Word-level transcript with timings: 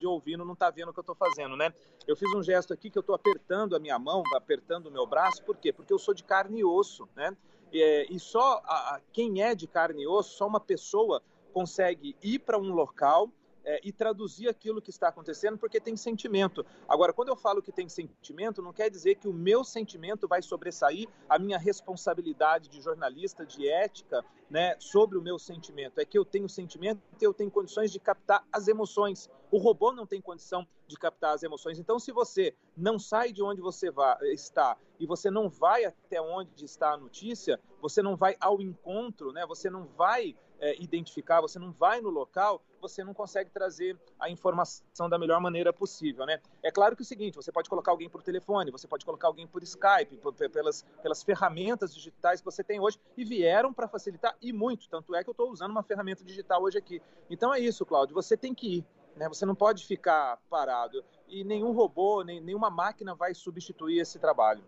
De 0.00 0.06
ouvindo 0.06 0.44
não 0.44 0.54
está 0.54 0.70
vendo 0.70 0.88
o 0.88 0.92
que 0.92 0.98
eu 0.98 1.02
estou 1.02 1.14
fazendo, 1.14 1.56
né? 1.56 1.72
Eu 2.06 2.16
fiz 2.16 2.32
um 2.34 2.42
gesto 2.42 2.72
aqui 2.72 2.90
que 2.90 2.96
eu 2.96 3.02
estou 3.02 3.14
apertando 3.14 3.76
a 3.76 3.78
minha 3.78 3.98
mão, 3.98 4.22
apertando 4.34 4.86
o 4.86 4.90
meu 4.90 5.06
braço, 5.06 5.44
por 5.44 5.56
quê? 5.58 5.72
Porque 5.72 5.92
eu 5.92 5.98
sou 5.98 6.14
de 6.14 6.24
carne 6.24 6.60
e 6.60 6.64
osso, 6.64 7.06
né? 7.14 7.36
E, 7.70 8.06
e 8.10 8.18
só 8.18 8.62
a, 8.64 8.96
a, 8.96 9.00
quem 9.12 9.42
é 9.42 9.54
de 9.54 9.66
carne 9.66 10.02
e 10.02 10.08
osso, 10.08 10.36
só 10.36 10.46
uma 10.46 10.58
pessoa 10.58 11.22
consegue 11.52 12.16
ir 12.22 12.38
para 12.38 12.58
um 12.58 12.72
local 12.72 13.30
é, 13.70 13.80
e 13.84 13.92
traduzir 13.92 14.48
aquilo 14.48 14.82
que 14.82 14.90
está 14.90 15.08
acontecendo, 15.08 15.56
porque 15.56 15.80
tem 15.80 15.96
sentimento. 15.96 16.66
Agora, 16.88 17.12
quando 17.12 17.28
eu 17.28 17.36
falo 17.36 17.62
que 17.62 17.70
tem 17.70 17.88
sentimento, 17.88 18.60
não 18.60 18.72
quer 18.72 18.90
dizer 18.90 19.14
que 19.14 19.28
o 19.28 19.32
meu 19.32 19.62
sentimento 19.62 20.26
vai 20.26 20.42
sobressair 20.42 21.08
a 21.28 21.38
minha 21.38 21.56
responsabilidade 21.56 22.68
de 22.68 22.80
jornalista, 22.80 23.46
de 23.46 23.68
ética, 23.68 24.24
né, 24.50 24.74
sobre 24.80 25.16
o 25.16 25.22
meu 25.22 25.38
sentimento. 25.38 26.00
É 26.00 26.04
que 26.04 26.18
eu 26.18 26.24
tenho 26.24 26.48
sentimento 26.48 27.00
e 27.20 27.24
eu 27.24 27.32
tenho 27.32 27.48
condições 27.48 27.92
de 27.92 28.00
captar 28.00 28.44
as 28.52 28.66
emoções. 28.66 29.30
O 29.52 29.58
robô 29.58 29.92
não 29.92 30.04
tem 30.04 30.20
condição 30.20 30.66
de 30.88 30.96
captar 30.96 31.32
as 31.34 31.44
emoções. 31.44 31.78
Então, 31.78 32.00
se 32.00 32.10
você 32.10 32.52
não 32.76 32.98
sai 32.98 33.32
de 33.32 33.40
onde 33.40 33.60
você 33.60 33.92
vai, 33.92 34.18
está 34.32 34.76
e 34.98 35.06
você 35.06 35.30
não 35.30 35.48
vai 35.48 35.84
até 35.84 36.20
onde 36.20 36.64
está 36.64 36.94
a 36.94 36.96
notícia, 36.96 37.60
você 37.80 38.02
não 38.02 38.16
vai 38.16 38.36
ao 38.40 38.60
encontro, 38.60 39.32
né? 39.32 39.46
Você 39.46 39.70
não 39.70 39.86
vai 39.86 40.34
é, 40.60 40.80
identificar, 40.80 41.40
você 41.40 41.58
não 41.58 41.72
vai 41.72 42.00
no 42.00 42.10
local, 42.10 42.62
você 42.80 43.02
não 43.02 43.14
consegue 43.14 43.50
trazer 43.50 43.98
a 44.18 44.30
informação 44.30 45.08
da 45.08 45.18
melhor 45.18 45.40
maneira 45.40 45.72
possível, 45.72 46.26
né? 46.26 46.40
É 46.62 46.70
claro 46.70 46.94
que 46.94 47.02
é 47.02 47.04
o 47.04 47.06
seguinte, 47.06 47.34
você 47.34 47.50
pode 47.50 47.68
colocar 47.68 47.90
alguém 47.90 48.08
por 48.08 48.22
telefone, 48.22 48.70
você 48.70 48.86
pode 48.86 49.04
colocar 49.04 49.26
alguém 49.26 49.46
por 49.46 49.62
Skype, 49.62 50.16
por, 50.18 50.34
pelas, 50.34 50.82
pelas 51.02 51.22
ferramentas 51.22 51.94
digitais 51.94 52.40
que 52.40 52.44
você 52.44 52.62
tem 52.62 52.78
hoje 52.78 53.00
e 53.16 53.24
vieram 53.24 53.72
para 53.72 53.88
facilitar 53.88 54.36
e 54.40 54.52
muito. 54.52 54.88
Tanto 54.88 55.14
é 55.14 55.24
que 55.24 55.30
eu 55.30 55.32
estou 55.32 55.50
usando 55.50 55.70
uma 55.70 55.82
ferramenta 55.82 56.24
digital 56.24 56.62
hoje 56.62 56.78
aqui. 56.78 57.02
Então 57.28 57.54
é 57.54 57.58
isso, 57.58 57.84
Cláudio, 57.86 58.14
você 58.14 58.36
tem 58.36 58.54
que 58.54 58.78
ir. 58.78 58.86
Né? 59.16 59.28
Você 59.28 59.44
não 59.44 59.54
pode 59.54 59.84
ficar 59.86 60.38
parado. 60.48 61.04
E 61.28 61.44
nenhum 61.44 61.72
robô, 61.72 62.22
nem, 62.22 62.40
nenhuma 62.40 62.70
máquina 62.70 63.14
vai 63.14 63.34
substituir 63.34 63.98
esse 64.00 64.18
trabalho. 64.18 64.62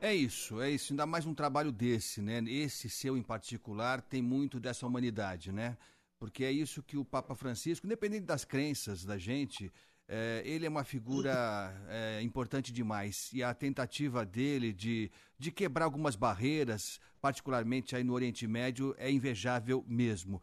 É 0.00 0.14
isso, 0.14 0.60
é 0.60 0.70
isso. 0.70 0.92
Ainda 0.92 1.04
mais 1.06 1.26
um 1.26 1.34
trabalho 1.34 1.72
desse, 1.72 2.22
né? 2.22 2.38
Esse 2.46 2.88
seu 2.88 3.16
em 3.16 3.22
particular 3.22 4.00
tem 4.00 4.22
muito 4.22 4.60
dessa 4.60 4.86
humanidade, 4.86 5.50
né? 5.50 5.76
Porque 6.20 6.44
é 6.44 6.52
isso 6.52 6.84
que 6.84 6.96
o 6.96 7.04
Papa 7.04 7.34
Francisco, 7.34 7.84
independente 7.84 8.24
das 8.24 8.44
crenças 8.44 9.04
da 9.04 9.18
gente, 9.18 9.72
é, 10.06 10.42
ele 10.44 10.64
é 10.64 10.68
uma 10.68 10.84
figura 10.84 11.74
é, 11.88 12.22
importante 12.22 12.72
demais. 12.72 13.28
E 13.32 13.42
a 13.42 13.52
tentativa 13.52 14.24
dele 14.24 14.72
de, 14.72 15.10
de 15.36 15.50
quebrar 15.50 15.86
algumas 15.86 16.14
barreiras, 16.14 17.00
particularmente 17.20 17.96
aí 17.96 18.04
no 18.04 18.12
Oriente 18.12 18.46
Médio, 18.46 18.94
é 18.98 19.10
invejável 19.10 19.84
mesmo. 19.88 20.40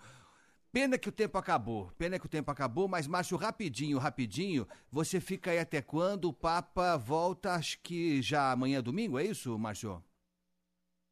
Pena 0.76 0.98
que 0.98 1.08
o 1.08 1.12
tempo 1.14 1.38
acabou, 1.38 1.90
pena 1.98 2.20
que 2.20 2.26
o 2.26 2.30
tempo 2.30 2.52
acabou, 2.52 2.86
mas 2.86 3.08
Márcio, 3.08 3.38
rapidinho, 3.38 3.98
rapidinho, 3.98 4.68
você 4.92 5.22
fica 5.22 5.52
aí 5.52 5.58
até 5.58 5.82
quando? 5.82 6.26
O 6.26 6.34
Papa 6.34 6.98
volta, 6.98 7.54
acho 7.54 7.80
que 7.82 8.22
já 8.22 8.52
amanhã 8.52 8.84
domingo, 8.84 9.18
é 9.18 9.24
isso, 9.24 9.58
Márcio? 9.58 10.04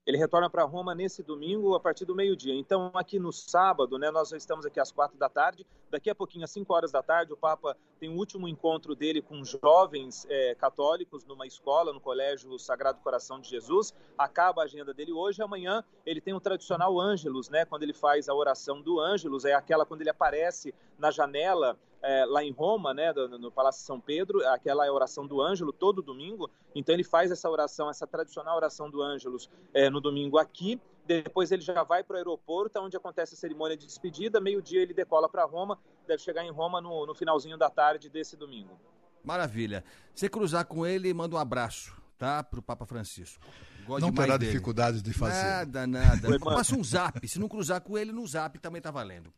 Ele 0.05 0.17
retorna 0.17 0.49
para 0.49 0.63
Roma 0.65 0.93
nesse 0.93 1.23
domingo 1.23 1.75
a 1.75 1.79
partir 1.79 2.03
do 2.03 2.13
meio-dia. 2.13 2.53
Então, 2.53 2.91
aqui 2.93 3.17
no 3.17 3.31
sábado, 3.31 3.97
né, 3.97 4.11
nós 4.11 4.33
estamos 4.33 4.65
aqui 4.65 4.77
às 4.77 4.91
quatro 4.91 5.17
da 5.17 5.29
tarde. 5.29 5.65
Daqui 5.89 6.09
a 6.09 6.15
pouquinho, 6.15 6.43
às 6.43 6.51
cinco 6.51 6.73
horas 6.73 6.91
da 6.91 7.01
tarde, 7.01 7.31
o 7.31 7.37
Papa 7.37 7.77
tem 8.01 8.09
o 8.09 8.17
último 8.17 8.45
encontro 8.45 8.95
dele 8.95 9.21
com 9.21 9.41
jovens 9.45 10.27
é, 10.29 10.55
católicos 10.55 11.23
numa 11.23 11.47
escola, 11.47 11.93
no 11.93 12.01
Colégio 12.01 12.59
Sagrado 12.59 12.99
Coração 12.99 13.39
de 13.39 13.47
Jesus. 13.47 13.93
Acaba 14.17 14.61
a 14.61 14.65
agenda 14.65 14.93
dele 14.93 15.13
hoje. 15.13 15.41
Amanhã 15.41 15.85
ele 16.05 16.19
tem 16.19 16.33
o 16.33 16.41
tradicional 16.41 16.99
Ângelus, 16.99 17.49
né, 17.49 17.63
quando 17.63 17.83
ele 17.83 17.93
faz 17.93 18.27
a 18.27 18.33
oração 18.33 18.81
do 18.81 18.99
Ângelus. 18.99 19.45
É 19.45 19.53
aquela 19.53 19.85
quando 19.85 20.01
ele 20.01 20.09
aparece 20.09 20.75
na 20.97 21.11
janela 21.11 21.77
é, 22.03 22.25
lá 22.25 22.43
em 22.43 22.51
Roma, 22.51 22.93
né, 22.93 23.13
no, 23.13 23.39
no 23.39 23.51
Palácio 23.51 23.85
São 23.85 23.99
Pedro, 23.99 24.45
aquela 24.49 24.85
é 24.85 24.89
a 24.89 24.93
oração 24.93 25.25
do 25.25 25.41
Ângelo 25.41 25.71
todo 25.71 26.01
domingo. 26.01 26.51
Então 26.75 26.93
ele 26.93 27.03
faz 27.03 27.31
essa 27.31 27.49
oração, 27.49 27.89
essa 27.89 28.05
tradicional 28.05 28.57
oração 28.57 28.89
do 28.89 29.01
Ângelus 29.01 29.49
é, 29.73 29.89
no 29.89 30.01
domingo 30.01 30.37
aqui. 30.37 30.79
Depois 31.05 31.51
ele 31.51 31.61
já 31.61 31.83
vai 31.83 32.03
para 32.03 32.15
o 32.15 32.17
aeroporto, 32.17 32.79
onde 32.79 32.95
acontece 32.97 33.33
a 33.33 33.37
cerimônia 33.37 33.77
de 33.77 33.85
despedida. 33.85 34.39
Meio-dia 34.41 34.81
ele 34.81 34.93
decola 34.93 35.29
para 35.29 35.45
Roma, 35.45 35.79
deve 36.05 36.21
chegar 36.21 36.43
em 36.43 36.51
Roma 36.51 36.81
no, 36.81 37.05
no 37.05 37.15
finalzinho 37.15 37.57
da 37.57 37.69
tarde 37.69 38.09
desse 38.09 38.35
domingo. 38.35 38.77
Maravilha. 39.23 39.83
Você 40.13 40.27
cruzar 40.27 40.65
com 40.65 40.85
ele, 40.85 41.13
manda 41.13 41.35
um 41.35 41.39
abraço, 41.39 41.95
tá? 42.17 42.43
Para 42.43 42.59
o 42.59 42.63
Papa 42.63 42.85
Francisco. 42.85 43.43
Gosto 43.85 44.01
não 44.01 44.13
terá 44.13 44.37
dele. 44.37 44.51
dificuldades 44.51 45.01
de 45.01 45.13
fazer. 45.13 45.43
Nada, 45.43 45.87
nada. 45.87 46.39
Passa 46.39 46.75
um 46.75 46.83
zap. 46.83 47.25
Se 47.27 47.39
não 47.39 47.47
cruzar 47.47 47.81
com 47.81 47.97
ele, 47.97 48.11
no 48.11 48.25
zap 48.27 48.57
também 48.59 48.81
tá 48.81 48.91
valendo. 48.91 49.31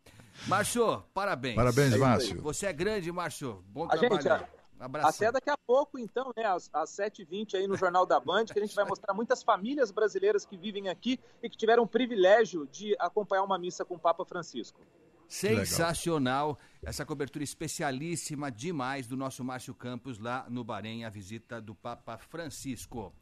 Márcio, 0.48 1.04
parabéns. 1.14 1.56
Parabéns, 1.56 1.94
é 1.94 1.98
Márcio. 1.98 2.42
Você 2.42 2.66
é 2.66 2.74
grande, 2.74 3.12
Márcio. 3.12 3.64
Bom 3.68 3.86
a 3.86 3.98
trabalho. 3.98 4.22
Gente, 4.22 4.56
Abraço. 4.80 5.24
Até 5.24 5.32
daqui 5.32 5.50
a 5.50 5.58
pouco, 5.58 5.98
então, 5.98 6.34
né, 6.36 6.44
às, 6.46 6.70
às 6.74 6.90
7h20 6.92 7.56
aí 7.56 7.68
no 7.68 7.78
Jornal 7.78 8.06
da 8.06 8.20
Band, 8.20 8.46
que 8.46 8.60
a 8.60 8.62
gente 8.62 8.76
vai 8.76 8.86
mostrar 8.86 9.14
muitas 9.14 9.42
famílias 9.42 9.90
brasileiras 9.90 10.46
que 10.46 10.58
vivem 10.58 10.90
aqui 10.90 11.20
e 11.42 11.50
que 11.50 11.58
tiveram 11.58 11.84
o 11.84 11.88
privilégio 11.88 12.68
de 12.68 12.96
acompanhar 13.00 13.44
uma 13.44 13.58
missa 13.58 13.86
com 13.86 13.96
o 13.96 14.00
Papa 14.00 14.26
Francisco. 14.26 14.80
Sensacional 15.28 16.60
essa 16.84 17.06
cobertura 17.06 17.44
especialíssima 17.44 18.52
demais 18.52 19.08
do 19.08 19.18
nosso 19.18 19.44
Márcio 19.44 19.74
Campos 19.74 20.20
lá 20.20 20.46
no 20.50 20.64
Bahrein, 20.64 21.04
a 21.04 21.10
visita 21.10 21.60
do 21.60 21.74
Papa 21.74 22.18
Francisco. 22.18 23.14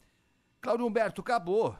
Cláudio 0.60 0.86
Humberto, 0.86 1.22
acabou. 1.22 1.76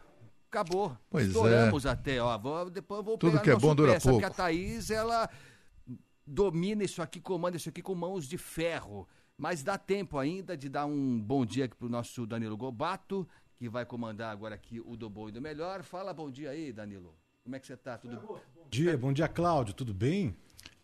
Acabou. 0.55 0.97
Pois 1.11 1.27
Estouramos 1.27 1.85
é. 1.85 1.91
até, 1.91 2.23
ó. 2.23 2.39
Vou, 2.39 2.71
depois 2.71 3.05
vou 3.05 3.19
Tudo 3.19 3.41
que 3.41 3.51
é 3.51 3.57
bom 3.57 3.75
dura 3.75 3.99
pouco. 4.01 4.21
Porque 4.21 4.25
a 4.25 4.31
Thaís, 4.31 4.89
ela 4.89 5.29
domina 6.25 6.85
isso 6.85 7.03
aqui, 7.03 7.21
comanda 7.21 7.57
isso 7.57 7.69
aqui 7.69 7.83
com 7.83 7.93
mãos 7.97 8.29
de 8.29 8.39
ferro. 8.39 9.09
Mas 9.37 9.65
dá 9.65 9.77
tempo 9.77 10.17
ainda 10.17 10.57
de 10.57 10.69
dar 10.69 10.87
um 10.87 11.21
bom 11.21 11.45
dia 11.45 11.65
aqui 11.65 11.77
pro 11.77 11.89
nosso 11.89 12.25
Danilo 12.25 12.57
Gobato, 12.57 13.29
que 13.57 13.69
vai 13.69 13.85
comandar 13.85 14.31
agora 14.31 14.55
aqui 14.55 14.81
o 14.81 14.97
do 14.97 15.11
Bom 15.11 15.29
e 15.29 15.33
do 15.33 15.43
Melhor. 15.43 15.83
Fala 15.83 16.15
bom 16.15 16.31
dia 16.31 16.51
aí, 16.51 16.73
Danilo. 16.73 17.17
Como 17.43 17.57
é 17.57 17.59
que 17.59 17.67
você 17.67 17.77
tá? 17.77 17.99
Tudo 17.99 18.17
bom? 18.21 18.39
Bom 18.55 18.69
dia, 18.71 18.97
bom 18.97 19.13
dia, 19.13 19.27
Cláudio. 19.27 19.75
Tudo 19.75 19.93
bem? 19.93 20.37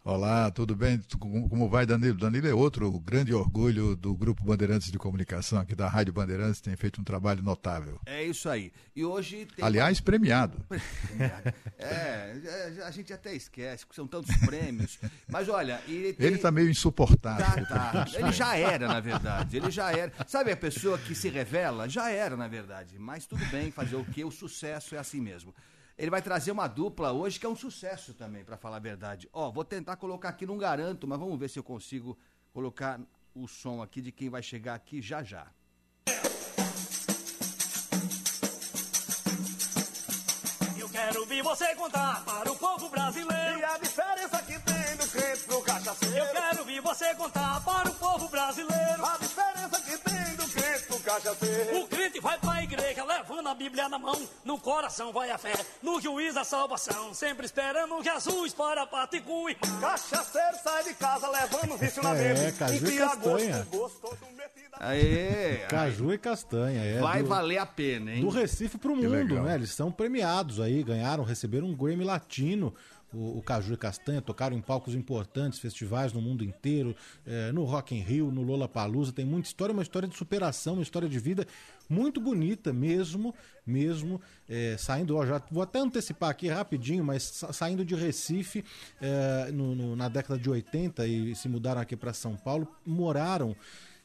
Olá, 0.03 0.50
tudo 0.50 0.75
bem? 0.75 0.99
Como 1.19 1.69
vai, 1.69 1.84
Danilo? 1.84 2.16
Danilo 2.16 2.49
é 2.49 2.55
outro 2.55 2.91
grande 3.00 3.34
orgulho 3.34 3.94
do 3.94 4.15
Grupo 4.15 4.43
Bandeirantes 4.43 4.91
de 4.91 4.99
Comunicação, 4.99 5.58
aqui 5.58 5.75
da 5.75 5.88
Rádio 5.88 6.11
Bandeirantes, 6.11 6.58
tem 6.62 6.75
feito 6.75 7.02
um 7.02 7.05
trabalho 7.05 7.43
notável. 7.43 8.00
É 8.06 8.25
isso 8.25 8.49
aí. 8.49 8.73
E 8.97 9.05
hoje 9.05 9.47
tem... 9.55 9.62
Aliás, 9.62 10.00
premiado. 10.00 10.56
é, 11.79 12.82
a 12.87 12.91
gente 12.91 13.12
até 13.12 13.35
esquece, 13.35 13.87
que 13.87 13.94
são 13.94 14.06
tantos 14.06 14.35
prêmios. 14.38 14.99
Mas 15.29 15.50
olha. 15.50 15.82
Ele, 15.87 16.14
tem... 16.14 16.29
ele 16.29 16.38
tá 16.38 16.50
meio 16.50 16.70
insuportável. 16.70 17.67
Tá, 17.67 18.06
tá. 18.06 18.06
Ele 18.14 18.32
já 18.32 18.56
era, 18.56 18.88
na 18.88 19.00
verdade. 19.00 19.58
Ele 19.58 19.70
já 19.70 19.93
era. 19.93 20.11
Sabe 20.26 20.50
a 20.50 20.56
pessoa 20.56 20.96
que 20.96 21.14
se 21.14 21.29
revela? 21.29 21.87
Já 21.91 22.11
era, 22.11 22.38
na 22.38 22.49
verdade. 22.49 22.99
Mas 22.99 23.26
tudo 23.26 23.44
bem, 23.50 23.70
fazer 23.70 23.96
o 23.96 24.05
quê? 24.06 24.25
O 24.25 24.31
sucesso 24.31 24.94
é 24.94 24.99
assim 24.99 25.20
mesmo. 25.20 25.55
Ele 26.00 26.11
vai 26.11 26.23
trazer 26.23 26.50
uma 26.50 26.67
dupla 26.67 27.12
hoje 27.12 27.38
que 27.38 27.44
é 27.44 27.49
um 27.49 27.55
sucesso 27.55 28.14
também, 28.14 28.43
para 28.43 28.56
falar 28.56 28.76
a 28.76 28.81
verdade. 28.81 29.29
Ó, 29.35 29.50
vou 29.50 29.62
tentar 29.62 29.97
colocar 29.97 30.31
aqui, 30.31 30.47
não 30.47 30.56
garanto, 30.56 31.06
mas 31.06 31.19
vamos 31.19 31.38
ver 31.38 31.50
se 31.50 31.58
eu 31.58 31.62
consigo 31.62 32.19
colocar 32.55 32.99
o 33.35 33.47
som 33.47 33.82
aqui 33.82 34.00
de 34.00 34.11
quem 34.11 34.31
vai 34.31 34.43
chegar 34.43 34.75
aqui 34.75 35.02
já 35.02 35.23
já. 35.23 35.47
Eu 40.79 40.88
quero 40.88 41.20
ouvir 41.20 41.43
você 41.43 41.75
contar 41.75 42.25
para 42.25 42.50
o 42.50 42.56
povo 42.56 42.88
brasileiro 42.88 43.58
e 43.58 43.64
a 43.64 43.76
diferença 43.76 44.43
que 44.43 44.58
tem 44.58 44.96
do 44.96 45.06
crente 45.06 45.44
pro 45.44 45.61
cachaceiro. 45.61 46.17
Eu 46.17 46.32
quero 46.32 46.61
ouvir 46.61 46.81
você 46.81 47.14
contar 47.14 47.62
para 47.62 47.91
o 47.91 47.94
povo 47.96 48.26
brasileiro. 48.31 49.05
A 49.05 49.19
diferença 49.19 49.82
que 49.82 49.99
tem 49.99 50.09
crente 50.81 50.87
pro 50.87 50.99
cachaceiro. 51.00 51.81
O 51.81 51.87
crente 51.87 52.21
vai 52.21 52.38
pra 52.38 52.62
igreja, 52.62 53.05
levando 53.05 53.49
a 53.49 53.55
Bíblia 53.55 53.88
na 53.88 53.99
mão. 53.99 54.21
No 54.44 54.59
coração 54.59 55.12
vai 55.12 55.31
a 55.31 55.38
fé, 55.38 55.53
no 55.82 56.00
juiz 56.00 56.37
a 56.37 56.44
salvação. 56.44 57.12
Sempre 57.15 57.47
esperando 57.47 58.03
Jesus 58.03 58.53
para 58.55 58.87
partir 58.87 59.21
com 59.23 59.44
o 59.44 59.49
irmão. 59.49 59.81
Cachaceiro 59.81 60.56
sai 60.62 60.85
de 60.85 60.94
casa 60.94 61.29
levando 61.29 61.77
vício 61.77 62.03
na. 62.03 62.17
É, 62.17 62.53
caju 62.53 62.87
e 62.87 62.97
castanha. 62.99 63.67
gosto, 63.71 63.71
gosto, 63.79 64.00
todo 64.00 64.19
metido 64.37 64.75
a- 64.75 64.88
Aê! 64.88 65.59
Caju 65.69 66.12
e 66.12 66.19
castanha. 66.19 66.82
É 66.82 66.99
Vai 67.00 67.23
do, 67.23 67.29
valer 67.29 67.59
a 67.59 67.67
pena, 67.67 68.12
hein? 68.12 68.23
do 68.23 68.29
Recife 68.29 68.79
pro 68.79 68.97
mundo, 68.97 69.43
né? 69.43 69.55
Eles 69.55 69.71
são 69.71 69.91
premiados 69.93 70.61
aí, 70.61 70.82
ganharam, 70.82 71.25
receberam 71.25 71.67
um 71.67 71.75
Grammy 71.75 72.05
Latino. 72.05 72.75
O, 73.12 73.38
o 73.38 73.42
Caju 73.42 73.74
e 73.74 73.76
Castanha 73.76 74.20
tocaram 74.22 74.56
em 74.56 74.60
palcos 74.60 74.94
importantes, 74.94 75.58
festivais 75.58 76.12
no 76.12 76.20
mundo 76.20 76.44
inteiro, 76.44 76.94
eh, 77.26 77.50
no 77.52 77.64
Rock 77.64 77.94
in 77.94 78.00
Rio, 78.00 78.30
no 78.30 78.42
Lola 78.42 78.68
Palusa. 78.68 79.12
Tem 79.12 79.24
muita 79.24 79.48
história, 79.48 79.72
uma 79.72 79.82
história 79.82 80.06
de 80.08 80.16
superação, 80.16 80.74
uma 80.74 80.82
história 80.82 81.08
de 81.08 81.18
vida 81.18 81.46
muito 81.88 82.20
bonita 82.20 82.72
mesmo, 82.72 83.34
mesmo 83.66 84.20
eh, 84.48 84.76
saindo. 84.78 85.16
Ó, 85.16 85.26
já 85.26 85.42
vou 85.50 85.62
até 85.62 85.80
antecipar 85.80 86.30
aqui 86.30 86.48
rapidinho, 86.48 87.02
mas 87.04 87.22
sa- 87.24 87.52
saindo 87.52 87.84
de 87.84 87.94
Recife 87.94 88.64
eh, 89.00 89.50
no- 89.52 89.74
no- 89.74 89.96
na 89.96 90.08
década 90.08 90.38
de 90.38 90.48
80 90.48 91.06
e 91.06 91.34
se 91.34 91.48
mudaram 91.48 91.80
aqui 91.80 91.96
para 91.96 92.12
São 92.12 92.36
Paulo, 92.36 92.68
moraram 92.86 93.56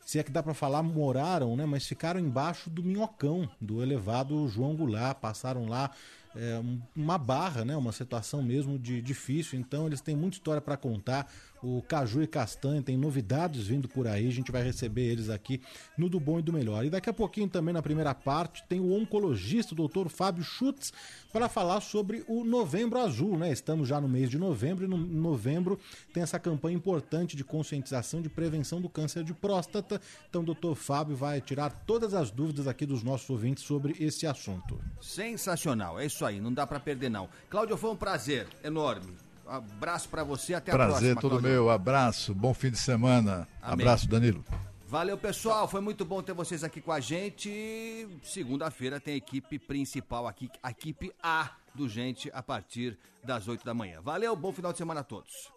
se 0.06 0.20
é 0.20 0.24
que 0.24 0.30
dá 0.32 0.44
para 0.44 0.54
falar, 0.54 0.84
moraram, 0.84 1.56
né? 1.56 1.66
Mas 1.66 1.88
ficaram 1.88 2.20
embaixo 2.20 2.70
do 2.70 2.84
minhocão, 2.84 3.50
do 3.60 3.82
elevado 3.82 4.48
João 4.48 4.76
Goulart, 4.76 5.18
passaram 5.18 5.66
lá 5.68 5.90
é, 6.36 6.60
um- 6.60 6.82
uma 6.96 7.18
barra, 7.18 7.64
né? 7.66 7.76
Uma 7.76 7.92
situação 7.92 8.42
mesmo 8.44 8.78
de 8.78 9.02
difícil. 9.02 9.60
Então 9.60 9.88
eles 9.88 10.02
têm 10.02 10.16
muita 10.16 10.38
história 10.38 10.62
para 10.62 10.78
contar. 10.78 11.32
O 11.62 11.82
Caju 11.82 12.22
e 12.22 12.28
Castanha 12.28 12.82
tem 12.82 12.98
novidades 12.98 13.68
vindo 13.68 13.88
por 13.88 14.08
aí. 14.08 14.28
A 14.28 14.32
gente 14.32 14.52
vai 14.52 14.64
receber 14.64 15.04
eles 15.04 15.30
aqui 15.30 15.62
no 15.98 16.10
do 16.10 16.20
bom 16.20 16.40
e 16.40 16.42
do 16.42 16.54
melhor. 16.54 16.86
E 16.86 16.90
daqui 16.90 17.10
a 17.10 17.14
pouquinho 17.14 17.50
também 17.50 17.74
na 17.74 17.82
primeira 17.82 18.14
parte 18.14 18.64
tem 18.68 18.80
o 18.80 18.94
oncologista, 18.94 19.74
o 19.74 19.78
doutor 19.78 20.10
Fábio 20.10 20.44
Schutz, 20.44 20.94
para 21.34 21.50
falar 21.50 21.82
sobre 21.82 22.24
o 22.28 22.44
Novembro 22.44 23.00
Azul, 23.00 23.38
né? 23.38 23.52
Estamos 23.52 23.88
já 23.88 24.00
no 24.00 24.08
mês 24.08 24.30
de 24.30 24.38
novembro 24.38 24.86
e 24.86 24.88
no 24.88 24.98
novembro 24.98 25.80
tem 26.14 26.24
essa 26.24 26.40
campanha 26.40 26.76
importante 26.76 27.36
de 27.36 27.44
conscientização 27.44 28.22
de 28.22 28.30
prevenção 28.30 28.80
do 28.80 28.90
câncer 28.90 29.24
de 29.24 29.34
próstata. 29.34 30.00
Então 30.30 30.42
o 30.42 30.46
doutor 30.46 30.76
Fábio 30.76 31.16
vai 31.16 31.42
tirar 31.42 31.72
todas 31.86 32.14
as 32.14 32.32
dúvidas 32.32 32.68
aqui 32.68 32.86
dos 32.86 33.04
nossos 33.04 33.30
ouvintes 33.30 33.64
sobre 33.64 33.96
esse 34.00 34.28
assunto. 34.28 34.80
Sensacional, 35.02 36.00
é 36.00 36.06
isso 36.06 36.26
aí, 36.26 36.40
não 36.40 36.54
dá 36.54 36.68
pra 36.68 36.80
perder 36.80 37.10
não. 37.10 37.30
Cláudio, 37.50 37.78
foi 37.78 37.90
um 37.90 37.96
prazer 37.96 38.48
enorme. 38.64 39.25
Abraço 39.48 40.10
pra 40.10 40.24
você, 40.24 40.54
até 40.54 40.72
a 40.72 40.76
próxima. 40.76 40.98
Prazer 40.98 41.16
todo 41.18 41.42
meu. 41.42 41.70
Abraço. 41.70 42.34
Bom 42.34 42.54
fim 42.54 42.72
de 42.72 42.78
semana. 42.78 43.48
Amém. 43.62 43.86
Abraço, 43.86 44.08
Danilo. 44.08 44.44
Valeu, 44.88 45.18
pessoal. 45.18 45.68
Foi 45.68 45.82
muito 45.82 46.06
bom 46.06 46.22
ter 46.22 46.34
vocês 46.34 46.64
aqui 46.64 46.80
com 46.80 46.92
a 46.92 47.00
gente. 47.00 48.08
Segunda-feira 48.24 49.00
tem 49.00 49.16
a 49.16 49.18
equipe 49.18 49.58
principal 49.58 50.28
aqui, 50.28 50.50
a 50.62 50.72
equipe 50.72 51.12
A 51.22 51.52
do 51.74 51.90
Gente, 51.90 52.32
a 52.34 52.42
partir 52.42 52.98
das 53.24 53.48
8 53.48 53.66
da 53.66 53.74
manhã. 53.74 54.00
Valeu, 54.02 54.36
bom 54.36 54.54
final 54.54 54.72
de 54.72 54.78
semana 54.78 55.02
a 55.02 55.04
todos. 55.04 55.55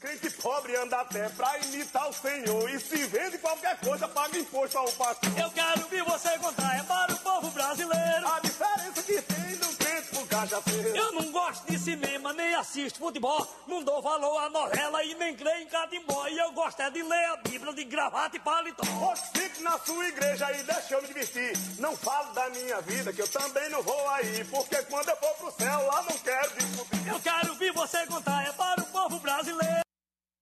Crente 0.00 0.30
pobre 0.30 0.74
anda 0.76 0.98
até 0.98 1.28
pra 1.28 1.58
imitar 1.58 2.08
o 2.08 2.12
Senhor. 2.14 2.70
E 2.70 2.80
se 2.80 3.04
vende 3.04 3.36
qualquer 3.36 3.78
coisa, 3.80 4.08
paga 4.08 4.38
imposto 4.38 4.78
ao 4.78 4.90
pastor. 4.92 5.30
Eu 5.38 5.50
quero 5.50 5.86
ver 5.88 6.02
você 6.04 6.38
contar, 6.38 6.78
é 6.78 6.82
para 6.84 7.12
o 7.12 7.18
povo 7.18 7.50
brasileiro. 7.50 8.26
A 8.26 8.40
diferença 8.40 9.02
que 9.02 9.20
tem 9.20 9.56
do 9.56 9.76
crente 9.76 10.08
pro 10.08 10.26
cachaceiro. 10.26 10.96
Eu 10.96 11.12
não 11.12 11.30
gosto 11.30 11.70
de 11.70 11.78
cinema, 11.78 12.32
nem 12.32 12.54
assisto 12.54 12.98
futebol. 12.98 13.46
Não 13.68 13.82
dou 13.82 14.00
valor 14.00 14.38
à 14.38 14.48
novela 14.48 15.04
e 15.04 15.14
nem 15.16 15.36
creio 15.36 15.64
em 15.64 15.66
catimbó. 15.66 16.26
E 16.28 16.38
eu 16.38 16.50
gosto 16.52 16.80
é 16.80 16.88
de 16.88 17.02
ler 17.02 17.24
a 17.26 17.36
Bíblia 17.36 17.74
de 17.74 17.84
gravata 17.84 18.38
e 18.38 18.40
paletó. 18.40 18.82
Pois 18.98 19.20
fique 19.34 19.62
na 19.62 19.78
sua 19.80 20.08
igreja 20.08 20.50
e 20.52 20.62
deixa 20.62 20.94
eu 20.94 21.02
me 21.02 21.08
divertir. 21.08 21.52
Não 21.78 21.94
falo 21.94 22.32
da 22.32 22.48
minha 22.48 22.80
vida, 22.80 23.12
que 23.12 23.20
eu 23.20 23.28
também 23.28 23.68
não 23.68 23.82
vou 23.82 24.08
aí. 24.08 24.46
Porque 24.46 24.82
quando 24.84 25.10
eu 25.10 25.16
for 25.16 25.34
pro 25.34 25.52
céu, 25.62 25.86
lá 25.86 26.02
não 26.08 26.16
quero 26.16 26.54
discutir. 26.54 27.06
Eu 27.06 27.20
quero 27.20 27.54
ver 27.56 27.72
você 27.74 28.06
contar, 28.06 28.48
é 28.48 28.52
para 28.52 28.80
o 28.80 28.86
povo 28.86 29.18
brasileiro. 29.18 29.89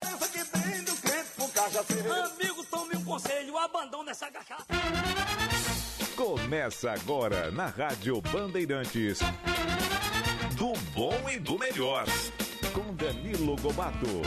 A 0.09 0.17
diferença 0.17 0.29
que 0.29 0.45
tem 0.45 0.85
do 0.85 0.97
crente 0.97 1.29
pro 1.37 1.49
cachaceiro. 1.49 2.13
Amigo, 2.13 2.65
tome 2.65 2.97
um 2.97 3.05
conselho, 3.05 3.59
abandone 3.59 4.11
essa 4.11 4.31
cachaça. 4.31 4.65
Começa 6.17 6.93
agora 6.93 7.51
na 7.51 7.67
Rádio 7.67 8.21
Bandeirantes. 8.23 9.19
Do 10.57 10.73
bom 10.95 11.29
e 11.31 11.39
do 11.39 11.59
melhor. 11.59 12.07
Com 12.73 12.95
Danilo 12.95 13.55
Gobato. 13.57 14.23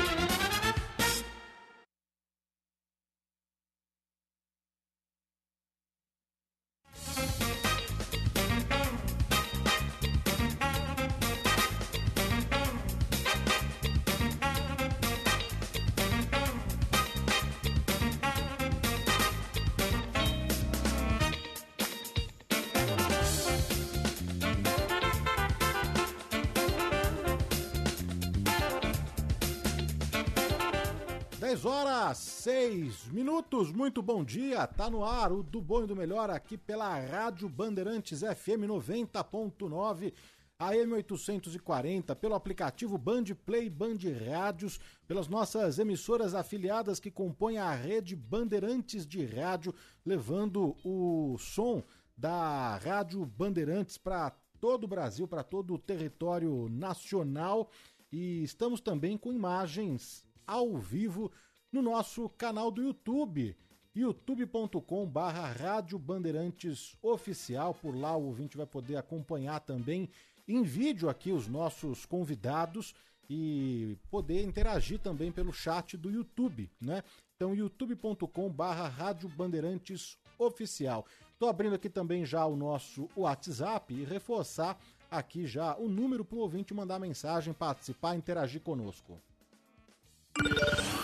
Dez 31.51 31.65
horas, 31.65 32.17
seis 32.17 33.07
minutos, 33.07 33.73
muito 33.73 34.01
bom 34.01 34.23
dia, 34.23 34.65
tá 34.65 34.89
no 34.89 35.03
ar 35.03 35.33
o 35.33 35.43
do 35.43 35.61
bom 35.61 35.83
e 35.83 35.85
do 35.85 35.93
melhor 35.93 36.29
aqui 36.29 36.57
pela 36.57 36.97
Rádio 36.97 37.49
Bandeirantes 37.49 38.21
FM 38.21 38.63
90.9, 38.69 40.13
AM 40.57 40.93
840, 40.93 42.15
pelo 42.15 42.35
aplicativo 42.35 42.97
Band 42.97 43.25
Play 43.45 43.69
Band 43.69 43.97
Rádios, 44.25 44.79
pelas 45.05 45.27
nossas 45.27 45.77
emissoras 45.77 46.33
afiliadas 46.33 47.01
que 47.01 47.11
compõem 47.11 47.57
a 47.57 47.75
rede 47.75 48.15
Bandeirantes 48.15 49.05
de 49.05 49.25
Rádio, 49.25 49.75
levando 50.05 50.77
o 50.85 51.35
som 51.37 51.83
da 52.15 52.77
Rádio 52.77 53.25
Bandeirantes 53.25 53.97
para 53.97 54.31
todo 54.57 54.85
o 54.85 54.87
Brasil, 54.87 55.27
para 55.27 55.43
todo 55.43 55.73
o 55.73 55.77
território 55.77 56.69
nacional. 56.69 57.69
E 58.09 58.41
estamos 58.41 58.79
também 58.79 59.17
com 59.17 59.33
imagens 59.33 60.23
ao 60.45 60.77
vivo 60.77 61.31
no 61.71 61.81
nosso 61.81 62.27
canal 62.29 62.69
do 62.69 62.81
YouTube, 62.81 63.55
youtube.com 63.95 65.07
barra 65.07 65.51
Rádio 65.51 65.97
Bandeirantes 65.97 66.95
Oficial. 67.01 67.73
Por 67.73 67.95
lá 67.95 68.15
o 68.15 68.25
ouvinte 68.25 68.57
vai 68.57 68.65
poder 68.65 68.97
acompanhar 68.97 69.59
também 69.61 70.09
em 70.47 70.63
vídeo 70.63 71.09
aqui 71.09 71.31
os 71.31 71.47
nossos 71.47 72.05
convidados 72.05 72.93
e 73.29 73.97
poder 74.09 74.43
interagir 74.43 74.99
também 74.99 75.31
pelo 75.31 75.53
chat 75.53 75.95
do 75.95 76.11
YouTube, 76.11 76.69
né? 76.81 77.03
Então, 77.35 77.55
youtube.com 77.55 78.49
barra 78.49 78.87
Rádio 78.87 79.29
Bandeirantes 79.29 80.17
Oficial. 80.37 81.05
Estou 81.33 81.49
abrindo 81.49 81.73
aqui 81.73 81.89
também 81.89 82.25
já 82.25 82.45
o 82.45 82.55
nosso 82.55 83.09
WhatsApp 83.15 83.93
e 83.93 84.03
reforçar 84.03 84.77
aqui 85.09 85.47
já 85.47 85.75
o 85.77 85.87
número 85.87 86.23
para 86.23 86.37
o 86.37 86.41
ouvinte 86.41 86.73
mandar 86.73 86.99
mensagem, 86.99 87.53
participar, 87.53 88.15
interagir 88.15 88.61
conosco. 88.61 89.19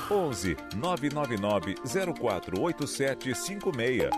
11 0.10 0.56
999 0.78 1.76
048756. 1.86 4.10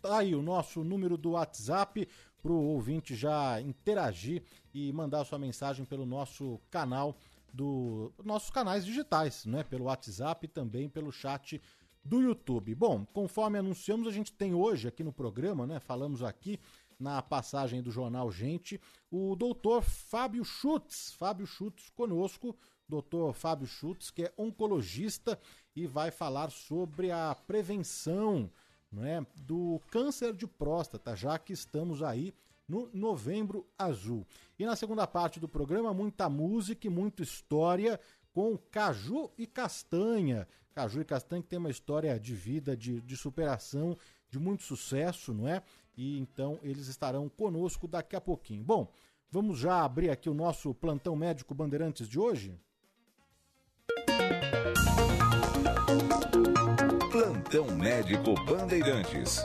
Tá 0.00 0.18
aí 0.18 0.34
o 0.34 0.42
nosso 0.42 0.84
número 0.84 1.16
do 1.16 1.32
WhatsApp 1.32 2.08
para 2.42 2.52
o 2.52 2.62
ouvinte 2.62 3.14
já 3.14 3.60
interagir 3.60 4.42
e 4.72 4.92
mandar 4.92 5.24
sua 5.24 5.38
mensagem 5.38 5.84
pelo 5.84 6.04
nosso 6.04 6.60
canal 6.70 7.16
do 7.52 8.12
nossos 8.24 8.50
canais 8.50 8.84
digitais, 8.84 9.46
né? 9.46 9.62
Pelo 9.64 9.84
WhatsApp 9.84 10.44
e 10.44 10.48
também 10.48 10.88
pelo 10.88 11.12
chat 11.12 11.60
do 12.04 12.20
YouTube. 12.20 12.74
Bom, 12.74 13.06
conforme 13.06 13.58
anunciamos, 13.58 14.06
a 14.06 14.10
gente 14.10 14.32
tem 14.32 14.54
hoje 14.54 14.88
aqui 14.88 15.02
no 15.02 15.12
programa, 15.12 15.66
né? 15.66 15.80
Falamos 15.80 16.22
aqui 16.22 16.60
na 16.98 17.22
passagem 17.22 17.82
do 17.82 17.90
jornal 17.90 18.30
Gente, 18.30 18.80
o 19.10 19.34
doutor 19.34 19.82
Fábio 19.82 20.44
Schutz. 20.44 21.12
Fábio 21.12 21.46
Schutz 21.46 21.90
conosco, 21.90 22.56
doutor 22.88 23.34
Fábio 23.34 23.66
Schutz, 23.66 24.10
que 24.10 24.24
é 24.24 24.32
oncologista 24.36 25.38
e 25.74 25.86
vai 25.86 26.10
falar 26.10 26.50
sobre 26.50 27.10
a 27.10 27.34
prevenção 27.46 28.50
né, 28.90 29.26
do 29.36 29.80
câncer 29.90 30.32
de 30.34 30.46
próstata, 30.46 31.16
já 31.16 31.38
que 31.38 31.52
estamos 31.52 32.02
aí 32.02 32.32
no 32.68 32.88
Novembro 32.92 33.66
Azul. 33.78 34.26
E 34.58 34.64
na 34.64 34.76
segunda 34.76 35.06
parte 35.06 35.38
do 35.38 35.48
programa, 35.48 35.92
muita 35.92 36.28
música 36.28 36.86
e 36.86 36.90
muita 36.90 37.22
história 37.22 38.00
com 38.32 38.56
Caju 38.56 39.30
e 39.36 39.46
Castanha. 39.46 40.48
Caju 40.72 41.00
e 41.00 41.04
Castanha 41.04 41.42
que 41.42 41.48
tem 41.48 41.58
uma 41.58 41.70
história 41.70 42.18
de 42.18 42.34
vida, 42.34 42.76
de, 42.76 43.00
de 43.00 43.16
superação, 43.16 43.96
de 44.28 44.38
muito 44.38 44.62
sucesso, 44.62 45.32
não 45.32 45.46
é? 45.46 45.62
E 45.96 46.18
então 46.18 46.58
eles 46.62 46.88
estarão 46.88 47.28
conosco 47.28 47.86
daqui 47.86 48.16
a 48.16 48.20
pouquinho. 48.20 48.64
Bom, 48.64 48.90
vamos 49.30 49.58
já 49.58 49.84
abrir 49.84 50.10
aqui 50.10 50.28
o 50.28 50.34
nosso 50.34 50.74
plantão 50.74 51.14
médico 51.14 51.54
Bandeirantes 51.54 52.08
de 52.08 52.18
hoje? 52.18 52.58
Plantão 57.10 57.66
Médico 57.76 58.34
Bandeirantes. 58.46 59.44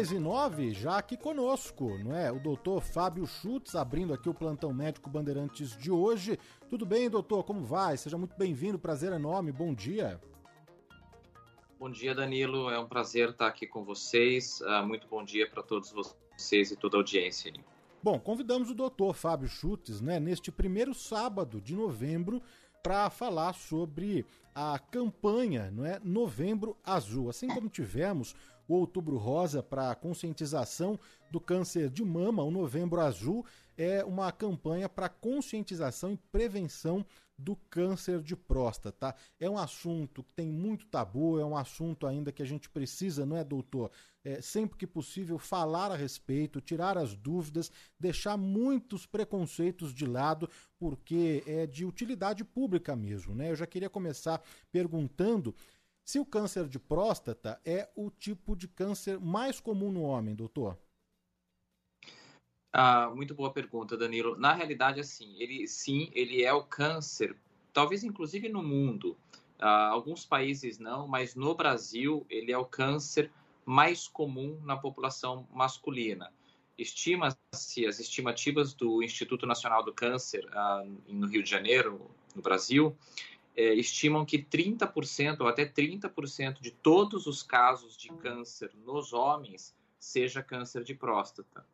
10 0.00 0.12
e 0.12 0.18
9, 0.18 0.72
já 0.72 0.96
aqui 0.96 1.14
conosco, 1.14 1.98
não 1.98 2.16
é? 2.16 2.32
O 2.32 2.40
doutor 2.40 2.80
Fábio 2.80 3.26
Schutz, 3.26 3.74
abrindo 3.74 4.14
aqui 4.14 4.30
o 4.30 4.34
plantão 4.34 4.72
médico 4.72 5.10
Bandeirantes 5.10 5.76
de 5.76 5.90
hoje. 5.90 6.38
Tudo 6.70 6.86
bem, 6.86 7.10
doutor? 7.10 7.44
Como 7.44 7.62
vai? 7.66 7.98
Seja 7.98 8.16
muito 8.16 8.34
bem-vindo, 8.34 8.78
prazer 8.78 9.12
enorme, 9.12 9.52
bom 9.52 9.74
dia. 9.74 10.18
Bom 11.78 11.90
dia, 11.90 12.14
Danilo. 12.14 12.70
É 12.70 12.78
um 12.78 12.88
prazer 12.88 13.28
estar 13.28 13.46
aqui 13.46 13.66
com 13.66 13.84
vocês. 13.84 14.62
Uh, 14.62 14.86
muito 14.86 15.06
bom 15.06 15.22
dia 15.22 15.46
para 15.50 15.62
todos 15.62 15.92
vocês 15.92 16.70
e 16.70 16.76
toda 16.76 16.96
a 16.96 17.00
audiência. 17.00 17.52
Bom, 18.02 18.18
convidamos 18.18 18.70
o 18.70 18.74
doutor 18.74 19.12
Fábio 19.12 19.50
Schutz, 19.50 20.00
né, 20.00 20.18
neste 20.18 20.50
primeiro 20.50 20.94
sábado 20.94 21.60
de 21.60 21.76
novembro, 21.76 22.40
para 22.82 23.10
falar 23.10 23.52
sobre 23.52 24.24
a 24.54 24.78
campanha, 24.78 25.70
não 25.70 25.84
é, 25.84 26.00
Novembro 26.02 26.74
Azul. 26.82 27.28
Assim 27.28 27.48
como 27.48 27.68
tivemos 27.68 28.34
o 28.70 28.74
Outubro 28.74 29.16
Rosa 29.16 29.64
para 29.64 29.92
conscientização 29.96 30.96
do 31.28 31.40
câncer 31.40 31.90
de 31.90 32.04
mama, 32.04 32.44
o 32.44 32.52
Novembro 32.52 33.00
Azul 33.00 33.44
é 33.76 34.04
uma 34.04 34.30
campanha 34.30 34.88
para 34.88 35.08
conscientização 35.08 36.12
e 36.12 36.16
prevenção 36.30 37.04
do 37.36 37.56
câncer 37.68 38.20
de 38.20 38.36
próstata. 38.36 39.14
É 39.40 39.50
um 39.50 39.58
assunto 39.58 40.22
que 40.22 40.32
tem 40.34 40.48
muito 40.48 40.86
tabu, 40.86 41.40
é 41.40 41.44
um 41.44 41.56
assunto 41.56 42.06
ainda 42.06 42.30
que 42.30 42.42
a 42.42 42.46
gente 42.46 42.68
precisa, 42.68 43.26
não 43.26 43.36
é, 43.36 43.42
doutor? 43.42 43.90
É, 44.22 44.40
sempre 44.40 44.78
que 44.78 44.86
possível, 44.86 45.38
falar 45.38 45.90
a 45.90 45.96
respeito, 45.96 46.60
tirar 46.60 46.96
as 46.98 47.16
dúvidas, 47.16 47.72
deixar 47.98 48.36
muitos 48.36 49.04
preconceitos 49.04 49.92
de 49.92 50.06
lado, 50.06 50.48
porque 50.78 51.42
é 51.46 51.66
de 51.66 51.84
utilidade 51.84 52.44
pública 52.44 52.94
mesmo, 52.94 53.34
né? 53.34 53.50
Eu 53.50 53.56
já 53.56 53.66
queria 53.66 53.90
começar 53.90 54.40
perguntando 54.70 55.54
se 56.04 56.18
o 56.18 56.26
câncer 56.26 56.68
de 56.68 56.78
próstata 56.78 57.60
é 57.64 57.88
o 57.94 58.10
tipo 58.10 58.56
de 58.56 58.66
câncer 58.66 59.18
mais 59.20 59.60
comum 59.60 59.90
no 59.92 60.02
homem, 60.02 60.34
doutor? 60.34 60.78
Ah, 62.72 63.10
muito 63.14 63.34
boa 63.34 63.52
pergunta, 63.52 63.96
Danilo. 63.96 64.36
Na 64.36 64.52
realidade, 64.52 65.00
assim, 65.00 65.34
ele 65.40 65.66
sim, 65.66 66.10
ele 66.12 66.42
é 66.42 66.52
o 66.52 66.62
câncer, 66.62 67.36
talvez 67.72 68.04
inclusive 68.04 68.48
no 68.48 68.62
mundo. 68.62 69.16
Ah, 69.58 69.88
alguns 69.88 70.24
países 70.24 70.78
não, 70.78 71.06
mas 71.06 71.34
no 71.34 71.54
Brasil 71.54 72.24
ele 72.30 72.52
é 72.52 72.58
o 72.58 72.64
câncer 72.64 73.30
mais 73.64 74.08
comum 74.08 74.58
na 74.64 74.76
população 74.76 75.46
masculina. 75.52 76.32
Estima-se, 76.78 77.86
as 77.86 78.00
estimativas 78.00 78.72
do 78.72 79.02
Instituto 79.02 79.46
Nacional 79.46 79.84
do 79.84 79.92
Câncer 79.92 80.48
ah, 80.52 80.82
no 81.08 81.26
Rio 81.26 81.42
de 81.42 81.50
Janeiro, 81.50 82.10
no 82.34 82.40
Brasil, 82.40 82.96
é, 83.60 83.74
estimam 83.74 84.24
que 84.24 84.38
30% 84.38 85.40
ou 85.40 85.48
até 85.48 85.66
30% 85.66 86.60
de 86.60 86.70
todos 86.70 87.26
os 87.26 87.42
casos 87.42 87.96
de 87.96 88.08
câncer 88.08 88.70
nos 88.84 89.12
homens 89.12 89.74
seja 89.98 90.42
câncer 90.42 90.82
de 90.82 90.94
próstata. 90.94 91.64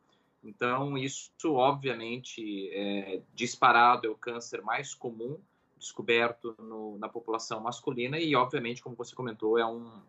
Então, 0.43 0.97
isso, 0.97 1.31
obviamente, 1.53 2.69
é, 2.71 3.21
disparado 3.33 4.07
é 4.07 4.09
o 4.09 4.15
câncer 4.15 4.61
mais 4.61 4.93
comum 4.93 5.39
descoberto 5.77 6.55
no, 6.59 6.97
na 6.97 7.07
população 7.07 7.59
masculina 7.59 8.19
e, 8.19 8.35
obviamente, 8.35 8.81
como 8.81 8.95
você 8.95 9.15
comentou, 9.15 9.57
é 9.57 9.65
um, 9.65 10.01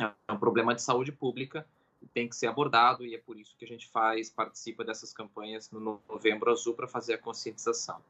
é 0.00 0.32
um 0.32 0.38
problema 0.38 0.74
de 0.74 0.82
saúde 0.82 1.12
pública 1.12 1.66
tem 2.12 2.28
que 2.28 2.36
ser 2.36 2.48
abordado 2.48 3.04
e 3.06 3.14
é 3.14 3.18
por 3.18 3.38
isso 3.38 3.56
que 3.56 3.64
a 3.64 3.68
gente 3.68 3.88
faz, 3.88 4.28
participa 4.28 4.84
dessas 4.84 5.12
campanhas 5.12 5.70
no 5.70 6.00
Novembro 6.08 6.50
Azul 6.50 6.74
para 6.74 6.86
fazer 6.86 7.14
a 7.14 7.18
conscientização. 7.18 8.00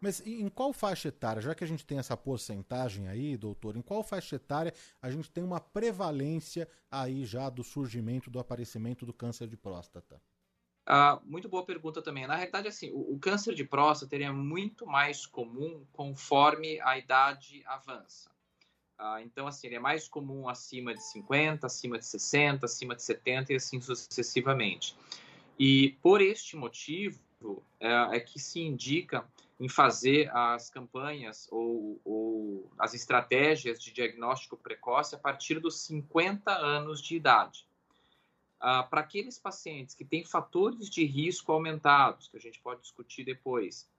Mas 0.00 0.24
em 0.26 0.48
qual 0.48 0.72
faixa 0.72 1.08
etária, 1.08 1.42
já 1.42 1.54
que 1.54 1.64
a 1.64 1.66
gente 1.66 1.86
tem 1.86 1.98
essa 1.98 2.16
porcentagem 2.16 3.08
aí, 3.08 3.36
doutor, 3.36 3.76
em 3.76 3.82
qual 3.82 4.02
faixa 4.02 4.36
etária 4.36 4.72
a 5.00 5.10
gente 5.10 5.30
tem 5.30 5.42
uma 5.42 5.60
prevalência 5.60 6.68
aí 6.90 7.24
já 7.24 7.48
do 7.48 7.64
surgimento, 7.64 8.30
do 8.30 8.38
aparecimento 8.38 9.06
do 9.06 9.12
câncer 9.12 9.48
de 9.48 9.56
próstata? 9.56 10.20
Ah, 10.84 11.20
muito 11.24 11.48
boa 11.48 11.64
pergunta 11.64 12.00
também. 12.00 12.26
Na 12.26 12.36
realidade, 12.36 12.68
assim, 12.68 12.90
o, 12.92 13.14
o 13.14 13.18
câncer 13.18 13.54
de 13.54 13.64
próstata 13.64 14.14
é 14.14 14.30
muito 14.30 14.86
mais 14.86 15.26
comum 15.26 15.84
conforme 15.92 16.80
a 16.80 16.96
idade 16.96 17.62
avança. 17.66 18.30
Ah, 18.96 19.20
então, 19.20 19.46
assim, 19.46 19.66
ele 19.66 19.76
é 19.76 19.80
mais 19.80 20.08
comum 20.08 20.48
acima 20.48 20.94
de 20.94 21.02
50, 21.02 21.66
acima 21.66 21.98
de 21.98 22.06
60, 22.06 22.64
acima 22.64 22.94
de 22.94 23.02
70 23.02 23.52
e 23.52 23.56
assim 23.56 23.80
sucessivamente. 23.80 24.96
E 25.58 25.96
por 26.00 26.20
este 26.20 26.56
motivo 26.56 27.20
é, 27.80 28.16
é 28.16 28.20
que 28.20 28.38
se 28.38 28.60
indica 28.60 29.26
em 29.58 29.68
fazer 29.68 30.30
as 30.34 30.68
campanhas 30.68 31.48
ou, 31.50 32.00
ou, 32.04 32.70
as 32.78 32.92
estratégias 32.92 33.80
de 33.80 33.92
diagnóstico 33.92 34.56
precoce 34.56 35.14
a 35.14 35.18
partir 35.18 35.58
dos 35.58 35.80
50 35.80 36.50
anos 36.50 37.00
de 37.00 37.16
idade. 37.16 37.66
Ah, 38.60 38.82
Para 38.82 39.00
aqueles 39.00 39.38
pacientes 39.38 39.94
que 39.94 40.04
têm 40.04 40.24
fatores 40.24 40.90
de 40.90 41.04
risco 41.04 41.52
aumentados, 41.52 42.28
que 42.28 42.36
a 42.36 42.40
gente 42.40 42.60
pode 42.60 42.82
discutir 42.82 43.24
depois, 43.24 43.90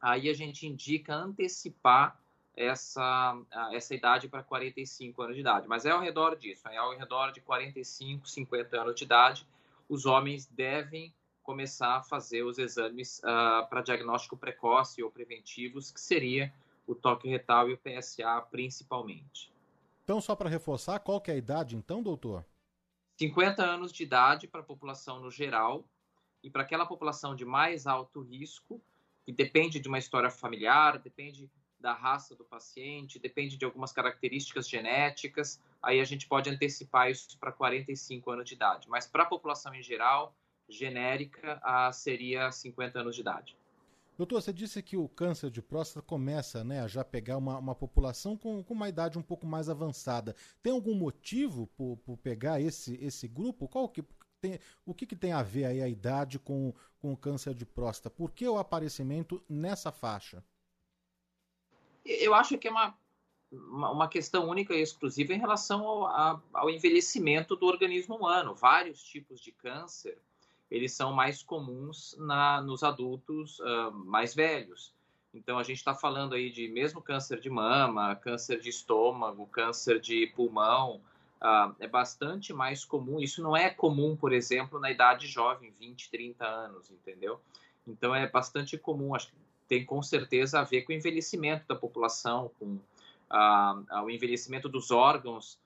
aí 0.00 0.28
a 0.28 0.34
gente 0.34 0.66
indica 0.66 1.14
antecipar 1.14 2.18
essa, 2.56 3.36
essa 3.72 3.94
idade 3.94 4.28
para 4.28 4.42
45 4.42 5.22
anos 5.22 5.34
de 5.34 5.40
idade. 5.40 5.66
Mas 5.68 5.84
é 5.84 5.90
ao 5.90 6.00
redor 6.00 6.36
disso, 6.36 6.68
é 6.68 6.76
ao 6.76 6.96
redor 6.96 7.32
de 7.32 7.40
45, 7.40 8.28
50 8.28 8.80
anos 8.80 8.94
de 8.94 9.04
idade, 9.04 9.46
os 9.88 10.06
homens 10.06 10.46
devem 10.46 11.12
começar 11.44 11.98
a 11.98 12.02
fazer 12.02 12.42
os 12.42 12.58
exames 12.58 13.20
uh, 13.20 13.68
para 13.68 13.82
diagnóstico 13.82 14.36
precoce 14.36 15.02
ou 15.02 15.10
preventivos, 15.10 15.92
que 15.92 16.00
seria 16.00 16.52
o 16.86 16.94
toque 16.94 17.28
retal 17.28 17.68
e 17.68 17.74
o 17.74 17.78
PSA 17.78 18.40
principalmente. 18.50 19.52
Então, 20.02 20.20
só 20.20 20.34
para 20.34 20.48
reforçar, 20.48 20.98
qual 20.98 21.20
que 21.20 21.30
é 21.30 21.34
a 21.34 21.36
idade 21.36 21.76
então, 21.76 22.02
doutor? 22.02 22.44
50 23.18 23.62
anos 23.62 23.92
de 23.92 24.02
idade 24.02 24.48
para 24.48 24.60
a 24.60 24.64
população 24.64 25.20
no 25.20 25.30
geral 25.30 25.84
e 26.42 26.50
para 26.50 26.62
aquela 26.62 26.84
população 26.84 27.36
de 27.36 27.44
mais 27.44 27.86
alto 27.86 28.20
risco, 28.20 28.80
que 29.24 29.32
depende 29.32 29.78
de 29.78 29.88
uma 29.88 29.98
história 29.98 30.30
familiar, 30.30 30.98
depende 30.98 31.48
da 31.78 31.92
raça 31.92 32.34
do 32.34 32.44
paciente, 32.44 33.18
depende 33.18 33.56
de 33.56 33.64
algumas 33.64 33.92
características 33.92 34.68
genéticas, 34.68 35.60
aí 35.82 36.00
a 36.00 36.04
gente 36.04 36.26
pode 36.26 36.48
antecipar 36.48 37.10
isso 37.10 37.38
para 37.38 37.52
45 37.52 38.30
anos 38.30 38.46
de 38.46 38.54
idade. 38.54 38.88
Mas 38.88 39.06
para 39.06 39.22
a 39.22 39.26
população 39.26 39.74
em 39.74 39.82
geral, 39.82 40.34
genérica 40.68 41.60
a, 41.62 41.92
seria 41.92 42.50
50 42.50 43.00
anos 43.00 43.14
de 43.14 43.20
idade. 43.20 43.56
Doutor, 44.16 44.40
você 44.40 44.52
disse 44.52 44.80
que 44.80 44.96
o 44.96 45.08
câncer 45.08 45.50
de 45.50 45.60
próstata 45.60 46.06
começa 46.06 46.62
né, 46.62 46.80
a 46.80 46.86
já 46.86 47.04
pegar 47.04 47.36
uma, 47.36 47.58
uma 47.58 47.74
população 47.74 48.36
com, 48.36 48.62
com, 48.62 48.72
uma 48.72 48.88
idade 48.88 49.18
um 49.18 49.22
pouco 49.22 49.44
mais 49.44 49.68
avançada. 49.68 50.36
Tem 50.62 50.72
algum 50.72 50.94
motivo 50.94 51.66
por, 51.76 51.96
por 51.96 52.16
pegar 52.18 52.60
esse, 52.60 52.94
esse 53.04 53.26
grupo? 53.26 53.66
Qual 53.66 53.88
que 53.88 54.04
tem, 54.40 54.60
o 54.86 54.94
que, 54.94 55.04
que 55.04 55.16
tem 55.16 55.32
a 55.32 55.42
ver 55.42 55.64
aí 55.64 55.82
a 55.82 55.88
idade 55.88 56.38
com, 56.38 56.72
com 57.00 57.12
o 57.12 57.16
câncer 57.16 57.54
de 57.54 57.66
próstata? 57.66 58.08
Por 58.08 58.30
que 58.30 58.46
o 58.46 58.56
aparecimento 58.56 59.42
nessa 59.48 59.90
faixa? 59.90 60.44
Eu 62.04 62.34
acho 62.34 62.56
que 62.56 62.68
é 62.68 62.70
uma, 62.70 62.96
uma 63.50 64.06
questão 64.06 64.48
única 64.48 64.74
e 64.74 64.80
exclusiva 64.82 65.32
em 65.32 65.40
relação 65.40 65.84
ao, 65.84 66.42
ao 66.52 66.70
envelhecimento 66.70 67.56
do 67.56 67.66
organismo 67.66 68.14
humano. 68.14 68.54
Vários 68.54 69.02
tipos 69.02 69.40
de 69.40 69.50
câncer 69.50 70.20
eles 70.70 70.92
são 70.92 71.12
mais 71.12 71.42
comuns 71.42 72.16
na, 72.18 72.60
nos 72.60 72.82
adultos 72.82 73.60
uh, 73.60 73.92
mais 73.92 74.34
velhos. 74.34 74.92
Então, 75.32 75.58
a 75.58 75.62
gente 75.62 75.78
está 75.78 75.94
falando 75.94 76.34
aí 76.34 76.50
de 76.50 76.68
mesmo 76.68 77.02
câncer 77.02 77.40
de 77.40 77.50
mama, 77.50 78.14
câncer 78.16 78.60
de 78.60 78.70
estômago, 78.70 79.46
câncer 79.46 80.00
de 80.00 80.28
pulmão, 80.28 81.00
uh, 81.42 81.74
é 81.80 81.88
bastante 81.88 82.52
mais 82.52 82.84
comum. 82.84 83.20
Isso 83.20 83.42
não 83.42 83.56
é 83.56 83.68
comum, 83.68 84.16
por 84.16 84.32
exemplo, 84.32 84.78
na 84.78 84.90
idade 84.90 85.26
jovem, 85.26 85.72
20, 85.72 86.10
30 86.10 86.46
anos, 86.46 86.90
entendeu? 86.90 87.40
Então, 87.86 88.14
é 88.14 88.28
bastante 88.28 88.78
comum, 88.78 89.14
acho 89.14 89.28
que 89.28 89.34
tem 89.66 89.84
com 89.84 90.02
certeza 90.02 90.60
a 90.60 90.64
ver 90.64 90.82
com 90.82 90.92
o 90.92 90.94
envelhecimento 90.94 91.66
da 91.66 91.74
população, 91.74 92.50
com 92.58 92.78
uh, 93.30 94.02
o 94.04 94.10
envelhecimento 94.10 94.68
dos 94.68 94.90
órgãos 94.90 95.58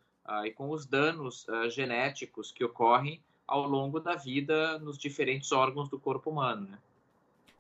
e 0.44 0.50
com 0.50 0.68
os 0.68 0.84
danos 0.84 1.46
genéticos 1.70 2.52
que 2.52 2.62
ocorrem 2.62 3.18
ao 3.48 3.66
longo 3.66 3.98
da 3.98 4.14
vida 4.14 4.78
nos 4.78 4.98
diferentes 4.98 5.50
órgãos 5.50 5.88
do 5.88 5.98
corpo 5.98 6.30
humano. 6.30 6.68
Né? 6.68 6.78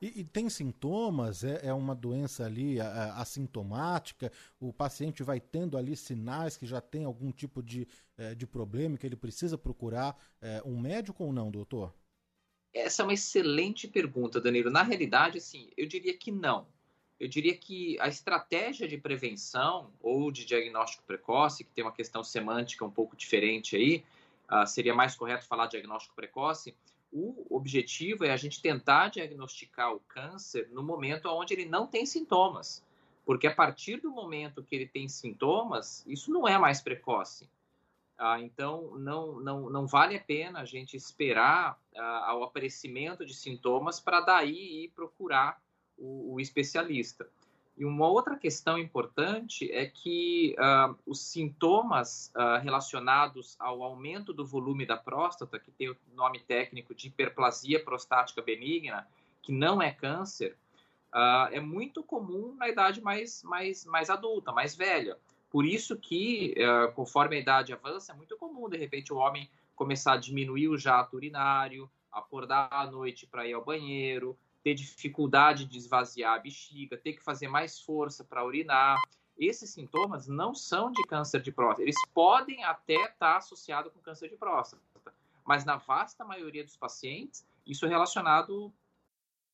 E, 0.00 0.20
e, 0.20 0.24
tem 0.24 0.48
sintomas? 0.48 1.42
É, 1.42 1.66
é 1.66 1.72
uma 1.72 1.94
doença 1.94 2.44
ali 2.44 2.80
a, 2.80 3.14
assintomática? 3.14 4.30
O 4.60 4.72
paciente 4.72 5.22
vai 5.22 5.40
tendo 5.40 5.76
ali 5.76 5.96
sinais 5.96 6.56
que 6.56 6.66
já 6.66 6.80
tem 6.80 7.04
algum 7.04 7.32
tipo 7.32 7.62
de, 7.62 7.88
é, 8.16 8.34
de 8.34 8.46
problema 8.46 8.96
que 8.96 9.06
ele 9.06 9.16
precisa 9.16 9.58
procurar 9.58 10.16
é, 10.40 10.62
um 10.64 10.78
médico 10.78 11.24
ou 11.24 11.32
não, 11.32 11.50
doutor? 11.50 11.92
Essa 12.72 13.02
é 13.02 13.04
uma 13.04 13.14
excelente 13.14 13.88
pergunta, 13.88 14.40
Danilo. 14.40 14.70
Na 14.70 14.82
realidade, 14.82 15.38
assim, 15.38 15.70
eu 15.76 15.86
diria 15.86 16.16
que 16.16 16.30
não. 16.30 16.66
eu 17.18 17.26
diria 17.26 17.56
que 17.56 17.98
a 17.98 18.06
estratégia 18.06 18.86
de 18.86 18.96
prevenção 18.98 19.90
ou 20.00 20.30
de 20.30 20.44
diagnóstico 20.44 21.02
precoce, 21.04 21.64
que 21.64 21.72
tem 21.72 21.82
uma 21.82 21.92
questão 21.92 22.22
semântica 22.22 22.84
um 22.84 22.90
pouco 22.90 23.16
diferente 23.16 23.74
aí, 23.74 24.04
uh, 24.50 24.66
seria 24.66 24.94
mais 24.94 25.14
correto 25.14 25.46
falar 25.46 25.66
diagnóstico 25.66 26.14
precoce. 26.14 26.76
O 27.12 27.46
objetivo 27.56 28.24
é 28.24 28.30
a 28.30 28.36
gente 28.36 28.60
tentar 28.60 29.08
diagnosticar 29.08 29.94
o 29.94 30.00
câncer 30.00 30.68
no 30.70 30.82
momento 30.82 31.26
onde 31.28 31.54
ele 31.54 31.64
não 31.64 31.86
tem 31.86 32.04
sintomas, 32.04 32.84
porque 33.24 33.46
a 33.46 33.54
partir 33.54 33.98
do 33.98 34.10
momento 34.10 34.62
que 34.62 34.74
ele 34.74 34.86
tem 34.86 35.08
sintomas, 35.08 36.04
isso 36.06 36.30
não 36.30 36.46
é 36.46 36.58
mais 36.58 36.80
precoce. 36.80 37.48
Ah, 38.18 38.40
então, 38.40 38.98
não, 38.98 39.38
não, 39.38 39.70
não 39.70 39.86
vale 39.86 40.16
a 40.16 40.20
pena 40.20 40.58
a 40.58 40.64
gente 40.64 40.96
esperar 40.96 41.78
ah, 41.96 42.30
ao 42.30 42.42
aparecimento 42.42 43.24
de 43.24 43.32
sintomas 43.32 44.00
para 44.00 44.20
daí 44.20 44.84
ir 44.84 44.88
procurar 44.88 45.62
o, 45.96 46.34
o, 46.34 46.40
especialista. 46.40 47.30
E 47.78 47.84
uma 47.84 48.08
outra 48.08 48.36
questão 48.36 48.76
importante 48.76 49.70
é 49.70 49.86
que 49.86 50.56
uh, 50.58 50.98
os 51.06 51.20
sintomas 51.20 52.32
uh, 52.34 52.60
relacionados 52.60 53.54
ao 53.56 53.84
aumento 53.84 54.32
do 54.32 54.44
volume 54.44 54.84
da 54.84 54.96
próstata, 54.96 55.60
que 55.60 55.70
tem 55.70 55.88
o 55.88 55.96
nome 56.12 56.40
técnico 56.40 56.92
de 56.92 57.06
hiperplasia 57.06 57.78
prostática 57.84 58.42
benigna, 58.42 59.06
que 59.40 59.52
não 59.52 59.80
é 59.80 59.92
câncer, 59.92 60.56
uh, 61.14 61.52
é 61.52 61.60
muito 61.60 62.02
comum 62.02 62.52
na 62.56 62.68
idade 62.68 63.00
mais, 63.00 63.44
mais, 63.44 63.84
mais 63.84 64.10
adulta, 64.10 64.50
mais 64.50 64.74
velha. 64.74 65.16
Por 65.48 65.64
isso 65.64 65.96
que, 65.96 66.54
conforme 66.94 67.36
a 67.36 67.40
idade 67.40 67.72
avança, 67.72 68.12
é 68.12 68.14
muito 68.14 68.36
comum, 68.36 68.68
de 68.68 68.76
repente, 68.76 69.14
o 69.14 69.16
homem 69.16 69.48
começar 69.74 70.12
a 70.12 70.18
diminuir 70.18 70.68
o 70.68 70.76
jato 70.76 71.16
urinário, 71.16 71.90
acordar 72.12 72.68
à 72.70 72.84
noite 72.86 73.26
para 73.26 73.46
ir 73.46 73.54
ao 73.54 73.64
banheiro, 73.64 74.36
ter 74.68 74.74
dificuldade 74.74 75.64
de 75.64 75.78
esvaziar 75.78 76.34
a 76.34 76.38
bexiga, 76.38 76.96
ter 76.96 77.14
que 77.14 77.22
fazer 77.22 77.48
mais 77.48 77.80
força 77.80 78.22
para 78.22 78.44
urinar. 78.44 78.98
Esses 79.38 79.70
sintomas 79.70 80.26
não 80.26 80.54
são 80.54 80.90
de 80.90 81.02
câncer 81.04 81.40
de 81.40 81.52
próstata. 81.52 81.82
Eles 81.82 81.96
podem 82.12 82.64
até 82.64 82.96
estar 82.96 83.16
tá 83.16 83.36
associados 83.36 83.92
com 83.92 84.00
câncer 84.00 84.28
de 84.28 84.36
próstata, 84.36 84.82
mas 85.46 85.64
na 85.64 85.76
vasta 85.76 86.24
maioria 86.24 86.64
dos 86.64 86.76
pacientes, 86.76 87.46
isso 87.66 87.86
é 87.86 87.88
relacionado 87.88 88.72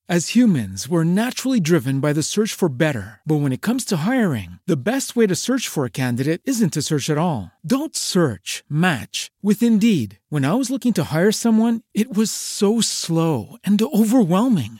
As 0.07 0.35
humans, 0.35 0.87
we're 0.87 1.03
naturally 1.03 1.59
driven 1.59 1.99
by 1.99 2.13
the 2.13 2.21
search 2.21 2.53
for 2.53 2.69
better. 2.69 3.21
But 3.25 3.37
when 3.37 3.51
it 3.51 3.63
comes 3.63 3.83
to 3.85 4.05
hiring, 4.05 4.59
the 4.67 4.77
best 4.77 5.15
way 5.15 5.25
to 5.25 5.35
search 5.35 5.67
for 5.67 5.83
a 5.83 5.89
candidate 5.89 6.43
isn't 6.45 6.73
to 6.73 6.83
search 6.83 7.09
at 7.09 7.17
all. 7.17 7.51
Don't 7.65 7.95
search, 7.95 8.63
match 8.69 9.31
with 9.41 9.63
Indeed. 9.63 10.19
When 10.29 10.45
I 10.45 10.53
was 10.53 10.69
looking 10.69 10.93
to 10.93 11.05
hire 11.05 11.31
someone, 11.31 11.81
it 11.95 12.15
was 12.15 12.29
so 12.29 12.81
slow 12.81 13.57
and 13.63 13.81
overwhelming. 13.81 14.79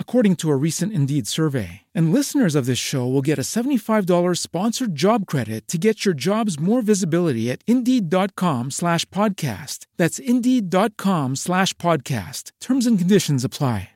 according 0.00 0.34
to 0.36 0.50
a 0.50 0.56
recent 0.56 0.92
Indeed 0.92 1.28
survey. 1.28 1.82
And 1.94 2.12
listeners 2.12 2.56
of 2.56 2.66
this 2.66 2.78
show 2.78 3.06
will 3.06 3.22
get 3.22 3.38
a 3.38 3.42
$75 3.42 4.36
sponsored 4.36 4.96
job 4.96 5.26
credit 5.26 5.68
to 5.68 5.78
get 5.78 6.04
your 6.04 6.14
jobs 6.14 6.58
more 6.58 6.82
visibility 6.82 7.52
at 7.52 7.62
Indeed.com 7.68 8.72
slash 8.72 9.04
podcast. 9.10 9.86
That's 9.96 10.18
Indeed.com 10.18 11.36
slash 11.36 11.74
podcast. 11.74 12.50
Terms 12.60 12.84
and 12.84 12.98
conditions 12.98 13.44
apply. 13.44 13.90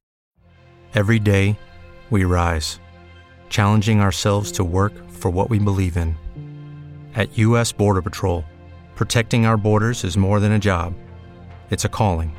Every 0.94 1.18
day, 1.18 1.58
we 2.10 2.24
rise, 2.24 2.78
challenging 3.48 4.00
ourselves 4.00 4.52
to 4.52 4.62
work 4.62 4.92
for 5.10 5.30
what 5.30 5.48
we 5.48 5.58
believe 5.58 5.96
in. 5.96 6.14
At 7.14 7.38
U.S. 7.38 7.72
Border 7.72 8.02
Patrol, 8.02 8.44
protecting 8.94 9.46
our 9.46 9.56
borders 9.56 10.04
is 10.04 10.18
more 10.18 10.38
than 10.38 10.52
a 10.52 10.58
job, 10.58 10.92
it's 11.70 11.86
a 11.86 11.88
calling. 11.88 12.36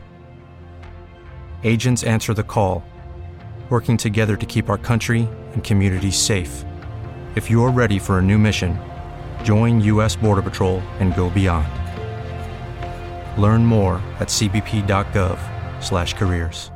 Agents 1.64 2.04
answer 2.04 2.36
the 2.36 2.44
call, 2.44 2.84
working 3.71 3.97
together 3.97 4.36
to 4.36 4.45
keep 4.45 4.69
our 4.69 4.78
country 4.78 5.28
and 5.54 5.63
communities 5.63 6.15
safe. 6.15 6.63
If 7.36 7.49
you're 7.49 7.71
ready 7.71 7.97
for 7.97 8.19
a 8.19 8.21
new 8.21 8.38
mission, 8.38 8.78
join 9.43 9.82
U.S. 9.82 10.15
Border 10.15 10.43
Patrol 10.43 10.82
and 10.99 11.15
go 11.15 11.32
beyond. 11.32 11.65
Learn 13.41 13.65
more 13.65 13.95
at 14.19 14.28
cbp.gov/careers. 14.28 16.69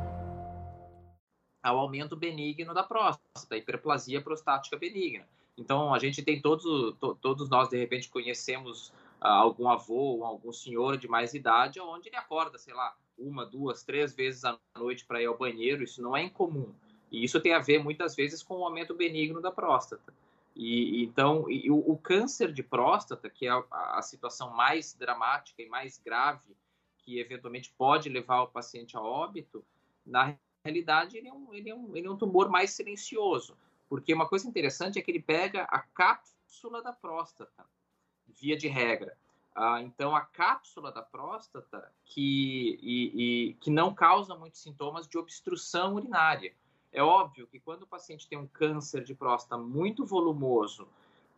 ao 1.68 1.78
aumento 1.78 2.16
benigno 2.16 2.72
da 2.72 2.82
próstata, 2.82 3.56
hiperplasia 3.56 4.20
prostática 4.20 4.76
benigna. 4.76 5.26
Então, 5.56 5.92
a 5.92 5.98
gente 5.98 6.22
tem 6.22 6.40
todos, 6.40 6.64
to, 6.98 7.14
todos 7.16 7.48
nós, 7.48 7.68
de 7.68 7.76
repente, 7.76 8.08
conhecemos 8.08 8.92
ah, 9.20 9.32
algum 9.32 9.68
avô 9.68 10.16
ou 10.16 10.24
algum 10.24 10.52
senhor 10.52 10.96
de 10.96 11.08
mais 11.08 11.34
idade, 11.34 11.80
onde 11.80 12.08
ele 12.08 12.16
acorda, 12.16 12.58
sei 12.58 12.72
lá, 12.72 12.94
uma, 13.18 13.44
duas, 13.44 13.82
três 13.82 14.14
vezes 14.14 14.44
à 14.44 14.58
noite 14.76 15.04
para 15.04 15.20
ir 15.20 15.26
ao 15.26 15.36
banheiro. 15.36 15.82
Isso 15.82 16.00
não 16.00 16.16
é 16.16 16.22
incomum. 16.22 16.72
E 17.10 17.24
isso 17.24 17.40
tem 17.40 17.52
a 17.52 17.58
ver, 17.58 17.82
muitas 17.82 18.14
vezes, 18.14 18.42
com 18.42 18.58
o 18.58 18.64
aumento 18.64 18.94
benigno 18.94 19.40
da 19.40 19.50
próstata. 19.50 20.14
E, 20.54 21.04
então, 21.04 21.48
e, 21.48 21.70
o, 21.70 21.76
o, 21.76 21.96
câncer 21.96 22.52
de 22.52 22.62
próstata, 22.62 23.30
que 23.30 23.46
é 23.46 23.50
a, 23.50 23.64
a 23.70 24.02
situação 24.02 24.50
mais 24.50 24.92
dramática 24.94 25.62
e 25.62 25.68
mais 25.68 25.98
grave, 25.98 26.56
que 26.98 27.20
eventualmente 27.20 27.72
pode 27.78 28.08
levar 28.08 28.42
o 28.42 28.48
paciente 28.48 28.96
a 28.96 29.00
óbito, 29.00 29.64
na 30.04 30.36
realidade, 30.64 31.16
ele 31.16 31.28
é, 31.28 31.32
um, 31.32 31.54
ele, 31.54 31.70
é 31.70 31.74
um, 31.74 31.96
ele 31.96 32.06
é 32.06 32.10
um 32.10 32.16
tumor 32.16 32.48
mais 32.48 32.72
silencioso, 32.72 33.56
porque 33.88 34.12
uma 34.12 34.28
coisa 34.28 34.48
interessante 34.48 34.98
é 34.98 35.02
que 35.02 35.10
ele 35.10 35.22
pega 35.22 35.62
a 35.62 35.78
cápsula 35.78 36.82
da 36.82 36.92
próstata, 36.92 37.64
via 38.26 38.56
de 38.56 38.68
regra. 38.68 39.16
Ah, 39.60 39.82
então, 39.82 40.14
a 40.14 40.20
cápsula 40.20 40.92
da 40.92 41.02
próstata 41.02 41.92
que, 42.04 42.78
e, 42.80 43.48
e, 43.50 43.54
que 43.54 43.72
não 43.72 43.92
causa 43.92 44.36
muitos 44.36 44.60
sintomas 44.60 45.08
de 45.08 45.18
obstrução 45.18 45.96
urinária. 45.96 46.54
É 46.92 47.02
óbvio 47.02 47.48
que 47.48 47.58
quando 47.58 47.82
o 47.82 47.86
paciente 47.86 48.28
tem 48.28 48.38
um 48.38 48.46
câncer 48.46 49.02
de 49.02 49.16
próstata 49.16 49.60
muito 49.60 50.06
volumoso, 50.06 50.86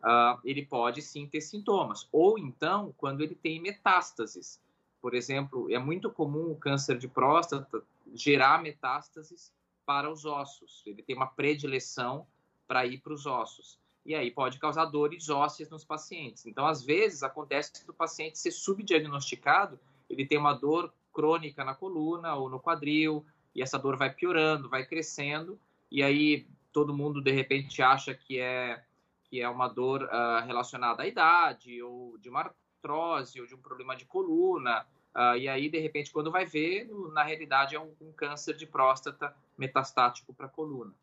ah, 0.03 0.39
ele 0.45 0.63
pode 0.63 1.01
sim 1.01 1.25
ter 1.25 1.41
sintomas. 1.41 2.07
Ou 2.11 2.37
então, 2.37 2.93
quando 2.95 3.21
ele 3.21 3.33
tem 3.33 3.59
metástases. 3.59 4.61
Por 5.01 5.15
exemplo, 5.15 5.73
é 5.73 5.79
muito 5.79 6.11
comum 6.11 6.51
o 6.51 6.55
câncer 6.55 6.99
de 6.99 7.07
próstata 7.07 7.83
gerar 8.13 8.61
metástases 8.61 9.51
para 9.83 10.07
os 10.11 10.25
ossos. 10.25 10.83
Ele 10.85 11.01
tem 11.01 11.15
uma 11.15 11.25
predileção 11.25 12.27
para 12.67 12.85
ir 12.85 12.99
para 12.99 13.13
os 13.13 13.25
ossos. 13.25 13.79
E 14.05 14.15
aí 14.15 14.31
pode 14.31 14.57
causar 14.59 14.85
dores 14.85 15.29
ósseas 15.29 15.69
nos 15.69 15.83
pacientes. 15.83 16.45
Então, 16.45 16.65
às 16.65 16.83
vezes, 16.83 17.23
acontece 17.23 17.85
do 17.85 17.93
paciente 17.93 18.39
ser 18.39 18.51
subdiagnosticado, 18.51 19.79
ele 20.09 20.25
tem 20.25 20.37
uma 20.37 20.53
dor 20.53 20.93
crônica 21.13 21.63
na 21.63 21.75
coluna 21.75 22.35
ou 22.35 22.49
no 22.49 22.59
quadril, 22.59 23.25
e 23.53 23.61
essa 23.61 23.77
dor 23.77 23.97
vai 23.97 24.11
piorando, 24.11 24.69
vai 24.69 24.85
crescendo, 24.85 25.59
e 25.91 26.01
aí 26.01 26.47
todo 26.71 26.95
mundo, 26.95 27.21
de 27.21 27.31
repente, 27.31 27.81
acha 27.81 28.13
que 28.13 28.39
é, 28.39 28.83
que 29.25 29.41
é 29.41 29.47
uma 29.47 29.67
dor 29.67 30.03
uh, 30.03 30.45
relacionada 30.45 31.03
à 31.03 31.07
idade, 31.07 31.81
ou 31.83 32.17
de 32.17 32.29
uma 32.29 32.41
artrose, 32.41 33.39
ou 33.39 33.45
de 33.45 33.53
um 33.53 33.59
problema 33.59 33.95
de 33.95 34.05
coluna, 34.05 34.85
Uh, 35.13 35.35
e 35.37 35.47
aí, 35.49 35.69
de 35.69 35.77
repente, 35.77 36.11
quando 36.11 36.31
vai 36.31 36.45
ver, 36.45 36.89
na 37.11 37.23
realidade 37.23 37.75
é 37.75 37.79
um, 37.79 37.93
um 37.99 38.13
câncer 38.13 38.55
de 38.55 38.65
próstata 38.65 39.35
metastático 39.57 40.33
para 40.33 40.45
a 40.45 40.49
coluna. 40.49 40.93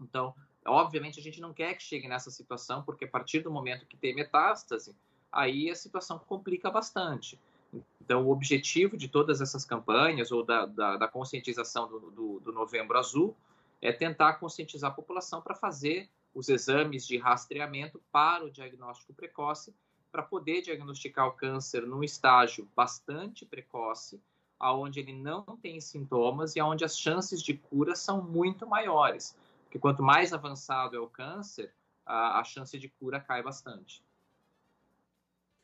Então, 0.00 0.34
obviamente, 0.66 1.18
a 1.18 1.22
gente 1.22 1.40
não 1.40 1.52
quer 1.52 1.74
que 1.74 1.82
chegue 1.82 2.08
nessa 2.08 2.30
situação, 2.30 2.82
porque 2.82 3.04
a 3.04 3.08
partir 3.08 3.40
do 3.40 3.50
momento 3.50 3.86
que 3.86 3.96
tem 3.96 4.14
metástase, 4.14 4.94
aí 5.32 5.70
a 5.70 5.74
situação 5.74 6.18
complica 6.18 6.70
bastante. 6.70 7.38
Então, 8.00 8.26
o 8.26 8.30
objetivo 8.30 8.96
de 8.96 9.08
todas 9.08 9.40
essas 9.40 9.64
campanhas, 9.64 10.32
ou 10.32 10.44
da, 10.44 10.66
da, 10.66 10.96
da 10.96 11.08
conscientização 11.08 11.88
do, 11.88 12.10
do, 12.10 12.40
do 12.40 12.52
Novembro 12.52 12.98
Azul, 12.98 13.36
é 13.80 13.92
tentar 13.92 14.34
conscientizar 14.34 14.90
a 14.90 14.94
população 14.94 15.40
para 15.40 15.54
fazer 15.54 16.08
os 16.34 16.48
exames 16.48 17.06
de 17.06 17.16
rastreamento 17.16 18.00
para 18.12 18.44
o 18.44 18.50
diagnóstico 18.50 19.14
precoce 19.14 19.74
para 20.10 20.22
poder 20.22 20.62
diagnosticar 20.62 21.28
o 21.28 21.32
câncer 21.32 21.86
num 21.86 22.02
estágio 22.02 22.68
bastante 22.74 23.46
precoce, 23.46 24.20
aonde 24.58 25.00
ele 25.00 25.12
não 25.12 25.42
tem 25.56 25.80
sintomas 25.80 26.56
e 26.56 26.60
aonde 26.60 26.84
as 26.84 26.98
chances 26.98 27.40
de 27.42 27.54
cura 27.54 27.94
são 27.94 28.22
muito 28.22 28.66
maiores. 28.66 29.36
Porque 29.70 29.78
quanto 29.78 30.02
mais 30.02 30.32
avançado 30.32 30.96
é 30.96 30.98
o 30.98 31.06
câncer, 31.06 31.72
a, 32.04 32.40
a 32.40 32.42
chance 32.42 32.76
de 32.76 32.88
cura 32.88 33.20
cai 33.20 33.40
bastante. 33.40 34.04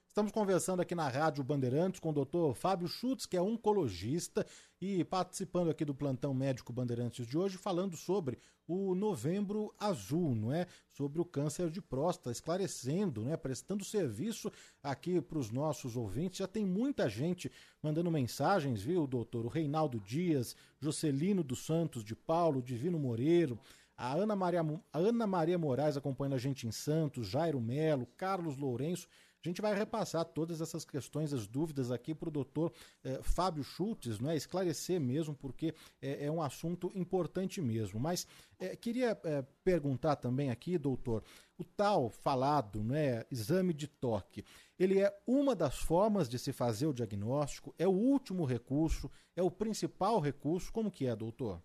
Estamos 0.06 0.30
conversando 0.30 0.80
aqui 0.80 0.94
na 0.94 1.08
Rádio 1.08 1.42
Bandeirantes 1.42 1.98
com 1.98 2.10
o 2.10 2.12
doutor 2.12 2.54
Fábio 2.54 2.86
Schutz, 2.86 3.26
que 3.26 3.36
é 3.36 3.42
oncologista, 3.42 4.46
e 4.80 5.02
participando 5.02 5.70
aqui 5.70 5.84
do 5.84 5.92
plantão 5.92 6.32
médico 6.32 6.72
Bandeirantes 6.72 7.26
de 7.26 7.36
hoje, 7.36 7.58
falando 7.58 7.96
sobre 7.96 8.38
o 8.66 8.94
Novembro 8.94 9.74
Azul, 9.78 10.34
não 10.36 10.52
é? 10.52 10.68
Sobre 10.88 11.20
o 11.20 11.24
câncer 11.24 11.68
de 11.68 11.82
próstata, 11.82 12.30
esclarecendo, 12.30 13.22
né? 13.22 13.36
Prestando 13.36 13.84
serviço 13.84 14.52
aqui 14.82 15.20
para 15.20 15.38
os 15.38 15.50
nossos 15.50 15.96
ouvintes. 15.96 16.38
Já 16.38 16.46
tem 16.46 16.64
muita 16.64 17.08
gente 17.08 17.50
mandando 17.82 18.10
mensagens, 18.10 18.80
viu, 18.80 19.06
doutor? 19.06 19.44
O 19.44 19.50
Reinaldo 19.50 20.00
Dias, 20.00 20.56
Jocelino 20.80 21.42
dos 21.42 21.66
Santos 21.66 22.04
de 22.04 22.14
Paulo, 22.14 22.62
Divino 22.62 22.98
Moreiro. 22.98 23.58
A 23.96 24.12
Ana 24.12 24.36
Maria, 24.36 24.60
a 24.92 24.98
Ana 24.98 25.26
Maria 25.26 25.58
Moraes 25.58 25.96
acompanhando 25.96 26.34
a 26.34 26.38
gente 26.38 26.66
em 26.66 26.72
Santos, 26.72 27.28
Jairo 27.28 27.60
Melo, 27.60 28.06
Carlos 28.16 28.56
Lourenço. 28.56 29.08
A 29.42 29.48
gente 29.48 29.62
vai 29.62 29.74
repassar 29.74 30.24
todas 30.24 30.60
essas 30.60 30.84
questões, 30.84 31.32
as 31.32 31.46
dúvidas 31.46 31.92
aqui 31.92 32.12
para 32.12 32.28
o 32.28 32.32
doutor 32.32 32.72
eh, 33.04 33.20
Fábio 33.22 33.62
Schultz, 33.62 34.18
é 34.20 34.34
esclarecer 34.34 35.00
mesmo, 35.00 35.36
porque 35.36 35.72
é, 36.02 36.26
é, 36.26 36.30
um 36.30 36.42
assunto 36.42 36.90
importante 36.96 37.60
mesmo. 37.62 38.00
Mas 38.00 38.26
eh, 38.58 38.74
queria 38.74 39.18
eh, 39.24 39.44
perguntar 39.62 40.16
também 40.16 40.50
aqui, 40.50 40.76
doutor, 40.76 41.22
o 41.56 41.62
tal 41.62 42.10
falado 42.10 42.82
né, 42.82 43.24
exame 43.30 43.72
de 43.72 43.86
toque, 43.86 44.44
ele 44.78 45.00
é 45.00 45.16
uma 45.26 45.54
das 45.54 45.78
formas 45.78 46.28
de 46.28 46.38
se 46.38 46.52
fazer 46.52 46.86
o 46.86 46.92
diagnóstico, 46.92 47.72
é 47.78 47.86
o 47.86 47.92
último 47.92 48.44
recurso, 48.44 49.10
é 49.34 49.42
o 49.42 49.50
principal 49.50 50.18
recurso, 50.18 50.72
como 50.72 50.90
que 50.90 51.06
é, 51.06 51.14
doutor? 51.14 51.62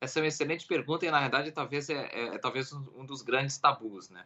Essa 0.00 0.18
é 0.18 0.22
uma 0.22 0.28
excelente 0.28 0.66
pergunta 0.66 1.04
e, 1.04 1.10
na 1.10 1.20
verdade, 1.20 1.50
talvez 1.50 1.90
é, 1.90 2.06
é, 2.12 2.34
é 2.34 2.38
talvez 2.38 2.72
um 2.72 3.04
dos 3.04 3.22
grandes 3.22 3.58
tabus, 3.58 4.10
né? 4.10 4.24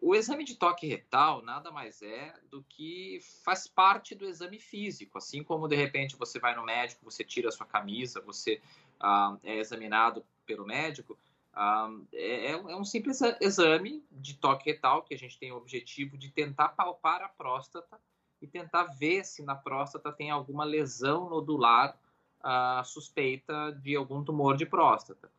O 0.00 0.14
exame 0.14 0.44
de 0.44 0.56
toque 0.56 0.86
retal 0.86 1.42
nada 1.42 1.70
mais 1.70 2.02
é 2.02 2.34
do 2.50 2.62
que 2.68 3.20
faz 3.44 3.66
parte 3.66 4.14
do 4.14 4.24
exame 4.24 4.58
físico, 4.58 5.18
assim 5.18 5.44
como 5.44 5.68
de 5.68 5.76
repente 5.76 6.16
você 6.16 6.38
vai 6.38 6.54
no 6.54 6.64
médico, 6.64 7.04
você 7.04 7.22
tira 7.22 7.48
a 7.48 7.52
sua 7.52 7.66
camisa, 7.66 8.20
você 8.20 8.60
ah, 8.98 9.36
é 9.44 9.58
examinado 9.58 10.24
pelo 10.46 10.66
médico. 10.66 11.18
Ah, 11.52 11.88
é, 12.12 12.52
é, 12.52 12.56
um 12.56 12.84
simples 12.84 13.20
exame 13.40 14.02
de 14.10 14.34
toque 14.34 14.70
retal 14.70 15.02
que 15.02 15.14
a 15.14 15.18
gente 15.18 15.38
tem 15.38 15.52
o 15.52 15.56
objetivo 15.56 16.16
de 16.16 16.30
tentar 16.30 16.70
palpar 16.70 17.22
a 17.22 17.28
próstata 17.28 18.00
e 18.40 18.46
tentar 18.46 18.84
ver 18.84 19.24
se 19.24 19.42
na 19.42 19.54
próstata 19.54 20.12
tem 20.12 20.30
alguma 20.30 20.64
lesão 20.64 21.28
nodular 21.28 21.96
ah, 22.44 22.82
suspeita 22.84 23.72
de 23.82 23.96
algum 23.96 24.22
tumor 24.22 24.56
de 24.56 24.66
próstata. 24.66 25.30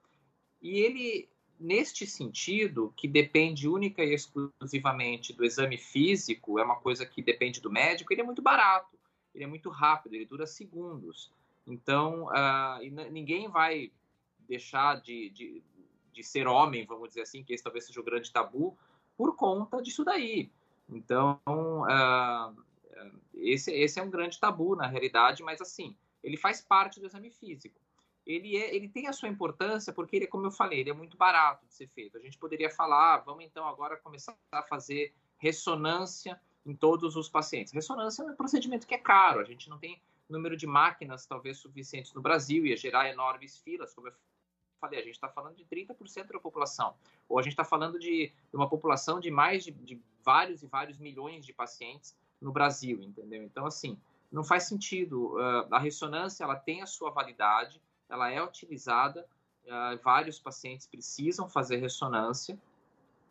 E 0.62 0.80
ele 0.80 1.30
neste 1.60 2.06
sentido, 2.06 2.94
que 2.96 3.08
depende 3.08 3.68
única 3.68 4.04
e 4.04 4.14
exclusivamente 4.14 5.34
do 5.34 5.46
exame 5.46 5.78
físico, 5.78 6.60
é 6.60 6.64
uma 6.64 6.76
coisa 6.76 7.06
que 7.06 7.22
depende 7.22 7.62
do 7.62 7.72
médico, 7.72 8.12
ele 8.12 8.22
é 8.22 8.26
muito 8.26 8.42
barato, 8.42 8.98
ele 9.34 9.44
é 9.44 9.48
muito 9.48 9.70
rápido, 9.70 10.16
ele 10.16 10.26
dura 10.26 10.46
segundos. 10.46 11.32
Então, 11.66 12.26
uh, 12.26 13.12
ninguém 13.12 13.48
vai 13.48 13.92
deixar 14.40 15.02
de, 15.02 15.30
de, 15.30 15.64
de, 16.14 16.24
ser 16.24 16.48
homem, 16.48 16.86
vamos 16.86 17.10
dizer 17.10 17.22
assim, 17.22 17.44
que 17.44 17.54
esse 17.54 17.64
talvez 17.64 17.86
seja 17.86 18.00
o 18.00 18.04
grande 18.04 18.32
tabu, 18.32 18.78
por 19.18 19.36
conta 19.36 19.82
disso 19.82 20.04
daí. 20.04 20.52
Então, 20.88 21.40
uh, 21.48 22.56
esse, 23.34 23.72
esse 23.72 24.00
é 24.00 24.04
um 24.04 24.10
grande 24.10 24.40
tabu 24.40 24.76
na 24.76 24.88
realidade, 24.88 25.42
mas 25.42 25.62
assim, 25.62 25.96
ele 26.26 26.38
faz 26.38 26.62
parte 26.62 27.00
do 27.00 27.06
exame 27.06 27.30
físico 27.30 27.80
ele, 28.26 28.58
é, 28.58 28.76
ele 28.76 28.90
tem 28.90 29.08
a 29.08 29.14
sua 29.14 29.30
importância 29.30 29.94
porque 29.94 30.16
ele, 30.16 30.28
como 30.28 30.48
eu 30.48 30.52
falei, 30.52 30.80
ele 30.80 30.90
é 30.90 30.94
muito 30.94 31.16
barato 31.16 31.66
de 31.68 31.74
ser 31.74 31.88
feito. 31.88 32.18
A 32.18 32.22
gente 32.22 32.38
poderia 32.38 32.70
falar, 32.70 33.14
ah, 33.14 33.18
vamos 33.18 33.46
então 33.46 33.68
agora 33.68 33.98
começar 33.98 34.36
a 34.52 34.64
fazer 34.64 35.14
ressonância 35.38 36.40
em 36.66 36.76
todos 36.76 37.16
os 37.16 37.30
pacientes. 37.30 37.72
Ressonância 37.72 38.24
é 38.24 38.26
um 38.26 38.36
procedimento 38.36 38.88
que 38.88 38.96
é 38.96 38.98
caro, 38.98 39.40
a 39.40 39.44
gente 39.44 39.70
não 39.70 39.78
tem 39.78 40.02
número 40.28 40.58
de 40.58 40.66
máquinas 40.66 41.28
talvez 41.28 41.58
suficientes 41.58 42.12
no 42.14 42.22
Brasil, 42.22 42.66
ia 42.66 42.76
gerar 42.76 43.08
enormes 43.08 43.60
filas, 43.60 43.94
como 43.94 44.08
eu 44.08 44.14
falei, 44.82 45.00
a 45.00 45.04
gente 45.04 45.14
está 45.14 45.30
falando 45.30 45.56
de 45.56 45.64
30% 45.66 46.32
da 46.32 46.40
população, 46.40 46.96
ou 47.30 47.38
a 47.38 47.44
gente 47.44 47.54
está 47.54 47.64
falando 47.64 48.00
de, 48.00 48.32
de, 48.50 48.56
uma 48.56 48.68
população 48.68 49.20
de 49.20 49.30
mais 49.30 49.64
de, 49.64 49.72
de 49.72 50.02
vários 50.24 50.64
e 50.64 50.68
vários 50.68 50.98
milhões 50.98 51.46
de 51.46 51.54
pacientes 51.54 52.18
no 52.42 52.52
Brasil, 52.52 53.00
entendeu? 53.04 53.44
Então, 53.44 53.68
assim, 53.68 54.00
não 54.32 54.44
faz 54.44 54.64
sentido. 54.64 55.36
Uh, 55.36 55.68
a 55.72 55.80
ressonância, 55.80 56.44
ela 56.44 56.56
tem 56.56 56.82
a 56.82 56.86
sua 56.86 57.12
validade, 57.12 57.82
ela 58.10 58.30
é 58.32 58.42
utilizada, 58.44 59.28
uh, 59.66 60.02
vários 60.04 60.40
pacientes 60.40 60.88
precisam 60.88 61.50
fazer 61.50 61.78
ressonância, 61.78 62.58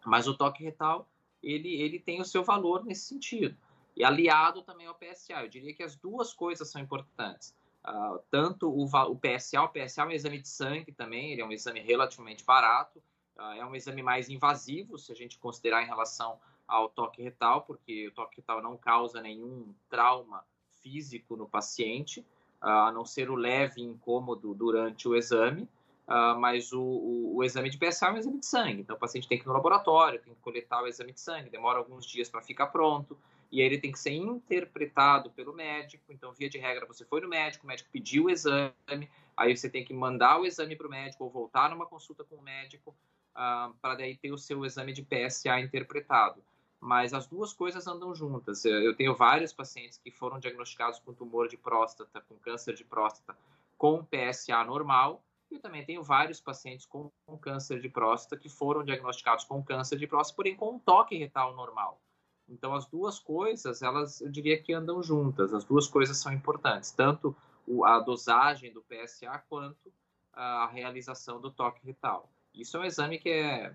mas 0.04 0.26
o 0.26 0.36
toque 0.36 0.62
retal, 0.62 1.08
ele, 1.42 1.68
ele 1.80 1.98
tem 1.98 2.20
o 2.20 2.24
seu 2.24 2.42
valor 2.42 2.84
nesse 2.84 3.06
sentido. 3.06 3.56
E 3.96 4.04
aliado 4.04 4.62
também 4.62 4.86
ao 4.86 4.94
PSA, 4.94 5.42
eu 5.42 5.48
diria 5.48 5.74
que 5.74 5.82
as 5.82 5.94
duas 5.94 6.32
coisas 6.32 6.68
são 6.68 6.80
importantes. 6.80 7.54
Uh, 7.86 8.18
tanto 8.30 8.68
o, 8.68 8.84
o, 8.84 9.18
PSA, 9.18 9.62
o 9.62 9.68
PSA 9.68 10.02
é 10.02 10.06
um 10.06 10.10
exame 10.10 10.40
de 10.40 10.48
sangue 10.48 10.90
também, 10.90 11.32
ele 11.32 11.42
é 11.42 11.44
um 11.44 11.52
exame 11.52 11.80
relativamente 11.80 12.44
barato, 12.44 12.98
uh, 13.36 13.52
é 13.52 13.64
um 13.64 13.76
exame 13.76 14.02
mais 14.02 14.28
invasivo, 14.28 14.98
se 14.98 15.12
a 15.12 15.14
gente 15.14 15.38
considerar 15.38 15.82
em 15.82 15.86
relação 15.86 16.40
ao 16.66 16.88
toque 16.88 17.22
retal, 17.22 17.62
porque 17.62 18.08
o 18.08 18.12
toque 18.12 18.38
retal 18.38 18.62
não 18.62 18.76
causa 18.76 19.20
nenhum 19.20 19.74
trauma 19.88 20.44
físico 20.84 21.34
no 21.34 21.48
paciente, 21.48 22.24
a 22.60 22.92
não 22.92 23.04
ser 23.06 23.30
o 23.30 23.34
leve 23.34 23.80
incômodo 23.82 24.54
durante 24.54 25.08
o 25.08 25.16
exame, 25.16 25.62
uh, 26.06 26.38
mas 26.38 26.72
o, 26.72 26.80
o, 26.80 27.36
o, 27.36 27.44
exame 27.44 27.70
de 27.70 27.78
PSA 27.78 28.08
é 28.08 28.12
um 28.12 28.16
exame 28.18 28.38
de 28.38 28.46
sangue, 28.46 28.80
então 28.82 28.96
o 28.96 28.98
paciente 28.98 29.26
tem 29.26 29.38
que 29.38 29.44
ir 29.44 29.48
no 29.48 29.54
laboratório, 29.54 30.20
tem 30.20 30.34
que 30.34 30.40
coletar 30.40 30.82
o 30.82 30.86
exame 30.86 31.12
de 31.12 31.20
sangue, 31.20 31.50
demora 31.50 31.78
alguns 31.78 32.06
dias 32.06 32.28
para 32.28 32.42
ficar 32.42 32.66
pronto, 32.66 33.18
e 33.50 33.60
aí 33.60 33.66
ele 33.66 33.78
tem 33.78 33.92
que 33.92 33.98
ser 33.98 34.12
interpretado 34.12 35.30
pelo 35.30 35.52
médico, 35.52 36.04
então 36.10 36.32
via 36.32 36.48
de 36.48 36.58
regra 36.58 36.86
você 36.86 37.04
foi 37.04 37.20
no 37.20 37.28
médico, 37.28 37.64
o 37.64 37.68
médico 37.68 37.88
pediu 37.92 38.24
o 38.24 38.30
exame, 38.30 39.10
aí 39.36 39.56
você 39.56 39.68
tem 39.68 39.84
que 39.84 39.94
mandar 39.94 40.40
o 40.40 40.46
exame 40.46 40.76
para 40.76 40.86
o 40.86 40.90
médico 40.90 41.24
ou 41.24 41.30
voltar 41.30 41.70
numa 41.70 41.86
consulta 41.86 42.24
com 42.24 42.36
o 42.36 42.42
médico 42.42 42.90
uh, 42.90 42.94
ah, 43.34 43.72
para 43.80 43.96
daí 43.96 44.16
ter 44.16 44.32
o 44.32 44.38
seu 44.38 44.64
exame 44.64 44.92
de 44.92 45.02
PSA 45.02 45.60
interpretado 45.60 46.42
mas 46.84 47.14
as 47.14 47.26
duas 47.26 47.54
coisas 47.54 47.86
andam 47.86 48.14
juntas. 48.14 48.62
Eu 48.66 48.94
tenho 48.94 49.14
vários 49.14 49.54
pacientes 49.54 49.96
que 49.96 50.10
foram 50.10 50.38
diagnosticados 50.38 50.98
com 50.98 51.14
tumor 51.14 51.48
de 51.48 51.56
próstata, 51.56 52.20
com 52.28 52.34
câncer 52.34 52.74
de 52.74 52.84
próstata, 52.84 53.34
com 53.78 54.04
PSA 54.04 54.62
normal, 54.64 55.24
e 55.50 55.58
também 55.58 55.82
tenho 55.82 56.02
vários 56.02 56.42
pacientes 56.42 56.84
com, 56.84 57.10
câncer 57.40 57.80
de 57.80 57.88
próstata 57.88 58.36
que 58.36 58.50
foram 58.50 58.84
diagnosticados 58.84 59.44
com 59.44 59.64
câncer 59.64 59.96
de 59.96 60.06
próstata, 60.06 60.36
porém 60.36 60.54
com 60.54 60.74
um 60.74 60.78
toque 60.78 61.16
retal 61.16 61.56
normal. 61.56 61.98
Então, 62.46 62.74
as 62.74 62.84
duas 62.84 63.18
coisas, 63.18 63.80
elas, 63.80 64.20
eu 64.20 64.30
diria 64.30 64.62
que 64.62 64.74
andam 64.74 65.02
juntas, 65.02 65.54
as 65.54 65.64
duas 65.64 65.86
coisas 65.86 66.18
são 66.18 66.34
importantes, 66.34 66.90
tanto 66.90 67.34
a 67.82 67.98
dosagem 67.98 68.70
do 68.70 68.82
PSA 68.82 69.42
quanto 69.48 69.90
a 70.34 70.66
realização 70.66 71.40
do 71.40 71.50
toque 71.50 71.80
retal. 71.82 72.28
Isso 72.52 72.76
é 72.76 72.80
um 72.80 72.84
exame 72.84 73.18
que 73.18 73.30
é 73.30 73.74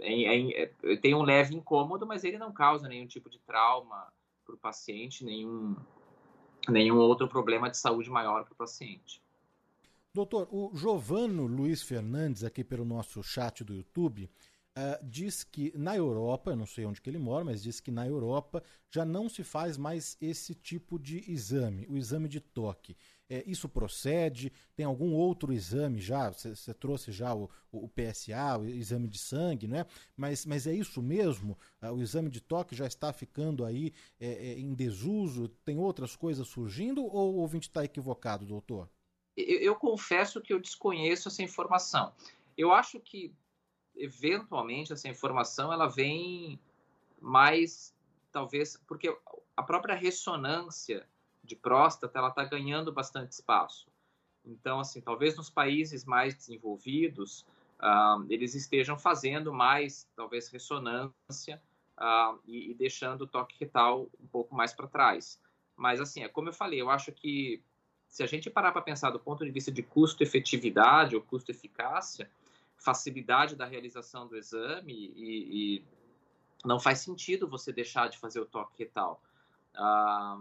é, 0.00 0.22
é, 0.22 0.62
é, 0.82 0.96
tem 0.96 1.14
um 1.14 1.22
leve 1.22 1.54
incômodo, 1.54 2.06
mas 2.06 2.24
ele 2.24 2.38
não 2.38 2.52
causa 2.52 2.88
nenhum 2.88 3.06
tipo 3.06 3.30
de 3.30 3.38
trauma 3.40 4.12
para 4.44 4.54
o 4.54 4.58
paciente, 4.58 5.24
nenhum, 5.24 5.76
nenhum 6.68 6.96
outro 6.96 7.28
problema 7.28 7.70
de 7.70 7.76
saúde 7.76 8.10
maior 8.10 8.44
para 8.44 8.52
o 8.52 8.56
paciente. 8.56 9.22
Doutor, 10.14 10.46
o 10.50 10.70
Giovano 10.74 11.46
Luiz 11.46 11.82
Fernandes, 11.82 12.44
aqui 12.44 12.62
pelo 12.62 12.84
nosso 12.84 13.22
chat 13.22 13.64
do 13.64 13.74
YouTube, 13.74 14.28
uh, 14.76 15.06
diz 15.06 15.42
que 15.42 15.72
na 15.76 15.96
Europa, 15.96 16.50
eu 16.50 16.56
não 16.56 16.66
sei 16.66 16.84
onde 16.84 17.00
que 17.00 17.08
ele 17.08 17.18
mora, 17.18 17.44
mas 17.44 17.62
diz 17.62 17.80
que 17.80 17.90
na 17.90 18.06
Europa 18.06 18.62
já 18.90 19.04
não 19.06 19.28
se 19.28 19.42
faz 19.42 19.78
mais 19.78 20.18
esse 20.20 20.54
tipo 20.54 20.98
de 20.98 21.30
exame, 21.30 21.86
o 21.88 21.96
exame 21.96 22.28
de 22.28 22.40
toque. 22.40 22.94
É, 23.32 23.42
isso 23.46 23.66
procede? 23.66 24.52
Tem 24.76 24.84
algum 24.84 25.14
outro 25.14 25.54
exame 25.54 26.02
já? 26.02 26.30
Você 26.30 26.74
trouxe 26.74 27.10
já 27.10 27.34
o, 27.34 27.48
o, 27.70 27.88
PSA, 27.88 28.58
o 28.58 28.66
exame 28.66 29.08
de 29.08 29.18
sangue, 29.18 29.66
não 29.66 29.78
é? 29.78 29.86
Mas, 30.14 30.44
mas 30.44 30.66
é 30.66 30.74
isso 30.74 31.00
mesmo? 31.00 31.56
Ah, 31.80 31.90
o 31.90 32.02
exame 32.02 32.28
de 32.28 32.42
toque 32.42 32.76
já 32.76 32.86
está 32.86 33.10
ficando 33.10 33.64
aí 33.64 33.94
é, 34.20 34.26
é, 34.26 34.58
em 34.58 34.74
desuso? 34.74 35.48
Tem 35.64 35.78
outras 35.78 36.14
coisas 36.14 36.46
surgindo 36.46 37.02
ou 37.06 37.32
o 37.32 37.38
ouvinte 37.38 37.68
está 37.68 37.82
equivocado, 37.82 38.44
doutor? 38.44 38.86
Eu, 39.34 39.60
eu 39.60 39.76
confesso 39.76 40.38
que 40.42 40.52
eu 40.52 40.60
desconheço 40.60 41.28
essa 41.28 41.42
informação. 41.42 42.12
Eu 42.54 42.70
acho 42.70 43.00
que, 43.00 43.32
eventualmente, 43.96 44.92
essa 44.92 45.08
informação 45.08 45.72
ela 45.72 45.86
vem 45.86 46.60
mais, 47.18 47.94
talvez, 48.30 48.76
porque 48.86 49.08
a 49.56 49.62
própria 49.62 49.94
ressonância 49.94 51.08
de 51.52 51.56
próstata, 51.56 52.18
ela 52.18 52.28
está 52.28 52.44
ganhando 52.44 52.90
bastante 52.90 53.32
espaço. 53.32 53.86
Então, 54.44 54.80
assim, 54.80 55.00
talvez 55.00 55.36
nos 55.36 55.50
países 55.50 56.04
mais 56.04 56.34
desenvolvidos, 56.34 57.46
uh, 57.78 58.24
eles 58.28 58.54
estejam 58.54 58.98
fazendo 58.98 59.52
mais, 59.52 60.08
talvez, 60.16 60.48
ressonância 60.48 61.62
uh, 61.98 62.38
e, 62.46 62.70
e, 62.70 62.74
deixando 62.74 63.22
o 63.22 63.26
toque 63.26 63.56
retal 63.60 64.08
um 64.18 64.26
pouco 64.26 64.54
mais 64.54 64.72
para 64.72 64.86
trás. 64.86 65.40
Mas, 65.76 66.00
assim, 66.00 66.22
é 66.22 66.28
como 66.28 66.48
eu 66.48 66.54
falei, 66.54 66.80
eu 66.80 66.90
acho 66.90 67.12
que 67.12 67.62
se 68.08 68.22
a 68.22 68.26
gente 68.26 68.50
parar 68.50 68.72
para 68.72 68.82
pensar 68.82 69.10
do 69.10 69.20
ponto 69.20 69.44
de 69.44 69.50
vista 69.50 69.70
de 69.70 69.82
custo-efetividade 69.82 71.14
ou 71.14 71.22
custo-eficácia, 71.22 72.30
facilidade 72.76 73.54
da 73.54 73.64
realização 73.64 74.26
do 74.26 74.36
exame 74.36 74.92
e, 74.92 75.76
e 75.76 75.84
não 76.64 76.80
faz 76.80 76.98
sentido 77.00 77.48
você 77.48 77.72
deixar 77.72 78.08
de 78.08 78.18
fazer 78.18 78.40
o 78.40 78.46
toque 78.46 78.78
retal. 78.78 79.22
Ah, 79.74 80.38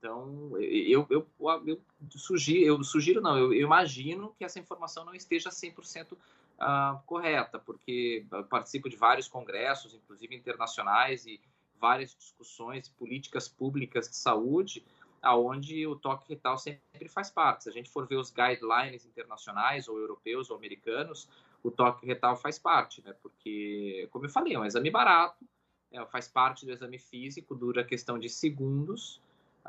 então, 0.00 0.58
eu, 0.58 1.06
eu, 1.10 1.28
eu, 1.66 1.80
sugiro, 2.16 2.64
eu 2.64 2.82
sugiro 2.82 3.20
não, 3.20 3.36
eu, 3.36 3.52
eu, 3.52 3.60
imagino 3.60 4.34
que 4.38 4.42
essa 4.42 4.58
informação 4.58 5.04
não 5.04 5.14
esteja 5.14 5.50
100% 5.50 6.16
ah, 6.58 7.02
correta, 7.04 7.58
porque 7.58 8.24
participo 8.48 8.88
de 8.88 8.96
vários 8.96 9.28
congressos, 9.28 9.92
inclusive 9.92 10.34
internacionais, 10.34 11.26
e 11.26 11.38
várias 11.78 12.16
discussões 12.16 12.88
políticas 12.88 13.46
públicas 13.46 14.08
de 14.08 14.16
saúde, 14.16 14.82
aonde 15.20 15.86
o 15.86 15.94
toque 15.94 16.30
retal 16.30 16.56
sempre 16.56 17.06
faz 17.10 17.30
parte. 17.30 17.64
Se 17.64 17.68
a 17.68 17.72
gente 17.72 17.90
for 17.90 18.06
ver 18.06 18.16
os 18.16 18.30
guidelines 18.30 19.04
internacionais, 19.04 19.86
ou 19.86 19.98
europeus 19.98 20.48
ou 20.48 20.56
americanos, 20.56 21.28
o 21.62 21.70
toque 21.70 22.06
retal 22.06 22.38
faz 22.38 22.58
parte, 22.58 23.04
né? 23.04 23.14
Porque, 23.22 24.08
como 24.10 24.24
eu 24.24 24.30
falei, 24.30 24.54
é 24.54 24.58
um 24.58 24.64
exame 24.64 24.90
barato, 24.90 25.44
é, 25.92 26.02
faz 26.06 26.26
parte 26.26 26.64
do 26.64 26.72
exame 26.72 26.98
físico, 26.98 27.54
dura 27.54 27.84
questão 27.84 28.18
de 28.18 28.30
segundos, 28.30 29.20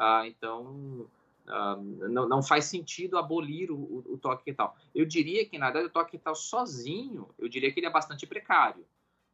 ah, 0.04 0.28
então 0.28 1.08
ah, 1.46 1.78
não, 1.80 2.28
não, 2.28 2.42
faz 2.42 2.66
sentido 2.66 3.20
abolir 3.20 3.70
o, 3.70 4.04
o, 4.08 4.18
toque 4.18 4.50
retal. 4.50 4.76
Eu 4.96 5.06
diria 5.06 5.46
que, 5.46 5.60
na 5.60 5.68
verdade, 5.68 5.86
o 5.86 5.92
toque 5.92 6.18
retal 6.18 6.34
sozinho, 6.34 7.30
eu 7.38 7.48
diria 7.48 7.72
que 7.72 7.80
ele 7.80 7.86
é 7.86 7.92
bastante 7.92 8.26
precário, 8.26 8.84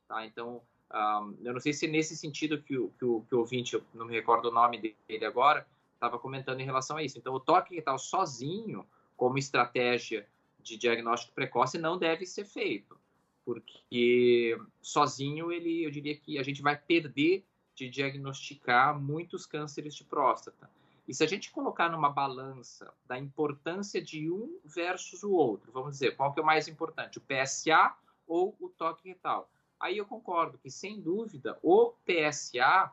tá? 0.10 0.26
Então, 0.26 0.62
ah, 0.90 1.26
eu 1.42 1.54
não 1.54 1.62
sei 1.62 1.72
se 1.72 1.86
é 1.86 1.90
nesse 1.90 2.18
sentido 2.18 2.62
que 2.62 2.78
o, 2.78 2.90
que 2.90 3.06
o, 3.06 3.22
que 3.22 3.34
o 3.34 3.40
ouvinte, 3.40 3.76
eu 3.76 3.84
não 3.94 4.06
me 4.06 4.14
recordo 4.14 4.50
o 4.50 4.52
nome 4.52 4.94
dele 5.08 5.26
agora, 5.26 5.66
estava 5.94 6.20
comentando 6.20 6.60
em 6.60 6.66
relação 6.66 6.98
a 6.98 7.04
isso. 7.04 7.18
Então, 7.18 7.34
o 7.34 7.40
toque 7.40 7.74
retal 7.74 7.98
sozinho, 7.98 8.86
como 9.16 9.38
estratégia 9.38 10.28
de 10.62 10.76
diagnóstico 10.76 11.34
precoce, 11.34 11.78
não 11.78 11.98
deve 11.98 12.26
ser 12.26 12.44
feito 12.44 13.00
porque 13.46 14.60
sozinho 14.82 15.54
ele, 15.54 15.86
eu 15.86 15.90
diria 15.90 16.14
que 16.14 16.38
a 16.38 16.44
gente 16.44 16.62
vai 16.62 16.76
perder 16.76 17.46
de 17.78 17.88
diagnosticar 17.88 19.00
muitos 19.00 19.46
cânceres 19.46 19.94
de 19.94 20.04
próstata. 20.04 20.68
E 21.08 21.14
se 21.14 21.24
a 21.24 21.28
gente 21.28 21.52
colocar 21.52 21.90
numa 21.90 22.10
balança 22.10 22.92
da 23.08 23.20
importância 23.20 24.02
de 24.02 24.32
um 24.32 24.60
versus 24.66 25.22
o 25.22 25.32
outro, 25.32 25.72
vamos 25.72 25.92
dizer, 25.92 26.18
qual 26.18 26.34
que 26.34 26.40
é 26.40 26.44
o 26.44 26.46
mais 26.46 26.68
importante, 26.68 27.20
o 27.20 27.22
PSA 27.22 27.96
ou 28.28 28.56
o 28.60 28.68
toque 28.68 29.08
retal? 29.08 29.48
Aí 29.80 30.00
eu 30.00 30.08
concordo 30.08 30.58
que, 30.58 30.72
sem 30.72 31.00
dúvida, 31.00 31.60
o 31.62 31.94
PSA 32.04 32.92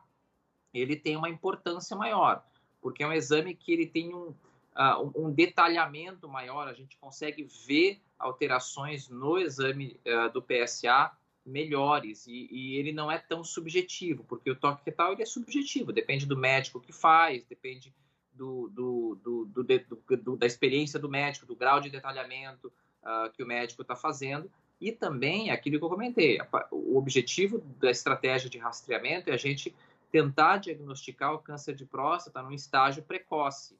ele 0.71 0.95
tem 0.95 1.17
uma 1.17 1.29
importância 1.29 1.97
maior, 1.97 2.45
porque 2.79 3.03
é 3.03 3.07
um 3.07 3.13
exame 3.13 3.55
que 3.55 3.73
ele 3.73 3.87
tem 3.87 4.13
um, 4.13 4.27
uh, 4.27 5.11
um 5.15 5.31
detalhamento 5.31 6.29
maior, 6.29 6.67
a 6.67 6.73
gente 6.73 6.95
consegue 6.97 7.43
ver 7.65 7.99
alterações 8.19 9.09
no 9.09 9.39
exame 9.39 9.99
uh, 10.05 10.31
do 10.31 10.43
PSA 10.43 11.11
melhores. 11.45 12.25
E, 12.27 12.47
e, 12.51 12.75
ele 12.77 12.91
não 12.91 13.11
é 13.11 13.17
tão 13.17 13.43
subjetivo, 13.43 14.23
porque 14.23 14.49
o 14.49 14.55
toque 14.55 14.83
retal 14.85 15.13
ele 15.13 15.21
é 15.21 15.25
subjetivo, 15.25 15.93
depende 15.93 16.25
do 16.25 16.35
médico 16.35 16.79
que 16.79 16.91
faz, 16.91 17.45
depende 17.45 17.93
do, 18.33 18.69
do, 18.69 19.15
do, 19.23 19.45
do 19.45 20.35
da 20.35 20.45
experiência 20.45 20.99
do 20.99 21.07
médico, 21.07 21.45
do 21.45 21.55
grau 21.55 21.79
de 21.79 21.89
detalhamento 21.89 22.71
uh, 23.03 23.31
que 23.31 23.43
o 23.43 23.47
médico 23.47 23.81
está 23.81 23.95
fazendo. 23.95 24.51
E 24.81 24.91
também 24.91 25.51
aquilo 25.51 25.79
que 25.79 25.85
eu 25.85 25.89
comentei, 25.89 26.37
o 26.69 26.97
objetivo 26.97 27.59
da 27.79 27.89
estratégia 27.89 28.49
de 28.49 28.57
rastreamento 28.57 29.29
é 29.29 29.33
a 29.33 29.37
gente 29.37 29.73
tentar 30.11 30.57
diagnosticar 30.57 31.33
o 31.33 31.39
câncer 31.39 31.75
de 31.75 31.85
próstata 31.85 32.41
num 32.41 32.51
estágio 32.51 33.03
precoce. 33.03 33.77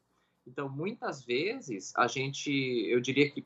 Então, 0.47 0.69
muitas 0.69 1.23
vezes, 1.23 1.93
a 1.95 2.07
gente, 2.07 2.51
eu 2.87 3.01
diria 3.01 3.29
que, 3.29 3.45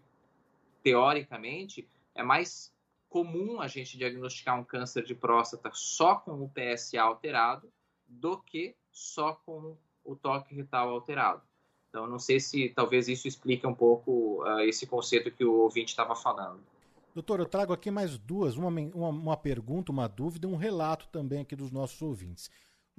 teoricamente, 0.84 1.88
é 2.13 2.21
mais 2.21 2.71
comum 3.09 3.59
a 3.59 3.67
gente 3.67 3.97
diagnosticar 3.97 4.59
um 4.59 4.63
câncer 4.63 5.03
de 5.03 5.15
próstata 5.15 5.71
só 5.73 6.15
com 6.15 6.43
o 6.43 6.49
PSA 6.49 7.01
alterado 7.01 7.71
do 8.07 8.37
que 8.37 8.75
só 8.91 9.33
com 9.33 9.75
o 10.03 10.15
toque 10.15 10.55
retal 10.55 10.89
alterado. 10.89 11.41
Então, 11.89 12.07
não 12.07 12.19
sei 12.19 12.39
se 12.39 12.69
talvez 12.69 13.07
isso 13.07 13.27
explique 13.27 13.65
um 13.65 13.73
pouco 13.73 14.43
uh, 14.43 14.59
esse 14.61 14.85
conceito 14.85 15.31
que 15.31 15.43
o 15.43 15.53
ouvinte 15.53 15.89
estava 15.89 16.15
falando. 16.15 16.61
Doutor, 17.13 17.39
eu 17.39 17.45
trago 17.47 17.73
aqui 17.73 17.89
mais 17.89 18.17
duas, 18.17 18.55
uma, 18.55 18.67
uma, 18.67 19.09
uma 19.09 19.37
pergunta, 19.37 19.91
uma 19.91 20.07
dúvida 20.07 20.47
um 20.47 20.55
relato 20.55 21.07
também 21.07 21.41
aqui 21.41 21.55
dos 21.55 21.71
nossos 21.71 21.99
ouvintes. 22.01 22.49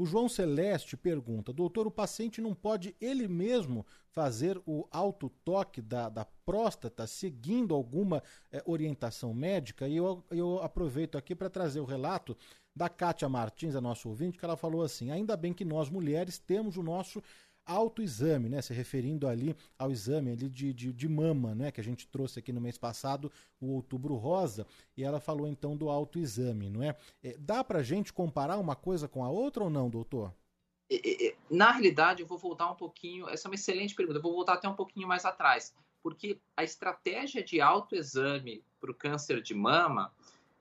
O 0.00 0.06
João 0.06 0.30
Celeste 0.30 0.96
pergunta: 0.96 1.52
doutor, 1.52 1.86
o 1.86 1.90
paciente 1.90 2.40
não 2.40 2.54
pode 2.54 2.96
ele 2.98 3.28
mesmo 3.28 3.84
fazer 4.08 4.58
o 4.64 4.88
autotoque 4.90 5.82
da, 5.82 6.08
da 6.08 6.24
próstata 6.24 7.06
seguindo 7.06 7.74
alguma 7.74 8.22
é, 8.50 8.62
orientação 8.64 9.34
médica? 9.34 9.86
E 9.86 9.98
eu, 9.98 10.24
eu 10.30 10.62
aproveito 10.62 11.18
aqui 11.18 11.34
para 11.34 11.50
trazer 11.50 11.80
o 11.80 11.84
relato 11.84 12.34
da 12.74 12.88
Kátia 12.88 13.28
Martins, 13.28 13.74
a 13.74 13.80
nossa 13.82 14.08
ouvinte, 14.08 14.38
que 14.38 14.44
ela 14.46 14.56
falou 14.56 14.82
assim: 14.82 15.10
ainda 15.10 15.36
bem 15.36 15.52
que 15.52 15.66
nós 15.66 15.90
mulheres 15.90 16.38
temos 16.38 16.78
o 16.78 16.82
nosso 16.82 17.22
autoexame, 17.70 18.48
né? 18.48 18.60
Se 18.60 18.72
referindo 18.74 19.28
ali 19.28 19.56
ao 19.78 19.90
exame 19.90 20.32
ali 20.32 20.48
de, 20.48 20.72
de, 20.72 20.92
de, 20.92 21.08
mama, 21.08 21.54
né? 21.54 21.70
Que 21.70 21.80
a 21.80 21.84
gente 21.84 22.06
trouxe 22.08 22.38
aqui 22.38 22.52
no 22.52 22.60
mês 22.60 22.76
passado, 22.76 23.30
o 23.60 23.72
outubro 23.72 24.14
rosa, 24.16 24.66
e 24.96 25.04
ela 25.04 25.20
falou 25.20 25.46
então 25.46 25.76
do 25.76 25.88
autoexame, 25.88 26.68
não 26.68 26.82
é? 26.82 26.96
é 27.22 27.36
dá 27.38 27.62
pra 27.62 27.82
gente 27.82 28.12
comparar 28.12 28.58
uma 28.58 28.74
coisa 28.76 29.08
com 29.08 29.24
a 29.24 29.30
outra 29.30 29.64
ou 29.64 29.70
não, 29.70 29.88
doutor? 29.88 30.34
Na 31.48 31.70
realidade, 31.70 32.22
eu 32.22 32.26
vou 32.26 32.38
voltar 32.38 32.70
um 32.70 32.74
pouquinho. 32.74 33.28
Essa 33.28 33.46
é 33.46 33.48
uma 33.48 33.54
excelente 33.54 33.94
pergunta. 33.94 34.18
Eu 34.18 34.22
vou 34.22 34.32
voltar 34.32 34.54
até 34.54 34.68
um 34.68 34.74
pouquinho 34.74 35.06
mais 35.06 35.24
atrás, 35.24 35.72
porque 36.02 36.40
a 36.56 36.64
estratégia 36.64 37.44
de 37.44 37.60
autoexame 37.60 38.64
para 38.80 38.90
o 38.90 38.94
câncer 38.94 39.40
de 39.40 39.54
mama 39.54 40.12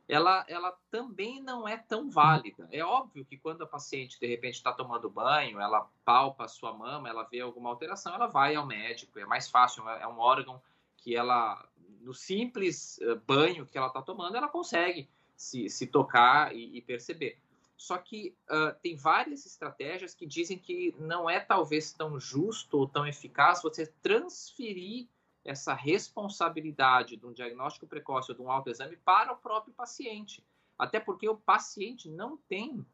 ela, 0.10 0.44
ela 0.48 0.76
também 0.90 1.40
não 1.40 1.68
é 1.68 1.78
tão 1.78 2.10
válida. 2.10 2.68
É 2.72 2.84
óbvio 2.84 3.24
que 3.24 3.38
quando 3.38 3.62
a 3.62 3.68
paciente, 3.68 4.20
de 4.20 4.26
repente, 4.26 4.56
está 4.56 4.74
tomando 4.74 5.08
banho, 5.08 5.62
ela 5.62 5.88
palpa 6.04 6.46
a 6.46 6.48
sua 6.48 6.74
mama, 6.74 7.08
ela 7.08 7.24
vê 7.24 7.42
alguma 7.42 7.70
alteração, 7.70 8.16
ela 8.16 8.26
vai 8.26 8.56
ao 8.56 8.66
médico, 8.66 9.20
é 9.20 9.26
mais 9.26 9.48
fácil, 9.48 9.88
é 9.88 10.08
um 10.08 10.18
órgão 10.18 10.60
que 10.98 11.16
ela, 11.16 11.64
no 12.02 12.12
simples 12.12 13.00
eh, 13.00 13.16
banho 13.28 13.68
que 13.68 13.78
ela 13.78 13.88
está 13.88 14.02
tomando, 14.02 14.36
ela 14.36 14.48
consegue 14.48 15.08
se, 15.38 15.70
se 15.70 15.86
tocar 15.86 16.56
e, 16.56 16.78
e 16.78 16.82
perceber. 16.82 17.38
Só 17.78 17.98
que 17.98 18.36
uh, 18.50 18.78
tem 18.82 18.96
várias 18.98 19.46
estratégias 19.46 20.14
que 20.14 20.26
dizem 20.26 20.58
que 20.58 20.94
não 21.00 21.30
é 21.30 21.40
talvez 21.40 21.94
tão 21.94 22.20
justo 22.20 22.80
ou 22.80 22.88
tão 22.88 23.08
eficaz 23.08 23.62
você 23.62 23.86
transferir 24.02 25.08
essa 25.50 25.74
responsabilidade 25.74 27.18
de 27.18 27.26
um 27.26 27.34
diagnóstico 27.34 27.88
precoce 27.88 28.32
ou 28.32 28.38
de 28.38 28.42
um 28.44 28.52
autoexame 28.52 28.96
para 28.98 29.34
o 29.34 29.38
próprio 29.38 29.74
paciente. 29.74 30.44
Até 30.78 31.00
porque 31.00 31.28
o 31.28 31.36
paciente 31.36 32.08
não 32.08 32.38
tem 32.38 32.86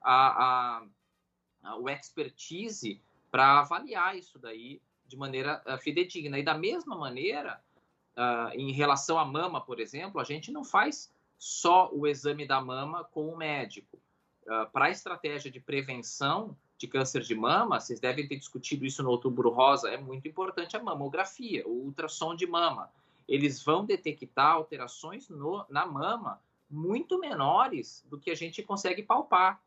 a, 0.00 0.44
a, 0.44 0.86
a 1.64 1.76
o 1.76 1.88
expertise 1.88 3.02
para 3.32 3.58
avaliar 3.58 4.16
isso 4.16 4.38
daí 4.38 4.80
de 5.06 5.16
maneira 5.16 5.60
uh, 5.66 5.76
fidedigna. 5.76 6.38
E 6.38 6.42
da 6.44 6.54
mesma 6.54 6.96
maneira, 6.96 7.60
uh, 8.16 8.54
em 8.54 8.70
relação 8.70 9.18
à 9.18 9.24
mama, 9.24 9.60
por 9.60 9.80
exemplo, 9.80 10.20
a 10.20 10.24
gente 10.24 10.52
não 10.52 10.64
faz 10.64 11.12
só 11.36 11.90
o 11.92 12.06
exame 12.06 12.46
da 12.46 12.60
mama 12.60 13.02
com 13.04 13.28
o 13.28 13.36
médico. 13.36 13.98
Uh, 14.44 14.70
para 14.70 14.86
a 14.86 14.90
estratégia 14.90 15.50
de 15.50 15.58
prevenção, 15.58 16.56
de 16.84 16.88
câncer 16.88 17.22
de 17.22 17.34
mama, 17.34 17.80
vocês 17.80 17.98
devem 17.98 18.28
ter 18.28 18.36
discutido 18.36 18.84
isso 18.84 19.02
no 19.02 19.10
Outubro 19.10 19.48
Rosa, 19.48 19.88
é 19.88 19.96
muito 19.96 20.28
importante 20.28 20.76
a 20.76 20.82
mamografia, 20.82 21.66
o 21.66 21.86
ultrassom 21.86 22.34
de 22.34 22.46
mama. 22.46 22.90
Eles 23.26 23.62
vão 23.62 23.86
detectar 23.86 24.52
alterações 24.52 25.30
no, 25.30 25.64
na 25.70 25.86
mama 25.86 26.40
muito 26.68 27.18
menores 27.18 28.04
do 28.08 28.18
que 28.18 28.30
a 28.30 28.34
gente 28.34 28.62
consegue 28.62 29.02
palpar. 29.02 29.62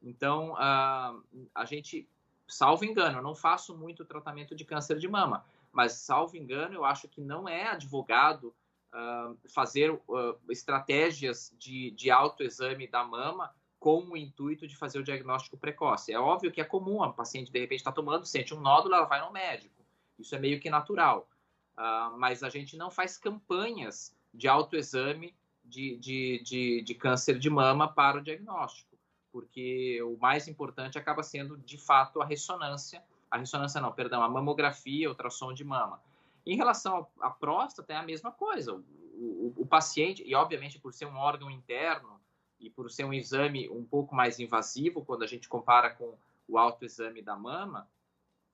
Então, 0.00 0.52
uh, 0.52 1.48
a 1.52 1.64
gente, 1.64 2.08
salvo 2.46 2.84
engano, 2.84 3.18
eu 3.18 3.22
não 3.22 3.34
faço 3.34 3.76
muito 3.76 4.04
tratamento 4.04 4.54
de 4.54 4.64
câncer 4.64 4.98
de 4.98 5.08
mama, 5.08 5.44
mas, 5.72 5.94
salvo 5.94 6.36
engano, 6.36 6.74
eu 6.74 6.84
acho 6.84 7.08
que 7.08 7.20
não 7.20 7.48
é 7.48 7.66
advogado 7.68 8.54
uh, 8.92 9.36
fazer 9.48 9.90
uh, 9.90 10.38
estratégias 10.48 11.52
de, 11.58 11.90
de 11.90 12.08
autoexame 12.08 12.86
da 12.86 13.02
mama 13.02 13.52
com 13.82 14.04
o 14.04 14.16
intuito 14.16 14.64
de 14.64 14.76
fazer 14.76 15.00
o 15.00 15.02
diagnóstico 15.02 15.56
precoce. 15.56 16.12
É 16.12 16.18
óbvio 16.18 16.52
que 16.52 16.60
é 16.60 16.64
comum, 16.64 17.02
a 17.02 17.12
paciente 17.12 17.50
de 17.50 17.58
repente 17.58 17.80
está 17.80 17.90
tomando, 17.90 18.24
sente 18.24 18.54
um 18.54 18.60
nódulo, 18.60 18.94
ela 18.94 19.06
vai 19.06 19.20
no 19.20 19.32
médico. 19.32 19.84
Isso 20.16 20.36
é 20.36 20.38
meio 20.38 20.60
que 20.60 20.70
natural. 20.70 21.28
Uh, 21.76 22.16
mas 22.16 22.44
a 22.44 22.48
gente 22.48 22.76
não 22.76 22.92
faz 22.92 23.18
campanhas 23.18 24.16
de 24.32 24.46
autoexame 24.46 25.34
de, 25.64 25.96
de, 25.96 26.40
de, 26.44 26.82
de 26.82 26.94
câncer 26.94 27.40
de 27.40 27.50
mama 27.50 27.92
para 27.92 28.18
o 28.18 28.22
diagnóstico, 28.22 28.96
porque 29.32 30.00
o 30.04 30.16
mais 30.16 30.46
importante 30.46 30.96
acaba 30.96 31.24
sendo, 31.24 31.58
de 31.58 31.76
fato, 31.76 32.22
a 32.22 32.24
ressonância. 32.24 33.02
A 33.28 33.36
ressonância 33.36 33.80
não, 33.80 33.90
perdão, 33.90 34.22
a 34.22 34.28
mamografia, 34.28 35.08
ultrassom 35.08 35.52
de 35.52 35.64
mama. 35.64 36.00
Em 36.46 36.56
relação 36.56 37.08
à 37.20 37.30
próstata, 37.30 37.92
é 37.92 37.96
a 37.96 38.02
mesma 38.04 38.30
coisa. 38.30 38.74
O, 38.74 38.78
o, 39.16 39.54
o 39.56 39.66
paciente, 39.66 40.22
e 40.24 40.36
obviamente 40.36 40.78
por 40.78 40.92
ser 40.92 41.06
um 41.06 41.16
órgão 41.16 41.50
interno, 41.50 42.21
e 42.62 42.70
por 42.70 42.90
ser 42.90 43.04
um 43.04 43.12
exame 43.12 43.68
um 43.68 43.84
pouco 43.84 44.14
mais 44.14 44.38
invasivo, 44.38 45.04
quando 45.04 45.24
a 45.24 45.26
gente 45.26 45.48
compara 45.48 45.90
com 45.90 46.14
o 46.48 46.56
autoexame 46.56 47.20
da 47.20 47.36
mama, 47.36 47.88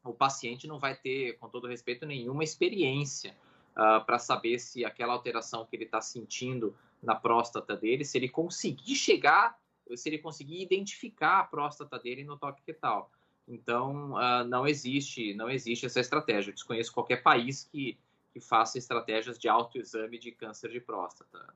o 0.02 0.14
paciente 0.14 0.66
não 0.66 0.78
vai 0.78 0.96
ter, 0.96 1.38
com 1.38 1.48
todo 1.48 1.68
respeito, 1.68 2.06
nenhuma 2.06 2.42
experiência 2.42 3.36
uh, 3.72 4.04
para 4.04 4.18
saber 4.18 4.58
se 4.58 4.84
aquela 4.84 5.12
alteração 5.12 5.66
que 5.66 5.76
ele 5.76 5.84
está 5.84 6.00
sentindo 6.00 6.74
na 7.02 7.14
próstata 7.14 7.76
dele, 7.76 8.04
se 8.04 8.16
ele 8.16 8.28
conseguir 8.28 8.94
chegar 8.94 9.58
se 9.96 10.08
ele 10.08 10.18
conseguir 10.18 10.60
identificar 10.60 11.40
a 11.40 11.44
próstata 11.44 11.98
dele 11.98 12.24
no 12.24 12.36
toque 12.36 12.62
fetal. 12.62 13.10
Então, 13.46 14.12
uh, 14.12 14.44
não 14.46 14.66
existe 14.66 15.32
não 15.34 15.48
existe 15.48 15.86
essa 15.86 16.00
estratégia. 16.00 16.50
Eu 16.50 16.54
desconheço 16.54 16.92
qualquer 16.92 17.22
país 17.22 17.64
que, 17.64 17.98
que 18.32 18.40
faça 18.40 18.76
estratégias 18.76 19.38
de 19.38 19.48
autoexame 19.48 20.18
de 20.18 20.32
câncer 20.32 20.70
de 20.70 20.80
próstata. 20.80 21.54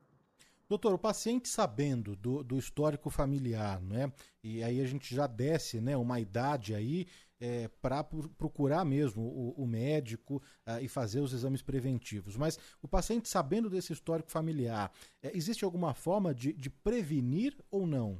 Doutor, 0.73 0.95
o 0.95 0.97
paciente 0.97 1.47
sabendo 1.47 2.15
do, 2.15 2.43
do, 2.43 2.57
histórico 2.57 3.11
familiar, 3.11 3.79
né? 3.79 4.11
E 4.43 4.63
aí 4.63 4.81
a 4.81 4.85
gente 4.87 5.13
já 5.13 5.27
desce, 5.27 5.79
né? 5.79 5.95
Uma 5.95 6.19
idade 6.19 6.73
aí 6.73 7.05
é, 7.39 7.67
para 7.79 8.03
procurar 8.03 8.83
mesmo 8.83 9.21
o, 9.21 9.51
o 9.51 9.67
médico 9.67 10.41
uh, 10.67 10.81
e 10.81 10.87
fazer 10.87 11.19
os 11.19 11.31
exames 11.31 11.61
preventivos. 11.61 12.35
Mas 12.35 12.57
o 12.81 12.87
paciente 12.87 13.29
sabendo 13.29 13.69
desse 13.69 13.93
histórico 13.93 14.31
familiar, 14.31 14.91
é, 15.21 15.37
existe 15.37 15.63
alguma 15.63 15.93
forma 15.93 16.33
de, 16.33 16.51
de 16.53 16.71
prevenir 16.71 17.55
ou 17.69 17.85
não? 17.85 18.19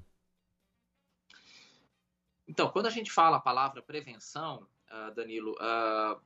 Então, 2.48 2.70
quando 2.70 2.86
a 2.86 2.92
gente 2.92 3.12
fala 3.12 3.38
a 3.38 3.42
palavra 3.42 3.82
prevenção, 3.82 4.68
uh, 4.92 5.12
Danilo, 5.16 5.54
uh, 5.54 6.22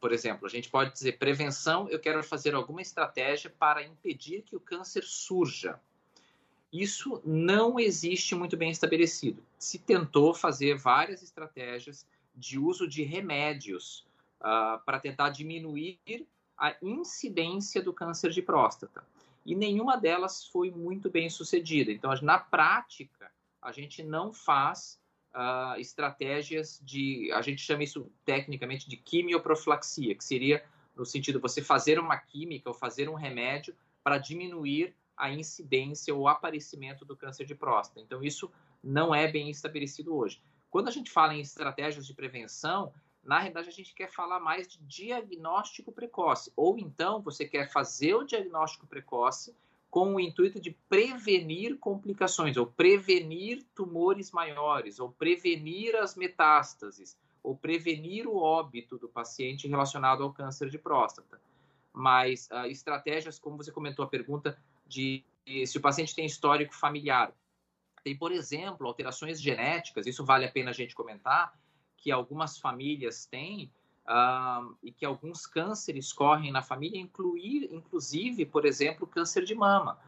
por 0.00 0.12
exemplo, 0.12 0.46
a 0.46 0.50
gente 0.50 0.68
pode 0.68 0.92
dizer 0.92 1.18
prevenção, 1.18 1.88
eu 1.88 1.98
quero 1.98 2.22
fazer 2.22 2.54
alguma 2.54 2.80
estratégia 2.80 3.50
para 3.50 3.82
impedir 3.82 4.42
que 4.42 4.54
o 4.54 4.60
câncer 4.60 5.02
surja. 5.02 5.80
Isso 6.72 7.20
não 7.24 7.78
existe 7.78 8.34
muito 8.34 8.56
bem 8.56 8.70
estabelecido. 8.70 9.42
Se 9.58 9.78
tentou 9.78 10.34
fazer 10.34 10.76
várias 10.76 11.22
estratégias 11.22 12.06
de 12.34 12.58
uso 12.58 12.86
de 12.86 13.02
remédios 13.02 14.06
uh, 14.40 14.78
para 14.84 15.00
tentar 15.00 15.30
diminuir 15.30 15.98
a 16.56 16.74
incidência 16.82 17.82
do 17.82 17.92
câncer 17.92 18.30
de 18.30 18.42
próstata. 18.42 19.04
E 19.44 19.54
nenhuma 19.54 19.96
delas 19.96 20.46
foi 20.46 20.70
muito 20.70 21.10
bem 21.10 21.30
sucedida. 21.30 21.92
Então, 21.92 22.12
na 22.22 22.38
prática, 22.38 23.30
a 23.60 23.72
gente 23.72 24.02
não 24.02 24.32
faz 24.32 25.00
uh, 25.36 25.78
estratégias 25.78 26.80
de, 26.82 27.30
a 27.32 27.42
gente 27.42 27.60
chama 27.60 27.84
isso 27.84 28.10
tecnicamente 28.24 28.88
de 28.88 28.96
quimioprofilaxia, 28.96 30.14
que 30.14 30.24
seria 30.24 30.64
no 30.96 31.04
sentido 31.04 31.38
você 31.38 31.60
fazer 31.60 31.98
uma 32.00 32.16
química 32.16 32.70
ou 32.70 32.74
fazer 32.74 33.08
um 33.08 33.14
remédio 33.14 33.76
para 34.02 34.16
diminuir 34.16 34.94
a 35.16 35.30
incidência 35.30 36.14
ou 36.14 36.26
aparecimento 36.26 37.04
do 37.04 37.16
câncer 37.16 37.44
de 37.44 37.54
próstata. 37.54 38.00
Então, 38.00 38.22
isso 38.22 38.50
não 38.82 39.14
é 39.14 39.30
bem 39.30 39.50
estabelecido 39.50 40.14
hoje. 40.14 40.40
Quando 40.70 40.88
a 40.88 40.90
gente 40.90 41.10
fala 41.10 41.34
em 41.34 41.40
estratégias 41.40 42.06
de 42.06 42.14
prevenção, 42.14 42.92
na 43.22 43.38
realidade 43.38 43.68
a 43.68 43.72
gente 43.72 43.94
quer 43.94 44.10
falar 44.10 44.38
mais 44.40 44.68
de 44.68 44.78
diagnóstico 44.82 45.90
precoce. 45.90 46.52
Ou 46.54 46.78
então 46.78 47.20
você 47.20 47.46
quer 47.46 47.70
fazer 47.70 48.14
o 48.14 48.24
diagnóstico 48.24 48.86
precoce 48.86 49.54
com 49.96 50.14
o 50.14 50.20
intuito 50.20 50.60
de 50.60 50.72
prevenir 50.90 51.78
complicações, 51.78 52.58
ou 52.58 52.66
prevenir 52.66 53.62
tumores 53.74 54.30
maiores, 54.30 55.00
ou 55.00 55.10
prevenir 55.10 55.96
as 55.96 56.14
metástases, 56.14 57.18
ou 57.42 57.56
prevenir 57.56 58.26
o 58.26 58.36
óbito 58.36 58.98
do 58.98 59.08
paciente 59.08 59.66
relacionado 59.66 60.22
ao 60.22 60.34
câncer 60.34 60.68
de 60.68 60.76
próstata. 60.76 61.40
Mas 61.94 62.46
uh, 62.52 62.66
estratégias, 62.66 63.38
como 63.38 63.56
você 63.56 63.72
comentou 63.72 64.04
a 64.04 64.08
pergunta, 64.08 64.58
de 64.86 65.24
se 65.64 65.78
o 65.78 65.80
paciente 65.80 66.14
tem 66.14 66.26
histórico 66.26 66.74
familiar. 66.74 67.32
Tem, 68.04 68.14
por 68.14 68.32
exemplo, 68.32 68.86
alterações 68.86 69.40
genéticas, 69.40 70.06
isso 70.06 70.26
vale 70.26 70.44
a 70.44 70.52
pena 70.52 70.72
a 70.72 70.74
gente 70.74 70.94
comentar, 70.94 71.58
que 71.96 72.12
algumas 72.12 72.58
famílias 72.58 73.24
têm, 73.24 73.72
uh, 74.08 74.74
e 74.82 74.90
que 74.90 75.04
alguns 75.04 75.46
cânceres 75.46 76.12
correm 76.12 76.52
na 76.52 76.62
família, 76.62 77.00
incluir, 77.00 77.68
inclusive, 77.72 78.46
por 78.46 78.64
exemplo, 78.64 79.06
câncer 79.06 79.44
de 79.44 79.54
mama. 79.54 79.98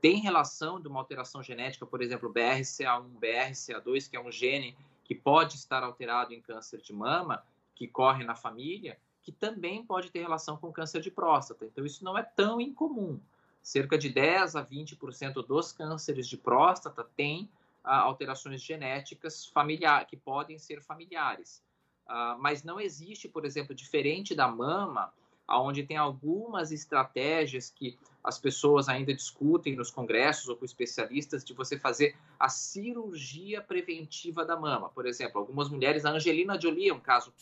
Tem 0.00 0.20
relação 0.20 0.80
de 0.80 0.86
uma 0.86 1.00
alteração 1.00 1.42
genética, 1.42 1.84
por 1.84 2.00
exemplo, 2.00 2.32
BRCA1, 2.32 3.18
BRCA2, 3.20 4.08
que 4.08 4.16
é 4.16 4.20
um 4.20 4.30
gene 4.30 4.76
que 5.04 5.14
pode 5.14 5.56
estar 5.56 5.82
alterado 5.82 6.32
em 6.32 6.40
câncer 6.40 6.80
de 6.80 6.92
mama, 6.92 7.42
que 7.74 7.88
corre 7.88 8.24
na 8.24 8.34
família, 8.34 8.98
que 9.22 9.32
também 9.32 9.84
pode 9.84 10.10
ter 10.10 10.20
relação 10.20 10.56
com 10.56 10.72
câncer 10.72 11.00
de 11.00 11.10
próstata. 11.10 11.64
Então, 11.64 11.84
isso 11.84 12.04
não 12.04 12.16
é 12.16 12.22
tão 12.22 12.60
incomum. 12.60 13.20
Cerca 13.60 13.98
de 13.98 14.08
10 14.08 14.56
a 14.56 14.64
20% 14.64 15.46
dos 15.46 15.72
cânceres 15.72 16.28
de 16.28 16.36
próstata 16.36 17.04
têm 17.16 17.50
ah, 17.82 18.00
alterações 18.00 18.62
genéticas 18.62 19.46
familiar, 19.46 20.06
que 20.06 20.16
podem 20.16 20.58
ser 20.58 20.80
familiares. 20.80 21.62
Uh, 22.08 22.38
mas 22.38 22.62
não 22.64 22.80
existe, 22.80 23.28
por 23.28 23.44
exemplo, 23.44 23.74
diferente 23.74 24.34
da 24.34 24.48
mama, 24.48 25.12
onde 25.56 25.82
tem 25.82 25.96
algumas 25.96 26.72
estratégias 26.72 27.70
que 27.70 27.98
as 28.22 28.38
pessoas 28.38 28.88
ainda 28.88 29.14
discutem 29.14 29.74
nos 29.74 29.90
congressos 29.90 30.48
ou 30.48 30.56
com 30.56 30.64
especialistas 30.64 31.44
de 31.44 31.54
você 31.54 31.78
fazer 31.78 32.16
a 32.38 32.48
cirurgia 32.48 33.62
preventiva 33.62 34.44
da 34.44 34.56
mama. 34.56 34.90
Por 34.90 35.06
exemplo, 35.06 35.38
algumas 35.38 35.70
mulheres, 35.70 36.04
a 36.04 36.10
Angelina 36.10 36.60
Jolie 36.60 36.90
é 36.90 36.94
um 36.94 37.00
caso 37.00 37.32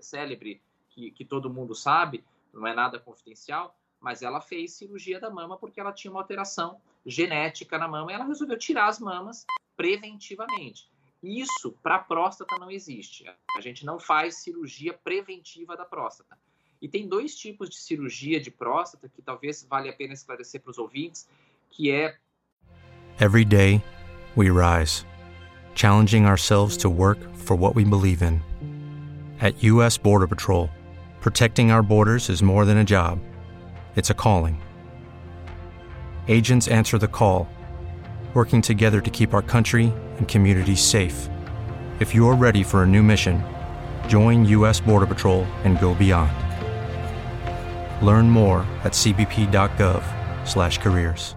célebre 0.00 0.60
que, 0.90 1.12
que 1.12 1.24
todo 1.24 1.52
mundo 1.52 1.74
sabe, 1.74 2.24
não 2.52 2.66
é 2.66 2.74
nada 2.74 2.98
confidencial, 2.98 3.76
mas 4.00 4.22
ela 4.22 4.40
fez 4.40 4.72
cirurgia 4.72 5.20
da 5.20 5.30
mama 5.30 5.56
porque 5.56 5.80
ela 5.80 5.92
tinha 5.92 6.10
uma 6.10 6.20
alteração 6.20 6.80
genética 7.06 7.78
na 7.78 7.86
mama 7.86 8.10
e 8.10 8.14
ela 8.14 8.24
resolveu 8.24 8.58
tirar 8.58 8.88
as 8.88 8.98
mamas 8.98 9.44
preventivamente. 9.76 10.88
Isso 11.22 11.72
para 11.82 11.98
próstata 11.98 12.56
não 12.58 12.70
existe. 12.70 13.24
A 13.56 13.60
gente 13.60 13.84
não 13.84 13.98
faz 13.98 14.36
cirurgia 14.36 14.92
preventiva 14.92 15.76
da 15.76 15.84
próstata. 15.84 16.38
E 16.80 16.88
tem 16.88 17.08
dois 17.08 17.34
tipos 17.34 17.68
de 17.68 17.76
cirurgia 17.76 18.40
de 18.40 18.50
próstata 18.50 19.08
que 19.08 19.20
talvez 19.20 19.66
valha 19.68 19.90
a 19.90 19.94
pena 19.94 20.14
esclarecer 20.14 20.60
para 20.60 20.70
os 20.70 20.78
ouvintes, 20.78 21.28
que 21.70 21.90
é 21.90 22.16
Every 23.20 23.44
day 23.44 23.82
we 24.36 24.48
rise, 24.48 25.04
challenging 25.74 26.24
ourselves 26.24 26.76
to 26.76 26.88
work 26.88 27.18
for 27.34 27.56
what 27.56 27.74
we 27.74 27.84
believe 27.84 28.22
in. 28.22 28.40
At 29.40 29.60
US 29.64 29.98
Border 29.98 30.28
Patrol, 30.28 30.70
protecting 31.20 31.72
our 31.72 31.82
borders 31.82 32.28
is 32.28 32.42
more 32.42 32.64
than 32.64 32.78
a 32.78 32.84
job. 32.84 33.18
It's 33.96 34.10
a 34.10 34.14
calling. 34.14 34.60
Agents 36.28 36.68
answer 36.68 36.96
the 36.96 37.08
call 37.08 37.48
working 38.34 38.62
together 38.62 39.00
to 39.00 39.10
keep 39.10 39.34
our 39.34 39.42
country 39.42 39.92
and 40.18 40.28
communities 40.28 40.80
safe. 40.80 41.28
If 41.98 42.14
you're 42.14 42.36
ready 42.36 42.62
for 42.62 42.84
a 42.84 42.86
new 42.86 43.02
mission, 43.02 43.42
join 44.06 44.44
U.S. 44.44 44.80
Border 44.80 45.06
Patrol 45.06 45.42
and 45.64 45.80
go 45.80 45.96
beyond. 45.96 46.30
Learn 48.06 48.30
more 48.30 48.60
at 48.84 48.92
cbp.gov/careers. 48.92 51.34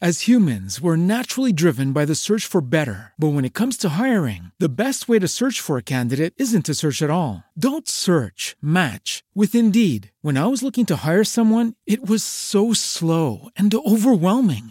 As 0.00 0.28
humans, 0.28 0.80
we're 0.80 0.94
naturally 0.94 1.52
driven 1.52 1.92
by 1.92 2.04
the 2.04 2.14
search 2.14 2.46
for 2.46 2.60
better. 2.60 3.14
But 3.18 3.30
when 3.30 3.44
it 3.44 3.52
comes 3.52 3.76
to 3.78 3.98
hiring, 3.98 4.52
the 4.56 4.68
best 4.68 5.08
way 5.08 5.18
to 5.18 5.26
search 5.26 5.60
for 5.60 5.76
a 5.76 5.82
candidate 5.82 6.34
isn't 6.36 6.66
to 6.66 6.74
search 6.74 7.02
at 7.02 7.10
all. 7.10 7.42
Don't 7.58 7.88
search, 7.88 8.54
match 8.62 9.24
with 9.34 9.56
Indeed. 9.56 10.12
When 10.22 10.38
I 10.38 10.46
was 10.46 10.62
looking 10.62 10.86
to 10.86 11.02
hire 11.04 11.24
someone, 11.24 11.74
it 11.84 12.08
was 12.08 12.22
so 12.22 12.72
slow 12.72 13.48
and 13.56 13.74
overwhelming. 13.74 14.70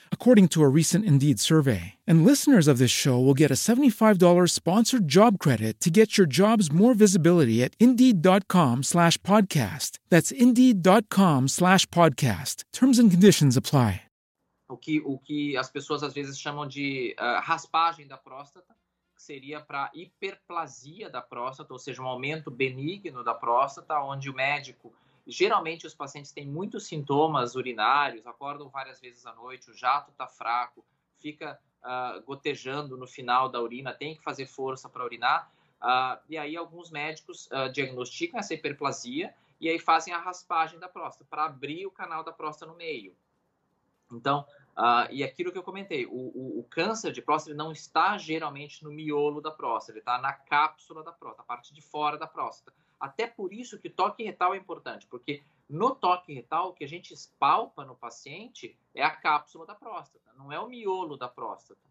according 0.13 0.47
to 0.49 0.63
a 0.63 0.69
recent 0.69 1.03
Indeed 1.03 1.41
survey. 1.41 1.95
And 2.07 2.23
listeners 2.23 2.69
of 2.69 2.77
this 2.77 2.91
show 2.91 3.19
will 3.19 3.33
get 3.33 3.51
a 3.51 3.55
$75 3.55 4.49
sponsored 4.49 5.09
job 5.09 5.39
credit 5.39 5.81
to 5.81 5.89
get 5.89 6.17
your 6.17 6.27
jobs 6.27 6.71
more 6.71 6.93
visibility 6.93 7.61
at 7.61 7.75
Indeed.com 7.79 8.83
slash 8.83 9.17
podcast. 9.23 9.99
That's 10.09 10.31
Indeed.com 10.31 11.49
slash 11.49 11.85
podcast. 11.87 12.63
Terms 12.71 12.97
and 12.97 13.11
conditions 13.11 13.57
apply. 13.57 14.03
O 14.69 14.77
que, 14.77 15.01
o 15.03 15.17
que 15.17 15.57
as 15.57 15.69
pessoas 15.69 16.01
às 16.01 16.13
vezes 16.13 16.39
chamam 16.39 16.65
de 16.65 17.13
uh, 17.19 17.41
raspagem 17.41 18.07
da 18.07 18.15
próstata, 18.15 18.73
que 19.13 19.21
seria 19.21 19.59
para 19.59 19.91
hiperplasia 19.93 21.09
da 21.09 21.21
próstata, 21.21 21.73
ou 21.73 21.77
seja, 21.77 22.01
um 22.01 22.07
aumento 22.07 22.49
benigno 22.49 23.21
da 23.21 23.33
próstata, 23.33 23.99
onde 24.01 24.29
o 24.29 24.33
médico 24.33 24.93
Geralmente 25.25 25.85
os 25.85 25.93
pacientes 25.93 26.31
têm 26.31 26.47
muitos 26.47 26.87
sintomas 26.87 27.55
urinários, 27.55 28.25
acordam 28.25 28.69
várias 28.69 28.99
vezes 28.99 29.25
à 29.25 29.33
noite, 29.33 29.69
o 29.69 29.73
jato 29.73 30.11
está 30.11 30.27
fraco, 30.27 30.83
fica 31.19 31.59
uh, 31.83 32.21
gotejando 32.23 32.97
no 32.97 33.07
final 33.07 33.49
da 33.49 33.61
urina, 33.61 33.93
tem 33.93 34.15
que 34.15 34.23
fazer 34.23 34.47
força 34.47 34.89
para 34.89 35.05
urinar. 35.05 35.51
Uh, 35.81 36.19
e 36.29 36.37
aí 36.37 36.55
alguns 36.55 36.91
médicos 36.91 37.47
uh, 37.47 37.71
diagnosticam 37.71 38.39
essa 38.39 38.53
hiperplasia 38.53 39.33
e 39.59 39.69
aí 39.69 39.79
fazem 39.79 40.13
a 40.13 40.19
raspagem 40.19 40.79
da 40.79 40.87
próstata 40.87 41.25
para 41.29 41.45
abrir 41.45 41.85
o 41.85 41.91
canal 41.91 42.23
da 42.23 42.31
próstata 42.31 42.71
no 42.71 42.77
meio. 42.77 43.15
Então, 44.11 44.45
e 45.09 45.23
aquilo 45.23 45.53
que 45.53 45.57
eu 45.57 45.63
comentei, 45.63 46.05
o, 46.05 46.11
o, 46.11 46.59
o, 46.59 46.63
câncer 46.69 47.13
de 47.13 47.21
próstata 47.21 47.55
não 47.55 47.71
está 47.71 48.17
geralmente 48.17 48.83
no 48.83 48.91
miolo 48.91 49.39
da 49.39 49.51
próstata, 49.51 49.93
ele 49.93 49.99
está 49.99 50.17
na 50.17 50.33
cápsula 50.33 51.01
da 51.01 51.13
próstata, 51.13 51.43
a 51.43 51.45
parte 51.45 51.73
de 51.73 51.81
fora 51.81 52.17
da 52.17 52.27
próstata. 52.27 52.75
Até 53.01 53.25
por 53.25 53.51
isso 53.51 53.79
que 53.79 53.89
toque 53.89 54.23
retal 54.23 54.53
é 54.53 54.57
importante, 54.57 55.07
porque 55.07 55.41
no 55.67 55.95
toque 55.95 56.31
retal 56.31 56.69
o 56.69 56.73
que 56.73 56.83
a 56.83 56.87
gente 56.87 57.11
espalpa 57.15 57.83
no 57.83 57.95
paciente 57.95 58.77
é 58.93 59.01
a 59.01 59.09
cápsula 59.09 59.65
da 59.65 59.73
próstata, 59.73 60.31
não 60.37 60.51
é 60.51 60.59
o 60.59 60.69
miolo 60.69 61.17
da 61.17 61.27
próstata. 61.27 61.81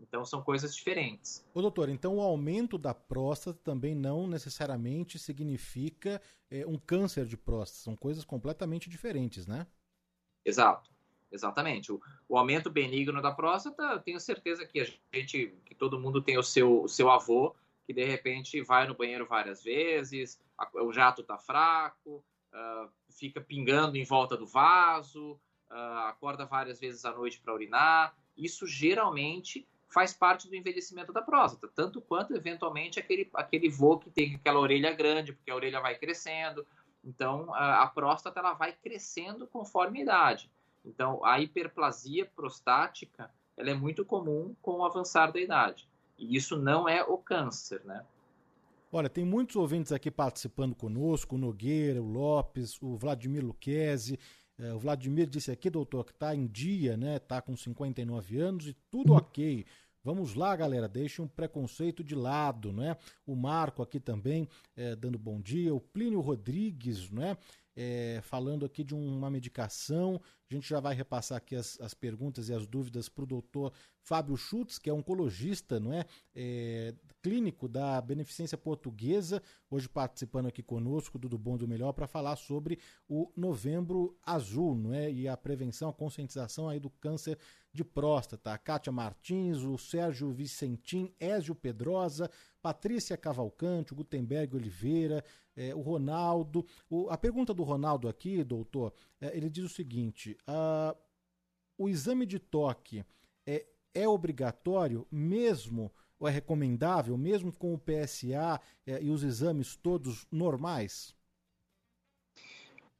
Então 0.00 0.24
são 0.24 0.42
coisas 0.42 0.74
diferentes. 0.74 1.46
Ô 1.54 1.62
doutor, 1.62 1.88
então 1.88 2.16
o 2.16 2.20
aumento 2.20 2.76
da 2.76 2.92
próstata 2.92 3.56
também 3.62 3.94
não 3.94 4.26
necessariamente 4.26 5.16
significa 5.16 6.20
é, 6.50 6.66
um 6.66 6.76
câncer 6.76 7.24
de 7.24 7.36
próstata, 7.36 7.84
são 7.84 7.94
coisas 7.94 8.24
completamente 8.24 8.90
diferentes, 8.90 9.46
né? 9.46 9.64
Exato. 10.44 10.90
Exatamente. 11.30 11.92
O, 11.92 12.00
o, 12.28 12.36
aumento 12.36 12.68
benigno 12.68 13.22
da 13.22 13.32
próstata, 13.32 13.82
eu 13.84 14.00
tenho 14.00 14.20
certeza 14.20 14.66
que 14.66 14.80
a 14.80 15.16
gente, 15.16 15.54
que 15.64 15.74
todo 15.74 15.98
mundo 15.98 16.20
tem 16.20 16.36
o 16.36 16.42
seu, 16.42 16.82
o 16.82 16.88
seu 16.88 17.08
avô 17.08 17.54
que 17.86 17.92
de 17.92 18.04
repente 18.04 18.60
vai 18.62 18.86
no 18.86 18.94
banheiro 18.94 19.26
várias 19.26 19.62
vezes, 19.62 20.40
a, 20.56 20.68
o 20.82 20.92
jato 20.92 21.22
está 21.22 21.38
fraco, 21.38 22.24
uh, 22.52 22.88
fica 23.10 23.40
pingando 23.40 23.96
em 23.96 24.04
volta 24.04 24.36
do 24.36 24.46
vaso, 24.46 25.32
uh, 25.70 26.06
acorda 26.08 26.46
várias 26.46 26.78
vezes 26.78 27.04
à 27.04 27.12
noite 27.12 27.40
para 27.40 27.54
urinar. 27.54 28.14
Isso 28.36 28.66
geralmente 28.66 29.66
faz 29.88 30.14
parte 30.14 30.48
do 30.48 30.56
envelhecimento 30.56 31.12
da 31.12 31.20
próstata, 31.20 31.68
tanto 31.74 32.00
quanto 32.00 32.34
eventualmente 32.34 32.98
aquele, 32.98 33.28
aquele 33.34 33.68
vô 33.68 33.98
que 33.98 34.10
tem 34.10 34.36
aquela 34.36 34.58
orelha 34.58 34.92
grande, 34.92 35.32
porque 35.32 35.50
a 35.50 35.54
orelha 35.54 35.80
vai 35.80 35.96
crescendo. 35.96 36.66
Então, 37.04 37.52
a, 37.54 37.82
a 37.82 37.86
próstata 37.86 38.40
ela 38.40 38.54
vai 38.54 38.72
crescendo 38.72 39.46
conforme 39.46 39.98
a 39.98 40.02
idade. 40.02 40.50
Então, 40.84 41.24
a 41.24 41.40
hiperplasia 41.40 42.24
prostática 42.24 43.30
ela 43.56 43.70
é 43.70 43.74
muito 43.74 44.04
comum 44.04 44.56
com 44.62 44.78
o 44.78 44.84
avançar 44.84 45.30
da 45.30 45.40
idade. 45.40 45.88
E 46.22 46.36
isso 46.36 46.56
não 46.56 46.88
é 46.88 47.02
o 47.02 47.18
câncer, 47.18 47.84
né? 47.84 48.04
Olha, 48.92 49.08
tem 49.08 49.24
muitos 49.24 49.56
ouvintes 49.56 49.90
aqui 49.90 50.10
participando 50.10 50.74
conosco, 50.74 51.34
o 51.34 51.38
Nogueira, 51.38 52.00
o 52.00 52.06
Lopes, 52.06 52.80
o 52.80 52.96
Vladimir 52.96 53.44
Luquezzi. 53.44 54.18
É, 54.56 54.72
o 54.72 54.78
Vladimir 54.78 55.26
disse 55.26 55.50
aqui, 55.50 55.68
doutor, 55.68 56.04
que 56.04 56.12
está 56.12 56.32
em 56.34 56.46
dia, 56.46 56.96
né? 56.96 57.16
Está 57.16 57.42
com 57.42 57.56
59 57.56 58.38
anos 58.38 58.68
e 58.68 58.76
tudo 58.88 59.14
ok. 59.14 59.66
Vamos 60.04 60.34
lá, 60.34 60.54
galera, 60.54 60.88
deixe 60.88 61.20
um 61.20 61.26
preconceito 61.26 62.04
de 62.04 62.14
lado, 62.14 62.72
né? 62.72 62.96
O 63.26 63.34
Marco 63.34 63.82
aqui 63.82 63.98
também 63.98 64.48
é, 64.76 64.94
dando 64.94 65.18
bom 65.18 65.40
dia, 65.40 65.74
o 65.74 65.80
Plínio 65.80 66.20
Rodrigues, 66.20 67.10
né? 67.10 67.36
Falando 68.22 68.66
aqui 68.66 68.84
de 68.84 68.94
uma 68.94 69.30
medicação. 69.30 70.20
Gente 70.52 70.68
já 70.68 70.80
vai 70.80 70.94
repassar 70.94 71.38
aqui 71.38 71.56
as, 71.56 71.80
as 71.80 71.94
perguntas 71.94 72.50
e 72.50 72.52
as 72.52 72.66
dúvidas 72.66 73.08
para 73.08 73.24
o 73.24 73.26
doutor 73.26 73.72
Fábio 74.02 74.36
Schutz, 74.36 74.78
que 74.78 74.90
é 74.90 74.92
oncologista, 74.92 75.80
não 75.80 75.94
é? 75.94 76.04
é? 76.34 76.94
clínico 77.22 77.66
da 77.66 77.98
Beneficência 78.02 78.58
Portuguesa, 78.58 79.40
hoje 79.70 79.88
participando 79.88 80.48
aqui 80.48 80.62
conosco 80.62 81.18
do, 81.18 81.38
Bom 81.38 81.56
do 81.56 81.66
Melhor 81.66 81.94
para 81.94 82.06
falar 82.06 82.36
sobre 82.36 82.78
o 83.08 83.32
Novembro 83.34 84.14
Azul, 84.22 84.74
não 84.74 84.92
é? 84.92 85.10
E 85.10 85.26
a 85.26 85.38
prevenção, 85.38 85.88
a 85.88 85.94
conscientização 85.94 86.68
aí 86.68 86.78
do 86.78 86.90
câncer 86.90 87.38
de 87.72 87.82
próstata. 87.82 88.58
Kátia 88.58 88.92
Martins, 88.92 89.58
o 89.58 89.78
Sérgio 89.78 90.30
Vicentim, 90.32 91.14
Ézio 91.18 91.54
Pedrosa, 91.54 92.30
Patrícia 92.60 93.16
Cavalcante, 93.16 93.92
o 93.92 93.96
Gutenberg 93.96 94.54
Oliveira, 94.54 95.24
é, 95.56 95.74
o 95.74 95.80
Ronaldo. 95.80 96.66
O, 96.88 97.08
a 97.10 97.16
pergunta 97.16 97.54
do 97.54 97.62
Ronaldo 97.62 98.08
aqui, 98.08 98.42
doutor, 98.44 98.92
é, 99.20 99.36
ele 99.36 99.48
diz 99.50 99.64
o 99.64 99.68
seguinte: 99.68 100.36
uh, 100.48 100.96
o 101.78 101.88
exame 101.88 102.26
de 102.26 102.38
toque 102.38 103.04
é, 103.46 103.66
é 103.94 104.08
obrigatório 104.08 105.06
mesmo 105.10 105.92
ou 106.18 106.28
é 106.28 106.30
recomendável, 106.30 107.18
mesmo 107.18 107.52
com 107.52 107.74
o 107.74 107.78
PSA 107.78 108.60
é, 108.86 109.02
e 109.02 109.10
os 109.10 109.24
exames 109.24 109.74
todos 109.74 110.24
normais? 110.30 111.16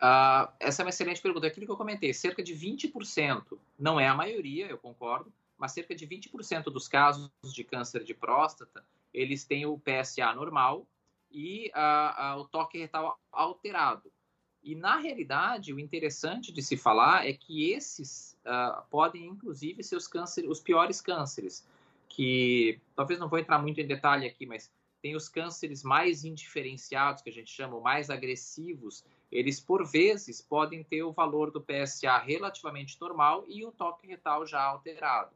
Uh, 0.02 0.50
essa 0.58 0.82
é 0.82 0.84
uma 0.84 0.90
excelente 0.90 1.22
pergunta. 1.22 1.46
É 1.46 1.50
aquilo 1.50 1.64
que 1.64 1.70
eu 1.70 1.76
comentei, 1.76 2.12
cerca 2.12 2.42
de 2.42 2.52
20%, 2.52 3.56
não 3.78 4.00
é 4.00 4.08
a 4.08 4.14
maioria, 4.14 4.66
eu 4.66 4.76
concordo, 4.76 5.32
mas 5.56 5.70
cerca 5.70 5.94
de 5.94 6.04
20% 6.04 6.64
dos 6.64 6.88
casos 6.88 7.30
de 7.44 7.62
câncer 7.62 8.02
de 8.02 8.12
próstata, 8.12 8.84
eles 9.14 9.44
têm 9.44 9.66
o 9.66 9.78
PSA 9.78 10.34
normal 10.34 10.84
e 11.30 11.70
uh, 11.76 12.36
uh, 12.36 12.40
o 12.40 12.48
toque 12.48 12.78
retal 12.78 13.16
alterado. 13.30 14.11
E, 14.62 14.74
na 14.74 14.96
realidade, 14.96 15.72
o 15.72 15.80
interessante 15.80 16.52
de 16.52 16.62
se 16.62 16.76
falar 16.76 17.26
é 17.26 17.32
que 17.32 17.70
esses 17.72 18.38
podem, 18.90 19.26
inclusive, 19.26 19.82
ser 19.82 19.96
os, 19.96 20.06
câncer, 20.06 20.48
os 20.48 20.60
piores 20.60 21.00
cânceres, 21.00 21.66
que 22.08 22.80
talvez 22.94 23.18
não 23.18 23.28
vou 23.28 23.38
entrar 23.38 23.58
muito 23.58 23.80
em 23.80 23.86
detalhe 23.86 24.26
aqui, 24.26 24.46
mas 24.46 24.70
tem 25.00 25.16
os 25.16 25.28
cânceres 25.28 25.82
mais 25.82 26.24
indiferenciados, 26.24 27.22
que 27.22 27.30
a 27.30 27.32
gente 27.32 27.50
chama, 27.50 27.80
mais 27.80 28.08
agressivos, 28.08 29.04
eles 29.32 29.58
por 29.58 29.84
vezes 29.84 30.40
podem 30.40 30.84
ter 30.84 31.02
o 31.02 31.10
valor 31.10 31.50
do 31.50 31.60
PSA 31.60 32.18
relativamente 32.18 33.00
normal 33.00 33.44
e 33.48 33.64
o 33.64 33.72
toque 33.72 34.06
retal 34.06 34.46
já 34.46 34.62
alterado. 34.62 35.34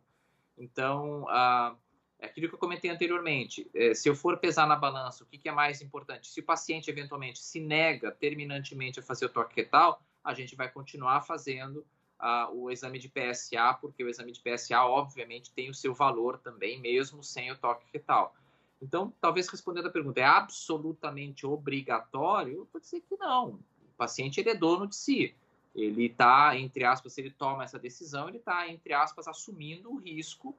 Então, 0.57 1.27
ah, 1.29 1.75
é 2.19 2.27
aquilo 2.27 2.49
que 2.49 2.55
eu 2.55 2.59
comentei 2.59 2.91
anteriormente, 2.91 3.71
é, 3.75 3.93
se 3.95 4.09
eu 4.09 4.15
for 4.15 4.39
pesar 4.39 4.67
na 4.67 4.77
balança, 4.77 5.23
o 5.23 5.27
que, 5.27 5.37
que, 5.37 5.49
é 5.49 5.53
mais 5.53 5.83
importante? 5.83 6.29
Se 6.29 6.41
o 6.41 6.45
paciente 6.45 6.91
eventualmente 6.91 7.39
se 7.39 7.61
nega 7.61 8.11
terminantemente 8.11 9.01
a 9.01 9.03
fazer 9.03 9.27
o 9.27 9.29
toque 9.29 9.55
retal, 9.57 10.01
a 10.25 10.33
gente 10.33 10.57
vai 10.57 10.71
continuar 10.71 11.23
fazendo 11.23 11.85
ah, 12.19 12.49
o 12.51 12.71
exame 12.71 12.99
de 12.99 13.09
PSA, 13.09 13.75
porque 13.81 14.03
o 14.03 14.09
exame 14.09 14.33
de 14.33 14.41
PSA, 14.41 14.83
obviamente, 14.83 15.53
tem 15.53 15.69
o 15.69 15.75
seu 15.75 15.95
valor 15.95 16.39
também, 16.39 16.81
mesmo 16.81 17.23
sem 17.23 17.53
o 17.53 17.57
toque 17.57 17.85
retal. 17.93 18.35
Então, 18.81 19.13
talvez 19.21 19.49
respondendo 19.49 19.87
a 19.87 19.91
pergunta, 19.91 20.21
é 20.21 20.25
absolutamente 20.25 21.47
obrigatório? 21.47 22.55
Eu 22.55 22.69
vou 22.73 22.81
dizer 22.81 23.03
que 23.09 23.17
não. 23.17 23.49
O 23.49 23.97
paciente 23.97 24.41
ele 24.41 24.51
é 24.51 24.55
dono 24.55 24.87
de 24.87 24.97
si. 24.97 25.35
Ele 25.75 26.07
está, 26.07 26.57
entre 26.59 26.85
aspas, 26.85 27.13
se 27.13 27.21
ele 27.21 27.31
toma 27.31 27.65
essa 27.65 27.79
decisão, 27.79 28.29
ele 28.29 28.39
está, 28.39 28.69
entre 28.69 28.95
aspas, 28.95 29.29
assumindo 29.29 29.93
o 29.93 29.97
risco 29.97 30.57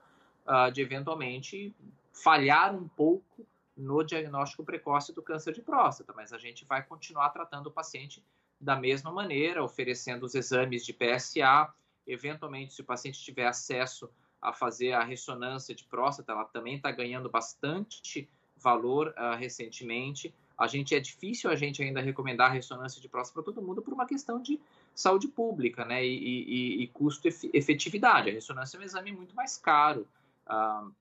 uh, 0.47 0.71
de 0.71 0.81
eventualmente 0.81 1.73
falhar 2.11 2.75
um 2.75 2.87
pouco 2.87 3.45
no 3.75 4.03
diagnóstico 4.03 4.63
precoce 4.63 5.13
do 5.13 5.21
câncer 5.21 5.53
de 5.53 5.61
próstata, 5.61 6.11
mas 6.15 6.33
a 6.33 6.37
gente 6.37 6.65
vai 6.65 6.81
continuar 6.81 7.29
tratando 7.29 7.67
o 7.67 7.71
paciente 7.71 8.23
da 8.59 8.75
mesma 8.75 9.11
maneira, 9.11 9.63
oferecendo 9.63 10.25
os 10.25 10.33
exames 10.33 10.83
de 10.83 10.93
PSA. 10.93 11.71
Eventualmente, 12.07 12.73
se 12.73 12.81
o 12.81 12.85
paciente 12.85 13.21
tiver 13.21 13.45
acesso 13.45 14.09
a 14.41 14.51
fazer 14.51 14.93
a 14.93 15.03
ressonância 15.03 15.75
de 15.75 15.83
próstata, 15.83 16.31
ela 16.31 16.45
também 16.45 16.75
está 16.75 16.91
ganhando 16.91 17.29
bastante 17.29 18.27
valor 18.55 19.13
uh, 19.17 19.35
recentemente. 19.37 20.33
A 20.57 20.65
gente 20.65 20.95
é 20.95 20.99
difícil 20.99 21.51
a 21.51 21.55
gente 21.55 21.83
ainda 21.83 22.01
recomendar 22.01 22.49
a 22.49 22.53
ressonância 22.53 22.99
de 22.99 23.07
próstata 23.07 23.43
para 23.43 23.53
todo 23.53 23.65
mundo 23.65 23.81
por 23.81 23.93
uma 23.93 24.07
questão 24.07 24.41
de 24.41 24.59
saúde 24.95 25.27
pública, 25.27 25.85
né, 25.85 26.03
e, 26.03 26.09
e, 26.09 26.83
e 26.83 26.87
custo 26.87 27.27
efetividade. 27.53 28.31
A 28.31 28.33
ressonância 28.33 28.77
é 28.77 28.79
um 28.79 28.83
exame 28.83 29.11
muito 29.11 29.35
mais 29.35 29.55
caro. 29.57 30.07
Uh, 30.49 30.93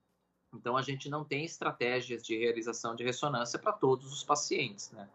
então 0.54 0.76
a 0.76 0.82
gente 0.82 1.08
não 1.08 1.24
tem 1.24 1.44
estratégias 1.44 2.22
de 2.22 2.36
realização 2.36 2.94
de 2.94 3.04
ressonância 3.04 3.58
para 3.58 3.72
todos 3.72 4.12
os 4.12 4.24
pacientes, 4.24 4.90
né? 4.92 5.08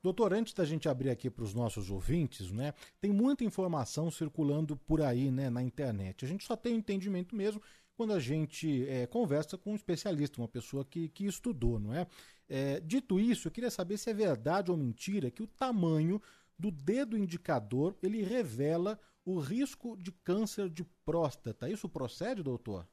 Doutor, 0.00 0.32
antes 0.32 0.54
da 0.54 0.64
gente 0.64 0.88
abrir 0.88 1.10
aqui 1.10 1.28
para 1.28 1.42
os 1.42 1.52
nossos 1.52 1.90
ouvintes, 1.90 2.52
né, 2.52 2.72
tem 3.00 3.12
muita 3.12 3.44
informação 3.44 4.10
circulando 4.12 4.76
por 4.76 5.02
aí 5.02 5.28
né, 5.28 5.50
na 5.50 5.60
internet. 5.60 6.24
A 6.24 6.28
gente 6.28 6.44
só 6.44 6.56
tem 6.56 6.76
entendimento 6.76 7.34
mesmo 7.34 7.60
quando 7.96 8.12
a 8.12 8.20
gente 8.20 8.88
é, 8.88 9.08
conversa 9.08 9.58
com 9.58 9.72
um 9.72 9.74
especialista, 9.74 10.40
uma 10.40 10.46
pessoa 10.46 10.84
que, 10.84 11.08
que 11.08 11.26
estudou, 11.26 11.80
não 11.80 11.92
é? 11.92 12.06
é? 12.48 12.78
Dito 12.78 13.18
isso, 13.18 13.48
eu 13.48 13.52
queria 13.52 13.72
saber 13.72 13.98
se 13.98 14.08
é 14.08 14.14
verdade 14.14 14.70
ou 14.70 14.76
mentira 14.76 15.32
que 15.32 15.42
o 15.42 15.48
tamanho 15.48 16.22
do 16.56 16.70
dedo 16.70 17.18
indicador 17.18 17.96
ele 18.00 18.22
revela 18.22 19.00
o 19.24 19.40
risco 19.40 19.96
de 19.96 20.12
câncer 20.12 20.70
de 20.70 20.84
próstata. 21.04 21.68
Isso 21.68 21.88
procede, 21.88 22.40
doutor? 22.40 22.86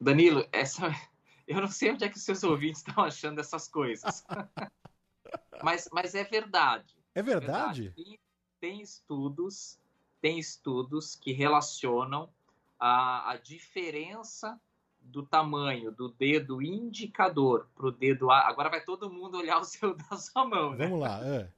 Danilo, 0.00 0.46
essa 0.52 0.88
eu 1.46 1.60
não 1.60 1.68
sei 1.68 1.92
onde 1.92 2.04
é 2.04 2.08
que 2.08 2.16
os 2.16 2.22
seus 2.22 2.42
ouvintes 2.42 2.82
estão 2.86 3.04
achando 3.04 3.40
essas 3.40 3.68
coisas. 3.68 4.24
mas, 5.62 5.88
mas 5.92 6.14
é 6.14 6.24
verdade. 6.24 6.96
É 7.14 7.22
verdade? 7.22 7.88
É 7.88 7.90
verdade. 7.90 8.20
Tem, 8.60 8.80
estudos, 8.80 9.78
tem 10.20 10.38
estudos 10.38 11.14
que 11.14 11.32
relacionam 11.32 12.32
a, 12.78 13.32
a 13.32 13.36
diferença 13.36 14.58
do 15.00 15.22
tamanho 15.22 15.92
do 15.92 16.08
dedo 16.08 16.62
indicador 16.62 17.68
para 17.74 17.86
o 17.86 17.92
dedo. 17.92 18.30
Agora 18.30 18.70
vai 18.70 18.82
todo 18.82 19.10
mundo 19.10 19.36
olhar 19.36 19.58
o 19.58 19.64
seu 19.64 19.94
da 20.10 20.16
sua 20.16 20.46
mão, 20.46 20.74
né? 20.74 20.86
Vamos 20.86 21.00
lá, 21.00 21.20
é. 21.24 21.52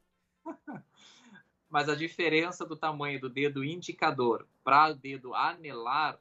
Mas 1.69 1.89
a 1.89 1.95
diferença 1.95 2.65
do 2.65 2.77
tamanho 2.77 3.21
do 3.21 3.29
dedo 3.29 3.65
indicador 3.65 4.47
para 4.65 4.91
o 4.91 4.95
dedo 4.95 5.35
anelar 5.35 6.19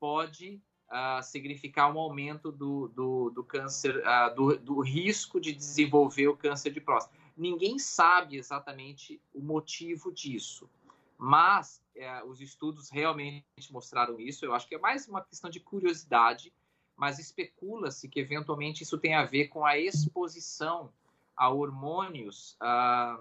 pode 0.00 0.60
uh, 0.90 1.22
significar 1.22 1.92
um 1.94 1.98
aumento 1.98 2.50
do, 2.50 2.88
do, 2.88 3.30
do 3.30 3.44
câncer, 3.44 3.96
uh, 3.98 4.34
do, 4.34 4.56
do 4.58 4.80
risco 4.80 5.40
de 5.40 5.52
desenvolver 5.52 6.28
o 6.28 6.36
câncer 6.36 6.70
de 6.70 6.80
próstata. 6.80 7.16
Ninguém 7.36 7.78
sabe 7.78 8.36
exatamente 8.36 9.20
o 9.32 9.40
motivo 9.40 10.12
disso. 10.12 10.68
Mas 11.16 11.82
é, 11.96 12.22
os 12.24 12.40
estudos 12.40 12.90
realmente 12.90 13.44
mostraram 13.70 14.20
isso. 14.20 14.44
Eu 14.44 14.54
acho 14.54 14.68
que 14.68 14.76
é 14.76 14.78
mais 14.78 15.08
uma 15.08 15.20
questão 15.20 15.50
de 15.50 15.58
curiosidade, 15.58 16.52
mas 16.96 17.18
especula-se 17.18 18.08
que 18.08 18.20
eventualmente 18.20 18.84
isso 18.84 18.98
tem 18.98 19.14
a 19.14 19.24
ver 19.24 19.48
com 19.48 19.64
a 19.64 19.76
exposição 19.76 20.92
a 21.36 21.48
hormônios 21.48 22.56
ah, 22.60 23.20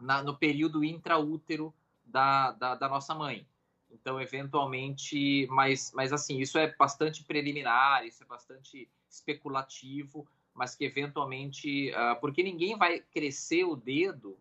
na, 0.00 0.22
no 0.22 0.36
período 0.36 0.82
intraútero 0.82 1.74
da, 2.04 2.52
da, 2.52 2.74
da, 2.74 2.88
nossa 2.88 3.14
mãe. 3.14 3.46
Então, 4.00 4.20
eventualmente, 4.20 5.46
mas, 5.48 5.90
mas 5.94 6.12
assim, 6.12 6.38
isso 6.38 6.58
é 6.58 6.74
bastante 6.76 7.24
preliminar, 7.24 8.04
isso 8.06 8.22
é 8.22 8.26
bastante 8.26 8.88
especulativo, 9.08 10.26
mas 10.54 10.74
que 10.74 10.84
eventualmente, 10.84 11.90
uh, 11.92 12.20
porque 12.20 12.42
ninguém 12.42 12.76
vai 12.76 13.00
crescer 13.00 13.64
o 13.64 13.74
dedo 13.74 14.38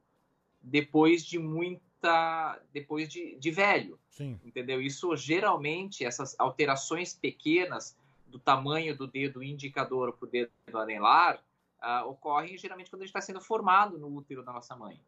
depois 0.61 1.25
de 1.25 1.39
muita, 1.39 2.59
depois 2.73 3.07
de, 3.09 3.35
de 3.37 3.51
velho, 3.51 3.99
Sim. 4.09 4.39
entendeu? 4.43 4.81
Isso 4.81 5.15
geralmente, 5.15 6.03
essas 6.03 6.35
alterações 6.39 7.13
pequenas 7.13 7.97
do 8.27 8.39
tamanho 8.39 8.97
do 8.97 9.07
dedo 9.07 9.41
indicador 9.41 10.13
para 10.13 10.25
o 10.25 10.29
dedo 10.29 10.51
anelar, 10.73 11.41
uh, 11.81 12.09
ocorrem 12.09 12.57
geralmente 12.57 12.89
quando 12.89 13.03
a 13.03 13.05
gente 13.05 13.15
está 13.15 13.21
sendo 13.21 13.39
formado 13.39 13.97
no 13.97 14.07
útero 14.07 14.43
da 14.43 14.51
nossa 14.51 14.75
mãe. 14.75 14.99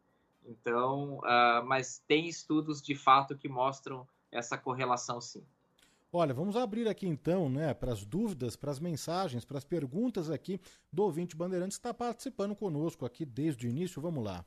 Então, 0.46 1.18
uh, 1.18 1.64
mas 1.66 2.02
tem 2.08 2.26
estudos 2.26 2.80
de 2.80 2.94
fato 2.94 3.36
que 3.36 3.48
mostram 3.48 4.06
essa 4.30 4.56
correlação 4.56 5.20
sim. 5.20 5.44
Olha, 6.10 6.32
vamos 6.32 6.56
abrir 6.56 6.88
aqui 6.88 7.06
então, 7.06 7.50
né, 7.50 7.74
para 7.74 7.92
as 7.92 8.02
dúvidas, 8.02 8.56
para 8.56 8.70
as 8.70 8.80
mensagens, 8.80 9.44
para 9.44 9.58
as 9.58 9.64
perguntas 9.64 10.30
aqui 10.30 10.58
do 10.90 11.02
ouvinte 11.02 11.36
Bandeirantes 11.36 11.76
que 11.76 11.80
está 11.80 11.92
participando 11.92 12.54
conosco 12.54 13.04
aqui 13.04 13.26
desde 13.26 13.66
o 13.66 13.70
início. 13.70 14.00
Vamos 14.00 14.24
lá. 14.24 14.42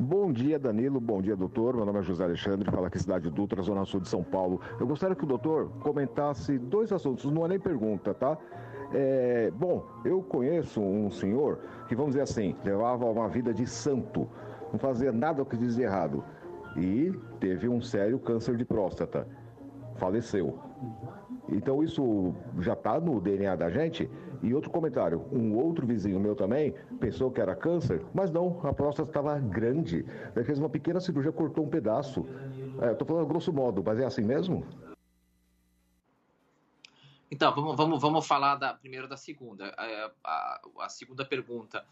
Bom 0.00 0.32
dia, 0.32 0.58
Danilo. 0.58 1.00
Bom 1.00 1.22
dia, 1.22 1.36
doutor. 1.36 1.76
Meu 1.76 1.86
nome 1.86 2.00
é 2.00 2.02
José 2.02 2.24
Alexandre, 2.24 2.68
fala 2.70 2.88
aqui 2.88 2.98
Cidade 2.98 3.30
Dutra, 3.30 3.62
Zona 3.62 3.84
Sul 3.84 4.00
de 4.00 4.08
São 4.08 4.24
Paulo. 4.24 4.60
Eu 4.80 4.86
gostaria 4.86 5.14
que 5.14 5.24
o 5.24 5.28
doutor 5.28 5.70
comentasse 5.78 6.58
dois 6.58 6.90
assuntos, 6.90 7.24
não 7.30 7.44
é 7.44 7.50
nem 7.50 7.60
pergunta, 7.60 8.12
tá? 8.12 8.36
É, 8.92 9.50
bom, 9.52 9.86
eu 10.04 10.22
conheço 10.22 10.80
um 10.80 11.08
senhor 11.08 11.60
que, 11.88 11.94
vamos 11.94 12.12
dizer 12.12 12.22
assim, 12.22 12.56
levava 12.64 13.06
uma 13.06 13.28
vida 13.28 13.54
de 13.54 13.66
santo, 13.66 14.28
não 14.72 14.78
fazia 14.78 15.12
nada 15.12 15.42
o 15.42 15.46
que 15.46 15.56
diz 15.56 15.76
de 15.76 15.82
errado 15.82 16.24
e 16.76 17.12
teve 17.40 17.68
um 17.68 17.80
sério 17.80 18.18
câncer 18.18 18.56
de 18.56 18.64
próstata, 18.64 19.26
faleceu. 19.96 20.58
Então 21.48 21.82
isso 21.82 22.34
já 22.60 22.72
está 22.72 23.00
no 23.00 23.20
DNA 23.20 23.56
da 23.56 23.70
gente. 23.70 24.10
E 24.42 24.52
outro 24.52 24.70
comentário, 24.70 25.24
um 25.30 25.54
outro 25.54 25.86
vizinho 25.86 26.18
meu 26.18 26.34
também 26.34 26.74
pensou 26.98 27.30
que 27.30 27.40
era 27.40 27.54
câncer, 27.54 28.04
mas 28.12 28.30
não, 28.30 28.60
a 28.64 28.72
próstata 28.72 29.08
estava 29.08 29.38
grande. 29.38 30.04
Ele 30.34 30.44
fez 30.44 30.58
uma 30.58 30.68
pequena 30.68 31.00
cirurgia, 31.00 31.30
cortou 31.30 31.64
um 31.64 31.68
pedaço. 31.68 32.26
É, 32.80 32.90
Estou 32.90 33.06
falando 33.06 33.26
grosso 33.26 33.52
modo, 33.52 33.82
mas 33.84 34.00
é 34.00 34.04
assim 34.04 34.22
mesmo? 34.22 34.66
Então, 37.30 37.54
vamos, 37.54 37.76
vamos, 37.76 38.02
vamos 38.02 38.26
falar 38.26 38.56
da, 38.56 38.74
primeiro 38.74 39.08
da 39.08 39.16
segunda. 39.16 39.72
A, 39.78 40.10
a, 40.22 40.60
a, 40.80 40.88
segunda 40.88 41.24
pergunta. 41.24 41.82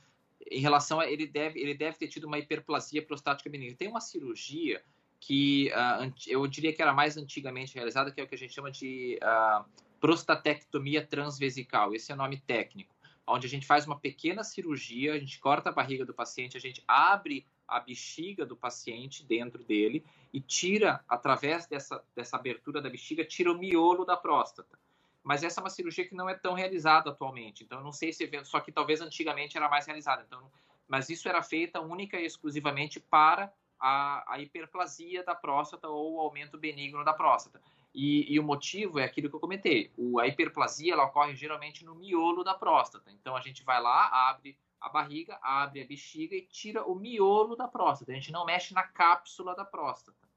Em 0.49 0.61
relação 0.61 1.01
a 1.01 1.11
ele 1.11 1.27
deve, 1.27 1.61
ele 1.61 1.75
deve 1.75 1.99
ter 1.99 2.09
tido 2.09 2.25
uma 2.25 2.39
hiperplasia 2.39 3.03
prostática 3.03 3.51
benigna. 3.51 3.77
Tem 3.77 3.89
uma 3.89 4.01
cirurgia 4.01 4.83
que 5.19 5.71
uh, 5.71 6.13
eu 6.27 6.47
diria 6.47 6.73
que 6.73 6.81
era 6.81 6.95
mais 6.95 7.17
antigamente 7.17 7.75
realizada, 7.75 8.11
que 8.11 8.21
é 8.21 8.25
o 8.25 8.27
que 8.27 8.35
a 8.35 8.39
gente 8.39 8.55
chama 8.55 8.71
de 8.71 9.19
uh, 9.23 9.65
prostatectomia 10.01 11.07
transvesical. 11.07 11.95
Esse 11.95 12.11
é 12.11 12.15
o 12.15 12.19
nome 12.19 12.39
técnico. 12.39 12.95
Onde 13.27 13.47
a 13.47 13.51
gente 13.51 13.67
faz 13.67 13.87
uma 13.87 13.99
pequena 13.99 14.43
cirurgia, 14.43 15.13
a 15.13 15.19
gente 15.19 15.39
corta 15.39 15.69
a 15.69 15.73
barriga 15.73 16.05
do 16.05 16.15
paciente, 16.15 16.57
a 16.57 16.61
gente 16.61 16.83
abre 16.89 17.47
a 17.69 17.79
bexiga 17.79 18.45
do 18.45 18.57
paciente 18.57 19.25
dentro 19.25 19.63
dele 19.63 20.05
e 20.33 20.41
tira, 20.41 21.05
através 21.09 21.67
dessa, 21.67 22.03
dessa 22.17 22.37
abertura 22.37 22.81
da 22.81 22.91
bexiga, 22.91 23.25
tira 23.25 23.53
o 23.53 23.59
miolo 23.59 24.05
da 24.05 24.17
próstata 24.17 24.77
mas 25.23 25.43
essa 25.43 25.61
é 25.61 25.63
uma 25.63 25.71
cirurgia 25.71 26.07
que 26.07 26.15
não 26.15 26.29
é 26.29 26.35
tão 26.35 26.55
realizada 26.55 27.11
atualmente. 27.11 27.65
Então, 27.65 27.83
não 27.83 27.93
sei 27.93 28.13
se 28.13 28.29
só 28.45 28.61
que 28.61 28.73
talvez 28.73 29.01
antigamente 29.01 29.57
era 29.57 29.69
mais 29.69 29.87
realizada. 29.87 30.25
Então, 30.27 30.51
mas 30.89 31.09
isso 31.09 31.29
era 31.29 31.43
feita 31.43 31.81
única 31.81 32.19
e 32.19 32.25
exclusivamente 32.25 32.99
para 32.99 33.53
a, 33.79 34.35
a 34.35 34.41
hiperplasia 34.41 35.23
da 35.23 35.35
próstata 35.35 35.89
ou 35.89 36.15
o 36.15 36.21
aumento 36.21 36.59
benigno 36.59 37.05
da 37.05 37.13
próstata. 37.13 37.61
E, 37.95 38.33
e, 38.33 38.39
o 38.39 38.43
motivo 38.43 38.99
é 38.99 39.05
aquilo 39.05 39.29
que 39.29 39.35
eu 39.35 39.41
comentei. 39.41 39.91
O, 39.97 40.21
a 40.21 40.27
hiperplasia 40.27 40.93
ela 40.93 41.05
ocorre 41.05 41.35
geralmente 41.35 41.85
no 41.85 41.95
miolo 41.95 42.45
da 42.45 42.55
próstata. 42.55 43.11
Então, 43.11 43.37
a 43.37 43.41
gente 43.41 43.65
vai 43.65 43.81
lá, 43.81 44.29
abre 44.31 44.57
a 44.81 44.89
barriga, 44.89 45.39
abre 45.43 45.83
a 45.83 45.87
bexiga 45.87 46.35
e 46.35 46.47
tira 46.47 46.85
o 46.85 46.95
miolo 46.95 47.55
da 47.57 47.69
próstata. 47.69 48.13
A 48.13 48.15
gente 48.15 48.33
não 48.33 48.45
mexe 48.45 48.73
na 48.73 48.83
cápsula 48.83 49.55
da 49.55 49.65
próstata. 49.65 50.29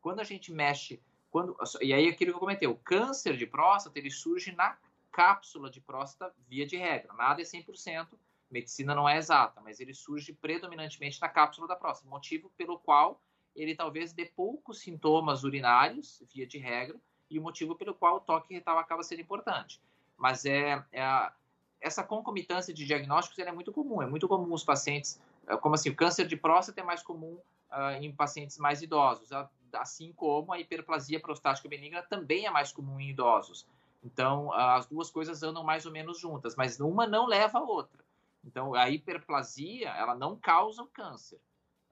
Quando 0.00 0.20
a 0.20 0.24
gente 0.24 0.52
mexe 0.52 1.00
quando, 1.32 1.56
e 1.80 1.94
aí 1.94 2.06
aquilo 2.08 2.30
que 2.30 2.36
eu 2.36 2.40
comentei, 2.40 2.68
o 2.68 2.76
câncer 2.76 3.38
de 3.38 3.46
próstata 3.46 3.98
ele 3.98 4.10
surge 4.10 4.52
na 4.52 4.76
cápsula 5.10 5.70
de 5.70 5.80
próstata 5.80 6.32
via 6.46 6.66
de 6.66 6.76
regra. 6.76 7.10
Nada 7.14 7.40
é 7.40 7.44
100%, 7.44 8.08
medicina 8.50 8.94
não 8.94 9.08
é 9.08 9.16
exata, 9.16 9.58
mas 9.62 9.80
ele 9.80 9.94
surge 9.94 10.34
predominantemente 10.34 11.18
na 11.22 11.30
cápsula 11.30 11.66
da 11.66 11.74
próstata, 11.74 12.10
motivo 12.10 12.50
pelo 12.50 12.78
qual 12.78 13.18
ele 13.56 13.74
talvez 13.74 14.12
dê 14.12 14.26
poucos 14.26 14.80
sintomas 14.80 15.42
urinários, 15.42 16.22
via 16.34 16.46
de 16.46 16.58
regra, 16.58 17.00
e 17.30 17.38
o 17.38 17.42
motivo 17.42 17.74
pelo 17.74 17.94
qual 17.94 18.16
o 18.16 18.20
toque 18.20 18.52
retal 18.52 18.78
acaba 18.78 19.02
sendo 19.02 19.22
importante. 19.22 19.80
Mas 20.18 20.44
é, 20.44 20.84
é 20.92 21.32
essa 21.80 22.04
concomitância 22.04 22.74
de 22.74 22.84
diagnósticos 22.84 23.38
é 23.38 23.50
muito 23.50 23.72
comum. 23.72 24.02
É 24.02 24.06
muito 24.06 24.28
comum 24.28 24.52
os 24.52 24.62
pacientes, 24.62 25.18
é, 25.46 25.56
como 25.56 25.74
assim, 25.74 25.88
o 25.88 25.96
câncer 25.96 26.26
de 26.26 26.36
próstata 26.36 26.82
é 26.82 26.84
mais 26.84 27.02
comum 27.02 27.40
uh, 27.70 28.02
em 28.02 28.14
pacientes 28.14 28.58
mais 28.58 28.82
idosos 28.82 29.32
assim 29.74 30.12
como 30.12 30.52
a 30.52 30.60
hiperplasia 30.60 31.20
prostática 31.20 31.68
benigna 31.68 32.02
também 32.02 32.46
é 32.46 32.50
mais 32.50 32.72
comum 32.72 33.00
em 33.00 33.10
idosos. 33.10 33.66
Então, 34.04 34.52
as 34.52 34.86
duas 34.86 35.10
coisas 35.10 35.42
andam 35.42 35.62
mais 35.62 35.86
ou 35.86 35.92
menos 35.92 36.18
juntas, 36.18 36.56
mas 36.56 36.80
uma 36.80 37.06
não 37.06 37.26
leva 37.26 37.58
a 37.58 37.62
outra. 37.62 38.02
Então, 38.44 38.74
a 38.74 38.90
hiperplasia, 38.90 39.90
ela 39.90 40.14
não 40.14 40.36
causa 40.36 40.82
o 40.82 40.88
câncer. 40.88 41.40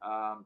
Ah, 0.01 0.41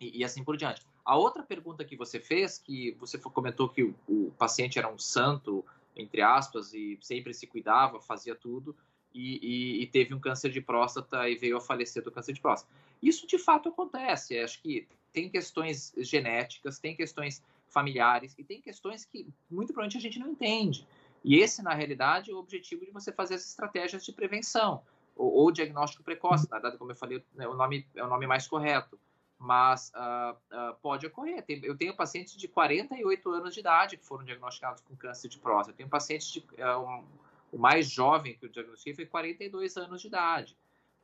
e, 0.00 0.20
e, 0.20 0.24
assim 0.24 0.44
por 0.44 0.56
diante. 0.56 0.82
A 1.04 1.16
outra 1.16 1.42
pergunta 1.42 1.84
que 1.84 1.96
você 1.96 2.20
fez, 2.20 2.58
que 2.58 2.92
você 2.92 3.18
comentou 3.18 3.68
que 3.68 3.82
o, 3.82 3.94
o, 4.06 4.32
paciente 4.38 4.78
era 4.78 4.88
um 4.88 4.98
santo, 4.98 5.64
entre 5.96 6.22
aspas, 6.22 6.74
e 6.74 6.98
sempre 7.00 7.32
se 7.32 7.46
cuidava, 7.46 8.00
fazia 8.00 8.34
tudo, 8.34 8.76
e, 9.12 9.38
e, 9.42 9.82
e 9.82 9.86
teve 9.86 10.14
um 10.14 10.20
câncer 10.20 10.50
de 10.50 10.60
próstata 10.60 11.28
e 11.28 11.36
veio 11.36 11.56
a 11.56 11.60
falecer 11.60 12.02
do 12.02 12.12
câncer 12.12 12.32
de 12.32 12.40
próstata. 12.40 12.72
Isso 13.02 13.26
de 13.26 13.38
fato 13.38 13.70
acontece. 13.70 14.38
Acho 14.38 14.60
que 14.60 14.86
tem 15.12 15.28
questões 15.28 15.92
genéticas, 15.98 16.78
tem 16.78 16.96
questões 16.96 17.42
familiares 17.68 18.34
e 18.38 18.44
tem 18.44 18.60
questões 18.60 19.04
que 19.04 19.26
muito 19.50 19.72
provavelmente 19.72 19.96
a 19.96 20.00
gente 20.00 20.18
não 20.18 20.28
entende. 20.28 20.86
E 21.22 21.38
esse, 21.38 21.62
na 21.62 21.74
realidade, 21.74 22.30
é 22.30 22.34
o 22.34 22.38
objetivo 22.38 22.84
de 22.84 22.90
você 22.90 23.12
fazer 23.12 23.34
as 23.34 23.46
estratégias 23.46 24.04
de 24.04 24.12
prevenção 24.12 24.82
ou, 25.14 25.32
ou 25.32 25.52
diagnóstico 25.52 26.02
precoce. 26.02 26.48
Na 26.50 26.56
verdade, 26.56 26.78
como 26.78 26.90
eu 26.90 26.96
falei, 26.96 27.22
né, 27.34 27.46
o 27.46 27.54
nome 27.54 27.86
é 27.94 28.02
o 28.02 28.08
nome 28.08 28.26
mais 28.26 28.46
correto. 28.46 28.98
Mas 29.38 29.90
uh, 29.94 30.34
uh, 30.34 30.76
pode 30.82 31.06
ocorrer. 31.06 31.42
eu 31.48 31.74
tenho 31.74 31.96
pacientes 31.96 32.36
de 32.36 32.46
48 32.46 33.30
anos 33.30 33.54
de 33.54 33.60
idade 33.60 33.96
que 33.96 34.04
foram 34.04 34.22
diagnosticados 34.22 34.82
com 34.82 34.94
câncer 34.94 35.28
de 35.28 35.38
próstata. 35.38 35.70
Eu 35.70 35.76
tenho 35.76 35.88
pacientes 35.88 36.30
de. 36.30 36.40
Uh, 36.40 36.78
um, 36.78 37.04
o 37.52 37.58
mais 37.58 37.90
jovem 37.90 38.36
que 38.36 38.44
eu 38.44 38.50
diagnostiquei 38.50 38.94
foi 38.94 39.06
42 39.06 39.76
anos 39.78 40.02
de 40.02 40.08
idade 40.08 40.56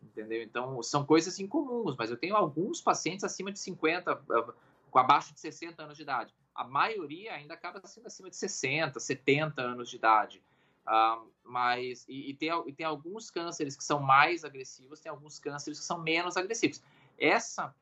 entendeu? 0.03 0.43
Então, 0.43 0.83
são 0.83 1.05
coisas 1.05 1.39
incomuns, 1.39 1.97
mas 1.97 2.11
eu 2.11 2.17
tenho 2.17 2.37
alguns 2.37 2.81
pacientes 2.81 3.25
acima 3.25 3.53
de 3.53 3.59
50, 3.59 4.13
ah, 4.13 4.55
com 4.91 4.99
abaixo 4.99 5.33
de 5.35 5.41
60 5.41 5.83
anos 5.83 5.97
de 5.97 6.03
idade. 6.03 6.35
A 6.55 6.65
maioria 6.65 7.35
ainda 7.35 7.55
acaba 7.55 7.85
sendo 7.87 8.07
acima 8.07 8.31
de 8.31 8.37
60, 8.37 8.99
70 8.99 9.61
anos 9.61 9.91
de 9.91 9.97
idade. 9.97 10.43
Uh, 10.87 11.29
mas, 11.43 12.07
e, 12.09 12.31
e, 12.31 12.35
tem, 12.35 12.51
e 12.67 12.73
tem 12.73 12.87
alguns 12.87 13.29
cânceres 13.31 13.77
que 13.77 13.83
são 13.83 14.01
mais 14.01 14.45
agressivos, 14.45 15.01
tem 15.01 15.11
alguns 15.11 15.39
cânceres 15.39 15.81
que 15.81 15.85
são 15.85 16.01
menos 16.01 16.37
agressivos. 16.37 16.81
Essa 17.19 17.75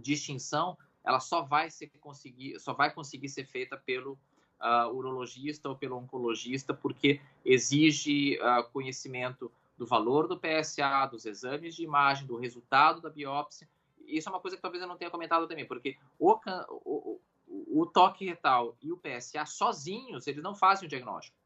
distinção, 0.00 0.76
ela 1.04 1.20
só 1.20 1.42
vai, 1.42 1.70
ser 1.70 1.90
conseguir, 2.00 2.58
só 2.58 2.72
vai 2.72 2.92
conseguir 2.92 3.28
ser 3.28 3.44
feita 3.44 3.76
pelo 3.76 4.18
uh, 4.60 4.88
urologista 4.92 5.68
ou 5.68 5.76
pelo 5.76 5.96
oncologista, 5.96 6.72
porque 6.72 7.20
exige 7.44 8.38
uh, 8.38 8.64
conhecimento 8.70 9.52
do 9.82 9.86
valor 9.86 10.28
do 10.28 10.38
PSA, 10.38 11.06
dos 11.10 11.26
exames 11.26 11.74
de 11.74 11.82
imagem, 11.82 12.24
do 12.24 12.36
resultado 12.36 13.00
da 13.00 13.10
biópsia. 13.10 13.68
Isso 14.06 14.28
é 14.28 14.32
uma 14.32 14.38
coisa 14.38 14.56
que 14.56 14.62
talvez 14.62 14.80
eu 14.80 14.86
não 14.86 14.96
tenha 14.96 15.10
comentado 15.10 15.48
também, 15.48 15.66
porque 15.66 15.98
o, 16.20 16.38
o, 16.84 17.20
o 17.48 17.84
toque 17.86 18.24
retal 18.24 18.76
e 18.80 18.92
o 18.92 18.96
PSA 18.96 19.44
sozinhos, 19.44 20.28
eles 20.28 20.40
não 20.40 20.54
fazem 20.54 20.86
o 20.86 20.88
diagnóstico. 20.88 21.36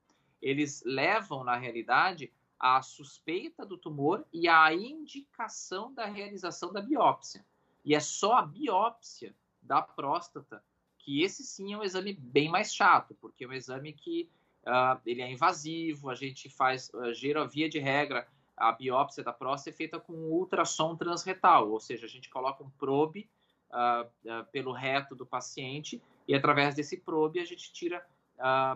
Eles 0.43 0.83
levam, 0.85 1.45
na 1.45 1.57
realidade, 1.57 2.31
a 2.61 2.83
suspeita 2.83 3.65
do 3.65 3.79
tumor 3.79 4.23
e 4.31 4.47
a 4.47 4.71
indicação 4.75 5.95
da 5.95 6.05
realização 6.05 6.71
da 6.71 6.83
biópsia. 6.83 7.43
E 7.83 7.95
é 7.95 8.01
só 8.01 8.35
a 8.35 8.43
biópsia 8.43 9.35
da 9.63 9.81
próstata 9.81 10.63
que 10.99 11.23
esse 11.23 11.43
sim 11.43 11.73
é 11.73 11.79
um 11.79 11.83
exame 11.83 12.13
bem 12.13 12.51
mais 12.51 12.75
chato, 12.75 13.15
porque 13.19 13.47
é 13.47 13.49
um 13.49 13.55
exame 13.55 13.95
que 13.95 14.29
uh, 14.67 15.01
ele 15.07 15.23
é 15.23 15.31
invasivo, 15.31 16.11
a 16.11 16.15
gente 16.15 16.49
faz, 16.49 16.91
uh, 16.93 17.15
gera 17.15 17.47
via 17.47 17.69
de 17.69 17.79
regra, 17.79 18.27
a 18.57 18.73
biópsia 18.73 19.23
da 19.23 19.33
próstata 19.33 19.71
é 19.71 19.73
feita 19.73 20.01
com 20.01 20.13
ultrassom 20.13 20.97
transretal, 20.97 21.71
ou 21.71 21.79
seja, 21.79 22.07
a 22.07 22.09
gente 22.09 22.29
coloca 22.29 22.65
um 22.65 22.71
probe 22.71 23.29
uh, 23.71 24.45
pelo 24.51 24.73
reto 24.73 25.15
do 25.15 25.27
paciente 25.27 26.03
e 26.27 26.35
através 26.35 26.75
desse 26.75 26.97
probe 26.97 27.39
a 27.39 27.45
gente 27.45 27.73
tira 27.73 28.05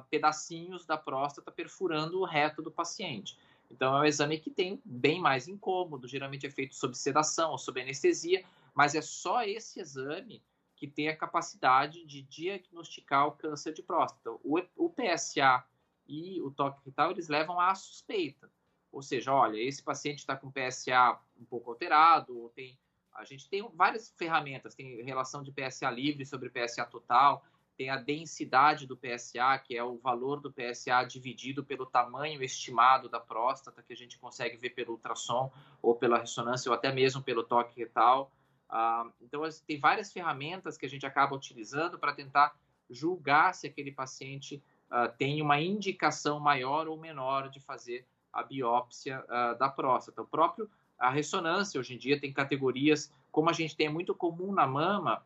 pedacinhos 0.09 0.87
da 0.87 0.97
próstata 0.97 1.53
perfurando 1.53 2.21
o 2.21 2.25
reto 2.25 2.63
do 2.63 2.71
paciente. 2.71 3.39
Então 3.71 3.95
é 3.95 4.01
um 4.01 4.05
exame 4.07 4.39
que 4.39 4.51
tem 4.51 4.81
bem 4.83 5.21
mais 5.21 5.49
incômodo, 5.49 6.09
geralmente 6.09 6.47
é 6.47 6.51
feito 6.51 6.75
sob 6.75 6.97
sedação 6.97 7.51
ou 7.51 7.59
sob 7.59 7.79
anestesia, 7.79 8.43
mas 8.75 8.95
é 8.95 9.03
só 9.03 9.43
esse 9.43 9.79
exame 9.79 10.43
que 10.75 10.87
tem 10.87 11.09
a 11.11 11.17
capacidade 11.17 12.07
de 12.07 12.23
diagnosticar 12.23 13.27
o 13.27 13.33
câncer 13.33 13.75
de 13.75 13.83
próstata. 13.83 14.31
O 14.43 14.89
PSA 14.89 15.63
e 16.11 16.43
o 16.43 16.51
toque 16.51 16.85
retal 16.85 17.13
eles 17.13 17.29
levam 17.29 17.61
à 17.61 17.75
suspeita. 17.75 18.51
Ou 18.91 19.01
seja, 19.01 19.33
olha, 19.33 19.57
esse 19.57 19.83
paciente 19.83 20.19
está 20.19 20.37
com 20.37 20.51
PSA 20.51 21.19
um 21.41 21.45
pouco 21.45 21.71
alterado, 21.71 22.37
ou 22.37 22.51
tem 22.51 22.77
a 23.13 23.25
gente 23.25 23.49
tem 23.49 23.69
várias 23.75 24.11
ferramentas, 24.17 24.75
tem 24.75 25.03
relação 25.03 25.43
de 25.43 25.53
PSA 25.53 25.91
livre 25.91 26.25
sobre 26.25 26.49
PSA 26.49 26.87
total, 26.87 27.45
tem 27.77 27.91
a 27.91 27.97
densidade 27.97 28.87
do 28.87 28.97
PSA, 28.97 29.59
que 29.59 29.77
é 29.77 29.83
o 29.83 29.99
valor 29.99 30.41
do 30.41 30.53
PSA 30.53 31.05
dividido 31.05 31.65
pelo 31.65 31.87
tamanho 31.87 32.43
estimado 32.43 33.09
da 33.09 33.19
próstata, 33.19 33.83
que 33.83 33.93
a 33.93 33.97
gente 33.97 34.19
consegue 34.19 34.57
ver 34.57 34.71
pelo 34.71 34.93
ultrassom, 34.93 35.51
ou 35.83 35.95
pela 35.95 36.19
ressonância, 36.19 36.71
ou 36.71 36.75
até 36.75 36.93
mesmo 36.93 37.23
pelo 37.23 37.43
toque 37.43 37.79
retal. 37.79 38.31
Ah, 38.69 39.11
então, 39.21 39.43
tem 39.67 39.79
várias 39.79 40.13
ferramentas 40.13 40.77
que 40.77 40.87
a 40.87 40.89
gente 40.89 41.07
acaba 41.07 41.35
utilizando 41.35 41.99
para 41.99 42.13
tentar 42.13 42.55
julgar 42.89 43.55
se 43.55 43.67
aquele 43.67 43.93
paciente 43.93 44.63
ah, 44.91 45.09
tem 45.09 45.41
uma 45.41 45.61
indicação 45.61 46.41
maior 46.41 46.89
ou 46.89 46.99
menor 46.99 47.49
de 47.49 47.61
fazer 47.61 48.05
a 48.33 48.43
biópsia 48.43 49.25
ah, 49.29 49.55
da 49.55 49.69
próstata. 49.69 50.23
O 50.23 50.27
próprio 50.27 50.69
a 50.99 51.09
ressonância 51.09 51.81
hoje 51.81 51.95
em 51.95 51.99
dia 51.99 52.21
tem 52.21 52.31
categorias, 52.31 53.11
como 53.33 53.49
a 53.49 53.55
gente 53.55 53.75
tem 53.75 53.87
é 53.87 53.91
muito 53.91 54.15
comum 54.15 54.53
na 54.53 54.67
mama, 54.67 55.25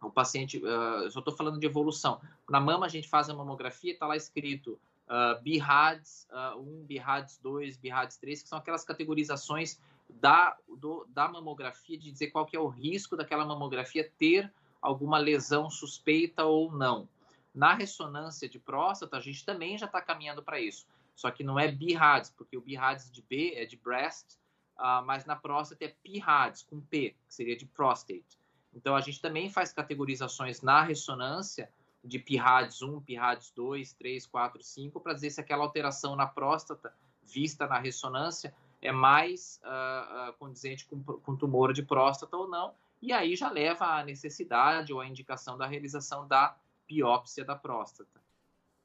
o 0.00 0.10
paciente, 0.10 0.58
uh, 0.58 1.10
só 1.10 1.20
estou 1.20 1.36
falando 1.36 1.60
de 1.60 1.66
evolução. 1.66 2.20
Na 2.48 2.58
mama 2.58 2.86
a 2.86 2.88
gente 2.88 3.08
faz 3.08 3.28
a 3.28 3.34
mamografia, 3.34 3.92
está 3.92 4.06
lá 4.06 4.16
escrito 4.16 4.80
uh, 5.06 5.40
BIRADS 5.42 6.26
uh, 6.30 6.58
1, 6.58 6.84
BIRADS 6.86 7.38
2, 7.42 7.76
BIRADS 7.76 8.16
3, 8.16 8.42
que 8.42 8.48
são 8.48 8.58
aquelas 8.58 8.84
categorizações 8.84 9.78
da, 10.08 10.56
do, 10.78 11.06
da 11.10 11.28
mamografia, 11.28 11.96
de 11.96 12.10
dizer 12.10 12.28
qual 12.28 12.46
que 12.46 12.56
é 12.56 12.60
o 12.60 12.66
risco 12.66 13.16
daquela 13.16 13.44
mamografia 13.44 14.10
ter 14.18 14.52
alguma 14.80 15.18
lesão 15.18 15.70
suspeita 15.70 16.44
ou 16.44 16.72
não. 16.72 17.08
Na 17.54 17.74
ressonância 17.74 18.48
de 18.48 18.58
próstata, 18.58 19.16
a 19.16 19.20
gente 19.20 19.44
também 19.44 19.76
já 19.76 19.86
está 19.86 20.00
caminhando 20.00 20.42
para 20.42 20.60
isso. 20.60 20.86
Só 21.14 21.30
que 21.30 21.44
não 21.44 21.58
é 21.58 21.70
BIRADS, 21.70 22.30
porque 22.30 22.56
o 22.56 22.60
BIRADS 22.60 23.10
de 23.10 23.22
B 23.22 23.54
é 23.54 23.66
de 23.66 23.76
breast, 23.76 24.34
uh, 24.78 25.04
mas 25.04 25.26
na 25.26 25.36
próstata 25.36 25.84
é 25.84 25.88
PIRADS, 25.88 26.62
com 26.62 26.80
P, 26.80 27.14
que 27.26 27.34
seria 27.34 27.56
de 27.56 27.66
prostate. 27.66 28.38
Então, 28.74 28.96
a 28.96 29.00
gente 29.00 29.20
também 29.20 29.50
faz 29.50 29.72
categorizações 29.72 30.62
na 30.62 30.82
ressonância 30.82 31.70
de 32.02 32.18
PIRADS 32.18 32.82
1, 32.82 33.00
PIRADS 33.02 33.52
2, 33.54 33.92
3, 33.92 34.26
4, 34.26 34.62
5, 34.62 35.00
para 35.00 35.12
dizer 35.12 35.30
se 35.30 35.40
aquela 35.40 35.62
alteração 35.62 36.16
na 36.16 36.26
próstata 36.26 36.92
vista 37.22 37.66
na 37.66 37.78
ressonância 37.78 38.54
é 38.80 38.90
mais 38.90 39.60
uh, 39.62 40.30
uh, 40.30 40.32
condizente 40.38 40.86
com, 40.86 41.00
com 41.02 41.36
tumor 41.36 41.72
de 41.72 41.82
próstata 41.82 42.36
ou 42.36 42.48
não, 42.48 42.74
e 43.00 43.12
aí 43.12 43.36
já 43.36 43.50
leva 43.50 43.84
à 43.84 44.04
necessidade 44.04 44.92
ou 44.92 45.00
à 45.00 45.06
indicação 45.06 45.56
da 45.56 45.66
realização 45.66 46.26
da 46.26 46.56
biópsia 46.92 47.44
da 47.44 47.56
próstata. 47.56 48.20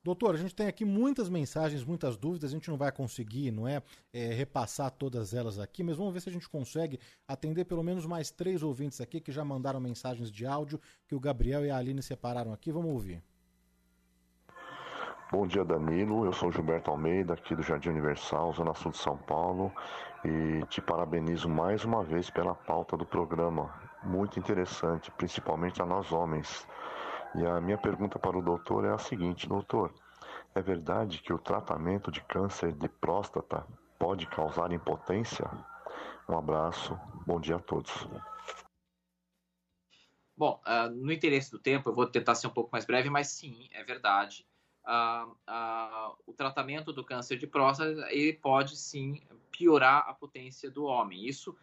Doutor, 0.03 0.36
a 0.36 0.38
gente 0.38 0.55
tem 0.55 0.68
aqui 0.68 0.86
muitas 0.86 1.28
mensagens, 1.28 1.84
muitas 1.84 2.16
dúvidas, 2.16 2.49
a 2.49 2.53
gente 2.53 2.70
não 2.70 2.78
vai 2.78 2.89
conseguir, 2.93 3.51
não 3.51 3.68
é, 3.68 3.84
é, 4.14 4.28
repassar 4.28 4.89
todas 4.89 5.34
elas 5.34 5.60
aqui, 5.60 5.84
mas 5.84 5.97
vamos 5.97 6.14
ver 6.14 6.22
se 6.22 6.30
a 6.30 6.32
gente 6.32 6.47
consegue 6.47 6.97
atender 7.28 7.66
pelo 7.66 7.84
menos 7.84 8.05
mais 8.05 8.32
três 8.32 8.64
ouvintes 8.64 9.01
aqui 9.01 9.20
que 9.20 9.34
já 9.34 9.43
mandaram 9.43 9.82
mensagens 9.82 10.32
de 10.32 10.45
áudio 10.45 10.80
que 11.05 11.14
o 11.14 11.20
Gabriel 11.20 11.66
e 11.66 11.70
a 11.70 11.76
Aline 11.76 12.01
separaram 12.01 12.53
aqui. 12.53 12.72
Vamos 12.72 12.91
ouvir. 12.91 13.22
Bom 15.30 15.45
dia, 15.45 15.66
Danilo. 15.66 16.24
Eu 16.24 16.32
sou 16.32 16.53
Gilberto 16.53 16.89
Almeida, 16.89 17.34
aqui 17.34 17.53
do 17.53 17.62
Jardim 17.62 17.89
Universal, 17.89 18.53
Zona 18.53 18.74
Sul 18.74 18.91
de 18.91 18.97
São 18.97 19.18
Paulo, 19.18 19.74
e 20.24 20.66
te 20.68 20.80
parabenizo 20.80 21.49
mais 21.49 21.84
uma 21.84 22.01
vez 22.01 22.30
pela 22.30 22.55
pauta 22.55 22.95
do 22.95 23.05
programa. 23.05 23.74
Muito 24.03 24.39
interessante, 24.39 25.12
principalmente 25.12 25.82
a 25.82 25.86
nós 25.86 26.14
homens. 26.14 26.66
E 27.36 27.45
a 27.45 27.61
minha 27.61 27.78
pergunta 27.78 28.17
para 28.17 28.38
o 28.38 28.41
doutor 28.41 28.86
é 28.86 28.93
a 28.93 28.97
seguinte: 28.97 29.47
doutor, 29.47 29.93
é 30.55 30.61
verdade 30.61 31.19
que 31.19 31.34
o 31.34 31.38
tratamento 31.38 32.11
de 32.11 32.21
câncer 32.21 32.73
de 32.73 32.88
próstata 32.88 33.65
pode 33.99 34.25
causar 34.28 34.71
impotência? 34.71 35.49
Um 36.28 36.38
abraço, 36.38 36.99
bom 37.25 37.39
dia 37.39 37.57
a 37.57 37.59
todos. 37.59 38.07
Bom, 40.36 40.61
uh, 40.67 40.89
no 40.89 41.11
interesse 41.11 41.49
do 41.49 41.57
tempo, 41.57 41.89
eu 41.89 41.95
vou 41.95 42.05
tentar 42.05 42.36
ser 42.36 42.45
um 42.47 42.51
pouco 42.51 42.69
mais 42.71 42.86
breve, 42.86 43.09
mas 43.09 43.28
sim, 43.28 43.67
é 43.71 43.84
verdade. 43.84 44.45
Uh, 44.86 45.32
uh, 45.32 46.15
o 46.25 46.34
tratamento 46.34 46.93
do 46.93 47.03
câncer 47.03 47.38
de 47.38 47.47
próstata 47.47 48.07
ele 48.11 48.34
pode 48.34 48.78
sim 48.78 49.21
piorar 49.51 50.07
a 50.07 50.13
potência 50.13 50.69
do 50.69 50.86
homem. 50.86 51.25
Isso 51.25 51.57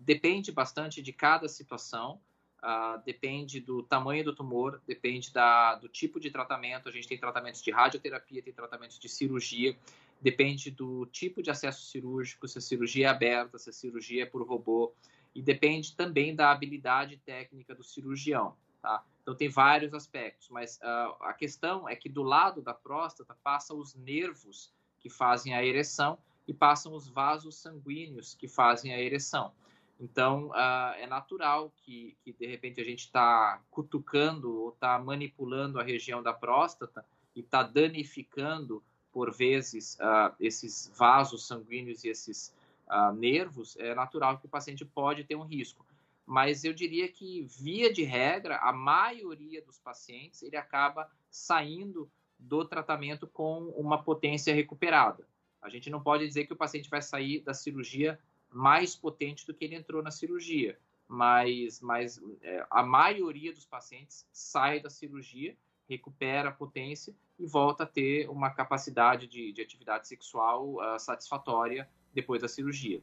depende 0.00 0.50
bastante 0.50 1.02
de 1.02 1.12
cada 1.12 1.46
situação. 1.46 2.18
Uh, 2.60 3.00
depende 3.04 3.60
do 3.60 3.84
tamanho 3.84 4.24
do 4.24 4.34
tumor, 4.34 4.82
depende 4.86 5.32
da, 5.32 5.76
do 5.76 5.88
tipo 5.88 6.18
de 6.18 6.30
tratamento. 6.30 6.88
A 6.88 6.92
gente 6.92 7.06
tem 7.06 7.16
tratamentos 7.16 7.62
de 7.62 7.70
radioterapia, 7.70 8.42
tem 8.42 8.52
tratamentos 8.52 8.98
de 8.98 9.08
cirurgia, 9.08 9.76
depende 10.20 10.70
do 10.70 11.06
tipo 11.06 11.40
de 11.40 11.50
acesso 11.50 11.86
cirúrgico, 11.86 12.48
se 12.48 12.58
a 12.58 12.60
cirurgia 12.60 13.06
é 13.06 13.10
aberta, 13.10 13.58
se 13.58 13.70
a 13.70 13.72
cirurgia 13.72 14.24
é 14.24 14.26
por 14.26 14.42
robô, 14.46 14.92
e 15.34 15.40
depende 15.40 15.94
também 15.94 16.34
da 16.34 16.50
habilidade 16.50 17.16
técnica 17.18 17.74
do 17.74 17.84
cirurgião. 17.84 18.56
Tá? 18.82 19.04
Então, 19.22 19.36
tem 19.36 19.48
vários 19.48 19.94
aspectos, 19.94 20.48
mas 20.48 20.78
uh, 20.78 21.14
a 21.20 21.32
questão 21.32 21.88
é 21.88 21.94
que 21.94 22.08
do 22.08 22.22
lado 22.22 22.62
da 22.62 22.74
próstata 22.74 23.36
passam 23.42 23.78
os 23.78 23.94
nervos 23.94 24.72
que 24.98 25.08
fazem 25.08 25.54
a 25.54 25.64
ereção 25.64 26.18
e 26.46 26.54
passam 26.54 26.94
os 26.94 27.08
vasos 27.08 27.56
sanguíneos 27.56 28.34
que 28.34 28.48
fazem 28.48 28.92
a 28.92 29.00
ereção. 29.00 29.52
Então, 30.00 30.48
uh, 30.50 30.94
é 30.96 31.06
natural 31.06 31.72
que, 31.78 32.16
que, 32.22 32.32
de 32.32 32.46
repente, 32.46 32.80
a 32.80 32.84
gente 32.84 33.00
está 33.00 33.60
cutucando 33.70 34.62
ou 34.62 34.68
está 34.70 34.98
manipulando 34.98 35.80
a 35.80 35.82
região 35.82 36.22
da 36.22 36.32
próstata 36.32 37.04
e 37.34 37.40
está 37.40 37.64
danificando, 37.64 38.82
por 39.12 39.32
vezes, 39.32 39.96
uh, 39.96 40.34
esses 40.38 40.92
vasos 40.96 41.46
sanguíneos 41.46 42.04
e 42.04 42.08
esses 42.08 42.54
uh, 42.86 43.12
nervos. 43.12 43.76
É 43.76 43.92
natural 43.92 44.38
que 44.38 44.46
o 44.46 44.50
paciente 44.50 44.84
pode 44.84 45.24
ter 45.24 45.34
um 45.34 45.42
risco. 45.42 45.84
Mas 46.24 46.62
eu 46.62 46.72
diria 46.72 47.08
que, 47.08 47.42
via 47.42 47.92
de 47.92 48.04
regra, 48.04 48.58
a 48.58 48.72
maioria 48.72 49.62
dos 49.62 49.78
pacientes 49.78 50.42
ele 50.42 50.56
acaba 50.56 51.10
saindo 51.30 52.08
do 52.38 52.64
tratamento 52.64 53.26
com 53.26 53.68
uma 53.70 54.02
potência 54.02 54.54
recuperada. 54.54 55.26
A 55.60 55.68
gente 55.68 55.90
não 55.90 56.00
pode 56.00 56.26
dizer 56.26 56.46
que 56.46 56.52
o 56.52 56.56
paciente 56.56 56.88
vai 56.88 57.02
sair 57.02 57.40
da 57.40 57.52
cirurgia 57.52 58.18
mais 58.50 58.96
potente 58.96 59.46
do 59.46 59.54
que 59.54 59.64
ele 59.64 59.74
entrou 59.74 60.02
na 60.02 60.10
cirurgia. 60.10 60.78
Mas, 61.06 61.80
mas 61.80 62.20
é, 62.42 62.66
a 62.70 62.82
maioria 62.82 63.52
dos 63.52 63.64
pacientes 63.64 64.26
sai 64.32 64.80
da 64.80 64.90
cirurgia, 64.90 65.56
recupera 65.88 66.50
a 66.50 66.52
potência 66.52 67.14
e 67.38 67.46
volta 67.46 67.84
a 67.84 67.86
ter 67.86 68.28
uma 68.28 68.50
capacidade 68.50 69.26
de, 69.26 69.52
de 69.52 69.62
atividade 69.62 70.06
sexual 70.06 70.74
uh, 70.74 70.98
satisfatória 70.98 71.88
depois 72.12 72.42
da 72.42 72.48
cirurgia. 72.48 73.00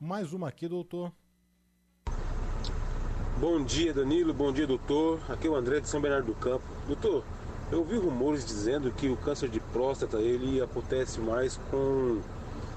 Mais 0.00 0.32
uma 0.32 0.48
aqui, 0.48 0.66
doutor. 0.66 1.12
Bom 3.38 3.62
dia, 3.64 3.92
Danilo. 3.92 4.32
Bom 4.32 4.52
dia, 4.52 4.66
doutor. 4.66 5.20
Aqui 5.30 5.46
é 5.46 5.50
o 5.50 5.56
André 5.56 5.80
de 5.80 5.88
São 5.88 6.00
Bernardo 6.00 6.26
do 6.26 6.34
Campo. 6.34 6.64
Doutor, 6.86 7.24
eu 7.70 7.80
ouvi 7.80 7.96
rumores 7.96 8.44
dizendo 8.44 8.92
que 8.92 9.08
o 9.08 9.16
câncer 9.16 9.48
de 9.48 9.58
próstata 9.58 10.18
ele 10.20 10.62
acontece 10.62 11.20
mais 11.20 11.56
com 11.70 12.20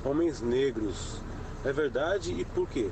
homens 0.03 0.41
negros. 0.41 1.21
É 1.63 1.73
verdade 1.73 2.31
e 2.31 2.45
por 2.45 2.67
quê? 2.69 2.91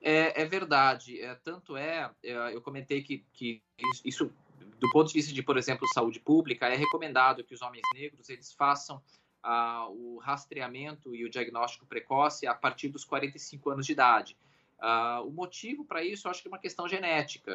É, 0.00 0.42
é 0.42 0.44
verdade. 0.44 1.20
É, 1.20 1.34
tanto 1.36 1.76
é, 1.76 2.10
é, 2.22 2.54
eu 2.54 2.62
comentei 2.62 3.02
que, 3.02 3.24
que 3.34 3.62
isso, 4.04 4.32
do 4.78 4.90
ponto 4.92 5.08
de 5.08 5.14
vista 5.14 5.32
de, 5.32 5.42
por 5.42 5.58
exemplo, 5.58 5.86
saúde 5.94 6.20
pública, 6.20 6.66
é 6.66 6.76
recomendado 6.76 7.44
que 7.44 7.54
os 7.54 7.62
homens 7.62 7.82
negros 7.94 8.28
eles 8.28 8.52
façam 8.52 9.02
ah, 9.42 9.86
o 9.90 10.18
rastreamento 10.18 11.14
e 11.14 11.24
o 11.24 11.30
diagnóstico 11.30 11.86
precoce 11.86 12.46
a 12.46 12.54
partir 12.54 12.88
dos 12.88 13.04
45 13.04 13.70
anos 13.70 13.86
de 13.86 13.92
idade. 13.92 14.36
Ah, 14.78 15.20
o 15.22 15.30
motivo 15.30 15.84
para 15.84 16.02
isso, 16.02 16.26
eu 16.26 16.30
acho 16.30 16.42
que 16.42 16.48
é 16.48 16.50
uma 16.50 16.58
questão 16.58 16.88
genética, 16.88 17.52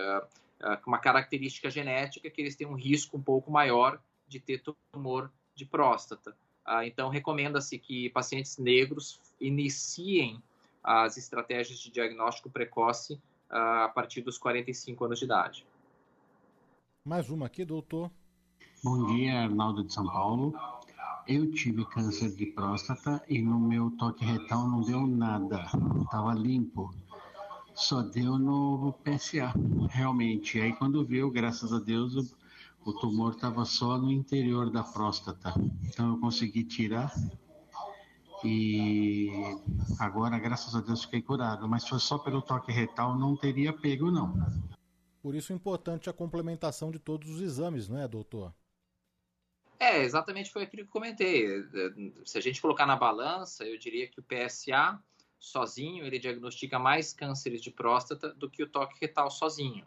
ah, 0.61 0.79
uma 0.85 0.99
característica 0.99 1.69
genética 1.69 2.29
que 2.29 2.41
eles 2.41 2.55
têm 2.55 2.67
um 2.67 2.75
risco 2.75 3.17
um 3.17 3.23
pouco 3.23 3.51
maior 3.51 3.99
de 4.27 4.39
ter 4.39 4.63
tumor 4.93 5.31
de 5.55 5.65
próstata. 5.65 6.35
Ah, 6.65 6.85
então, 6.85 7.09
recomenda-se 7.09 7.77
que 7.77 8.09
pacientes 8.09 8.57
negros 8.57 9.21
iniciem 9.39 10.41
as 10.83 11.15
estratégias 11.15 11.79
de 11.79 11.91
diagnóstico 11.91 12.49
precoce 12.49 13.21
ah, 13.49 13.85
a 13.85 13.89
partir 13.89 14.21
dos 14.21 14.37
45 14.37 15.05
anos 15.05 15.19
de 15.19 15.25
idade. 15.25 15.65
Mais 17.05 17.29
uma 17.29 17.45
aqui, 17.45 17.63
doutor. 17.63 18.09
Bom 18.83 19.05
dia, 19.15 19.41
Arnaldo 19.41 19.83
de 19.83 19.93
São 19.93 20.05
Paulo. 20.05 20.55
Eu 21.27 21.51
tive 21.51 21.85
câncer 21.85 22.31
de 22.35 22.47
próstata 22.47 23.23
e 23.29 23.41
no 23.41 23.59
meu 23.59 23.91
toque 23.91 24.25
retal 24.25 24.67
não 24.67 24.81
deu 24.81 25.05
nada, 25.05 25.65
estava 26.03 26.33
limpo. 26.33 26.93
Só 27.75 28.01
deu 28.01 28.39
no 28.39 28.93
PSA, 29.03 29.53
realmente. 29.89 30.59
Aí 30.59 30.73
quando 30.73 31.05
viu, 31.05 31.29
graças 31.29 31.73
a 31.73 31.79
Deus, 31.79 32.35
o, 32.85 32.93
tumor 32.93 33.33
estava 33.33 33.65
só 33.65 33.97
no 33.97 34.11
interior 34.11 34.69
da 34.69 34.83
próstata. 34.83 35.53
Então 35.83 36.11
eu 36.11 36.19
consegui 36.19 36.63
tirar 36.63 37.11
e 38.43 39.31
agora, 39.99 40.37
graças 40.37 40.75
a 40.75 40.81
Deus, 40.81 41.03
fiquei 41.03 41.21
curado. 41.21 41.67
Mas 41.67 41.83
se 41.83 41.89
fosse 41.89 42.05
só 42.05 42.17
pelo 42.17 42.41
toque 42.41 42.71
retal, 42.71 43.17
não 43.17 43.35
teria 43.35 43.73
pego, 43.73 44.11
não. 44.11 44.33
Por 45.21 45.33
isso 45.33 45.51
é 45.51 45.55
importante 45.55 46.09
a 46.09 46.13
complementação 46.13 46.91
de 46.91 46.99
todos 46.99 47.29
os 47.29 47.41
exames, 47.41 47.89
não 47.89 47.99
é, 47.99 48.07
doutor? 48.07 48.53
É, 49.79 50.03
exatamente 50.03 50.51
foi 50.51 50.63
aquilo 50.63 50.85
que 50.85 50.91
comentei. 50.91 51.47
Se 52.23 52.37
a 52.37 52.41
gente 52.41 52.61
colocar 52.61 52.85
na 52.85 52.95
balança, 52.95 53.65
eu 53.65 53.77
diria 53.77 54.07
que 54.07 54.19
o 54.19 54.23
PSA 54.23 55.01
sozinho 55.39 56.05
ele 56.05 56.19
diagnostica 56.19 56.79
mais 56.79 57.13
cânceres 57.13 57.61
de 57.61 57.71
próstata 57.71 58.33
do 58.33 58.49
que 58.49 58.63
o 58.63 58.69
toque 58.69 58.97
retal 59.01 59.29
sozinho. 59.29 59.85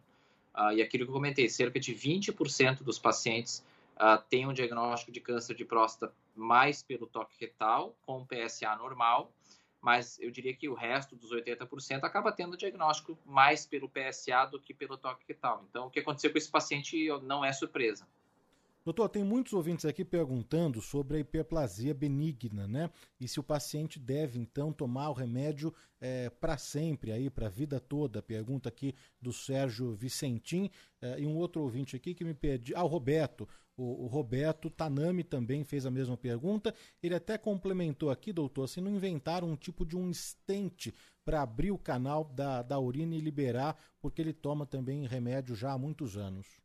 Uh, 0.54 0.72
e 0.72 0.82
aquilo 0.82 1.04
que 1.04 1.10
eu 1.10 1.14
comentei, 1.14 1.48
cerca 1.48 1.78
de 1.78 1.94
20% 1.94 2.82
dos 2.82 2.98
pacientes 2.98 3.64
uh, 3.96 4.22
têm 4.28 4.46
um 4.46 4.52
diagnóstico 4.52 5.12
de 5.12 5.20
câncer 5.20 5.54
de 5.54 5.64
próstata 5.64 6.12
mais 6.34 6.82
pelo 6.82 7.06
toque 7.06 7.34
retal, 7.40 7.96
com 8.02 8.26
PSA 8.26 8.74
normal, 8.76 9.32
mas 9.80 10.18
eu 10.20 10.30
diria 10.30 10.54
que 10.54 10.68
o 10.68 10.74
resto 10.74 11.14
dos 11.14 11.30
80% 11.30 12.02
acaba 12.02 12.32
tendo 12.32 12.56
diagnóstico 12.56 13.16
mais 13.24 13.64
pelo 13.64 13.88
PSA 13.88 14.46
do 14.46 14.60
que 14.60 14.74
pelo 14.74 14.96
toque 14.96 15.24
retal. 15.26 15.64
Então, 15.68 15.86
o 15.86 15.90
que 15.90 16.00
aconteceu 16.00 16.32
com 16.32 16.38
esse 16.38 16.50
paciente 16.50 17.08
não 17.22 17.44
é 17.44 17.52
surpresa. 17.52 18.06
Doutor, 18.84 19.08
tem 19.08 19.22
muitos 19.22 19.52
ouvintes 19.52 19.84
aqui 19.84 20.04
perguntando 20.04 20.80
sobre 20.80 21.18
a 21.18 21.20
hiperplasia 21.20 21.92
benigna, 21.92 22.66
né? 22.66 22.90
E 23.20 23.28
se 23.28 23.38
o 23.38 23.42
paciente 23.42 23.98
deve, 23.98 24.38
então, 24.38 24.72
tomar 24.72 25.10
o 25.10 25.12
remédio 25.12 25.74
é, 26.00 26.30
para 26.30 26.56
sempre, 26.56 27.12
aí, 27.12 27.28
para 27.28 27.46
a 27.46 27.50
vida 27.50 27.78
toda. 27.78 28.22
Pergunta 28.22 28.68
aqui 28.68 28.94
do 29.20 29.32
Sérgio 29.32 29.94
Vicentim. 29.94 30.70
É, 31.02 31.20
e 31.20 31.26
um 31.26 31.36
outro 31.36 31.62
ouvinte 31.62 31.96
aqui 31.96 32.14
que 32.14 32.24
me 32.24 32.34
pediu. 32.34 32.76
Ah, 32.78 32.84
o 32.84 32.86
Roberto. 32.86 33.46
O, 33.76 34.04
o, 34.04 34.06
Roberto 34.08 34.68
Tanami 34.68 35.22
também 35.22 35.62
fez 35.64 35.86
a 35.86 35.90
mesma 35.90 36.16
pergunta. 36.16 36.74
Ele 37.00 37.14
até 37.14 37.38
complementou 37.38 38.10
aqui, 38.10 38.32
doutor, 38.32 38.68
se 38.68 38.80
não 38.80 38.90
inventaram 38.90 39.48
um 39.48 39.56
tipo 39.56 39.86
de 39.86 39.96
um 39.96 40.10
estente 40.10 40.92
para 41.24 41.42
abrir 41.42 41.70
o 41.70 41.78
canal 41.78 42.24
da, 42.24 42.62
da 42.62 42.78
urina 42.80 43.14
e 43.14 43.20
liberar, 43.20 43.76
porque 44.00 44.20
ele 44.20 44.32
toma 44.32 44.66
também 44.66 45.06
remédio 45.06 45.54
já 45.54 45.72
há 45.72 45.78
muitos 45.78 46.16
anos. 46.16 46.58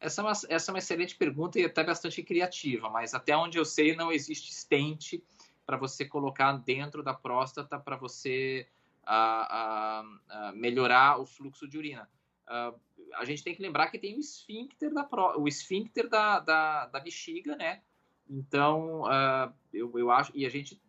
Essa 0.00 0.22
é, 0.22 0.24
uma, 0.24 0.32
essa 0.32 0.70
é 0.70 0.72
uma 0.72 0.78
excelente 0.78 1.14
pergunta 1.14 1.60
e 1.60 1.64
até 1.64 1.84
bastante 1.84 2.22
criativa, 2.22 2.88
mas 2.88 3.12
até 3.12 3.36
onde 3.36 3.58
eu 3.58 3.64
sei 3.64 3.94
não 3.94 4.10
existe 4.10 4.50
estente 4.50 5.22
para 5.66 5.76
você 5.76 6.04
colocar 6.04 6.52
dentro 6.52 7.02
da 7.02 7.12
próstata 7.12 7.78
para 7.78 7.96
você 7.96 8.66
a, 9.04 10.00
a, 10.00 10.48
a 10.48 10.52
melhorar 10.52 11.20
o 11.20 11.26
fluxo 11.26 11.68
de 11.68 11.76
urina. 11.76 12.08
Uh, 12.48 12.78
a 13.14 13.24
gente 13.24 13.44
tem 13.44 13.54
que 13.54 13.62
lembrar 13.62 13.88
que 13.88 13.98
tem 13.98 14.16
o 14.16 14.20
esfíncter 14.20 14.92
da, 14.92 15.06
o 15.36 15.46
esfíncter 15.46 16.08
da, 16.08 16.40
da, 16.40 16.86
da 16.86 17.00
bexiga, 17.00 17.54
né? 17.56 17.82
Então, 18.28 19.02
uh, 19.02 19.52
eu, 19.72 19.96
eu 19.98 20.10
acho, 20.10 20.32
e 20.34 20.46
a 20.46 20.48
gente 20.48 20.80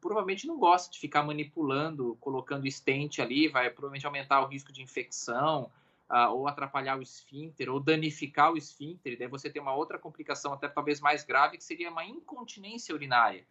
provavelmente 0.00 0.46
não 0.46 0.58
gosta 0.58 0.92
de 0.92 0.98
ficar 0.98 1.22
manipulando, 1.22 2.16
colocando 2.20 2.66
estente 2.66 3.20
ali, 3.20 3.48
vai 3.48 3.68
provavelmente 3.70 4.06
aumentar 4.06 4.40
o 4.40 4.46
risco 4.46 4.72
de 4.72 4.82
infecção, 4.82 5.70
uh, 6.10 6.32
ou 6.32 6.46
atrapalhar 6.46 6.98
o 6.98 7.02
esfíncter, 7.02 7.70
ou 7.70 7.80
danificar 7.80 8.52
o 8.52 8.56
esfíncter, 8.56 9.12
e 9.12 9.16
daí 9.16 9.28
você 9.28 9.50
tem 9.50 9.60
uma 9.60 9.74
outra 9.74 9.98
complicação, 9.98 10.52
até 10.52 10.68
talvez 10.68 11.00
mais 11.00 11.24
grave, 11.24 11.56
que 11.56 11.64
seria 11.64 11.90
uma 11.90 12.04
incontinência 12.04 12.94
urinária. 12.94 13.46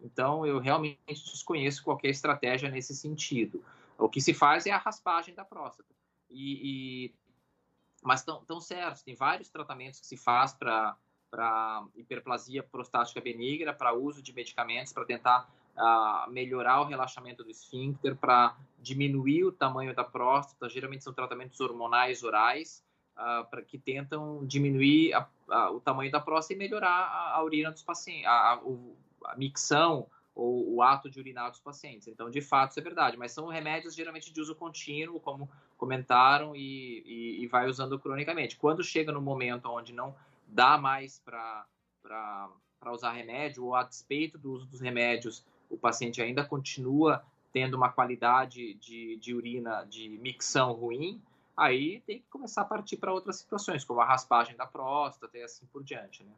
Então, 0.00 0.46
eu 0.46 0.58
realmente 0.58 0.98
desconheço 1.06 1.82
qualquer 1.82 2.08
estratégia 2.08 2.70
nesse 2.70 2.94
sentido. 2.94 3.64
O 3.98 4.08
que 4.08 4.20
se 4.20 4.32
faz 4.32 4.64
é 4.66 4.70
a 4.70 4.78
raspagem 4.78 5.34
da 5.34 5.44
próstata. 5.44 5.88
E, 6.30 7.08
e... 7.08 7.14
Mas 8.02 8.20
estão 8.20 8.60
certos, 8.60 9.02
tem 9.02 9.16
vários 9.16 9.48
tratamentos 9.48 9.98
que 9.98 10.06
se 10.06 10.16
faz 10.16 10.54
para 10.54 10.96
hiperplasia 11.96 12.62
prostática 12.62 13.20
benigna, 13.20 13.72
para 13.72 13.92
uso 13.92 14.22
de 14.22 14.32
medicamentos, 14.32 14.92
para 14.92 15.04
tentar 15.04 15.50
melhorar 16.28 16.80
o 16.80 16.84
relaxamento 16.84 17.44
do 17.44 17.50
esfíncter, 17.50 18.16
para 18.16 18.56
diminuir 18.78 19.44
o 19.44 19.52
tamanho 19.52 19.94
da 19.94 20.04
próstata. 20.04 20.68
Geralmente 20.68 21.04
são 21.04 21.12
tratamentos 21.12 21.60
hormonais 21.60 22.22
orais, 22.22 22.84
uh, 23.18 23.48
para 23.50 23.62
que 23.62 23.78
tentam 23.78 24.44
diminuir 24.46 25.14
a, 25.14 25.28
a, 25.50 25.70
o 25.70 25.80
tamanho 25.80 26.10
da 26.10 26.20
próstata 26.20 26.54
e 26.54 26.56
melhorar 26.56 26.88
a, 26.88 27.36
a 27.36 27.42
urina 27.42 27.70
dos 27.70 27.82
pacientes, 27.82 28.26
a, 28.26 28.60
a, 29.24 29.36
micção 29.36 30.08
ou 30.34 30.74
o 30.74 30.82
ato 30.82 31.10
de 31.10 31.18
urinar 31.18 31.50
dos 31.50 31.58
pacientes. 31.58 32.06
Então, 32.06 32.30
de 32.30 32.40
fato, 32.40 32.70
isso 32.70 32.78
é 32.78 32.82
verdade, 32.82 33.16
mas 33.16 33.32
são 33.32 33.48
remédios 33.48 33.94
geralmente 33.94 34.32
de 34.32 34.40
uso 34.40 34.54
contínuo, 34.54 35.18
como 35.18 35.50
comentaram, 35.76 36.54
e, 36.54 37.02
e, 37.04 37.42
e 37.42 37.46
vai 37.48 37.66
usando 37.66 37.98
cronicamente. 37.98 38.56
Quando 38.56 38.84
chega 38.84 39.10
no 39.10 39.20
momento 39.20 39.68
onde 39.68 39.92
não 39.92 40.14
dá 40.46 40.78
mais 40.78 41.18
para 41.18 41.66
usar 42.92 43.10
remédio, 43.12 43.64
ou 43.64 43.74
a 43.74 43.82
despeito 43.82 44.38
do 44.38 44.52
uso 44.52 44.66
dos 44.66 44.80
remédios, 44.80 45.44
o 45.68 45.76
paciente 45.76 46.22
ainda 46.22 46.44
continua 46.44 47.24
tendo 47.52 47.76
uma 47.76 47.90
qualidade 47.90 48.74
de, 48.74 49.16
de 49.16 49.34
urina, 49.34 49.84
de 49.84 50.08
micção 50.20 50.72
ruim, 50.72 51.20
aí 51.56 52.00
tem 52.06 52.18
que 52.18 52.26
começar 52.28 52.62
a 52.62 52.64
partir 52.64 52.96
para 52.96 53.12
outras 53.12 53.36
situações, 53.36 53.84
como 53.84 54.00
a 54.00 54.04
raspagem 54.04 54.56
da 54.56 54.66
próstata 54.66 55.36
e 55.36 55.42
assim 55.42 55.66
por 55.66 55.82
diante, 55.82 56.22
né? 56.22 56.32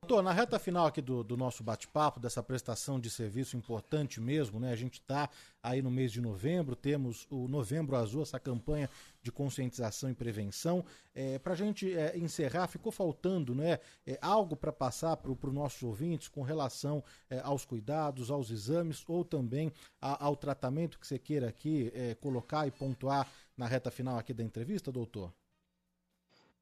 Doutor, 0.00 0.22
na 0.22 0.32
reta 0.32 0.60
final 0.60 0.86
aqui 0.86 1.02
do, 1.02 1.24
do 1.24 1.36
nosso 1.36 1.62
bate-papo, 1.62 2.20
dessa 2.20 2.40
prestação 2.40 3.00
de 3.00 3.10
serviço 3.10 3.56
importante 3.56 4.20
mesmo, 4.20 4.60
né? 4.60 4.72
A 4.72 4.76
gente 4.76 5.00
está 5.00 5.28
aí 5.60 5.82
no 5.82 5.90
mês 5.90 6.12
de 6.12 6.20
novembro, 6.20 6.76
temos 6.76 7.26
o 7.28 7.48
Novembro 7.48 7.96
Azul, 7.96 8.22
essa 8.22 8.38
campanha 8.38 8.88
de 9.20 9.32
conscientização 9.32 10.08
e 10.08 10.14
prevenção. 10.14 10.84
É, 11.14 11.38
para 11.40 11.52
a 11.52 11.56
gente 11.56 11.92
é, 11.92 12.16
encerrar, 12.16 12.68
ficou 12.68 12.92
faltando 12.92 13.54
né, 13.54 13.80
é, 14.06 14.16
algo 14.22 14.56
para 14.56 14.72
passar 14.72 15.16
para 15.16 15.32
os 15.32 15.52
nossos 15.52 15.82
ouvintes 15.82 16.28
com 16.28 16.42
relação 16.42 17.02
é, 17.28 17.40
aos 17.40 17.64
cuidados, 17.64 18.30
aos 18.30 18.50
exames 18.50 19.04
ou 19.08 19.24
também 19.24 19.72
a, 20.00 20.24
ao 20.24 20.36
tratamento 20.36 20.98
que 20.98 21.06
você 21.06 21.18
queira 21.18 21.48
aqui 21.48 21.90
é, 21.92 22.14
colocar 22.14 22.66
e 22.68 22.70
pontuar 22.70 23.28
na 23.56 23.66
reta 23.66 23.90
final 23.90 24.16
aqui 24.16 24.32
da 24.32 24.44
entrevista, 24.44 24.92
doutor? 24.92 25.34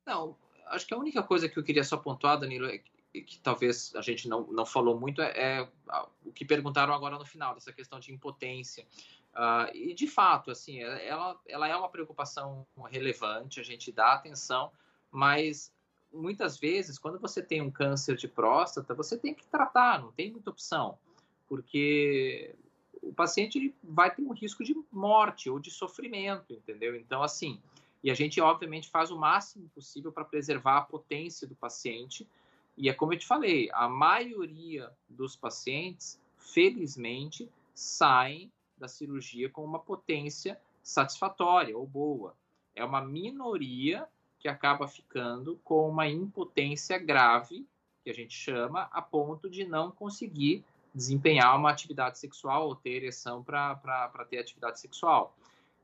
Não, 0.06 0.34
acho 0.68 0.86
que 0.86 0.94
a 0.94 0.98
única 0.98 1.22
coisa 1.22 1.48
que 1.48 1.58
eu 1.58 1.62
queria 1.62 1.84
só 1.84 1.96
pontuar, 1.98 2.40
Danilo, 2.40 2.66
é 2.66 2.80
que 3.12 3.38
talvez 3.40 3.94
a 3.94 4.00
gente 4.00 4.28
não, 4.28 4.46
não 4.48 4.66
falou 4.66 4.98
muito 4.98 5.22
é, 5.22 5.32
é, 5.36 5.68
o 6.24 6.32
que 6.32 6.44
perguntaram 6.44 6.92
agora 6.92 7.18
no 7.18 7.24
final, 7.24 7.54
dessa 7.54 7.72
questão 7.72 7.98
de 7.98 8.12
impotência. 8.12 8.86
Uh, 9.34 9.74
e, 9.74 9.94
de 9.94 10.06
fato, 10.06 10.50
assim, 10.50 10.82
é, 10.82 11.06
ela, 11.06 11.38
ela 11.46 11.68
é 11.68 11.76
uma 11.76 11.88
preocupação 11.88 12.66
relevante, 12.90 13.60
a 13.60 13.62
gente 13.62 13.92
dá 13.92 14.14
atenção, 14.14 14.72
mas 15.10 15.72
muitas 16.12 16.58
vezes, 16.58 16.98
quando 16.98 17.18
você 17.18 17.42
tem 17.42 17.60
um 17.60 17.70
câncer 17.70 18.16
de 18.16 18.28
próstata, 18.28 18.94
você 18.94 19.18
tem 19.18 19.34
que 19.34 19.46
tratar, 19.46 20.00
não 20.00 20.12
tem 20.12 20.30
muita 20.30 20.50
opção, 20.50 20.98
porque 21.48 22.54
o 23.02 23.12
paciente 23.12 23.74
vai 23.82 24.14
ter 24.14 24.22
um 24.22 24.32
risco 24.32 24.64
de 24.64 24.74
morte 24.90 25.50
ou 25.50 25.58
de 25.58 25.70
sofrimento, 25.70 26.52
entendeu? 26.52 26.96
Então, 26.96 27.22
assim, 27.22 27.60
e 28.02 28.10
a 28.10 28.14
gente, 28.14 28.40
obviamente, 28.40 28.88
faz 28.88 29.10
o 29.10 29.18
máximo 29.18 29.68
possível 29.74 30.12
para 30.12 30.24
preservar 30.24 30.78
a 30.78 30.82
potência 30.82 31.46
do 31.46 31.54
paciente, 31.54 32.26
e 32.76 32.88
é 32.88 32.92
como 32.92 33.14
eu 33.14 33.18
te 33.18 33.26
falei, 33.26 33.70
a 33.72 33.88
maioria 33.88 34.92
dos 35.08 35.34
pacientes, 35.34 36.20
felizmente, 36.36 37.50
saem 37.74 38.52
da 38.76 38.86
cirurgia 38.86 39.48
com 39.48 39.64
uma 39.64 39.78
potência 39.78 40.60
satisfatória 40.82 41.76
ou 41.76 41.86
boa. 41.86 42.36
É 42.74 42.84
uma 42.84 43.00
minoria 43.00 44.06
que 44.38 44.48
acaba 44.48 44.86
ficando 44.86 45.58
com 45.64 45.88
uma 45.88 46.06
impotência 46.06 46.98
grave, 46.98 47.66
que 48.04 48.10
a 48.10 48.14
gente 48.14 48.34
chama, 48.34 48.88
a 48.92 49.00
ponto 49.00 49.48
de 49.48 49.64
não 49.64 49.90
conseguir 49.90 50.62
desempenhar 50.94 51.56
uma 51.56 51.70
atividade 51.70 52.18
sexual 52.18 52.68
ou 52.68 52.76
ter 52.76 53.02
ereção 53.02 53.42
para 53.42 54.26
ter 54.28 54.38
atividade 54.38 54.78
sexual. 54.78 55.34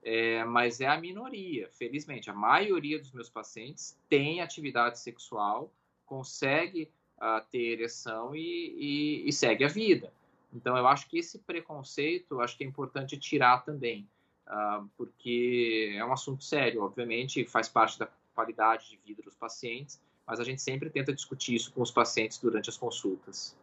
É, 0.05 0.45
mas 0.45 0.81
é 0.81 0.87
a 0.87 1.01
minoria, 1.01 1.69
felizmente. 1.71 2.29
A 2.29 2.35
maioria 2.35 2.99
dos 2.99 3.13
meus 3.13 3.31
pacientes 3.31 3.99
tem 4.09 4.41
atividade 4.41 4.99
sexual 4.99 5.71
consegue 6.13 6.91
uh, 7.17 7.43
ter 7.51 7.73
ereção 7.73 8.37
e, 8.37 9.23
e, 9.25 9.29
e, 9.29 9.33
segue 9.33 9.65
a 9.65 9.69
vida. 9.69 10.13
Então, 10.53 10.77
eu 10.77 10.87
acho 10.87 11.09
que 11.09 11.19
esse 11.19 11.39
preconceito, 11.39 12.39
acho 12.43 12.55
que 12.55 12.65
é 12.65 12.67
importante 12.67 13.17
tirar 13.17 13.65
também, 13.65 14.07
uh, 14.47 14.87
porque 14.95 15.95
é 15.97 16.05
um 16.05 16.13
assunto 16.13 16.45
sério, 16.45 16.83
obviamente, 16.83 17.47
faz 17.47 17.67
parte 17.67 17.99
da 17.99 18.07
qualidade 18.35 18.91
de 18.91 18.99
vida 18.99 19.23
dos 19.23 19.35
pacientes, 19.35 19.99
mas 20.27 20.39
a 20.39 20.45
gente 20.45 20.61
sempre 20.61 20.91
tenta 20.91 21.15
discutir 21.15 21.55
isso 21.55 21.73
com 21.73 21.81
os 21.81 21.91
pacientes 21.91 22.37
durante 22.37 22.69
as 22.69 22.77
consultas. 22.77 23.57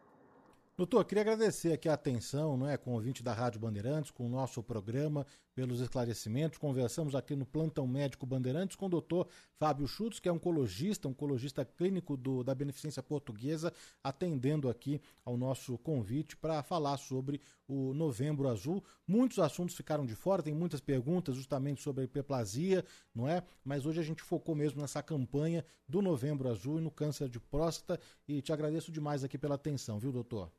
Doutor, 0.80 1.04
queria 1.04 1.20
agradecer 1.20 1.74
aqui 1.74 1.90
a 1.90 1.92
atenção, 1.92 2.56
não 2.56 2.66
é, 2.66 2.78
com 2.78 2.92
o 2.92 2.94
ouvinte 2.94 3.22
da 3.22 3.34
Rádio 3.34 3.60
Bandeirantes, 3.60 4.10
com 4.10 4.24
o 4.24 4.30
nosso 4.30 4.62
programa, 4.62 5.26
pelos 5.54 5.78
esclarecimentos. 5.78 6.56
Conversamos 6.56 7.14
aqui 7.14 7.36
no 7.36 7.44
Plantão 7.44 7.86
Médico 7.86 8.24
Bandeirantes 8.24 8.76
com 8.76 8.86
o 8.86 8.88
doutor 8.88 9.28
Fábio 9.58 9.86
Schutz, 9.86 10.18
que 10.18 10.26
é 10.26 10.32
oncologista, 10.32 11.06
oncologista 11.06 11.66
clínico 11.66 12.16
do, 12.16 12.42
da 12.42 12.54
Beneficência 12.54 13.02
Portuguesa, 13.02 13.70
atendendo 14.02 14.70
aqui 14.70 15.02
ao 15.22 15.36
nosso 15.36 15.76
convite 15.76 16.34
para 16.34 16.62
falar 16.62 16.96
sobre 16.96 17.42
o 17.68 17.92
Novembro 17.92 18.48
Azul. 18.48 18.82
Muitos 19.06 19.38
assuntos 19.38 19.76
ficaram 19.76 20.06
de 20.06 20.14
fora, 20.14 20.42
tem 20.42 20.54
muitas 20.54 20.80
perguntas 20.80 21.36
justamente 21.36 21.82
sobre 21.82 22.00
a 22.00 22.04
hiperplasia, 22.04 22.82
não 23.14 23.28
é? 23.28 23.42
Mas 23.62 23.84
hoje 23.84 24.00
a 24.00 24.04
gente 24.04 24.22
focou 24.22 24.54
mesmo 24.54 24.80
nessa 24.80 25.02
campanha 25.02 25.62
do 25.86 26.00
Novembro 26.00 26.48
Azul 26.48 26.78
e 26.78 26.80
no 26.80 26.90
câncer 26.90 27.28
de 27.28 27.38
próstata. 27.38 28.00
E 28.26 28.40
te 28.40 28.50
agradeço 28.50 28.90
demais 28.90 29.22
aqui 29.22 29.36
pela 29.36 29.56
atenção, 29.56 29.98
viu, 29.98 30.10
doutor? 30.10 30.50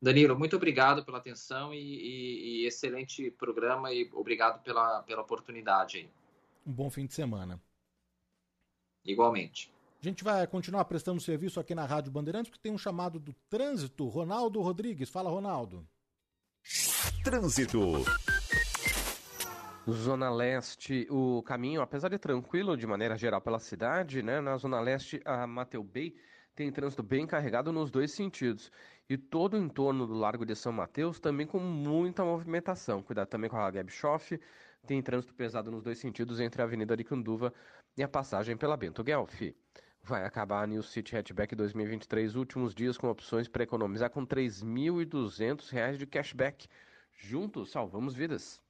Danilo, 0.00 0.38
muito 0.38 0.56
obrigado 0.56 1.04
pela 1.04 1.18
atenção 1.18 1.72
e, 1.72 1.78
e, 1.78 2.62
e, 2.62 2.66
excelente 2.66 3.30
programa 3.30 3.92
e 3.92 4.08
obrigado 4.12 4.62
pela, 4.62 5.02
pela 5.02 5.22
oportunidade 5.22 5.98
aí. 5.98 6.10
Um 6.66 6.72
bom 6.72 6.90
fim 6.90 7.06
de 7.06 7.14
semana. 7.14 7.60
Igualmente. 9.04 9.72
A 10.00 10.04
gente 10.04 10.22
vai 10.22 10.46
continuar 10.46 10.84
prestando 10.84 11.20
serviço 11.20 11.58
aqui 11.58 11.74
na 11.74 11.86
Rádio 11.86 12.12
Bandeirantes, 12.12 12.50
porque 12.50 12.62
tem 12.62 12.72
um 12.72 12.78
chamado 12.78 13.18
do 13.18 13.32
trânsito. 13.48 14.06
Ronaldo 14.08 14.60
Rodrigues. 14.60 15.08
Fala, 15.08 15.30
Ronaldo. 15.30 15.86
Trânsito. 17.24 18.04
Zona 19.88 20.28
Leste, 20.28 21.06
o 21.08 21.42
caminho, 21.42 21.80
apesar 21.80 22.08
de 22.08 22.18
tranquilo 22.18 22.76
de 22.76 22.86
maneira 22.86 23.16
geral 23.16 23.40
pela 23.40 23.60
cidade, 23.60 24.22
né? 24.22 24.40
Na 24.40 24.56
Zona 24.56 24.80
Leste, 24.80 25.20
a 25.24 25.46
Mateu 25.46 25.82
Bay 25.82 26.14
tem 26.56 26.72
trânsito 26.72 27.02
bem 27.02 27.26
carregado 27.26 27.70
nos 27.70 27.90
dois 27.90 28.10
sentidos. 28.12 28.72
E 29.08 29.16
todo 29.16 29.54
o 29.54 29.56
entorno 29.56 30.06
do 30.06 30.14
Largo 30.14 30.44
de 30.44 30.56
São 30.56 30.72
Mateus 30.72 31.20
também 31.20 31.46
com 31.46 31.60
muita 31.60 32.24
movimentação. 32.24 33.02
Cuidado 33.02 33.28
também 33.28 33.48
com 33.48 33.56
a 33.56 33.70
Gebschoff. 33.70 34.40
Tem 34.86 35.00
trânsito 35.02 35.34
pesado 35.34 35.70
nos 35.70 35.82
dois 35.82 35.98
sentidos 35.98 36.40
entre 36.40 36.60
a 36.60 36.64
Avenida 36.64 36.94
Aricanduva 36.94 37.52
e 37.96 38.02
a 38.02 38.08
passagem 38.08 38.56
pela 38.56 38.76
Bento 38.76 39.04
Guelph. 39.04 39.42
Vai 40.02 40.24
acabar 40.24 40.62
a 40.62 40.66
New 40.66 40.82
City 40.82 41.16
Hatchback 41.16 41.54
2023, 41.54 42.36
últimos 42.36 42.74
dias 42.74 42.96
com 42.96 43.08
opções 43.08 43.48
para 43.48 43.64
economizar 43.64 44.10
com 44.10 44.20
R$ 44.20 44.26
3.200 44.26 45.96
de 45.96 46.06
cashback. 46.06 46.68
Juntos 47.12 47.70
salvamos 47.70 48.14
vidas. 48.14 48.60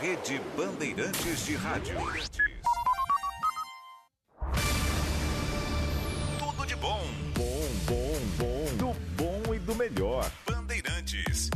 Rede 0.00 0.40
Bandeirantes 0.56 1.44
de 1.44 1.56
Rádio. 1.56 1.96
Melhor. 9.90 10.30
Bandeirantes. 10.48 11.50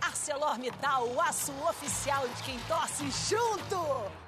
ArcelorMittal, 0.00 1.08
o 1.08 1.20
aço 1.20 1.52
oficial 1.68 2.26
de 2.28 2.42
quem 2.42 2.58
torce 2.60 3.04
junto. 3.28 4.27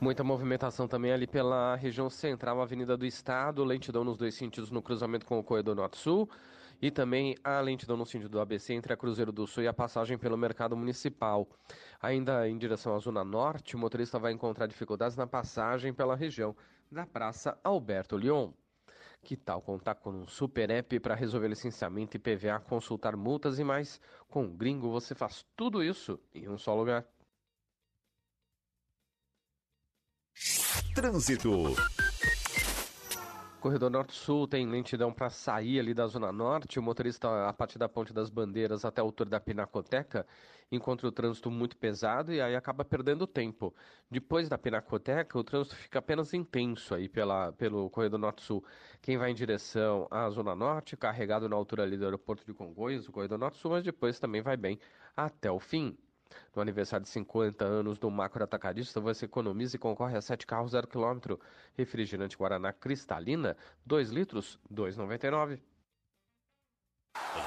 Muita 0.00 0.22
movimentação 0.22 0.86
também 0.86 1.10
ali 1.10 1.26
pela 1.26 1.74
região 1.74 2.08
central, 2.08 2.62
Avenida 2.62 2.96
do 2.96 3.04
Estado, 3.04 3.64
lentidão 3.64 4.04
nos 4.04 4.16
dois 4.16 4.32
sentidos 4.32 4.70
no 4.70 4.80
cruzamento 4.80 5.26
com 5.26 5.40
o 5.40 5.42
Corredor 5.42 5.74
Norte-Sul 5.74 6.30
e 6.80 6.88
também 6.88 7.36
a 7.42 7.60
lentidão 7.60 7.96
no 7.96 8.06
sentido 8.06 8.28
do 8.30 8.40
ABC 8.40 8.74
entre 8.74 8.92
a 8.92 8.96
Cruzeiro 8.96 9.32
do 9.32 9.44
Sul 9.44 9.64
e 9.64 9.66
a 9.66 9.72
passagem 9.72 10.16
pelo 10.16 10.36
Mercado 10.36 10.76
Municipal. 10.76 11.48
Ainda 12.00 12.48
em 12.48 12.56
direção 12.56 12.94
à 12.94 12.98
Zona 13.00 13.24
Norte, 13.24 13.74
o 13.74 13.78
motorista 13.78 14.20
vai 14.20 14.30
encontrar 14.32 14.68
dificuldades 14.68 15.16
na 15.16 15.26
passagem 15.26 15.92
pela 15.92 16.14
região 16.14 16.54
da 16.92 17.04
Praça 17.04 17.58
Alberto 17.64 18.16
Lyon. 18.16 18.52
Que 19.20 19.36
tal 19.36 19.60
contar 19.60 19.96
com 19.96 20.10
um 20.10 20.28
super 20.28 20.70
app 20.70 21.00
para 21.00 21.16
resolver 21.16 21.48
licenciamento 21.48 22.16
e 22.16 22.20
PVA, 22.20 22.60
consultar 22.60 23.16
multas 23.16 23.58
e 23.58 23.64
mais? 23.64 24.00
Com 24.28 24.44
o 24.44 24.48
Gringo 24.48 24.92
você 24.92 25.12
faz 25.12 25.44
tudo 25.56 25.82
isso 25.82 26.20
em 26.32 26.48
um 26.48 26.56
só 26.56 26.72
lugar. 26.72 27.04
Trânsito. 30.98 31.76
Corredor 33.60 33.88
Norte-Sul 33.88 34.48
tem 34.48 34.66
lentidão 34.68 35.12
para 35.12 35.30
sair 35.30 35.78
ali 35.78 35.94
da 35.94 36.08
Zona 36.08 36.32
Norte. 36.32 36.80
O 36.80 36.82
motorista, 36.82 37.48
a 37.48 37.52
partir 37.52 37.78
da 37.78 37.88
Ponte 37.88 38.12
das 38.12 38.28
Bandeiras 38.28 38.84
até 38.84 39.00
a 39.00 39.04
altura 39.04 39.30
da 39.30 39.38
Pinacoteca, 39.38 40.26
encontra 40.72 41.06
o 41.06 41.12
trânsito 41.12 41.52
muito 41.52 41.76
pesado 41.76 42.32
e 42.32 42.40
aí 42.40 42.56
acaba 42.56 42.84
perdendo 42.84 43.28
tempo. 43.28 43.72
Depois 44.10 44.48
da 44.48 44.58
Pinacoteca, 44.58 45.38
o 45.38 45.44
trânsito 45.44 45.76
fica 45.76 46.00
apenas 46.00 46.34
intenso 46.34 46.92
aí 46.96 47.08
pela, 47.08 47.52
pelo 47.52 47.88
Corredor 47.90 48.18
Norte-Sul. 48.18 48.64
Quem 49.00 49.16
vai 49.16 49.30
em 49.30 49.36
direção 49.36 50.08
à 50.10 50.28
Zona 50.30 50.56
Norte, 50.56 50.96
carregado 50.96 51.48
na 51.48 51.54
altura 51.54 51.84
ali 51.84 51.96
do 51.96 52.06
aeroporto 52.06 52.44
de 52.44 52.52
Congonhas, 52.52 53.06
o 53.06 53.12
Corredor 53.12 53.38
Norte-Sul, 53.38 53.70
mas 53.70 53.84
depois 53.84 54.18
também 54.18 54.42
vai 54.42 54.56
bem 54.56 54.80
até 55.16 55.48
o 55.48 55.60
fim. 55.60 55.96
No 56.54 56.62
aniversário 56.62 57.04
de 57.04 57.10
50 57.10 57.64
anos 57.64 57.98
do 57.98 58.10
Macro 58.10 58.42
Atacadista, 58.42 59.00
você 59.00 59.26
economiza 59.26 59.76
e 59.76 59.78
concorre 59.78 60.16
a 60.16 60.20
7 60.20 60.46
carros 60.46 60.72
0 60.72 60.86
km. 60.86 61.36
Refrigerante 61.76 62.36
Guaraná 62.36 62.72
Cristalina, 62.72 63.56
2 63.86 64.10
litros, 64.10 64.58
2,99. 64.72 65.60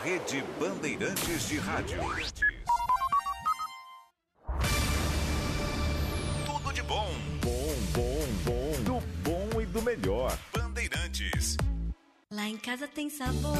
Rede 0.04 0.44
Bandeirantes 0.60 1.48
de 1.48 1.58
Rádio. 1.58 2.00
Tudo 6.46 6.74
de 6.74 6.82
bom. 6.84 7.08
Bom, 7.44 7.76
bom, 7.94 8.28
bom. 8.46 8.84
Do 8.84 9.08
bom 9.24 9.62
e 9.62 9.66
do 9.66 9.82
melhor. 9.82 10.38
Bandeirantes. 10.54 11.58
Lá 12.32 12.48
em 12.48 12.58
casa 12.58 12.88
tem 12.88 13.10
sabor. 13.10 13.58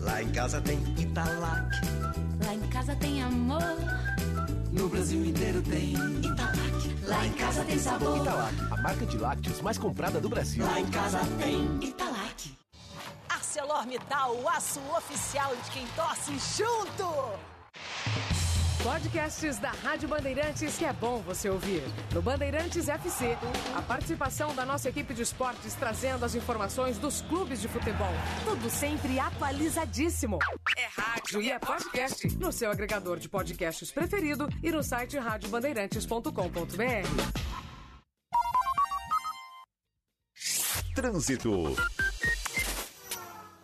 Lá 0.00 0.22
em 0.22 0.32
casa 0.32 0.60
tem 0.60 0.78
Italac. 1.00 2.25
Lá 2.46 2.54
em 2.54 2.60
casa 2.68 2.94
tem 2.94 3.20
amor. 3.20 3.60
No 4.70 4.88
Brasil 4.88 5.24
inteiro 5.24 5.60
tem 5.62 5.94
Italac. 5.94 7.04
Lá 7.04 7.26
em 7.26 7.32
casa 7.32 7.64
tem 7.64 7.76
sabor. 7.76 8.18
Italac, 8.18 8.54
a 8.70 8.82
marca 8.82 9.04
de 9.04 9.18
lácteos 9.18 9.60
mais 9.60 9.76
comprada 9.76 10.20
do 10.20 10.28
Brasil. 10.28 10.64
Lá 10.64 10.78
em 10.78 10.86
casa 10.86 11.18
tem 11.40 11.66
Italac. 11.82 12.56
ArcelorMittal, 13.28 14.36
o 14.36 14.48
aço 14.48 14.78
oficial 14.96 15.56
de 15.56 15.70
quem 15.72 15.88
torce 15.96 16.38
junto. 16.56 17.55
Podcasts 18.82 19.58
da 19.58 19.70
Rádio 19.70 20.08
Bandeirantes 20.08 20.78
que 20.78 20.84
é 20.84 20.92
bom 20.92 21.20
você 21.22 21.50
ouvir. 21.50 21.82
No 22.12 22.22
Bandeirantes 22.22 22.88
FC, 22.88 23.36
a 23.74 23.82
participação 23.82 24.54
da 24.54 24.64
nossa 24.64 24.88
equipe 24.88 25.12
de 25.12 25.22
esportes 25.22 25.74
trazendo 25.74 26.24
as 26.24 26.34
informações 26.34 26.98
dos 26.98 27.20
clubes 27.22 27.60
de 27.60 27.68
futebol. 27.68 28.12
Tudo 28.44 28.70
sempre 28.70 29.18
atualizadíssimo. 29.18 30.38
É 30.76 30.86
rádio 30.86 31.42
e 31.42 31.50
é 31.50 31.58
podcast 31.58 32.28
no 32.38 32.52
seu 32.52 32.70
agregador 32.70 33.18
de 33.18 33.28
podcasts 33.28 33.90
preferido 33.90 34.48
e 34.62 34.70
no 34.70 34.82
site 34.82 35.18
radiobandeirantes.com.br. 35.18 37.44
Trânsito. 40.94 41.76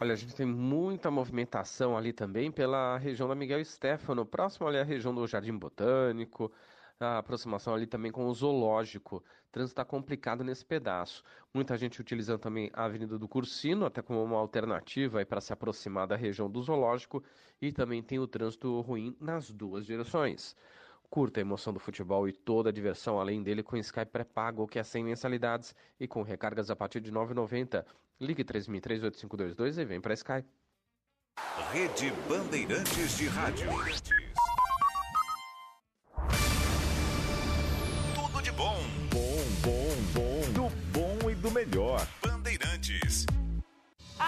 Olha, 0.02 0.14
a 0.14 0.16
gente 0.16 0.34
tem 0.34 0.44
muita 0.44 1.12
movimentação 1.12 1.96
ali 1.96 2.12
também 2.12 2.50
pela 2.50 2.98
região 2.98 3.28
da 3.28 3.36
Miguel 3.36 3.64
Stefano, 3.64 4.26
próximo 4.26 4.66
ali 4.66 4.76
à 4.78 4.82
região 4.82 5.14
do 5.14 5.24
Jardim 5.28 5.56
Botânico, 5.56 6.50
a 6.98 7.18
aproximação 7.18 7.72
ali 7.72 7.86
também 7.86 8.10
com 8.10 8.26
o 8.26 8.34
zoológico. 8.34 9.18
O 9.18 9.52
trânsito 9.52 9.74
está 9.74 9.84
complicado 9.84 10.42
nesse 10.42 10.64
pedaço. 10.64 11.22
Muita 11.54 11.76
gente 11.78 12.00
utilizando 12.00 12.40
também 12.40 12.68
a 12.72 12.82
Avenida 12.86 13.16
do 13.16 13.28
Cursino, 13.28 13.86
até 13.86 14.02
como 14.02 14.20
uma 14.24 14.38
alternativa 14.38 15.24
para 15.24 15.40
se 15.40 15.52
aproximar 15.52 16.08
da 16.08 16.16
região 16.16 16.50
do 16.50 16.60
zoológico, 16.60 17.22
e 17.60 17.70
também 17.70 18.02
tem 18.02 18.18
o 18.18 18.26
trânsito 18.26 18.80
ruim 18.80 19.16
nas 19.20 19.52
duas 19.52 19.86
direções. 19.86 20.56
Curta 21.08 21.38
a 21.38 21.42
emoção 21.42 21.72
do 21.72 21.78
futebol 21.78 22.26
e 22.28 22.32
toda 22.32 22.70
a 22.70 22.72
diversão 22.72 23.20
além 23.20 23.40
dele 23.40 23.62
com 23.62 23.76
Sky 23.76 24.04
pré-pago, 24.04 24.66
que 24.66 24.80
é 24.80 24.82
sem 24.82 25.04
mensalidades 25.04 25.76
e 26.00 26.08
com 26.08 26.22
recargas 26.22 26.72
a 26.72 26.74
partir 26.74 27.00
de 27.00 27.12
R$ 27.12 27.18
9,90. 27.18 27.84
Ligue 28.22 28.44
3003-8522 28.44 29.78
e 29.78 29.84
vem 29.84 30.00
para 30.00 30.14
Sky. 30.14 30.44
Rede 31.72 32.12
Bandeirantes 32.28 33.18
de 33.18 33.26
Rádio. 33.26 33.68
Tudo 38.14 38.40
de 38.40 38.52
bom. 38.52 38.78
Bom, 39.10 39.44
bom, 39.64 39.96
bom. 40.14 40.52
Do 40.52 40.76
bom 40.92 41.30
e 41.30 41.34
do 41.34 41.50
melhor. 41.50 42.06
Bandeirantes. 42.24 43.26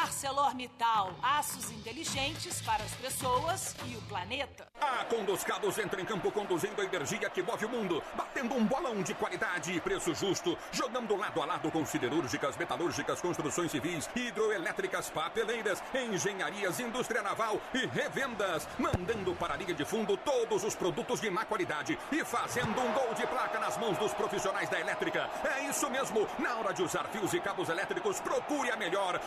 ArcelorMittal, 0.03 1.15
aços 1.23 1.71
inteligentes 1.71 2.61
para 2.63 2.83
as 2.83 2.93
pessoas 2.95 3.77
e 3.87 3.97
o 3.97 4.03
planeta. 4.03 4.67
A 4.81 5.05
Conduz 5.05 5.45
Cabos 5.45 5.79
entra 5.79 6.01
em 6.01 6.05
campo 6.05 6.33
conduzindo 6.33 6.81
a 6.81 6.85
energia 6.85 7.31
que 7.31 7.43
move 7.43 7.65
o 7.65 7.69
mundo, 7.69 8.03
batendo 8.17 8.55
um 8.55 8.65
bolão 8.65 9.03
de 9.03 9.15
qualidade 9.15 9.73
e 9.73 9.81
preço 9.81 10.15
justo, 10.15 10.59
jogando 10.73 11.15
lado 11.17 11.41
a 11.41 11.47
lado 11.47 11.71
com 11.71 11.87
siderúrgicas, 11.87 12.57
metalúrgicas, 12.57 13.21
construções 13.21 13.71
civis, 13.71 14.11
hidroelétricas, 14.17 15.11
papeleiras, 15.11 15.83
engenharias, 15.95 16.81
indústria 16.81 17.23
naval 17.23 17.61
e 17.73 17.87
revendas, 17.87 18.69
mandando 18.79 19.35
para 19.37 19.55
a 19.55 19.57
linha 19.57 19.75
de 19.75 19.85
fundo 19.85 20.17
todos 20.17 20.65
os 20.65 20.75
produtos 20.75 21.21
de 21.21 21.31
má 21.31 21.45
qualidade 21.45 21.97
e 22.11 22.25
fazendo 22.25 22.81
um 22.81 22.93
gol 22.93 23.15
de 23.15 23.27
placa 23.27 23.61
nas 23.61 23.79
mãos 23.79 23.97
dos 23.99 24.13
profissionais 24.13 24.69
da 24.69 24.81
elétrica. 24.81 25.31
É 25.57 25.69
isso 25.69 25.89
mesmo, 25.89 26.27
na 26.39 26.57
hora 26.57 26.75
de 26.75 26.83
usar 26.83 27.05
fios 27.05 27.33
e 27.33 27.41
cabos 27.41 27.69
elétricos, 27.69 28.21
procure 28.21 28.71
a 28.71 28.77
melhor. 28.77 29.21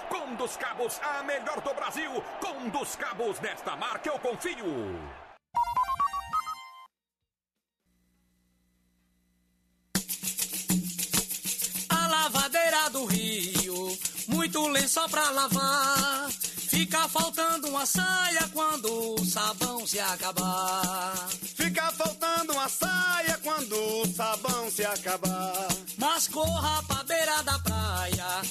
Cabos, 0.58 1.00
a 1.02 1.24
melhor 1.24 1.62
do 1.62 1.74
Brasil. 1.74 2.12
Conduz 2.42 2.96
Cabos, 2.96 3.40
nesta 3.40 3.76
marca 3.76 4.10
eu 4.10 4.20
confio. 4.20 4.66
A 11.90 12.08
lavadeira 12.08 12.90
do 12.90 13.06
Rio, 13.06 13.98
muito 14.28 14.68
lençol 14.68 15.08
pra 15.10 15.30
lavar. 15.30 16.30
Fica 16.32 17.08
faltando 17.10 17.68
uma 17.70 17.86
saia 17.86 18.48
quando 18.54 19.16
o 19.16 19.26
sabão 19.26 19.86
se 19.86 20.00
acabar. 20.00 21.28
Fica 21.56 21.92
faltando 21.92 22.54
uma 22.54 22.70
saia 22.70 23.38
quando 23.44 23.76
o 23.76 24.08
sabão 24.08 24.70
se 24.70 24.86
acabar. 24.86 25.68
Mas 25.98 26.28
corra 26.28 26.84
pra 26.84 27.04
beira 27.04 27.42
da 27.44 27.58
praia, 27.60 28.42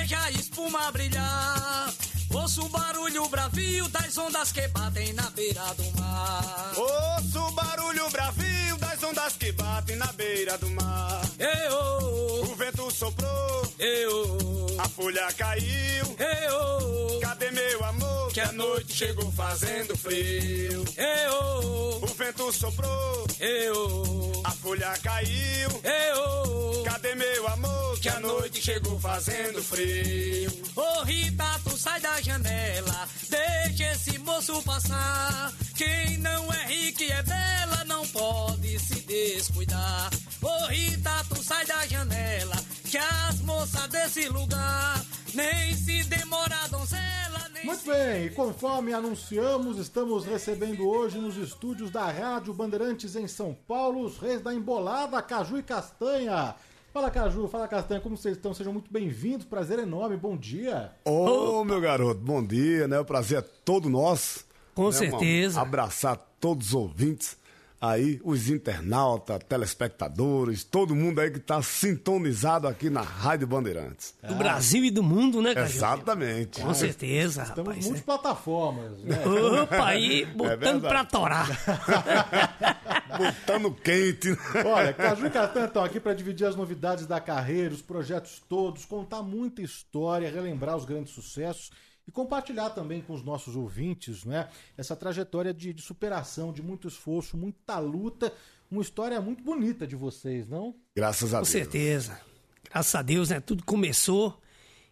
veja 0.00 0.18
a 0.22 0.30
espuma 0.30 0.90
brilhar. 0.92 1.92
Ouça 2.32 2.60
o 2.62 2.68
barulho 2.68 3.28
bravio 3.28 3.88
das 3.88 4.16
ondas 4.16 4.52
que 4.52 4.66
batem 4.68 5.12
na 5.12 5.28
beira 5.30 5.74
do 5.76 6.00
mar. 6.00 6.72
Ouço 6.76 7.38
o 7.40 7.50
barulho 7.52 8.08
bravio 8.10 8.76
das 8.78 9.02
ondas 9.02 9.34
que 9.36 9.52
batem 9.52 9.96
na 9.96 10.06
beira 10.12 10.56
do 10.58 10.70
mar. 10.70 11.20
Eu, 11.38 12.44
O 12.50 12.54
vento 12.56 12.90
soprou, 12.90 13.72
eu, 13.78 14.76
a 14.78 14.88
folha 14.88 15.30
caiu. 15.36 16.04
eu, 16.18 17.20
Cadê 17.20 17.50
meu 17.50 17.84
amor? 17.84 18.09
Que 18.40 18.46
a 18.48 18.52
noite 18.52 18.94
chegou 18.94 19.30
fazendo 19.32 19.94
frio. 19.98 20.84
Eu, 20.96 22.00
O 22.02 22.06
vento 22.16 22.50
soprou, 22.52 23.26
eu, 23.38 24.32
a 24.44 24.50
folha 24.52 24.94
caiu. 25.02 25.68
eu, 25.84 26.82
Cadê 26.84 27.14
meu 27.14 27.46
amor? 27.48 27.98
que 28.00 28.08
a 28.08 28.18
noite 28.18 28.62
chegou 28.62 28.98
fazendo 28.98 29.62
frio. 29.62 30.50
Ô 30.74 31.02
Rita, 31.02 31.60
tu 31.64 31.76
sai 31.76 32.00
da 32.00 32.18
janela, 32.22 33.06
deixa 33.28 33.92
esse 33.92 34.18
moço 34.20 34.62
passar. 34.62 35.52
Quem 35.76 36.16
não 36.16 36.50
é 36.50 36.66
rico 36.66 37.02
e 37.02 37.10
é 37.10 37.22
bela 37.22 37.84
não 37.84 38.06
pode 38.08 38.78
se 38.78 39.00
descuidar. 39.02 40.08
Ô 40.40 40.66
Rita, 40.68 41.24
tu 41.28 41.42
sai 41.44 41.66
da 41.66 41.86
janela, 41.86 42.56
que 42.90 42.96
as 42.96 43.38
moças 43.42 43.86
desse 43.88 44.26
lugar 44.30 45.04
nem 45.34 45.76
se 45.76 46.02
demora, 46.04 46.66
donzela, 46.70 47.29
Muito 47.64 47.84
bem, 47.84 48.24
e 48.24 48.30
conforme 48.30 48.92
anunciamos, 48.92 49.78
estamos 49.78 50.24
recebendo 50.24 50.88
hoje 50.88 51.18
nos 51.18 51.36
estúdios 51.36 51.90
da 51.90 52.10
Rádio 52.10 52.54
Bandeirantes 52.54 53.14
em 53.16 53.28
São 53.28 53.54
Paulo 53.68 54.02
os 54.02 54.16
reis 54.16 54.40
da 54.40 54.54
embolada, 54.54 55.20
Caju 55.20 55.58
e 55.58 55.62
Castanha. 55.62 56.54
Fala 56.92 57.10
Caju, 57.10 57.48
fala 57.48 57.68
Castanha, 57.68 58.00
como 58.00 58.16
vocês 58.16 58.36
estão? 58.36 58.54
Sejam 58.54 58.72
muito 58.72 58.90
bem-vindos, 58.90 59.44
prazer 59.44 59.78
enorme, 59.78 60.16
bom 60.16 60.38
dia. 60.38 60.92
Ô, 61.04 61.62
meu 61.62 61.80
garoto, 61.80 62.20
bom 62.20 62.42
dia, 62.42 62.88
né? 62.88 62.98
O 62.98 63.04
prazer 63.04 63.38
é 63.38 63.42
todo 63.42 63.90
nosso. 63.90 64.46
Com 64.74 64.86
né, 64.86 64.92
certeza. 64.92 65.58
Um 65.58 65.62
abraçar 65.62 66.16
todos 66.40 66.68
os 66.68 66.74
ouvintes 66.74 67.36
aí, 67.80 68.20
os 68.22 68.50
internautas, 68.50 69.38
telespectadores, 69.48 70.62
todo 70.62 70.94
mundo 70.94 71.20
aí 71.20 71.30
que 71.30 71.40
tá 71.40 71.62
sintonizado 71.62 72.68
aqui 72.68 72.90
na 72.90 73.00
Rádio 73.00 73.46
Bandeirantes. 73.46 74.14
Do 74.22 74.34
Brasil 74.34 74.84
e 74.84 74.90
do 74.90 75.02
mundo, 75.02 75.40
né, 75.40 75.54
Caju? 75.54 75.76
Exatamente. 75.76 76.60
Com 76.60 76.74
certeza, 76.74 77.42
Estamos 77.42 77.68
rapaz. 77.68 77.86
multiplataformas, 77.86 78.98
né? 79.02 79.16
Opa, 79.62 79.86
aí 79.86 80.26
botando 80.26 80.58
verdade. 80.58 80.88
pra 80.88 81.04
torar. 81.04 81.48
Botando 83.10 83.72
quente. 83.72 84.36
Olha, 84.64 84.92
Caju 84.92 85.26
e 85.26 85.30
Castanha 85.30 85.66
estão 85.66 85.84
aqui 85.84 85.98
para 85.98 86.14
dividir 86.14 86.46
as 86.46 86.54
novidades 86.54 87.06
da 87.06 87.20
carreira, 87.20 87.74
os 87.74 87.82
projetos 87.82 88.40
todos, 88.48 88.84
contar 88.84 89.20
muita 89.22 89.60
história, 89.62 90.30
relembrar 90.30 90.76
os 90.76 90.84
grandes 90.84 91.12
sucessos 91.12 91.70
e 92.10 92.12
compartilhar 92.12 92.70
também 92.70 93.00
com 93.00 93.14
os 93.14 93.22
nossos 93.22 93.54
ouvintes, 93.54 94.24
né? 94.24 94.48
Essa 94.76 94.96
trajetória 94.96 95.54
de, 95.54 95.72
de 95.72 95.80
superação, 95.80 96.52
de 96.52 96.60
muito 96.60 96.88
esforço, 96.88 97.36
muita 97.36 97.78
luta, 97.78 98.32
uma 98.68 98.82
história 98.82 99.20
muito 99.20 99.44
bonita 99.44 99.86
de 99.86 99.94
vocês, 99.94 100.48
não? 100.48 100.74
Graças 100.96 101.32
a 101.32 101.38
Com 101.38 101.44
Deus. 101.44 101.48
certeza. 101.48 102.20
Graças 102.68 102.94
a 102.96 103.02
Deus, 103.02 103.30
né? 103.30 103.38
Tudo 103.38 103.64
começou 103.64 104.40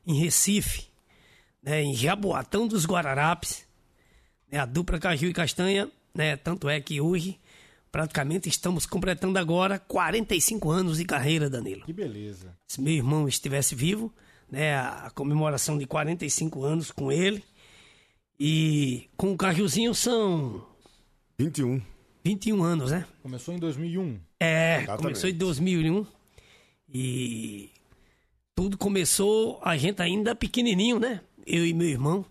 em 0.07 0.15
Recife, 0.15 0.87
né? 1.61 1.83
Em 1.83 1.93
Jaboatão 1.93 2.69
dos 2.69 2.87
Guararapes. 2.87 3.67
Né? 4.51 4.61
A 4.61 4.65
dupla 4.65 5.01
Caju 5.01 5.27
e 5.27 5.33
Castanha, 5.33 5.91
né? 6.15 6.37
Tanto 6.37 6.69
é 6.69 6.81
que 6.81 7.01
hoje 7.01 7.37
praticamente 7.91 8.49
estamos 8.49 8.87
completando 8.87 9.41
agora 9.41 9.77
45 9.77 10.71
anos 10.71 10.99
de 10.99 11.05
carreira, 11.05 11.51
Danilo. 11.51 11.85
Que 11.85 11.93
beleza. 11.93 12.57
Se 12.69 12.81
meu 12.81 12.93
irmão 12.93 13.27
estivesse 13.27 13.75
vivo, 13.75 14.15
né? 14.51 14.77
A 14.77 15.11
comemoração 15.15 15.79
de 15.79 15.87
45 15.87 16.65
anos 16.65 16.91
com 16.91 17.11
ele. 17.13 17.43
E 18.41 19.09
com 19.17 19.33
o 19.33 19.37
Cajuzinho 19.37 19.95
são 19.95 20.65
21. 21.39 21.81
21 22.25 22.63
anos, 22.63 22.91
né? 22.91 23.05
Começou 23.23 23.55
em 23.55 23.59
2001. 23.59 24.19
É, 24.41 24.77
Exatamente. 24.77 25.03
começou 25.03 25.31
em 25.31 25.35
2001 25.35 26.07
e 26.93 27.71
tudo 28.55 28.79
começou 28.79 29.61
a 29.63 29.77
gente 29.77 30.01
ainda 30.01 30.35
pequenininho, 30.35 30.99
né? 30.99 31.21
Eu 31.47 31.67
e 31.67 31.73
meu 31.73 31.89
irmão. 31.89 32.25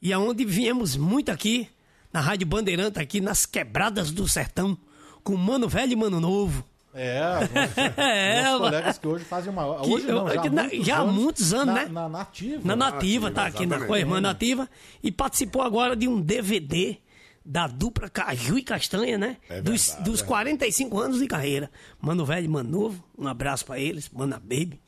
E 0.00 0.12
aonde 0.12 0.44
viemos 0.44 0.96
muito 0.96 1.30
aqui 1.30 1.68
na 2.12 2.20
Rádio 2.20 2.46
Bandeirante 2.46 2.98
aqui 2.98 3.20
nas 3.20 3.44
quebradas 3.44 4.10
do 4.10 4.28
sertão 4.28 4.78
com 5.22 5.36
Mano 5.36 5.68
Velho 5.68 5.92
e 5.92 5.96
Mano 5.96 6.20
Novo. 6.20 6.64
É, 6.94 7.20
É, 7.96 8.42
mas- 8.44 8.58
colegas 8.58 8.98
que 8.98 9.08
hoje 9.08 9.24
fazem 9.24 9.50
uma. 9.52 9.80
Que 9.82 9.90
Hoje 9.90 10.06
não, 10.06 10.28
eu- 10.28 10.34
já, 10.34 10.40
que 10.42 10.48
há 10.48 10.50
na- 10.50 10.62
muitos 10.62 10.86
já 10.86 10.96
há 10.96 11.00
anos, 11.00 11.14
muitos 11.14 11.52
anos, 11.54 11.66
na, 11.66 11.82
né? 11.82 11.88
Na 11.90 12.08
nativa. 12.08 12.60
Na 12.64 12.76
Nativa, 12.76 13.30
tá 13.30 13.46
aqui 13.46 13.66
na, 13.66 13.80
com 13.86 13.92
a 13.94 13.98
irmã 13.98 14.20
Nativa 14.20 14.68
e 15.02 15.10
participou 15.10 15.62
agora 15.62 15.96
de 15.96 16.06
um 16.06 16.20
DVD 16.20 16.96
da 17.44 17.66
dupla 17.66 18.08
Caju 18.08 18.56
e 18.58 18.62
Castanha, 18.62 19.18
né? 19.18 19.36
É 19.50 19.60
dos, 19.60 19.88
verdade, 19.88 20.10
dos 20.10 20.22
é. 20.22 20.24
45 20.24 20.98
anos 20.98 21.18
de 21.18 21.26
carreira. 21.26 21.70
Mano 22.00 22.24
Velho 22.24 22.44
e 22.44 22.48
Mano 22.48 22.70
Novo, 22.70 23.04
um 23.18 23.26
abraço 23.26 23.66
pra 23.66 23.78
eles, 23.78 24.08
Mana 24.10 24.38
Baby. 24.38 24.80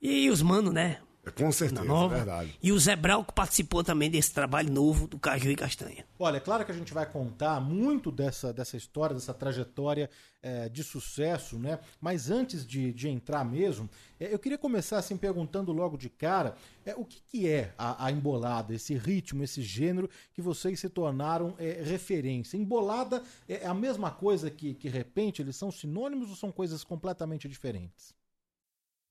E 0.00 0.28
os 0.30 0.42
mano, 0.42 0.70
né? 0.72 0.98
Com 1.34 1.50
certeza, 1.50 1.84
nova. 1.84 2.14
é 2.14 2.18
verdade. 2.18 2.58
E 2.62 2.72
o 2.72 2.78
Zé 2.78 2.94
Brau 2.94 3.24
que 3.24 3.32
participou 3.32 3.82
também 3.82 4.10
desse 4.10 4.32
trabalho 4.32 4.72
novo 4.72 5.08
do 5.08 5.18
Caju 5.18 5.50
e 5.50 5.56
Castanha. 5.56 6.04
Olha, 6.18 6.36
é 6.36 6.40
claro 6.40 6.64
que 6.64 6.70
a 6.70 6.74
gente 6.74 6.94
vai 6.94 7.04
contar 7.04 7.60
muito 7.60 8.12
dessa, 8.12 8.52
dessa 8.52 8.76
história, 8.76 9.14
dessa 9.14 9.34
trajetória 9.34 10.08
eh, 10.42 10.68
de 10.68 10.84
sucesso, 10.84 11.58
né? 11.58 11.78
Mas 12.00 12.30
antes 12.30 12.64
de, 12.66 12.92
de 12.92 13.08
entrar 13.08 13.44
mesmo, 13.44 13.90
eh, 14.20 14.32
eu 14.32 14.38
queria 14.38 14.56
começar 14.56 14.98
assim 14.98 15.16
perguntando 15.16 15.72
logo 15.72 15.96
de 15.96 16.08
cara 16.08 16.54
eh, 16.84 16.94
o 16.96 17.04
que, 17.04 17.20
que 17.20 17.48
é 17.48 17.74
a, 17.76 18.06
a 18.06 18.12
embolada, 18.12 18.74
esse 18.74 18.94
ritmo, 18.94 19.42
esse 19.42 19.62
gênero 19.62 20.08
que 20.32 20.40
vocês 20.40 20.78
se 20.78 20.88
tornaram 20.88 21.54
eh, 21.58 21.82
referência. 21.84 22.56
Embolada 22.56 23.22
é 23.48 23.66
a 23.66 23.74
mesma 23.74 24.10
coisa 24.10 24.50
que, 24.50 24.74
que 24.74 24.88
repente? 24.88 25.42
Eles 25.42 25.56
são 25.56 25.70
sinônimos 25.70 26.30
ou 26.30 26.36
são 26.36 26.52
coisas 26.52 26.84
completamente 26.84 27.48
diferentes? 27.48 28.14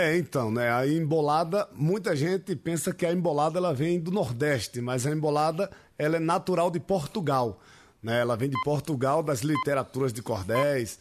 É, 0.00 0.16
então, 0.16 0.50
né? 0.50 0.72
A 0.72 0.86
embolada, 0.86 1.68
muita 1.74 2.16
gente 2.16 2.56
pensa 2.56 2.90
que 2.90 3.04
a 3.04 3.12
embolada 3.12 3.58
ela 3.58 3.74
vem 3.74 4.00
do 4.00 4.10
Nordeste, 4.10 4.80
mas 4.80 5.06
a 5.06 5.10
embolada 5.10 5.70
ela 5.98 6.16
é 6.16 6.18
natural 6.18 6.70
de 6.70 6.80
Portugal, 6.80 7.60
né? 8.02 8.18
Ela 8.22 8.34
vem 8.34 8.48
de 8.48 8.56
Portugal, 8.64 9.22
das 9.22 9.40
literaturas 9.40 10.10
de 10.10 10.22
cordéis, 10.22 10.98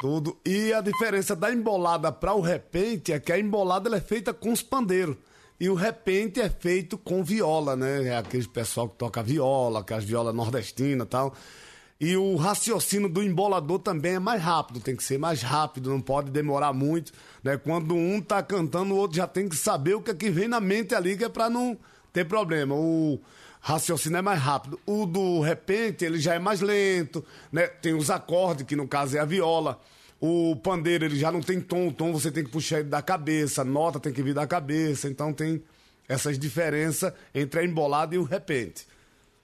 tudo. 0.00 0.38
E 0.46 0.72
a 0.72 0.80
diferença 0.80 1.34
da 1.34 1.52
embolada 1.52 2.12
para 2.12 2.32
o 2.32 2.40
repente 2.40 3.12
é 3.12 3.18
que 3.18 3.32
a 3.32 3.38
embolada 3.40 3.88
ela 3.88 3.96
é 3.96 4.00
feita 4.00 4.32
com 4.32 4.52
os 4.52 4.62
pandeiros. 4.62 5.16
E 5.58 5.68
o 5.68 5.74
repente 5.74 6.40
é 6.40 6.48
feito 6.48 6.96
com 6.96 7.24
viola, 7.24 7.74
né? 7.74 8.04
É 8.04 8.16
aquele 8.18 8.46
pessoal 8.46 8.88
que 8.88 8.96
toca 8.98 9.20
viola, 9.20 9.82
que 9.82 9.92
as 9.92 10.04
violas 10.04 10.32
nordestinas 10.32 11.08
tal. 11.10 11.34
E 12.00 12.16
o 12.16 12.36
raciocínio 12.36 13.08
do 13.08 13.20
embolador 13.22 13.80
também 13.80 14.14
é 14.14 14.18
mais 14.20 14.40
rápido, 14.40 14.78
tem 14.78 14.94
que 14.94 15.02
ser 15.02 15.18
mais 15.18 15.42
rápido, 15.42 15.90
não 15.90 16.00
pode 16.00 16.30
demorar 16.30 16.72
muito. 16.72 17.12
Né? 17.42 17.56
Quando 17.56 17.94
um 17.96 18.20
tá 18.20 18.40
cantando, 18.40 18.94
o 18.94 18.96
outro 18.96 19.16
já 19.16 19.26
tem 19.26 19.48
que 19.48 19.56
saber 19.56 19.94
o 19.94 20.02
que, 20.02 20.12
é 20.12 20.14
que 20.14 20.30
vem 20.30 20.46
na 20.46 20.60
mente 20.60 20.94
ali, 20.94 21.16
que 21.16 21.24
é 21.24 21.28
para 21.28 21.50
não 21.50 21.76
ter 22.12 22.24
problema. 22.24 22.72
O 22.72 23.20
raciocínio 23.60 24.16
é 24.16 24.22
mais 24.22 24.40
rápido. 24.40 24.78
O 24.86 25.06
do 25.06 25.40
repente, 25.40 26.04
ele 26.04 26.20
já 26.20 26.34
é 26.34 26.38
mais 26.38 26.60
lento, 26.60 27.24
né? 27.50 27.66
Tem 27.66 27.94
os 27.94 28.10
acordes, 28.10 28.64
que 28.64 28.76
no 28.76 28.86
caso 28.86 29.16
é 29.16 29.20
a 29.20 29.24
viola. 29.24 29.80
O 30.20 30.54
pandeiro, 30.56 31.04
ele 31.04 31.18
já 31.18 31.32
não 31.32 31.40
tem 31.40 31.60
tom, 31.60 31.88
o 31.88 31.92
tom 31.92 32.12
você 32.12 32.30
tem 32.30 32.44
que 32.44 32.50
puxar 32.50 32.78
ele 32.78 32.88
da 32.88 33.02
cabeça, 33.02 33.64
nota 33.64 33.98
tem 33.98 34.12
que 34.12 34.22
vir 34.22 34.34
da 34.34 34.46
cabeça, 34.46 35.08
então 35.08 35.32
tem 35.32 35.62
essas 36.08 36.38
diferenças 36.38 37.12
entre 37.34 37.60
a 37.60 37.64
embolada 37.64 38.14
e 38.14 38.18
o 38.18 38.22
repente. 38.22 38.86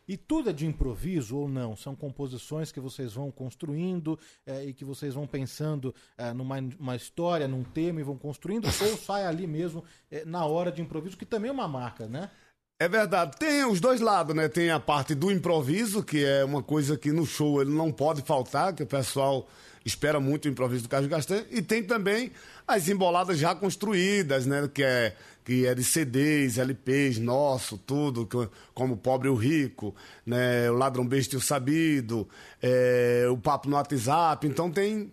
E 0.07 0.17
tudo 0.17 0.51
é 0.51 0.53
de 0.53 0.67
improviso 0.67 1.37
ou 1.37 1.49
não? 1.49 1.75
São 1.77 1.97
composições 1.97 2.71
que 2.71 2.81
vocês 2.81 3.15
vão 3.15 3.31
construindo 3.31 4.19
eh, 4.47 4.67
e 4.67 4.75
que 4.75 4.85
vocês 4.85 5.15
vão 5.15 5.27
pensando 5.27 5.95
eh, 6.19 6.33
numa 6.33 6.59
uma 6.79 6.97
história, 6.97 7.49
num 7.49 7.65
tema 7.65 8.01
e 8.01 8.05
vão 8.05 8.17
construindo, 8.17 8.67
ou 8.69 8.97
sai 8.99 9.27
ali 9.27 9.47
mesmo 9.47 9.83
eh, 10.11 10.25
na 10.27 10.45
hora 10.45 10.71
de 10.71 10.83
improviso, 10.83 11.17
que 11.17 11.25
também 11.25 11.49
é 11.49 11.53
uma 11.53 11.69
marca, 11.69 12.07
né? 12.07 12.31
É 12.79 12.89
verdade, 12.89 13.37
tem 13.39 13.65
os 13.65 13.81
dois 13.81 14.01
lados, 14.01 14.35
né? 14.35 14.49
Tem 14.49 14.71
a 14.71 14.81
parte 14.81 15.15
do 15.15 15.31
improviso, 15.31 16.03
que 16.03 16.25
é 16.25 16.45
uma 16.45 16.63
coisa 16.63 16.99
que 16.99 17.13
no 17.13 17.25
show 17.25 17.63
ele 17.63 17.71
não 17.71 17.93
pode 17.93 18.21
faltar, 18.23 18.75
que 18.75 18.83
o 18.83 18.87
pessoal 18.87 19.49
espera 19.85 20.19
muito 20.19 20.47
o 20.47 20.49
improviso 20.49 20.83
do 20.83 20.89
Carlos 20.89 21.09
Castanho, 21.09 21.47
e 21.51 21.63
tem 21.63 21.85
também 21.85 22.33
as 22.67 22.89
emboladas 22.89 23.39
já 23.39 23.55
construídas, 23.55 24.45
né? 24.45 24.69
Que 24.73 24.83
é, 24.83 25.17
que 25.45 25.67
é 25.67 25.75
de 25.75 25.85
CDs, 25.85 26.57
LPs, 26.57 27.19
nosso, 27.19 27.77
tudo, 27.77 28.27
como 28.73 28.95
o 28.95 28.97
Pobre 28.97 29.29
e 29.29 29.31
o 29.31 29.35
Rico, 29.35 29.95
né? 30.25 30.71
O 30.71 30.75
Ladrão 30.75 31.07
Besta 31.07 31.35
e 31.35 31.39
o 31.39 31.41
Sabido, 31.41 32.27
é, 32.63 33.27
o 33.31 33.37
Papo 33.37 33.69
no 33.69 33.77
WhatsApp, 33.77 34.47
então 34.47 34.71
tem 34.71 35.13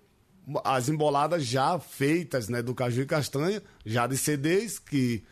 as 0.64 0.88
emboladas 0.90 1.46
já 1.46 1.78
feitas, 1.78 2.48
né? 2.48 2.62
Do 2.62 2.74
Caju 2.74 3.02
e 3.02 3.06
Castanha, 3.06 3.62
já 3.86 4.08
de 4.08 4.18
CDs, 4.18 4.80
que 4.80 5.24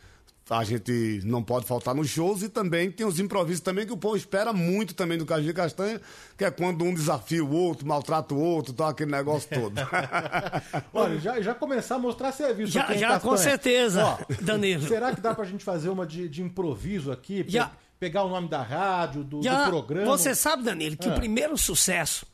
a 0.58 0.64
gente 0.64 1.20
não 1.24 1.42
pode 1.42 1.64
faltar 1.66 1.94
nos 1.94 2.08
shows 2.10 2.42
e 2.42 2.48
também 2.48 2.90
tem 2.90 3.06
os 3.06 3.20
improvisos 3.20 3.60
também 3.60 3.86
que 3.86 3.92
o 3.92 3.96
povo 3.96 4.16
espera 4.16 4.52
muito 4.52 4.94
também 4.94 5.16
do 5.16 5.24
Caju 5.24 5.48
e 5.48 5.52
Castanha, 5.54 6.00
que 6.36 6.44
é 6.44 6.50
quando 6.50 6.84
um 6.84 6.92
desafia 6.92 7.44
o 7.44 7.52
outro, 7.52 7.86
maltrata 7.86 8.34
o 8.34 8.38
outro, 8.40 8.72
tal, 8.72 8.88
aquele 8.88 9.10
negócio 9.12 9.48
todo. 9.48 9.74
Olha, 10.92 11.18
já, 11.20 11.40
já 11.40 11.54
começar 11.54 11.96
a 11.96 11.98
mostrar 11.98 12.32
serviço 12.32 12.72
Já- 12.72 12.80
já, 12.94 13.08
Castanha? 13.08 13.20
com 13.20 13.36
certeza, 13.36 14.04
Ó, 14.04 14.18
Danilo. 14.40 14.86
Será 14.88 15.14
que 15.14 15.20
dá 15.20 15.34
pra 15.34 15.44
gente 15.44 15.64
fazer 15.64 15.88
uma 15.88 16.06
de, 16.06 16.28
de 16.28 16.42
improviso 16.42 17.12
aqui? 17.12 17.44
Pe- 17.44 17.50
Já. 17.50 17.70
Pegar 17.98 18.24
o 18.24 18.30
nome 18.30 18.48
da 18.48 18.62
rádio, 18.62 19.22
do, 19.22 19.42
Já, 19.42 19.64
do 19.64 19.70
programa? 19.70 20.06
Você 20.16 20.34
sabe, 20.34 20.62
Danilo, 20.62 20.96
que 20.96 21.06
Ah. 21.08 21.12
o 21.12 21.14
primeiro 21.14 21.56
sucesso 21.58 22.24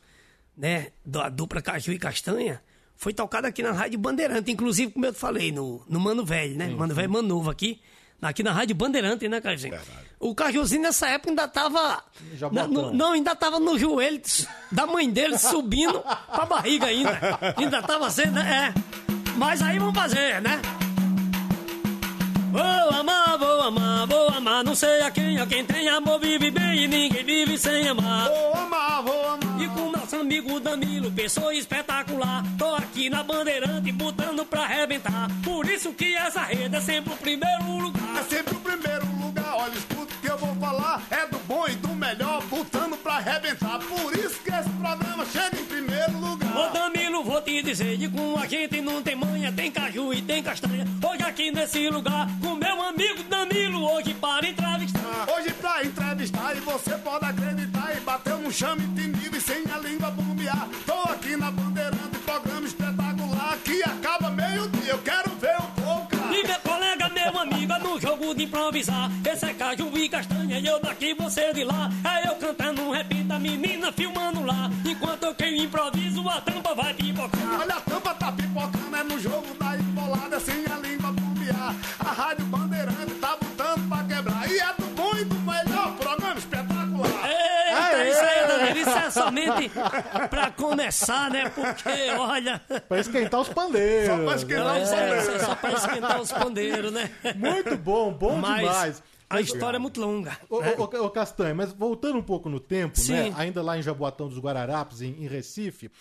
né, 0.57 0.87
da 1.05 1.27
dupla 1.29 1.61
Caju 1.61 1.91
e 1.91 1.99
Castanha 1.99 2.61
foi 2.95 3.13
tocado 3.13 3.45
aqui 3.47 3.61
na 3.61 3.73
Rádio 3.73 3.99
Bandeirante, 3.99 4.49
inclusive, 4.49 4.91
como 4.93 5.05
eu 5.05 5.13
te 5.13 5.19
falei, 5.19 5.51
no, 5.51 5.83
no 5.87 5.99
Mano 5.99 6.25
Velho, 6.25 6.55
né? 6.55 6.67
Mano 6.69 6.95
Velho 6.95 7.11
Manovo 7.11 7.49
aqui, 7.49 7.79
aqui 8.21 8.43
na 8.43 8.51
Rádio 8.51 8.75
Bandeirante, 8.75 9.27
né, 9.27 9.39
Cajuzinho? 9.41 9.77
O 10.19 10.33
Cajuzinho 10.33 10.81
nessa 10.81 11.07
época 11.09 11.29
ainda 11.29 11.47
tava. 11.47 12.03
Já 12.33 12.49
na- 12.49 12.67
no- 12.67 12.91
não, 12.93 13.11
ainda 13.11 13.35
tava 13.35 13.59
no 13.59 13.77
joelho 13.77 14.21
da 14.71 14.87
mãe 14.87 15.09
dele 15.09 15.37
subindo 15.37 15.99
pra 16.01 16.45
barriga 16.45 16.87
ainda. 16.87 17.17
Ainda 17.57 17.81
tava 17.83 18.09
sendo. 18.09 18.39
É. 18.39 18.73
Mas 19.37 19.61
aí 19.61 19.77
vamos 19.77 19.93
fazer, 19.95 20.41
né? 20.41 20.59
Vou 22.51 22.99
amar, 22.99 23.37
vou 23.37 23.61
amar, 23.61 24.07
vou 24.07 24.29
amar. 24.29 24.63
Não 24.63 24.75
sei 24.75 25.01
a 25.01 25.11
quem, 25.11 25.39
a 25.39 25.45
quem 25.45 25.65
tem 25.65 25.89
amor 25.89 26.19
vive 26.19 26.49
bem 26.51 26.83
e 26.83 26.87
ninguém 26.87 27.23
vive 27.23 27.57
sem 27.57 27.87
amar. 27.87 28.29
Vou 28.29 28.53
amar, 28.55 29.03
vou 29.03 29.29
amar. 29.29 29.61
E 29.61 29.67
com 29.69 29.91
nosso 29.91 30.15
amigo 30.15 30.59
Danilo, 30.59 31.11
pessoa 31.11 31.53
espetacular. 31.53 32.43
Tô 32.57 32.75
aqui 32.75 33.09
na 33.09 33.23
bandeirante 33.23 33.91
botando 33.91 34.45
pra 34.45 34.61
arrebentar. 34.61 35.27
Por 35.43 35.67
isso 35.69 35.91
que 35.93 36.15
essa 36.15 36.41
rede 36.41 36.75
é 36.75 36.81
sempre 36.81 37.13
o 37.13 37.17
primeiro 37.17 37.77
lugar. 37.77 38.17
É 38.17 38.23
sempre 38.23 38.55
o 38.55 38.59
primeiro 38.59 39.05
lugar, 39.21 39.55
olha, 39.55 39.73
escuta 39.73 40.13
o 40.13 40.17
que 40.21 40.27
eu 40.27 40.37
vou 40.37 40.55
falar. 40.55 41.03
É 41.11 41.27
do 41.27 41.37
bom 41.39 41.65
e 41.67 41.75
do 41.75 41.89
melhor, 41.89 42.41
botando 42.43 42.97
pra 42.97 43.15
arrebentar. 43.15 43.79
Por 43.79 44.13
isso 44.17 44.39
que 44.43 44.53
esse 44.53 44.69
programa 44.69 45.25
chega 45.25 45.59
em. 45.59 45.66
Ô 46.57 46.69
Danilo, 46.71 47.23
vou 47.23 47.39
te 47.39 47.61
dizer, 47.61 47.97
de 47.97 48.09
com 48.09 48.35
a 48.35 48.47
gente 48.47 48.81
não 48.81 49.03
tem 49.03 49.15
manha, 49.15 49.51
tem 49.51 49.69
caju 49.69 50.11
e 50.11 50.23
tem 50.23 50.41
castanha. 50.41 50.85
Hoje 51.07 51.21
aqui 51.21 51.51
nesse 51.51 51.87
lugar, 51.87 52.27
com 52.41 52.55
meu 52.55 52.81
amigo 52.81 53.21
Danilo, 53.29 53.85
hoje 53.91 54.15
para 54.15 54.49
entrevistar. 54.49 55.27
Hoje 55.37 55.53
pra 55.53 55.83
entrevistar 55.85 56.57
e 56.57 56.59
você 56.61 56.97
pode 56.97 57.25
acreditar 57.25 57.95
e 57.95 57.99
bateu 57.99 58.39
no 58.39 58.51
chame 58.51 58.81
tinido 58.95 59.37
e 59.37 59.41
sem 59.41 59.63
a 59.71 59.77
língua 59.77 60.09
bombear. 60.09 60.67
Tô 60.83 61.11
aqui 61.11 61.37
na 61.37 61.51
Bandeirante, 61.51 62.17
programa 62.25 62.65
espetacular 62.65 63.57
que 63.63 63.83
acaba 63.83 64.31
meio-dia. 64.31 64.93
Eu 64.93 64.97
quero 64.99 65.26
E 66.37 66.43
meu 66.45 66.59
colega, 66.59 67.09
meu 67.09 67.39
amigo, 67.39 67.73
é 67.73 67.79
no 67.79 67.99
jogo 67.99 68.35
de 68.35 68.43
improvisar. 68.43 69.09
Esse 69.25 69.47
é 69.47 69.53
caju 69.55 69.89
e 69.97 70.07
castanha, 70.07 70.59
eu 70.59 70.79
daqui, 70.79 71.15
você 71.15 71.51
de 71.51 71.63
lá. 71.63 71.89
É 72.03 72.27
eu 72.29 72.35
cantando 72.35 72.83
um 72.83 72.91
rap 72.91 73.11
da 73.23 73.39
menina 73.39 73.91
filmando 73.91 74.45
lá. 74.45 74.69
Enquanto 74.85 75.23
eu 75.23 75.33
quem 75.33 75.63
improviso, 75.63 76.29
a 76.29 76.39
tampa 76.39 76.75
vai 76.75 76.93
pipocar. 76.93 77.59
Olha, 77.59 77.77
a 77.77 77.81
tampa 77.81 78.13
tá 78.13 78.31
pipocando, 78.31 78.95
é 78.95 79.03
no 79.03 79.19
jogo 79.19 79.51
da 79.55 79.77
embolada, 79.77 80.39
sem 80.39 80.63
a 80.71 80.77
língua 80.77 81.11
bombear. 81.11 81.75
A 81.97 82.11
Rádio 82.11 82.45
Bandeirante 82.45 83.15
tá 83.19 83.35
botando 83.41 83.89
pra 83.89 84.03
quebrar. 84.03 84.51
E 84.51 84.59
é 84.59 84.73
do 84.77 84.86
isso 88.75 88.89
é 88.89 89.09
somente 89.11 89.71
pra 90.29 90.51
começar, 90.51 91.29
né? 91.29 91.49
Porque, 91.49 92.09
olha. 92.17 92.59
Pra 92.87 92.99
esquentar 92.99 93.41
os 93.41 93.49
pandeiros. 93.49 94.07
Só 94.17 94.23
pra 94.25 94.35
esquentar 94.35 94.81
os 94.81 94.89
É, 94.91 94.95
pandeiros. 94.95 95.27
é 95.29 95.39
só 95.39 95.55
pra 95.55 95.71
esquentar 95.73 96.21
os 96.21 96.31
pandeiros, 96.31 96.91
né? 96.91 97.09
Muito 97.35 97.77
bom, 97.77 98.11
bom 98.11 98.35
Mas 98.37 98.59
demais. 98.59 99.03
A 99.29 99.41
história 99.41 99.75
é 99.75 99.79
muito 99.79 99.99
longa. 99.99 100.37
Ô, 100.49 100.61
né? 100.61 100.73
ô, 100.77 100.83
ô, 100.83 101.09
Castanha, 101.09 101.53
mas 101.53 101.73
voltando 101.73 102.17
um 102.17 102.23
pouco 102.23 102.47
no 102.47 102.59
tempo, 102.61 102.97
Sim. 102.97 103.11
né? 103.11 103.33
Ainda 103.37 103.61
lá 103.61 103.77
em 103.77 103.81
Jaboatão 103.81 104.29
dos 104.29 104.39
Guararapes, 104.39 105.01
em, 105.01 105.21
em 105.21 105.27
Recife, 105.27 105.91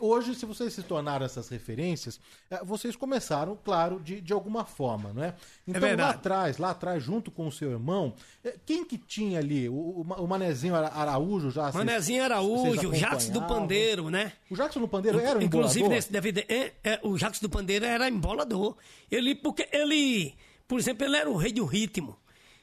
hoje, 0.00 0.34
se 0.34 0.46
vocês 0.46 0.72
se 0.72 0.82
tornaram 0.82 1.26
essas 1.26 1.48
referências, 1.48 2.18
é, 2.50 2.64
vocês 2.64 2.96
começaram, 2.96 3.56
claro, 3.62 4.00
de, 4.00 4.20
de 4.20 4.32
alguma 4.32 4.64
forma, 4.64 5.12
não 5.12 5.22
é? 5.22 5.34
Então, 5.66 5.80
lá 5.82 5.86
verdade. 5.88 6.14
atrás, 6.14 6.58
lá 6.58 6.70
atrás, 6.70 7.02
junto 7.02 7.30
com 7.30 7.46
o 7.46 7.52
seu 7.52 7.70
irmão, 7.72 8.14
é, 8.42 8.54
quem 8.64 8.84
que 8.84 8.96
tinha 8.96 9.38
ali? 9.38 9.68
O, 9.68 9.74
o, 10.00 10.26
Manezinho 10.26 10.74
Ara- 10.74 10.88
Araújo 10.94 11.50
já... 11.50 11.70
Manezinho 11.72 12.24
Araújo, 12.24 12.88
o 12.90 12.94
Jax 12.94 13.28
do? 13.28 13.42
Pandeiro, 13.42 14.08
né? 14.10 14.32
O 14.50 14.56
Jackson 14.56 14.80
do 14.80 14.88
Pandeiro 14.88 15.20
era 15.20 15.38
um 15.38 15.42
Inclusive, 15.42 15.88
nesse 15.88 16.10
DVD, 16.10 16.46
é, 16.48 16.72
é, 16.82 17.00
o 17.02 17.16
Jax 17.18 17.38
do 17.40 17.48
Pandeiro 17.50 17.84
era 17.84 18.08
embolador. 18.08 18.76
Ele, 19.10 19.34
porque 19.34 19.68
ele, 19.72 20.34
por 20.66 20.78
exemplo, 20.78 21.04
ele 21.06 21.16
era 21.16 21.28
o 21.30 21.36
rei 21.36 21.52
do 21.52 21.64
ritmo. 21.66 22.16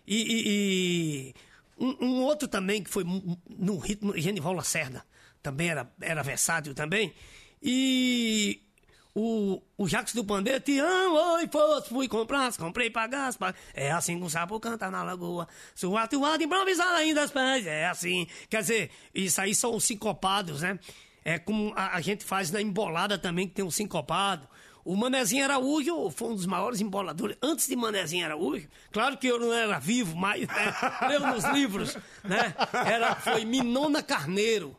E, 0.07 0.15
e- 0.15 0.43
e 0.47 1.83
um, 1.83 2.05
um 2.05 2.23
outro 2.23 2.47
também 2.47 2.81
que 2.83 2.89
foi 2.89 3.03
no 3.49 3.77
ritmo, 3.77 4.17
Genival 4.17 4.53
Lacerda, 4.53 5.03
também 5.45 5.69
era, 5.69 5.87
era 6.01 6.23
versátil 6.23 6.73
também. 6.73 7.13
E 7.61 8.61
o, 9.13 9.61
o 9.77 9.87
Jax 9.87 10.13
do 10.13 10.23
Pandeiro, 10.23 10.59
te 10.59 10.79
amo, 10.79 11.15
oi, 11.35 11.47
fosse, 11.47 11.89
fui 11.89 12.07
comprar, 12.07 12.51
comprei 12.57 12.89
pra... 12.89 13.07
É 13.75 13.91
assim 13.91 14.17
que 14.17 14.25
o 14.25 14.29
sapo 14.29 14.59
canta 14.59 14.89
na 14.89 15.03
lagoa, 15.03 15.47
sua 15.75 16.03
atuada 16.03 16.43
improvisada 16.43 16.97
ainda 16.97 17.21
aos 17.21 17.31
pés, 17.31 17.67
é 17.67 17.85
assim. 17.85 18.27
Quer 18.49 18.61
dizer, 18.61 18.91
isso 19.13 19.39
aí 19.39 19.53
são 19.53 19.75
os 19.75 19.83
sincopados, 19.83 20.63
né? 20.63 20.79
É 21.23 21.37
como 21.37 21.71
a, 21.75 21.95
a 21.95 22.01
gente 22.01 22.23
faz 22.23 22.49
na 22.49 22.61
embolada 22.61 23.17
também, 23.19 23.47
que 23.47 23.53
tem 23.53 23.65
um 23.65 23.71
sincopado. 23.71 24.47
O 24.83 24.95
Manezinho 24.95 25.43
Araújo 25.43 26.11
foi 26.11 26.29
um 26.29 26.35
dos 26.35 26.45
maiores 26.45 26.81
emboladores. 26.81 27.37
Antes 27.41 27.67
de 27.67 27.75
Manezinho 27.75 28.25
Araújo, 28.25 28.67
claro 28.91 29.17
que 29.17 29.27
eu 29.27 29.39
não 29.39 29.51
era 29.51 29.79
vivo, 29.79 30.15
mas 30.15 30.47
né, 30.47 30.73
leu 31.07 31.19
nos 31.21 31.43
livros, 31.45 31.97
né? 32.23 32.53
Era, 32.85 33.15
foi 33.15 33.45
Minona 33.45 34.03
Carneiro. 34.03 34.75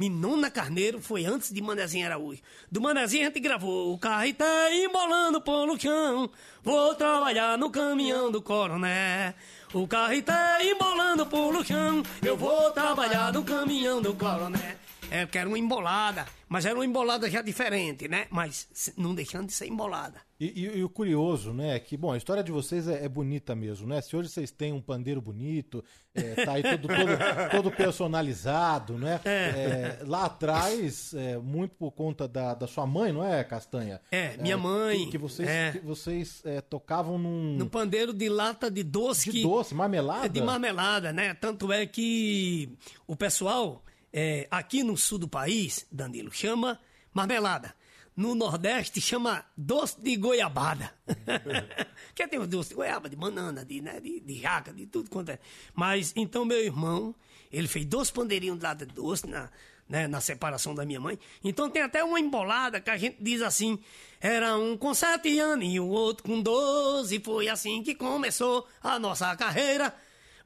Minona 0.00 0.50
Carneiro 0.50 0.98
foi 0.98 1.26
antes 1.26 1.52
de 1.52 1.60
Manezinho 1.60 2.06
Araújo. 2.06 2.40
Do 2.72 2.80
Manezinho 2.80 3.24
a 3.24 3.26
gente 3.26 3.38
gravou 3.38 3.92
o 3.92 3.98
carro 3.98 4.32
tá 4.32 4.74
embolando 4.74 5.42
pelo 5.42 5.78
chão. 5.78 6.30
Vou 6.64 6.94
trabalhar 6.94 7.58
no 7.58 7.68
caminhão 7.68 8.32
do 8.32 8.40
coroné. 8.40 9.34
O 9.74 9.86
carro 9.86 10.22
tá 10.22 10.64
embolando 10.64 11.26
pelo 11.26 11.62
chão. 11.62 12.02
Eu 12.22 12.34
vou 12.34 12.70
trabalhar 12.70 13.30
no 13.30 13.44
caminhão 13.44 14.00
do 14.00 14.14
coroné. 14.14 14.78
É, 15.10 15.26
que 15.26 15.36
era 15.38 15.48
uma 15.48 15.58
embolada, 15.58 16.24
mas 16.48 16.64
era 16.64 16.74
uma 16.74 16.84
embolada 16.84 17.28
já 17.28 17.42
diferente, 17.42 18.06
né? 18.08 18.26
Mas 18.30 18.68
não 18.96 19.14
deixando 19.14 19.46
de 19.46 19.52
ser 19.52 19.66
embolada. 19.66 20.20
E, 20.38 20.46
e- 20.64 20.78
e 20.78 20.84
o 20.84 20.88
curioso, 20.88 21.52
né, 21.52 21.76
é 21.76 21.78
que, 21.78 21.96
bom, 21.98 22.12
a 22.12 22.16
história 22.16 22.42
de 22.42 22.50
vocês 22.50 22.88
é, 22.88 23.04
é 23.04 23.08
bonita 23.08 23.54
mesmo, 23.54 23.86
né? 23.86 24.00
Se 24.00 24.16
hoje 24.16 24.28
vocês 24.30 24.50
têm 24.50 24.72
um 24.72 24.80
pandeiro 24.80 25.20
bonito, 25.20 25.84
é, 26.14 26.44
tá 26.46 26.52
aí 26.52 26.62
todo, 26.62 26.88
todo, 26.88 26.88
todo 27.50 27.70
personalizado, 27.70 28.96
né? 28.96 29.20
É, 29.24 29.98
lá 30.06 30.24
atrás, 30.26 31.12
é, 31.14 31.36
muito 31.38 31.74
por 31.74 31.90
conta 31.92 32.26
da, 32.26 32.54
da 32.54 32.66
sua 32.66 32.86
mãe, 32.86 33.12
não 33.12 33.22
é, 33.24 33.44
Castanha? 33.44 34.00
É, 34.10 34.36
minha 34.38 34.56
mãe, 34.56 35.04
Que, 35.06 35.10
que 35.12 35.18
vocês, 35.18 35.48
é. 35.48 35.72
que 35.72 35.78
vocês 35.80 36.40
é, 36.44 36.60
tocavam 36.60 37.18
num... 37.18 37.56
No 37.56 37.66
pandeiro 37.68 38.12
de 38.12 38.28
lata 38.28 38.70
de 38.70 38.82
doce. 38.82 39.30
De 39.30 39.38
que- 39.38 39.42
doce, 39.42 39.74
marmelada? 39.74 40.26
É 40.26 40.28
de 40.28 40.40
marmelada, 40.40 41.12
né? 41.12 41.34
Tanto 41.34 41.72
é 41.72 41.84
que 41.86 42.70
o 43.06 43.14
pessoal 43.14 43.82
é, 44.12 44.46
aqui 44.50 44.82
no 44.82 44.96
sul 44.96 45.18
do 45.18 45.28
país, 45.28 45.86
Danilo, 45.90 46.32
chama 46.32 46.80
marmelada. 47.12 47.74
No 48.16 48.34
Nordeste 48.34 49.00
chama 49.00 49.44
doce 49.56 50.00
de 50.00 50.16
goiabada. 50.16 50.92
que 52.14 52.26
tem 52.26 52.38
o 52.38 52.46
doce 52.46 52.70
de 52.70 52.74
goiaba, 52.74 53.08
de 53.08 53.16
banana, 53.16 53.64
de, 53.64 53.80
né, 53.80 54.00
de, 54.00 54.20
de 54.20 54.40
jaca, 54.40 54.72
de 54.72 54.86
tudo 54.86 55.08
quanto 55.08 55.30
é. 55.30 55.38
Mas 55.74 56.12
então 56.16 56.44
meu 56.44 56.62
irmão, 56.62 57.14
ele 57.50 57.68
fez 57.68 57.86
dois 57.86 58.10
pandeirinhos 58.10 58.58
de 58.58 58.64
lata 58.64 58.84
de 58.84 58.92
doce 58.92 59.26
na, 59.26 59.48
né, 59.88 60.06
na 60.06 60.20
separação 60.20 60.74
da 60.74 60.84
minha 60.84 61.00
mãe. 61.00 61.18
Então 61.42 61.70
tem 61.70 61.82
até 61.82 62.02
uma 62.04 62.20
embolada 62.20 62.80
que 62.80 62.90
a 62.90 62.96
gente 62.96 63.16
diz 63.20 63.42
assim: 63.42 63.78
era 64.20 64.56
um 64.56 64.76
com 64.76 64.92
sete 64.92 65.38
anos 65.38 65.66
e 65.66 65.80
o 65.80 65.86
outro 65.86 66.24
com 66.24 66.42
doze. 66.42 67.20
Foi 67.20 67.48
assim 67.48 67.82
que 67.82 67.94
começou 67.94 68.66
a 68.82 68.98
nossa 68.98 69.34
carreira. 69.36 69.94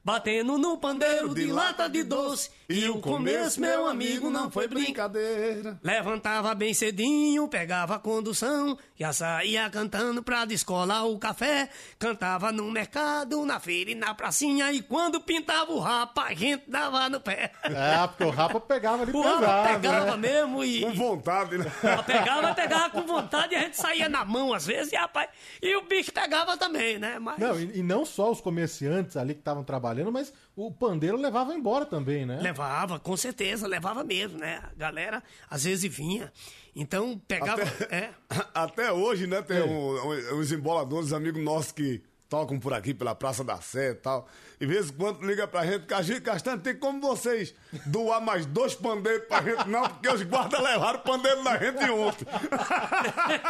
Batendo 0.05 0.59
no 0.59 0.77
pandeiro 0.77 1.33
de 1.33 1.47
lata 1.47 1.89
de 1.89 2.03
doce. 2.03 2.51
E 2.69 2.87
o 2.87 2.99
começo, 2.99 3.59
meu 3.59 3.87
amigo, 3.87 4.29
não 4.29 4.51
foi 4.51 4.67
brincadeira. 4.67 5.79
Levantava 5.83 6.53
bem 6.53 6.75
cedinho, 6.75 7.47
pegava 7.47 7.95
a 7.95 7.99
condução, 7.99 8.77
já 8.95 9.11
saía 9.11 9.67
cantando 9.69 10.21
pra 10.21 10.45
descolar 10.45 11.05
o 11.07 11.17
café. 11.17 11.69
Cantava 11.97 12.51
no 12.51 12.69
mercado, 12.71 13.43
na 13.45 13.59
feira 13.59 13.89
e 13.91 13.95
na 13.95 14.13
pracinha. 14.13 14.71
E 14.71 14.81
quando 14.83 15.19
pintava 15.19 15.71
o 15.71 15.79
rapa, 15.79 16.25
a 16.25 16.33
gente 16.35 16.63
dava 16.69 17.09
no 17.09 17.19
pé. 17.19 17.51
É, 17.63 18.05
porque 18.07 18.23
o 18.25 18.29
Rapa 18.29 18.59
pegava 18.59 19.01
ali 19.01 19.11
O 19.11 19.23
pesado, 19.23 19.45
rapa 19.45 19.69
pegava 19.73 20.17
né? 20.17 20.29
mesmo 20.29 20.63
e. 20.63 20.81
Com 20.81 20.93
vontade, 20.93 21.57
né? 21.57 21.65
Pegava, 22.05 22.53
pegava 22.53 22.89
com 22.91 23.01
vontade 23.01 23.53
e 23.53 23.57
a 23.57 23.61
gente 23.61 23.77
saía 23.77 24.07
na 24.07 24.23
mão 24.23 24.53
às 24.53 24.67
vezes, 24.67 24.93
e 24.93 24.95
rapaz, 24.95 25.29
e 25.61 25.75
o 25.75 25.81
bicho 25.81 26.11
pegava 26.11 26.55
também, 26.57 26.99
né? 26.99 27.17
Mas 27.17 27.39
Não, 27.39 27.59
e, 27.59 27.79
e 27.79 27.83
não 27.83 28.05
só 28.05 28.29
os 28.31 28.39
comerciantes 28.39 29.17
ali 29.17 29.33
que 29.33 29.39
estavam 29.41 29.63
trabalhando, 29.63 29.94
mas 30.03 30.33
o 30.55 30.71
pandeiro 30.71 31.17
levava 31.17 31.53
embora 31.53 31.85
também, 31.85 32.25
né? 32.25 32.39
levava, 32.41 32.99
com 32.99 33.15
certeza, 33.15 33.67
levava 33.67 34.03
mesmo, 34.03 34.37
né? 34.37 34.61
A 34.63 34.73
galera 34.75 35.23
às 35.49 35.63
vezes 35.63 35.93
vinha. 35.93 36.31
Então 36.75 37.17
pegava. 37.27 37.61
É. 37.89 38.09
Até 38.53 38.91
hoje, 38.91 39.27
né, 39.27 39.41
tem 39.41 39.61
um- 39.61 39.95
um- 40.11 40.39
uns 40.39 40.51
emboladores, 40.51 41.13
amigos 41.13 41.41
nossos 41.43 41.71
que 41.71 42.03
tocam 42.27 42.59
por 42.59 42.73
aqui 42.73 42.93
pela 42.93 43.13
Praça 43.15 43.43
da 43.43 43.61
Sé 43.61 43.91
e 43.91 43.95
tal. 43.95 44.27
E 44.59 44.65
de 44.65 44.73
vez 44.73 44.89
em 44.89 44.93
quando 44.93 45.21
liga 45.25 45.47
pra 45.47 45.65
gente, 45.65 45.85
Caxi 45.85 46.21
Castanho, 46.21 46.59
tem 46.59 46.75
como 46.77 47.01
vocês 47.01 47.53
doar 47.85 48.21
mais 48.21 48.45
dois 48.45 48.73
pandeiros 48.73 49.27
pra 49.27 49.41
gente? 49.41 49.67
Não, 49.67 49.87
porque 49.89 50.07
os 50.07 50.21
guardas 50.23 50.61
levaram 50.61 50.99
o 50.99 51.03
pandeiro 51.03 51.43
da 51.43 51.57
gente 51.57 51.89
ontem. 51.91 52.25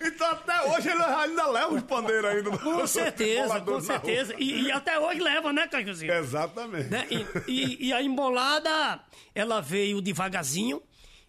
então 0.00 0.26
até 0.30 0.62
hoje 0.70 0.88
ele 0.88 1.02
ainda 1.02 1.46
leva 1.48 1.74
os 1.74 1.82
pandeiros 1.82 2.30
ainda. 2.30 2.58
Com 2.58 2.86
certeza, 2.86 3.60
com 3.60 3.80
certeza. 3.80 4.34
E, 4.38 4.62
e 4.62 4.72
até 4.72 4.98
hoje 4.98 5.20
leva, 5.20 5.52
né, 5.52 5.66
Cajuzinho? 5.68 6.12
Exatamente. 6.12 6.88
Né? 6.88 7.06
E, 7.10 7.26
e- 7.52 7.88
e 7.88 7.92
a 7.92 8.02
embolada, 8.02 9.00
ela 9.34 9.60
veio 9.60 10.00
devagarzinho 10.00 10.82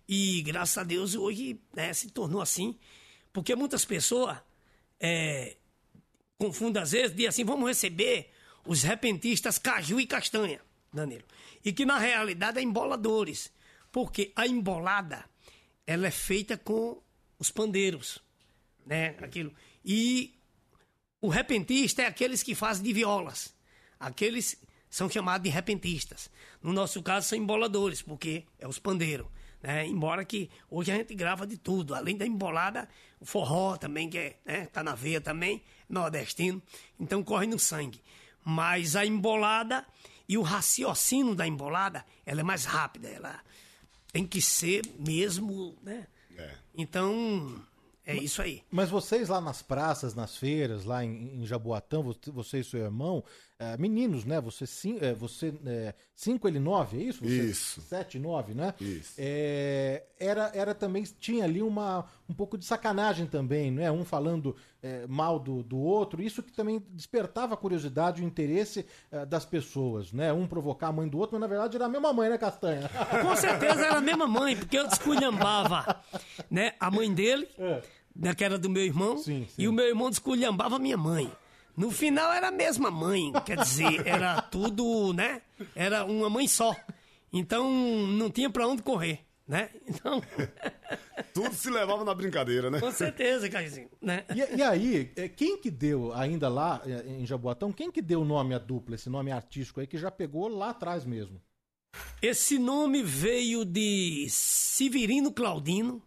e, 0.08 0.42
graças 0.44 0.78
a 0.78 0.84
Deus, 0.84 1.16
hoje 1.16 1.60
né, 1.76 1.94
se 1.94 2.10
tornou 2.12 2.42
assim. 2.42 2.78
Porque 3.32 3.56
muitas 3.56 3.86
pessoas 3.86 4.38
é, 5.00 5.56
confundem, 6.38 6.82
às 6.82 6.92
vezes, 6.92 7.12
dizem 7.12 7.28
assim, 7.28 7.46
vamos 7.46 7.68
receber 7.68 8.32
os 8.70 8.84
repentistas 8.84 9.58
caju 9.58 10.00
e 10.00 10.06
castanha, 10.06 10.62
Danilo. 10.94 11.24
E 11.66 11.74
que, 11.74 11.86
na 11.86 11.98
realidade, 11.98 12.60
é 12.60 12.62
emboladores. 12.62 13.52
Porque 13.92 14.32
a 14.36 14.46
embolada, 14.46 15.26
ela 15.88 16.06
é 16.06 16.12
feita 16.12 16.56
com 16.56 17.02
os 17.40 17.50
pandeiros, 17.50 18.20
né? 18.86 19.16
Aquilo. 19.24 19.52
E 19.84 20.36
o 21.20 21.30
repentista 21.30 22.04
é 22.04 22.06
aqueles 22.06 22.44
que 22.44 22.54
fazem 22.54 22.84
de 22.84 22.94
violas. 22.94 23.56
Aqueles 24.00 24.56
são 24.88 25.10
chamados 25.10 25.46
de 25.46 25.50
repentistas. 25.50 26.30
No 26.62 26.72
nosso 26.72 27.02
caso, 27.02 27.28
são 27.28 27.40
emboladores, 27.40 28.04
porque 28.04 28.46
é 28.60 28.68
os 28.68 28.78
pandeiros. 28.78 29.26
Né? 29.64 29.88
Embora 29.88 30.24
que 30.24 30.48
hoje 30.70 30.92
a 30.92 30.96
gente 30.96 31.16
grava 31.16 31.48
de 31.48 31.58
tudo. 31.58 31.96
Além 31.96 32.16
da 32.16 32.26
embolada, 32.28 32.88
o 33.20 33.26
forró 33.26 33.78
também, 33.78 34.12
que 34.12 34.20
é, 34.20 34.40
né? 34.46 34.66
tá 34.68 34.84
na 34.84 34.94
veia 34.94 35.20
também, 35.20 35.64
nordestino. 35.90 36.62
Então 37.00 37.24
corre 37.24 37.48
no 37.48 37.58
sangue. 37.58 38.00
Mas 38.50 38.96
a 38.96 39.06
embolada 39.06 39.86
e 40.28 40.38
o 40.38 40.42
raciocínio 40.42 41.36
da 41.36 41.46
embolada, 41.46 42.04
ela 42.26 42.42
é 42.42 42.44
mais 42.44 42.66
rápida. 42.66 43.08
Ela 43.08 43.40
tem 44.12 44.26
que 44.26 44.42
ser 44.42 44.82
mesmo, 44.98 45.78
né? 45.84 46.08
Então, 46.76 47.62
é 48.06 48.16
isso 48.16 48.42
aí. 48.42 48.64
Mas 48.72 48.90
vocês 48.90 49.30
lá 49.30 49.40
nas 49.40 49.62
praças, 49.62 50.16
nas 50.16 50.36
feiras, 50.36 50.84
lá 50.84 51.04
em, 51.04 51.42
em 51.42 51.46
Jaboatão, 51.46 52.02
você, 52.02 52.32
você 52.32 52.60
e 52.60 52.64
seu 52.64 52.80
irmão, 52.80 53.24
eh, 53.60 53.78
meninos, 53.78 54.26
né? 54.26 54.42
Você, 54.42 54.66
cin, 54.66 54.98
eh, 55.00 55.14
você 55.14 55.54
eh, 55.66 55.94
cinco, 56.16 56.48
ele 56.48 56.60
nove, 56.60 56.98
é 56.98 57.04
isso? 57.04 57.24
Você, 57.24 57.44
Isso. 57.44 57.82
Sete, 57.82 58.18
nove, 58.18 58.54
né? 58.54 58.74
Isso. 58.80 59.14
Eh, 59.18 60.04
era, 60.18 60.50
era 60.56 60.74
também, 60.74 61.04
tinha 61.04 61.44
ali 61.44 61.62
uma, 61.62 62.06
um 62.28 62.34
pouco 62.34 62.58
de 62.58 62.66
sacanagem 62.66 63.28
também, 63.28 63.70
né? 63.70 63.92
Um 63.92 64.06
falando 64.06 64.56
eh, 64.82 65.06
mal 65.08 65.40
do, 65.40 65.62
do 65.64 65.78
outro, 65.78 66.22
isso 66.22 66.42
que 66.42 66.52
também 66.52 66.84
despertava 66.92 67.54
a 67.54 67.58
curiosidade 67.58 68.22
e 68.22 68.26
o 68.26 68.28
interesse 68.28 68.86
eh, 69.12 69.26
das 69.26 69.46
pessoas, 69.46 70.12
né? 70.12 70.32
Um 70.32 70.48
provocar 70.48 70.88
a 70.88 70.92
mãe 70.92 71.08
do 71.08 71.18
outro, 71.18 71.34
mas 71.34 71.42
na 71.42 71.48
verdade 71.48 71.76
era 71.76 71.86
a 71.86 71.90
mesma 71.90 72.14
mãe, 72.14 72.30
né, 72.30 72.38
Castanha? 72.38 72.90
Com 73.22 73.36
certeza 73.36 73.86
era 73.86 73.98
a 73.98 74.02
mesma 74.02 74.28
mãe, 74.28 74.56
porque 74.56 74.78
eu 74.78 74.88
desculhambava 74.88 76.02
né, 76.50 76.74
a 76.80 76.90
mãe 76.90 77.14
dele, 77.14 77.48
né, 78.16 78.34
que 78.34 78.44
era 78.44 78.58
do 78.58 78.70
meu 78.70 78.84
irmão, 78.84 79.22
e 79.58 79.68
o 79.68 79.74
meu 79.74 79.86
irmão 79.86 80.10
desculhambava 80.10 80.78
a 80.78 80.80
minha 80.80 80.98
mãe. 80.98 81.32
No 81.76 81.92
final 81.92 82.34
era 82.34 82.50
a 82.50 82.52
mesma 82.52 82.92
mãe, 82.92 83.32
quer 83.46 83.58
dizer, 83.58 84.06
era 84.06 84.42
tudo, 84.42 85.14
né? 85.14 85.42
Era 85.74 86.04
uma 86.04 86.30
mãe 86.30 86.46
só. 86.48 86.76
Então 87.32 87.72
não 87.72 88.30
tinha 88.30 88.50
pra 88.50 88.68
onde 88.68 88.82
correr, 88.82 89.20
né? 89.50 89.72
Então, 89.88 90.22
Tudo 91.34 91.54
se 91.54 91.70
levava 91.70 92.06
na 92.06 92.14
brincadeira, 92.14 92.70
né? 92.70 92.80
com 92.80 92.92
certeza, 92.92 93.50
Caiozinho, 93.50 93.90
né? 94.00 94.24
E, 94.34 94.58
e 94.58 94.62
aí, 94.62 95.12
eh, 95.16 95.28
quem 95.28 95.58
que 95.58 95.72
deu, 95.72 96.14
ainda 96.14 96.48
lá 96.48 96.82
eh, 96.86 97.04
em 97.08 97.26
Jaboatão, 97.26 97.72
quem 97.72 97.92
que 97.92 98.02
deu 98.02 98.22
o 98.22 98.26
nome 98.26 98.54
à 98.54 98.60
dupla, 98.60 98.96
esse 98.96 99.10
nome 99.10 99.32
artístico 99.32 99.80
aí, 99.80 99.88
que 99.88 99.98
já 99.98 100.12
pegou 100.12 100.48
lá 100.48 100.70
atrás 100.70 101.04
mesmo? 101.04 101.42
Esse 102.22 102.60
nome 102.60 103.02
veio 103.02 103.66
de 103.66 104.28
Severino 104.30 105.34
Claudino, 105.34 106.04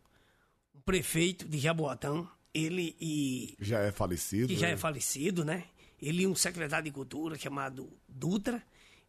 o 0.73 0.81
prefeito 0.81 1.49
de 1.49 1.59
Jaboatão. 1.59 2.29
Ele 2.55 2.95
e. 3.01 3.57
Já 3.59 3.81
é 3.81 3.91
falecido. 3.91 4.49
Que 4.49 4.57
já 4.57 4.69
né? 4.69 4.75
é 4.75 4.77
falecido, 4.77 5.45
né? 5.45 5.65
Ele 6.01 6.23
e 6.23 6.27
um 6.27 6.35
secretário 6.35 6.85
de 6.85 6.91
cultura 6.93 7.37
chamado 7.37 7.91
Dutra. 8.07 8.63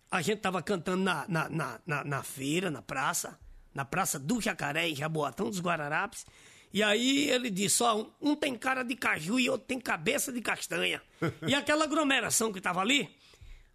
A 0.09 0.21
gente 0.21 0.39
tava 0.39 0.61
cantando 0.63 1.03
na, 1.03 1.25
na, 1.27 1.49
na, 1.49 1.79
na, 1.85 2.03
na 2.03 2.23
feira, 2.23 2.71
na 2.71 2.81
praça, 2.81 3.37
na 3.73 3.83
Praça 3.85 4.19
do 4.19 4.39
Jacaré, 4.39 4.89
em 4.89 4.95
Jaboatão 4.95 5.49
dos 5.49 5.59
Guararapes. 5.59 6.25
E 6.71 6.81
aí 6.81 7.29
ele 7.29 7.49
disse: 7.49 7.83
ó, 7.83 8.05
um, 8.21 8.35
tem 8.35 8.55
cara 8.55 8.83
de 8.83 8.95
caju 8.95 9.39
e 9.39 9.49
outro 9.49 9.67
tem 9.67 9.79
cabeça 9.79 10.31
de 10.31 10.41
castanha. 10.41 11.01
e 11.47 11.53
aquela 11.53 11.83
aglomeração 11.83 12.51
que 12.51 12.61
tava 12.61 12.81
ali, 12.81 13.09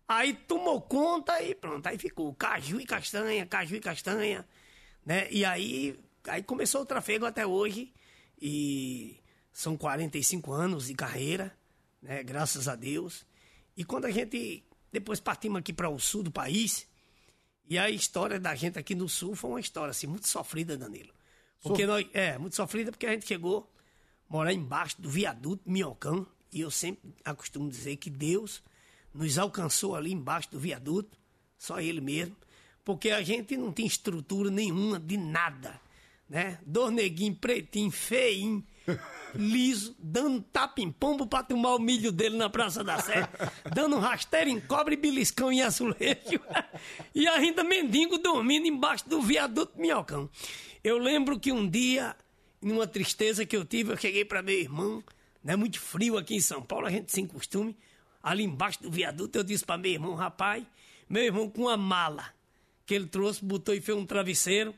aí 0.06 0.34
tomou 0.34 0.80
conta 0.80 1.40
e 1.42 1.54
pronto, 1.54 1.86
aí 1.86 1.98
ficou 1.98 2.34
caju 2.34 2.80
e 2.80 2.86
castanha, 2.86 3.46
caju 3.46 3.76
e 3.76 3.80
castanha, 3.80 4.46
né? 5.04 5.28
E 5.30 5.44
aí, 5.44 5.98
aí 6.26 6.42
começou 6.42 6.82
o 6.82 6.86
trafego 6.86 7.26
até 7.26 7.46
hoje. 7.46 7.92
E 8.40 9.16
são 9.52 9.76
45 9.76 10.52
anos 10.52 10.86
de 10.86 10.94
carreira, 10.94 11.52
né? 12.00 12.22
Graças 12.22 12.68
a 12.68 12.74
Deus. 12.74 13.26
E 13.76 13.84
quando 13.84 14.06
a 14.06 14.10
gente 14.10 14.64
depois 14.90 15.20
partimos 15.20 15.58
aqui 15.58 15.72
para 15.72 15.88
o 15.88 15.98
sul 15.98 16.22
do 16.22 16.30
país, 16.30 16.87
e 17.68 17.78
a 17.78 17.90
história 17.90 18.40
da 18.40 18.54
gente 18.54 18.78
aqui 18.78 18.94
no 18.94 19.08
sul 19.08 19.34
foi 19.34 19.50
uma 19.50 19.60
história 19.60 19.90
assim 19.90 20.06
muito 20.06 20.26
sofrida, 20.26 20.76
Danilo. 20.76 21.12
Porque 21.62 21.86
nós, 21.86 22.06
é, 22.12 22.38
muito 22.38 22.56
sofrida 22.56 22.90
porque 22.90 23.06
a 23.06 23.10
gente 23.10 23.26
chegou 23.26 23.70
a 24.28 24.32
morar 24.32 24.52
embaixo 24.52 25.00
do 25.00 25.10
viaduto 25.10 25.68
Minhocão, 25.68 26.26
e 26.52 26.60
eu 26.60 26.70
sempre 26.70 27.14
acostumo 27.24 27.68
dizer 27.68 27.96
que 27.96 28.08
Deus 28.08 28.62
nos 29.12 29.38
alcançou 29.38 29.94
ali 29.94 30.12
embaixo 30.12 30.50
do 30.50 30.58
viaduto, 30.58 31.18
só 31.58 31.80
ele 31.80 32.00
mesmo, 32.00 32.36
porque 32.84 33.10
a 33.10 33.22
gente 33.22 33.56
não 33.56 33.72
tem 33.72 33.86
estrutura 33.86 34.50
nenhuma 34.50 34.98
de 34.98 35.16
nada, 35.16 35.78
né? 36.28 36.58
Dois 36.64 36.92
neguinhos 36.94 37.38
pretinho, 37.38 37.90
feinho, 37.90 38.64
liso, 39.34 39.94
dando 39.98 40.42
tapa 40.42 40.80
em 40.80 40.90
pombo 40.90 41.26
pra 41.26 41.42
tomar 41.42 41.74
o 41.74 41.78
milho 41.78 42.10
dele 42.12 42.36
na 42.36 42.48
Praça 42.48 42.82
da 42.82 42.98
Sé, 42.98 43.28
dando 43.72 43.98
rasteiro 43.98 44.50
em 44.50 44.60
cobre, 44.60 44.96
beliscão 44.96 45.52
em 45.52 45.62
azulejo, 45.62 46.40
e 47.14 47.26
ainda 47.26 47.62
mendigo 47.64 48.18
dormindo 48.18 48.66
embaixo 48.66 49.08
do 49.08 49.20
viaduto 49.20 49.78
Minhocão. 49.78 50.28
Eu 50.82 50.98
lembro 50.98 51.38
que 51.38 51.52
um 51.52 51.68
dia, 51.68 52.16
numa 52.60 52.86
tristeza 52.86 53.44
que 53.44 53.56
eu 53.56 53.64
tive, 53.64 53.92
eu 53.92 53.96
cheguei 53.96 54.24
para 54.24 54.42
meu 54.42 54.58
irmão, 54.58 55.02
né, 55.42 55.56
muito 55.56 55.80
frio 55.80 56.16
aqui 56.16 56.36
em 56.36 56.40
São 56.40 56.62
Paulo, 56.62 56.86
a 56.86 56.90
gente 56.90 57.12
sem 57.12 57.26
costume, 57.26 57.76
ali 58.22 58.44
embaixo 58.44 58.82
do 58.82 58.90
viaduto, 58.90 59.38
eu 59.38 59.44
disse 59.44 59.64
para 59.64 59.78
meu 59.78 59.92
irmão, 59.92 60.14
rapaz, 60.14 60.64
meu 61.08 61.22
irmão 61.22 61.48
com 61.48 61.62
uma 61.62 61.76
mala 61.76 62.32
que 62.84 62.94
ele 62.94 63.06
trouxe, 63.06 63.44
botou 63.44 63.74
e 63.74 63.80
fez 63.80 63.96
um 63.96 64.06
travesseiro. 64.06 64.74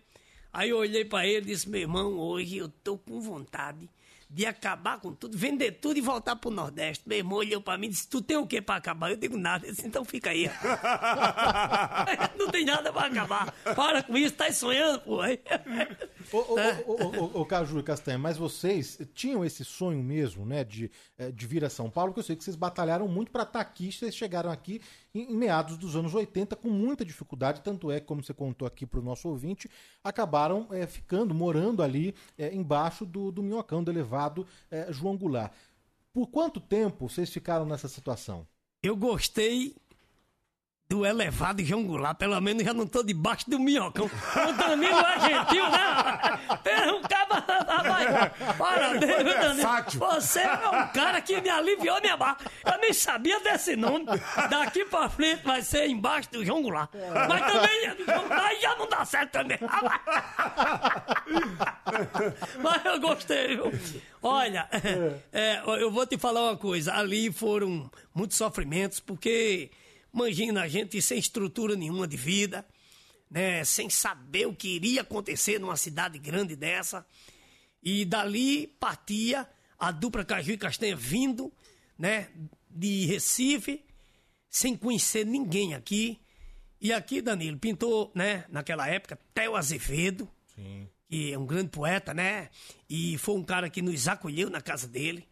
Aí 0.53 0.71
eu 0.71 0.79
olhei 0.79 1.05
para 1.05 1.25
ele 1.27 1.51
e 1.51 1.55
disse, 1.55 1.69
meu 1.69 1.81
irmão, 1.81 2.19
hoje 2.19 2.57
eu 2.57 2.69
tô 2.69 2.99
com 2.99 3.21
vontade 3.21 3.89
de 4.33 4.47
acabar 4.47 5.01
com 5.01 5.13
tudo, 5.13 5.37
vender 5.37 5.73
tudo 5.73 5.97
e 5.99 6.01
voltar 6.01 6.37
pro 6.37 6.53
Nordeste. 6.53 7.03
Meu 7.05 7.19
irmão 7.19 7.39
olhou 7.39 7.61
para 7.61 7.77
mim 7.77 7.89
e 7.89 7.91
disse, 7.91 8.09
tu 8.09 8.23
tem 8.23 8.37
o 8.37 8.47
que 8.47 8.63
para 8.63 8.77
acabar? 8.77 9.11
Eu 9.11 9.17
digo 9.17 9.37
nada. 9.37 9.67
Ele 9.67 9.75
disse, 9.75 9.85
então 9.89 10.05
fica 10.05 10.31
aí. 10.31 10.49
Não 12.39 12.49
tem 12.49 12.65
nada 12.65 12.93
para 12.93 13.09
acabar. 13.09 13.53
Para 13.75 14.03
com 14.05 14.17
isso, 14.17 14.35
tá 14.37 14.51
sonhando, 14.53 15.01
pô. 15.01 15.21
Aí- 15.21 15.41
Ô, 16.33 17.41
ô, 17.41 17.45
Caju 17.47 17.81
e 17.81 17.83
Castanha, 17.83 18.19
mas 18.19 18.37
vocês 18.37 19.01
tinham 19.15 19.45
esse 19.45 19.65
sonho 19.65 20.01
mesmo, 20.03 20.47
né, 20.47 20.63
de, 20.63 20.91
eh, 21.19 21.33
de 21.33 21.47
vir 21.47 21.65
a 21.65 21.71
São 21.71 21.91
Paulo, 21.91 22.13
que 22.13 22.21
eu 22.21 22.23
sei 22.23 22.37
que 22.37 22.45
vocês 22.45 22.55
batalharam 22.55 23.09
muito 23.09 23.33
para 23.33 23.43
estar 23.43 23.61
aqui, 23.61 23.91
vocês 23.91 24.15
chegaram 24.15 24.49
aqui 24.51 24.81
em, 25.15 25.35
meados 25.35 25.77
dos 25.77 25.97
anos 25.97 26.15
80 26.15 26.57
com 26.57 26.69
muita 26.69 27.05
dificuldade, 27.05 27.61
tanto 27.63 27.91
é 27.91 28.01
que, 28.01 28.07
como 28.07 28.23
você 28.23 28.35
contou 28.35 28.67
aqui 28.67 28.87
para 28.87 29.01
o 29.01 29.03
nosso 29.03 29.29
ouvinte, 29.29 29.71
acabaram 30.03 30.67
eh, 30.71 30.87
ficando, 30.87 31.35
morando 31.35 31.83
ali 31.83 32.15
eh, 32.39 32.55
embaixo 32.55 33.05
do, 33.05 33.31
do 33.31 33.43
minhocão, 33.43 33.83
do 33.83 33.91
elevado 33.91 34.47
eh, 34.71 34.87
João 34.91 35.17
Goulart. 35.17 35.53
Por 36.13 36.27
quanto 36.27 36.61
tempo 36.61 37.09
vocês 37.09 37.31
ficaram 37.31 37.65
nessa 37.65 37.89
situação? 37.89 38.47
Eu 38.83 38.97
gostei 38.97 39.77
do 40.91 41.07
elevado 41.07 41.65
João 41.65 41.85
Goulart, 41.85 42.19
pelo 42.19 42.41
menos 42.41 42.65
já 42.65 42.75
não 42.75 42.85
tô 42.85 43.05
debaixo 43.05 43.49
do 43.49 43.61
minhocão. 43.61 44.07
O 44.07 44.53
Danilo 44.55 44.99
é 44.99 45.21
gentil, 45.21 45.71
né? 45.71 46.59
Tem 46.65 46.91
um 46.93 47.01
caba... 47.03 47.45
Rapaz, 47.71 48.57
Parabéns, 48.59 49.23
viu, 49.23 49.41
Danilo? 49.41 49.69
Você 50.11 50.41
é 50.41 50.53
um 50.53 50.89
cara 50.89 51.21
que 51.21 51.41
me 51.41 51.49
aliviou 51.49 52.01
minha 52.01 52.17
barra. 52.17 52.39
Eu 52.67 52.77
nem 52.81 52.93
sabia 52.93 53.39
desse 53.39 53.77
nome. 53.77 54.05
Daqui 54.51 54.85
pra 54.85 55.09
frente 55.09 55.45
vai 55.45 55.63
ser 55.63 55.87
embaixo 55.87 56.29
do 56.33 56.45
João 56.45 56.61
Goulart. 56.61 56.91
Mas 57.29 57.53
também, 57.53 57.87
aí 58.29 58.61
já 58.61 58.75
não 58.75 58.89
dá 58.89 59.05
certo 59.05 59.31
também. 59.31 59.59
Mas 62.61 62.85
eu 62.85 63.01
gostei, 63.01 63.55
viu? 63.55 63.73
Olha, 64.21 64.69
é, 65.33 65.63
eu 65.65 65.91
vou 65.93 66.05
te 66.05 66.19
falar 66.19 66.43
uma 66.43 66.57
coisa. 66.57 66.95
Ali 66.95 67.31
foram 67.31 67.89
muitos 68.13 68.37
sofrimentos, 68.37 68.99
porque, 68.99 69.71
imagina, 70.13 70.63
a 70.63 70.69
gente 70.69 71.01
sem 71.01 71.19
estrutura 71.19 71.77
nenhuma 71.77 72.07
de 72.07 72.17
vida, 72.17 72.67
né? 73.31 73.65
Sem 73.65 73.89
saber 73.89 74.47
o 74.47 74.55
que 74.55 74.69
iria 74.69 75.03
acontecer 75.03 75.59
numa 75.59 75.77
cidade 75.77 76.19
grande 76.19 76.57
dessa. 76.57 77.07
E 77.83 78.05
dali 78.05 78.67
partia 78.67 79.49
a 79.79 79.91
dupla 79.91 80.25
Caju 80.25 80.53
e 80.53 80.59
Castanha 80.59 80.97
vindo, 80.97 81.53
né? 81.99 82.29
De 82.69 83.07
Recife, 83.07 83.85
sem 84.49 84.77
conhecer 84.77 85.25
ninguém 85.25 85.75
aqui. 85.75 86.21
E 86.81 86.93
aqui, 86.93 87.21
Danilo, 87.21 87.59
pintou, 87.59 88.11
né? 88.15 88.45
Naquela 88.49 88.89
época, 88.89 89.19
Theo 89.35 89.55
Azevedo 89.55 90.29
Sim. 90.55 90.89
que 91.09 91.33
é 91.33 91.39
um 91.39 91.47
grande 91.47 91.71
poeta, 91.71 92.15
né? 92.15 92.49
E 92.89 93.19
foi 93.19 93.35
um 93.37 93.45
cara 93.45 93.69
que 93.69 93.83
nos 93.83 94.09
acolheu 94.09 94.49
na 94.49 94.61
casa 94.61 94.89
dele. 94.89 95.27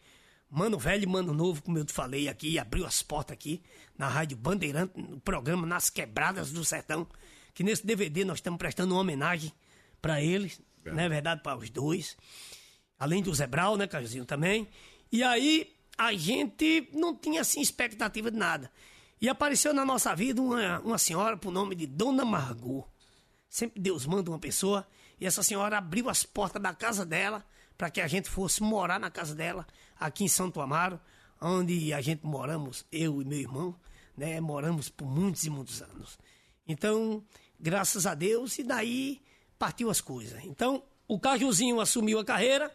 Mano 0.50 0.78
velho 0.78 1.02
e 1.02 1.06
mano 1.06 1.34
novo, 1.34 1.62
como 1.62 1.78
eu 1.78 1.84
te 1.84 1.92
falei 1.92 2.28
aqui, 2.28 2.58
abriu 2.58 2.86
as 2.86 3.02
portas 3.02 3.34
aqui 3.34 3.62
na 3.96 4.08
Rádio 4.08 4.36
Bandeirante, 4.36 4.98
no 4.98 5.20
programa 5.20 5.66
Nas 5.66 5.90
Quebradas 5.90 6.50
do 6.50 6.64
Sertão. 6.64 7.06
Que 7.52 7.62
nesse 7.62 7.84
DVD 7.84 8.24
nós 8.24 8.38
estamos 8.38 8.58
prestando 8.58 8.94
uma 8.94 9.00
homenagem 9.00 9.52
para 10.00 10.22
eles, 10.22 10.60
não 10.84 11.00
é 11.00 11.08
verdade? 11.08 11.42
Para 11.42 11.58
os 11.58 11.68
dois. 11.68 12.16
Além 12.98 13.22
do 13.22 13.34
Zebral, 13.34 13.76
né, 13.76 13.86
Cajuzinho, 13.86 14.24
também. 14.24 14.68
E 15.12 15.22
aí 15.22 15.70
a 15.98 16.14
gente 16.14 16.88
não 16.92 17.14
tinha 17.14 17.42
assim 17.42 17.60
expectativa 17.60 18.30
de 18.30 18.38
nada. 18.38 18.70
E 19.20 19.28
apareceu 19.28 19.74
na 19.74 19.84
nossa 19.84 20.14
vida 20.14 20.40
uma, 20.40 20.80
uma 20.80 20.98
senhora 20.98 21.36
por 21.36 21.52
nome 21.52 21.74
de 21.74 21.86
Dona 21.86 22.24
Margot. 22.24 22.88
Sempre 23.50 23.80
Deus 23.80 24.06
manda 24.06 24.30
uma 24.30 24.38
pessoa 24.38 24.86
e 25.20 25.26
essa 25.26 25.42
senhora 25.42 25.78
abriu 25.78 26.08
as 26.08 26.24
portas 26.24 26.62
da 26.62 26.72
casa 26.72 27.04
dela 27.04 27.44
para 27.76 27.90
que 27.90 28.00
a 28.00 28.06
gente 28.06 28.28
fosse 28.28 28.62
morar 28.62 29.00
na 29.00 29.10
casa 29.10 29.34
dela 29.34 29.66
aqui 29.98 30.24
em 30.24 30.28
Santo 30.28 30.60
Amaro, 30.60 31.00
onde 31.40 31.92
a 31.92 32.00
gente 32.00 32.24
moramos, 32.24 32.84
eu 32.90 33.22
e 33.22 33.24
meu 33.24 33.38
irmão, 33.38 33.76
né? 34.16 34.40
Moramos 34.40 34.88
por 34.88 35.06
muitos 35.06 35.44
e 35.44 35.50
muitos 35.50 35.80
anos. 35.82 36.18
Então, 36.66 37.24
graças 37.58 38.06
a 38.06 38.14
Deus, 38.14 38.58
e 38.58 38.64
daí 38.64 39.20
partiu 39.58 39.90
as 39.90 40.00
coisas. 40.00 40.42
Então, 40.44 40.82
o 41.06 41.18
Cajuzinho 41.18 41.80
assumiu 41.80 42.18
a 42.18 42.24
carreira. 42.24 42.74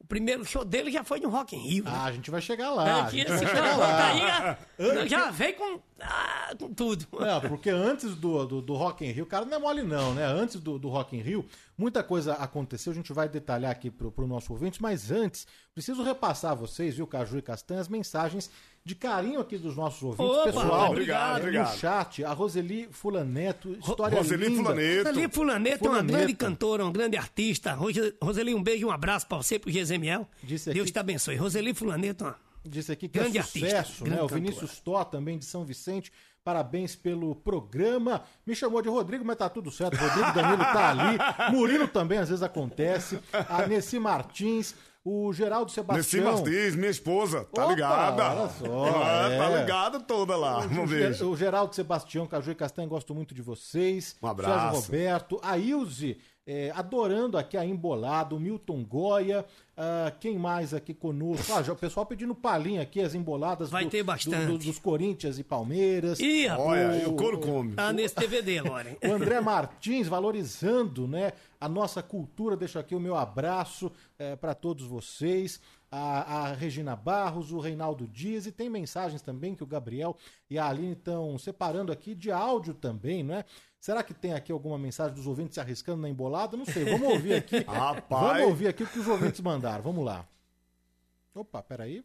O 0.00 0.04
primeiro 0.10 0.44
show 0.44 0.64
dele 0.64 0.90
já 0.90 1.04
foi 1.04 1.20
no 1.20 1.28
Rock 1.28 1.54
in 1.54 1.60
Rio. 1.60 1.84
né? 1.84 1.90
Ah, 1.94 2.04
a 2.04 2.12
gente 2.12 2.30
vai 2.30 2.40
chegar 2.40 2.70
lá. 2.70 3.06
É, 3.06 3.10
que 3.10 3.20
esse 3.20 3.38
chegar 3.38 3.54
garoto 3.54 3.78
lá. 3.78 4.08
aí 4.08 5.08
já, 5.08 5.30
veio 5.30 5.54
com, 5.54 5.78
ah, 6.00 6.54
com 6.58 6.72
tudo. 6.72 7.06
Não, 7.12 7.40
porque 7.42 7.68
antes 7.70 8.16
do, 8.16 8.46
do, 8.46 8.62
do 8.62 8.74
Rock 8.74 9.04
in 9.04 9.12
Rio, 9.12 9.26
cara, 9.26 9.44
não 9.44 9.56
é 9.56 9.60
mole 9.60 9.82
não, 9.82 10.14
né? 10.14 10.24
Antes 10.24 10.58
do, 10.58 10.78
do 10.78 10.88
Rock 10.88 11.16
in 11.16 11.20
Rio, 11.20 11.46
muita 11.76 12.02
coisa 12.02 12.32
aconteceu, 12.34 12.92
a 12.92 12.96
gente 12.96 13.12
vai 13.12 13.28
detalhar 13.28 13.70
aqui 13.70 13.90
pro, 13.90 14.10
pro 14.10 14.26
nosso 14.26 14.52
ouvinte, 14.52 14.80
mas 14.82 15.10
antes, 15.10 15.46
preciso 15.74 16.02
repassar 16.02 16.52
a 16.52 16.54
vocês, 16.54 16.96
viu, 16.96 17.06
Caju 17.06 17.38
e 17.38 17.42
Castanha, 17.42 17.80
as 17.80 17.88
mensagens 17.88 18.50
de 18.84 18.94
carinho 18.94 19.40
aqui 19.40 19.58
dos 19.58 19.76
nossos 19.76 20.02
ouvintes, 20.02 20.24
Opa, 20.24 20.44
pessoal. 20.44 20.90
obrigado, 20.90 21.36
é, 21.36 21.40
obrigado. 21.42 21.72
No 21.72 21.78
chat, 21.78 22.24
a 22.24 22.32
Roseli 22.32 22.88
Fulaneto, 22.90 23.72
história 23.72 24.16
Roseli 24.18 24.48
linda. 24.48 24.62
Fulaneto. 24.62 25.08
Roseli 25.08 25.28
Fulaneto 25.32 25.86
é 25.86 25.90
uma 25.90 26.02
grande 26.02 26.34
cantora, 26.34 26.84
uma 26.84 26.92
grande 26.92 27.16
artista. 27.16 27.74
Rose- 27.74 28.14
Roseli, 28.22 28.54
um 28.54 28.62
beijo 28.62 28.82
e 28.82 28.84
um 28.86 28.90
abraço 28.90 29.26
pra 29.26 29.36
você, 29.36 29.58
pro 29.58 29.70
Gesemiel. 29.70 30.26
Disse 30.42 30.72
Deus 30.72 30.84
aqui- 30.84 30.92
te 30.92 30.98
abençoe. 30.98 31.36
Roseli 31.36 31.74
Fulaneto, 31.74 32.24
ó. 32.24 32.34
Disse 32.64 32.92
aqui 32.92 33.08
que 33.08 33.18
Grande 33.18 33.38
é 33.38 33.40
artista, 33.40 33.66
sucesso, 33.68 34.04
né? 34.04 34.10
grande 34.10 34.24
O 34.24 34.28
Vinícius 34.34 34.80
Tó, 34.80 35.02
também 35.04 35.38
de 35.38 35.44
São 35.46 35.64
Vicente. 35.64 36.12
Parabéns 36.44 36.96
pelo 36.96 37.34
programa. 37.34 38.22
Me 38.46 38.54
chamou 38.54 38.80
de 38.82 38.88
Rodrigo, 38.88 39.24
mas 39.24 39.36
tá 39.36 39.48
tudo 39.48 39.70
certo. 39.70 39.96
Rodrigo 39.96 40.32
Danilo 40.32 40.64
tá 40.64 40.90
ali. 40.90 41.18
Murilo 41.56 41.86
também 41.88 42.18
às 42.18 42.28
vezes 42.28 42.42
acontece. 42.42 43.18
A 43.32 43.66
Nessi 43.66 43.98
Martins, 43.98 44.74
o 45.04 45.32
Geraldo 45.32 45.66
Nessi 45.66 45.74
Sebastião. 45.76 46.24
Martins, 46.32 46.74
minha 46.76 46.90
esposa, 46.90 47.44
tá 47.52 47.62
Opa, 47.64 47.72
ligada? 47.72 48.22
olha 48.32 48.48
só, 48.50 49.02
Ah, 49.02 49.28
é. 49.30 49.38
Tá 49.38 49.48
ligada 49.60 50.00
toda 50.00 50.36
lá. 50.36 50.58
Um 50.66 50.84
O, 50.84 50.86
beijo. 50.86 51.30
o 51.30 51.36
Geraldo 51.36 51.74
Sebastião, 51.74 52.26
Caju 52.26 52.50
e 52.50 52.54
Castanha, 52.54 52.86
gosto 52.86 53.14
muito 53.14 53.34
de 53.34 53.40
vocês. 53.42 54.16
Um 54.22 54.26
abraço. 54.26 54.52
Sérgio 54.60 54.80
Roberto, 54.86 55.40
a 55.42 55.56
Ilze 55.56 56.18
é, 56.52 56.72
adorando 56.74 57.38
aqui 57.38 57.56
a 57.56 57.64
embolada, 57.64 58.34
o 58.34 58.40
Milton 58.40 58.82
Goya. 58.84 59.44
ah, 59.76 60.12
quem 60.18 60.36
mais 60.36 60.74
aqui 60.74 60.92
conosco? 60.92 61.52
Ah, 61.52 61.62
já, 61.62 61.72
o 61.72 61.76
pessoal 61.76 62.04
pedindo 62.04 62.34
palhinha 62.34 62.82
aqui, 62.82 63.00
as 63.00 63.14
emboladas 63.14 63.70
Vai 63.70 63.84
do- 63.84 63.90
ter 63.90 64.02
do- 64.02 64.06
bastante. 64.06 64.46
do- 64.46 64.58
dos 64.58 64.78
Corinthians 64.78 65.38
e 65.38 65.44
Palmeiras. 65.44 66.18
Ih, 66.18 66.46
rapaz. 66.48 66.68
Olha, 66.68 67.02
e 67.02 67.06
o 67.06 67.12
couro 67.14 67.38
come. 67.38 67.74
Tá 67.74 67.92
nesse 67.92 68.16
DVD, 68.16 68.60
Loren. 68.62 68.96
O 69.06 69.12
André 69.12 69.40
Martins 69.40 70.08
valorizando 70.08 71.06
né, 71.06 71.32
a 71.60 71.68
nossa 71.68 72.02
cultura. 72.02 72.56
Deixo 72.56 72.78
aqui 72.78 72.94
o 72.96 73.00
meu 73.00 73.16
abraço 73.16 73.90
para 74.40 74.54
todos 74.54 74.84
vocês. 74.86 75.60
A, 75.92 76.42
a 76.50 76.52
Regina 76.52 76.94
Barros, 76.94 77.50
o 77.50 77.58
Reinaldo 77.58 78.06
Dias 78.06 78.46
e 78.46 78.52
tem 78.52 78.70
mensagens 78.70 79.22
também 79.22 79.56
que 79.56 79.64
o 79.64 79.66
Gabriel 79.66 80.16
e 80.48 80.56
a 80.56 80.68
Aline 80.68 80.92
estão 80.92 81.36
separando 81.36 81.90
aqui 81.90 82.14
de 82.14 82.30
áudio 82.30 82.74
também, 82.74 83.24
não 83.24 83.34
é? 83.34 83.44
Será 83.80 84.02
que 84.02 84.12
tem 84.12 84.34
aqui 84.34 84.52
alguma 84.52 84.78
mensagem 84.78 85.14
dos 85.14 85.26
ouvintes 85.26 85.54
se 85.54 85.60
arriscando 85.60 86.02
na 86.02 86.08
embolada? 86.08 86.54
Não 86.54 86.66
sei. 86.66 86.84
Vamos 86.84 87.08
ouvir 87.08 87.32
aqui. 87.32 87.60
Rapaz. 87.66 88.32
Vamos 88.34 88.48
ouvir 88.48 88.68
aqui 88.68 88.82
o 88.82 88.86
que 88.86 88.98
os 88.98 89.08
ouvintes 89.08 89.40
mandaram. 89.40 89.82
Vamos 89.82 90.04
lá. 90.04 90.28
Opa, 91.34 91.62
peraí. 91.62 92.04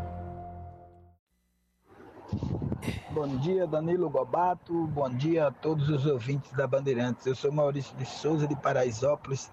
Bom 3.11 3.27
dia, 3.37 3.67
Danilo 3.67 4.09
Gobato. 4.09 4.87
Bom 4.87 5.09
dia 5.09 5.47
a 5.47 5.51
todos 5.51 5.89
os 5.89 6.05
ouvintes 6.05 6.51
da 6.53 6.65
Bandeirantes. 6.65 7.25
Eu 7.25 7.35
sou 7.35 7.51
Maurício 7.51 7.95
de 7.97 8.05
Souza, 8.05 8.47
de 8.47 8.55
Paraisópolis. 8.55 9.51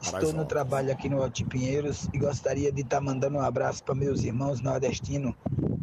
Estou 0.00 0.32
no 0.32 0.46
trabalho 0.46 0.90
aqui 0.90 1.08
no 1.08 1.22
Alto 1.22 1.44
Pinheiros 1.44 2.08
e 2.14 2.18
gostaria 2.18 2.72
de 2.72 2.80
estar 2.80 3.00
mandando 3.02 3.36
um 3.36 3.42
abraço 3.42 3.84
para 3.84 3.94
meus 3.94 4.24
irmãos 4.24 4.62
nordestinos, 4.62 5.34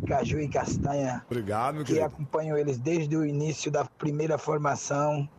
Caju 0.08 0.40
e 0.40 0.48
Castanha, 0.48 1.24
Obrigado, 1.30 1.76
meu 1.76 1.84
que 1.84 1.94
querido. 1.94 2.08
acompanho 2.08 2.58
eles 2.58 2.80
desde 2.80 3.16
o 3.16 3.24
início 3.24 3.70
da 3.70 3.86
primeira 3.86 4.38
formação 4.40 5.30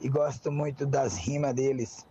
e 0.00 0.08
gosto 0.08 0.52
muito 0.52 0.86
das 0.86 1.16
rimas 1.16 1.54
deles. 1.54 2.06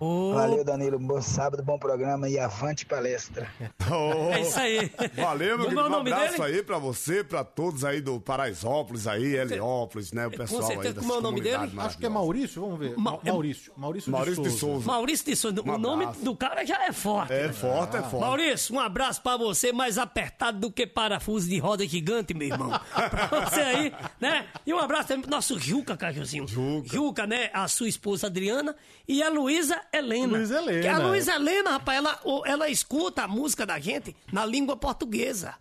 Valeu, 0.00 0.64
Danilo. 0.64 0.98
Bom 0.98 1.22
sábado, 1.22 1.62
bom 1.62 1.78
programa 1.78 2.28
e 2.28 2.38
avante 2.38 2.84
palestra. 2.84 3.48
Oh, 3.90 4.30
É 4.32 4.40
isso 4.40 4.58
aí. 4.58 4.90
Valeu, 5.14 5.56
meu 5.58 5.66
é 5.66 5.70
querido. 5.70 5.80
o 5.82 5.86
Um 5.86 5.90
nome 5.90 6.12
abraço 6.12 6.42
dele? 6.42 6.56
aí 6.56 6.62
pra 6.62 6.78
você, 6.78 7.22
pra 7.24 7.42
todos 7.44 7.84
aí 7.84 8.00
do 8.00 8.20
Paraisópolis 8.20 9.06
aí, 9.06 9.36
Heliópolis, 9.36 10.12
né? 10.12 10.26
O 10.26 10.30
pessoal 10.30 10.62
aí 10.62 10.68
certeza, 10.68 10.94
das 10.94 11.04
como 11.04 11.14
é 11.14 11.18
o 11.18 11.20
nome 11.22 11.40
dele? 11.40 11.72
Acho 11.78 11.96
que 11.96 12.04
é 12.04 12.08
Maurício, 12.08 12.60
vamos 12.60 12.78
ver. 12.78 12.94
Ma- 12.96 13.12
Ma- 13.12 13.18
Maurício. 13.24 13.72
Maurício, 13.76 14.10
Maurício 14.12 14.42
de 14.42 14.50
de 14.50 14.56
Souza. 14.56 14.72
Souza. 14.74 14.86
Maurício 14.86 15.26
de 15.26 15.36
Souza. 15.36 15.62
Um 15.64 15.72
o 15.72 15.78
nome 15.78 16.06
do 16.22 16.36
cara 16.36 16.64
já 16.66 16.84
é 16.86 16.92
forte. 16.92 17.32
É 17.32 17.46
né? 17.46 17.52
forte, 17.52 17.96
é 17.96 18.02
forte. 18.02 18.20
Maurício, 18.24 18.74
um 18.74 18.80
abraço 18.80 19.22
pra 19.22 19.36
você, 19.36 19.72
mais 19.72 19.96
apertado 19.96 20.58
do 20.58 20.70
que 20.70 20.86
parafuso 20.86 21.48
de 21.48 21.58
roda 21.58 21.86
gigante, 21.86 22.34
meu 22.34 22.48
irmão. 22.48 22.70
pra 23.10 23.26
você 23.48 23.60
aí, 23.60 23.92
né? 24.20 24.46
E 24.66 24.74
um 24.74 24.78
abraço 24.78 25.08
também 25.08 25.22
pro 25.22 25.30
nosso 25.30 25.58
Juca, 25.58 25.96
Cajuzinho. 25.96 26.46
Juca. 26.48 26.88
Juca, 26.88 27.26
né? 27.26 27.48
A 27.54 27.68
sua 27.68 27.88
esposa 27.88 28.26
Adriana 28.26 28.74
e 29.06 29.22
a 29.22 29.28
Luísa 29.30 29.80
Helena. 29.92 30.38
Luísa 30.38 30.58
Helena. 30.58 30.80
Que 30.82 30.88
a 30.88 30.98
Luísa 30.98 31.34
Helena, 31.34 31.70
rapaz, 31.72 31.98
ela, 31.98 32.20
ela 32.46 32.68
escuta 32.68 33.24
a 33.24 33.28
música 33.28 33.64
da 33.66 33.78
gente 33.78 34.14
na 34.32 34.44
língua 34.44 34.76
portuguesa. 34.76 35.54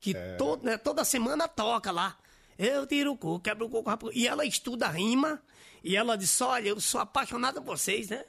Que 0.00 0.16
É. 0.16 0.36
to- 0.36 0.60
né, 0.62 0.76
toda 0.78 1.04
semana 1.04 1.46
toca 1.48 1.90
lá. 1.90 2.16
Eu 2.58 2.86
tiro 2.86 3.12
o 3.12 3.16
cu, 3.16 3.38
quebro 3.40 3.66
o 3.66 3.70
coco, 3.70 3.88
rapaz. 3.90 4.14
E 4.16 4.26
ela 4.26 4.44
estuda 4.44 4.88
rima. 4.88 5.40
E 5.88 5.96
ela 5.96 6.16
disse: 6.18 6.42
Olha, 6.44 6.68
eu 6.68 6.80
sou 6.80 7.00
apaixonada 7.00 7.62
por 7.62 7.78
vocês, 7.78 8.10
né? 8.10 8.22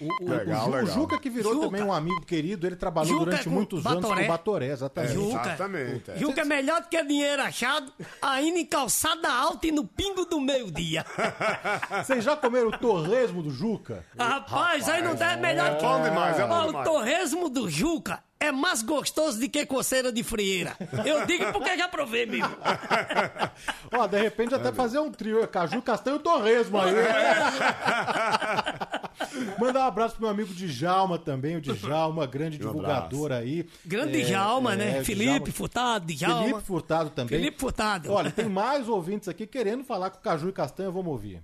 O, 0.00 0.24
o- 0.24 0.28
Legal, 0.30 0.68
o 0.70 0.72
Ju- 0.78 0.82
o. 0.84 0.86
Juca 0.86 1.18
que 1.18 1.28
virou 1.28 1.52
Juca. 1.54 1.66
também 1.66 1.82
um 1.82 1.92
amigo 1.92 2.24
querido, 2.24 2.64
ele 2.66 2.76
trabalhou 2.76 3.12
Juca 3.12 3.24
durante 3.24 3.48
muitos 3.48 3.84
anos 3.84 4.00
Batoré. 4.02 4.20
com 4.20 4.24
o 4.24 4.28
Batoré, 4.28 4.66
exatamente. 4.68 5.12
Juca. 5.14 5.40
Exatamente. 5.40 6.10
é. 6.12 6.16
Juca 6.16 6.40
é 6.40 6.44
melhor 6.44 6.80
do 6.82 6.88
que 6.88 7.02
dinheiro 7.04 7.42
achado, 7.42 7.92
ainda 8.20 8.58
em 8.60 8.66
calçada 8.66 9.28
alta 9.32 9.66
e 9.66 9.72
no 9.72 9.84
pingo 9.84 10.24
do 10.24 10.40
meio-dia. 10.40 11.04
Vocês 12.04 12.22
já 12.24 12.36
comeram 12.36 12.68
o 12.68 12.78
torresmo 12.78 13.42
do 13.42 13.50
Juca? 13.50 14.04
Rapaz, 14.18 14.88
aí 14.88 15.02
não 15.02 15.14
dá 15.14 15.36
melhor 15.36 15.76
que. 15.76 15.82
bom 15.84 16.02
demais, 16.02 16.38
é 16.38 16.46
bom 16.46 16.68
O 16.68 16.84
torresmo 16.84 17.48
do 17.48 17.68
Juca 17.68 18.22
é 18.42 18.52
mais 18.52 18.82
gostoso 18.82 19.38
do 19.38 19.48
que 19.48 19.64
coceira 19.64 20.12
de 20.12 20.22
frieira. 20.22 20.76
Eu 21.04 21.24
digo 21.26 21.52
porque 21.52 21.76
já 21.76 21.88
provei, 21.88 22.26
meu. 22.26 22.36
irmão. 22.36 22.52
Ó, 23.92 24.06
de 24.06 24.20
repente 24.20 24.54
até 24.54 24.72
fazer 24.72 24.98
um 24.98 25.10
trio, 25.10 25.46
Caju, 25.48 25.80
Castanho 25.82 26.16
e 26.16 26.20
Torresmo 26.20 26.78
aí. 26.80 26.92
Mandar 29.58 29.80
um 29.80 29.86
abraço 29.86 30.14
pro 30.14 30.22
meu 30.22 30.30
amigo 30.30 30.52
Djalma 30.52 31.18
também, 31.18 31.56
o 31.56 31.60
Djalma, 31.60 32.26
grande 32.26 32.56
Um 32.56 32.60
divulgador 32.60 33.32
aí. 33.32 33.66
Grande 33.84 34.22
É, 34.22 34.24
Djalma, 34.24 34.74
né? 34.74 34.98
é, 34.98 35.04
Felipe 35.04 35.30
Djalma. 35.30 35.52
Furtado, 35.52 36.06
Djalma. 36.06 36.42
Felipe 36.44 36.62
Furtado 36.62 37.10
também. 37.10 37.38
Felipe 37.38 37.60
Furtado. 37.60 38.12
Olha, 38.12 38.30
tem 38.30 38.48
mais 38.48 38.88
ouvintes 38.88 39.28
aqui 39.28 39.46
querendo 39.46 39.84
falar 39.84 40.10
com 40.10 40.18
o 40.18 40.22
Caju 40.22 40.48
e 40.48 40.52
Castanho, 40.52 40.92
vamos 40.92 41.12
ouvir. 41.12 41.42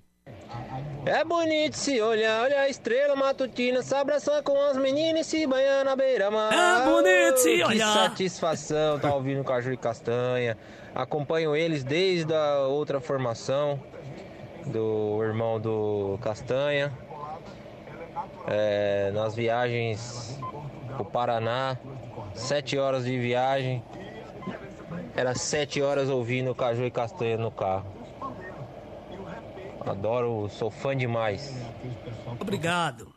É 1.06 1.24
bonito 1.24 1.74
se 1.74 2.00
olhar, 2.00 2.42
olha 2.42 2.60
a 2.60 2.68
estrela 2.68 3.14
matutina, 3.16 3.82
se 3.82 3.94
abraçando 3.94 4.42
com 4.42 4.60
as 4.66 4.76
meninas 4.76 5.26
e 5.26 5.30
se 5.30 5.46
banhando 5.46 5.84
na 5.84 5.96
beira-mar. 5.96 6.52
É 6.52 6.84
bonito 6.84 7.38
se 7.38 7.56
Que 7.56 7.64
olhar. 7.64 7.92
satisfação 7.94 8.98
tá 8.98 9.14
ouvindo 9.14 9.42
Caju 9.44 9.72
e 9.72 9.76
Castanha. 9.76 10.56
Acompanho 10.94 11.54
eles 11.56 11.84
desde 11.84 12.34
a 12.34 12.60
outra 12.66 13.00
formação 13.00 13.80
do 14.66 15.22
irmão 15.22 15.58
do 15.60 16.18
Castanha. 16.22 16.92
É, 18.46 19.10
nas 19.12 19.34
viagens 19.34 20.38
pro 20.96 21.04
Paraná, 21.04 21.76
sete 22.34 22.76
horas 22.78 23.04
de 23.04 23.18
viagem. 23.18 23.82
Era 25.16 25.34
sete 25.34 25.80
horas 25.82 26.08
ouvindo 26.08 26.54
Caju 26.54 26.84
e 26.84 26.90
Castanha 26.90 27.36
no 27.36 27.50
carro. 27.50 27.86
Adoro, 29.90 30.48
sou 30.50 30.70
fã 30.70 30.96
demais. 30.96 31.52
Obrigado. 32.40 33.12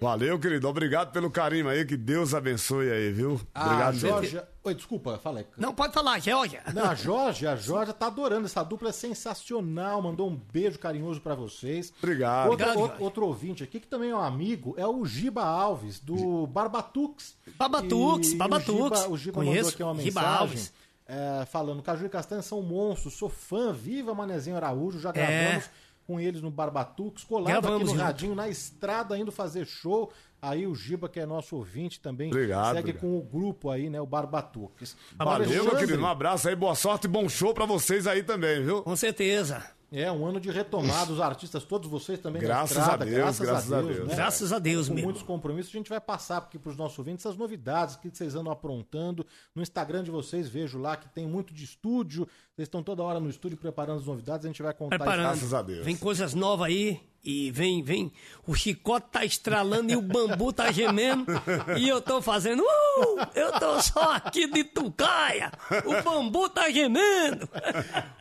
Valeu, 0.00 0.38
querido. 0.38 0.66
Obrigado 0.66 1.12
pelo 1.12 1.30
carinho 1.30 1.68
aí. 1.68 1.84
Que 1.84 1.94
Deus 1.94 2.32
abençoe 2.32 2.90
aí, 2.90 3.12
viu? 3.12 3.38
A 3.54 3.66
Obrigado, 3.66 3.94
Jorge... 3.98 4.40
Oi, 4.64 4.74
desculpa, 4.74 5.18
falei. 5.22 5.46
Não, 5.58 5.74
pode 5.74 5.92
falar, 5.92 6.18
Georgia. 6.20 6.62
Não, 6.74 6.84
a 6.84 6.94
Jorge, 6.94 7.46
a 7.46 7.54
Jorge 7.54 7.92
tá 7.92 8.06
adorando 8.06 8.46
essa 8.46 8.62
dupla, 8.62 8.88
é 8.88 8.92
sensacional. 8.92 10.00
Mandou 10.00 10.28
um 10.30 10.36
beijo 10.36 10.78
carinhoso 10.78 11.20
pra 11.20 11.34
vocês. 11.34 11.92
Obrigado. 12.02 12.48
Outro, 12.50 12.66
Obrigado, 12.70 13.02
outro, 13.02 13.26
ouvinte 13.26 13.62
aqui, 13.62 13.78
que 13.78 13.86
também 13.86 14.10
é 14.10 14.16
um 14.16 14.20
amigo, 14.22 14.74
é 14.78 14.86
o 14.86 15.04
Giba 15.04 15.42
Alves, 15.44 15.98
do 16.00 16.46
Barbatux. 16.46 17.36
Babatux, 17.58 18.28
E- 18.28 18.34
e 18.34 18.36
Babatux. 18.36 18.72
O 18.72 18.86
Giba, 18.86 19.08
o 19.10 19.18
Giba 19.18 19.44
mandou 19.44 19.68
aqui 19.68 19.82
uma 19.82 19.94
Giba 19.96 20.20
mensagem. 20.20 20.38
Alves. 20.38 20.72
é, 21.06 21.44
falando, 21.46 21.82
Caju 21.82 22.06
e 22.06 22.08
Castanha 22.08 22.40
são 22.42 22.62
monstros, 22.62 23.14
sou 23.14 23.28
fã, 23.28 23.70
viva 23.72 24.14
Manezinho 24.14 24.56
Araújo, 24.56 24.98
já 24.98 25.10
É. 25.10 25.62
com 26.10 26.18
eles 26.20 26.42
no 26.42 26.50
Barbatux, 26.50 27.22
colado 27.22 27.46
Gravamos 27.52 27.76
aqui 27.76 27.84
no 27.84 27.90
junto. 27.92 28.02
radinho, 28.02 28.34
na 28.34 28.48
estrada, 28.48 29.16
indo 29.16 29.30
fazer 29.30 29.64
show. 29.64 30.10
Aí 30.42 30.66
o 30.66 30.74
Giba, 30.74 31.08
que 31.08 31.20
é 31.20 31.26
nosso 31.26 31.54
ouvinte 31.54 32.00
também, 32.00 32.28
Obrigado, 32.30 32.74
segue 32.74 32.78
obrigado. 32.90 33.00
com 33.02 33.16
o 33.18 33.22
grupo 33.22 33.70
aí, 33.70 33.88
né? 33.88 34.00
O 34.00 34.06
Barbatuques. 34.06 34.96
Valeu, 35.16 35.46
meu 35.48 35.58
Alexandre- 35.60 35.78
querido. 35.86 36.02
Um 36.02 36.06
abraço 36.06 36.48
aí, 36.48 36.56
boa 36.56 36.74
sorte 36.74 37.04
e 37.04 37.08
bom 37.08 37.28
show 37.28 37.54
pra 37.54 37.66
vocês 37.66 38.06
aí 38.08 38.22
também, 38.24 38.64
viu? 38.64 38.82
Com 38.82 38.96
certeza. 38.96 39.62
É, 39.92 40.10
um 40.10 40.24
ano 40.24 40.38
de 40.40 40.48
retomada, 40.52 41.12
os 41.12 41.20
artistas, 41.20 41.64
todos 41.64 41.90
vocês 41.90 42.16
também 42.20 42.40
Graças 42.40 42.76
na 42.76 42.82
estrada, 42.84 43.02
a 43.04 43.06
Deus, 43.08 43.18
graças, 43.18 43.46
graças 43.46 43.72
a 43.72 43.78
a 43.78 43.82
Deus, 43.82 43.96
Deus. 43.96 44.08
né? 44.08 44.14
Graças 44.14 44.52
a 44.52 44.58
Deus, 44.60 44.88
Com 44.88 44.94
meu 44.94 45.02
muitos 45.04 45.22
compromissos, 45.24 45.74
a 45.74 45.78
gente 45.78 45.90
vai 45.90 46.00
passar 46.00 46.36
aqui 46.38 46.60
para 46.60 46.70
os 46.70 46.76
nossos 46.76 46.96
ouvintes 47.00 47.26
as 47.26 47.36
novidades 47.36 47.96
que 47.96 48.08
vocês 48.08 48.36
andam 48.36 48.52
aprontando. 48.52 49.26
No 49.52 49.60
Instagram 49.62 50.04
de 50.04 50.10
vocês, 50.12 50.48
vejo 50.48 50.78
lá 50.78 50.96
que 50.96 51.08
tem 51.08 51.26
muito 51.26 51.52
de 51.52 51.64
estúdio, 51.64 52.28
vocês 52.60 52.66
estão 52.66 52.82
toda 52.82 53.02
hora 53.02 53.18
no 53.18 53.30
estúdio 53.30 53.56
preparando 53.56 54.00
as 54.00 54.06
novidades, 54.06 54.44
a 54.44 54.48
gente 54.48 54.62
vai 54.62 54.74
contar 54.74 54.98
Preparando. 54.98 55.36
isso. 55.36 55.82
Vem 55.82 55.96
coisas 55.96 56.34
novas 56.34 56.66
aí. 56.66 57.00
E 57.22 57.50
vem, 57.50 57.82
vem. 57.82 58.10
O 58.46 58.54
chicote 58.54 59.08
tá 59.12 59.26
estralando 59.26 59.92
e 59.92 59.96
o 59.96 60.00
bambu 60.00 60.54
tá 60.54 60.72
gemendo. 60.72 61.26
E 61.76 61.86
eu 61.86 62.00
tô 62.00 62.22
fazendo. 62.22 62.62
Uh! 62.62 63.18
Eu 63.34 63.52
tô 63.60 63.78
só 63.82 64.12
aqui 64.14 64.46
de 64.46 64.64
tucaia. 64.64 65.52
O 65.84 66.02
bambu 66.02 66.48
tá 66.48 66.70
gemendo. 66.70 67.46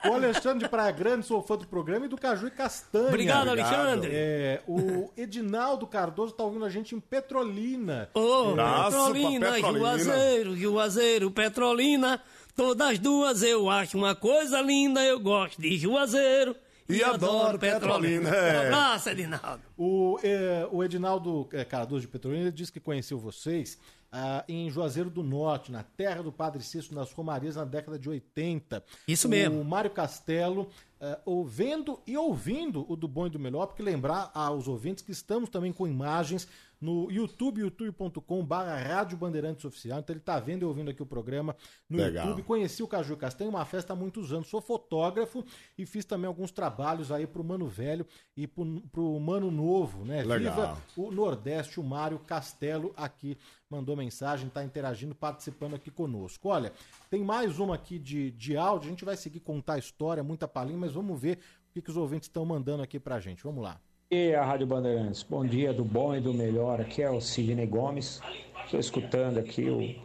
O 0.04 0.14
Alexandre 0.14 0.66
de 0.66 0.70
Praia 0.70 0.92
Grande, 0.92 1.26
sou 1.26 1.42
fã 1.42 1.58
do 1.58 1.66
programa, 1.66 2.08
e 2.08 2.10
do 2.10 2.18
Caju 2.18 2.48
e 2.48 2.52
Castanha. 2.52 3.08
Obrigado, 3.08 3.48
Alexandre. 3.48 4.12
É, 4.14 4.62
o 4.68 5.10
Edinaldo 5.16 5.88
Cardoso 5.88 6.34
tá 6.34 6.44
ouvindo 6.44 6.66
a 6.66 6.70
gente 6.70 6.94
em 6.94 7.00
Petrolina. 7.00 8.10
Ô, 8.14 8.52
É, 8.52 8.84
Petrolina, 8.84 9.60
Juazeiro, 9.60 10.58
Juazeiro, 10.58 11.32
Petrolina. 11.32 12.22
Todas 12.60 12.90
as 12.90 13.00
duas 13.00 13.42
eu 13.42 13.70
acho 13.70 13.98
uma 13.98 14.14
coisa 14.14 14.60
linda. 14.60 15.02
Eu 15.02 15.18
gosto 15.18 15.62
de 15.62 15.78
Juazeiro. 15.78 16.54
E 16.90 17.02
adoro 17.02 17.58
Petrolina, 17.58 18.30
é. 18.36 18.58
Um 18.58 18.68
abraço, 18.68 19.10
Edinaldo. 19.10 19.62
O, 19.78 20.20
é, 20.22 20.68
o 20.70 20.84
Edinaldo 20.84 21.48
é, 21.54 21.64
Cardoso 21.64 22.02
de 22.02 22.10
Petrolina 22.10 22.44
ele 22.44 22.52
disse 22.52 22.70
que 22.70 22.82
conheceu 22.82 23.18
vocês 23.18 23.80
ah, 24.12 24.44
em 24.46 24.70
Juazeiro 24.70 25.10
do 25.10 25.24
Norte, 25.24 25.72
na 25.72 25.84
terra 25.84 26.22
do 26.22 26.34
Padre 26.34 26.62
Cício, 26.62 26.94
nas 26.94 27.14
Romarias, 27.14 27.56
na 27.56 27.64
década 27.64 27.98
de 27.98 28.10
80. 28.10 28.84
Isso 29.08 29.30
mesmo. 29.30 29.62
O 29.62 29.64
Mário 29.64 29.92
Castelo, 29.92 30.68
ah, 31.00 31.18
ouvendo 31.26 32.02
e 32.06 32.18
ouvindo 32.18 32.86
o 32.92 32.98
do 32.98 33.08
Bom 33.08 33.28
e 33.28 33.30
do 33.30 33.40
Melhor, 33.40 33.68
porque 33.68 33.82
lembrar 33.82 34.32
aos 34.34 34.68
ouvintes 34.68 35.02
que 35.02 35.14
estamos 35.14 35.50
também 35.50 35.72
com 35.72 35.88
imagens 35.88 36.46
no 36.80 37.12
YouTube, 37.12 37.62
youtube.com 37.62 38.46
barra 38.46 38.78
Rádio 38.78 39.18
Bandeirantes 39.18 39.66
Oficial. 39.66 40.00
Então 40.00 40.14
ele 40.14 40.20
está 40.20 40.40
vendo 40.40 40.62
e 40.62 40.66
ouvindo 40.66 40.90
aqui 40.90 41.02
o 41.02 41.06
programa 41.06 41.56
no 41.90 41.98
Legal. 41.98 42.28
YouTube. 42.28 42.46
Conheci 42.46 42.82
o 42.82 42.88
Caju 42.88 43.18
Castanho, 43.18 43.50
uma 43.50 43.66
festa 43.66 43.94
há 43.94 43.96
muitos 43.96 44.32
anos. 44.32 44.48
Sou 44.48 44.62
fotógrafo 44.62 45.44
e 45.78 45.86
fiz 45.86 46.06
também 46.06 46.28
alguns 46.28 46.52
trabalhos 46.52 47.12
aí 47.12 47.28
pro 47.28 47.44
Mano 47.44 47.68
Velho 47.68 48.06
e 48.36 48.48
pro, 48.48 48.82
pro 48.92 49.20
Mano 49.20 49.52
Novo, 49.52 50.06
né? 50.06 50.24
Legal. 50.24 50.76
Viva 50.76 50.84
o 50.96 51.12
Nordeste, 51.12 51.80
o 51.80 51.84
Mário 51.84 52.20
Castelo 52.20 52.94
aqui 52.96 53.38
mandou 53.70 53.96
mensagem, 53.96 54.48
está 54.48 54.64
interagindo, 54.64 55.14
participando 55.14 55.76
aqui 55.76 55.92
conosco. 55.92 56.50
Olha, 56.50 56.74
tem 57.10 57.24
mais 57.24 57.60
uma 57.60 57.76
aqui 57.76 58.00
de, 58.00 58.32
de 58.32 58.58
áudio, 58.58 58.88
a 58.88 58.90
gente 58.90 59.06
vai 59.06 59.16
seguir 59.16 59.42
contar 59.42 59.74
a 59.74 59.80
história, 59.80 60.24
muita 60.24 60.48
palhinha, 60.48 60.78
mas 60.78 60.94
vamos 60.94 61.20
ver 61.20 61.38
o 61.70 61.74
que, 61.74 61.82
que 61.82 61.92
os 61.92 61.98
ouvintes 61.98 62.28
estão 62.28 62.44
mandando 62.46 62.82
aqui 62.82 63.00
pra 63.00 63.20
gente. 63.20 63.44
Vamos 63.44 63.64
lá. 63.64 63.80
E 64.12 64.34
a 64.34 64.44
Rádio 64.44 64.66
Bandeirantes, 64.66 65.22
bom 65.22 65.46
dia 65.46 65.72
do 65.72 65.86
bom 65.86 66.16
e 66.16 66.20
do 66.20 66.34
melhor. 66.34 66.82
Aqui 66.82 67.04
é 67.04 67.12
o 67.12 67.22
Sidney 67.22 67.68
Gomes. 67.68 68.20
Estou 68.66 68.80
escutando 68.80 69.38
aqui 69.38 69.70
o 69.70 69.96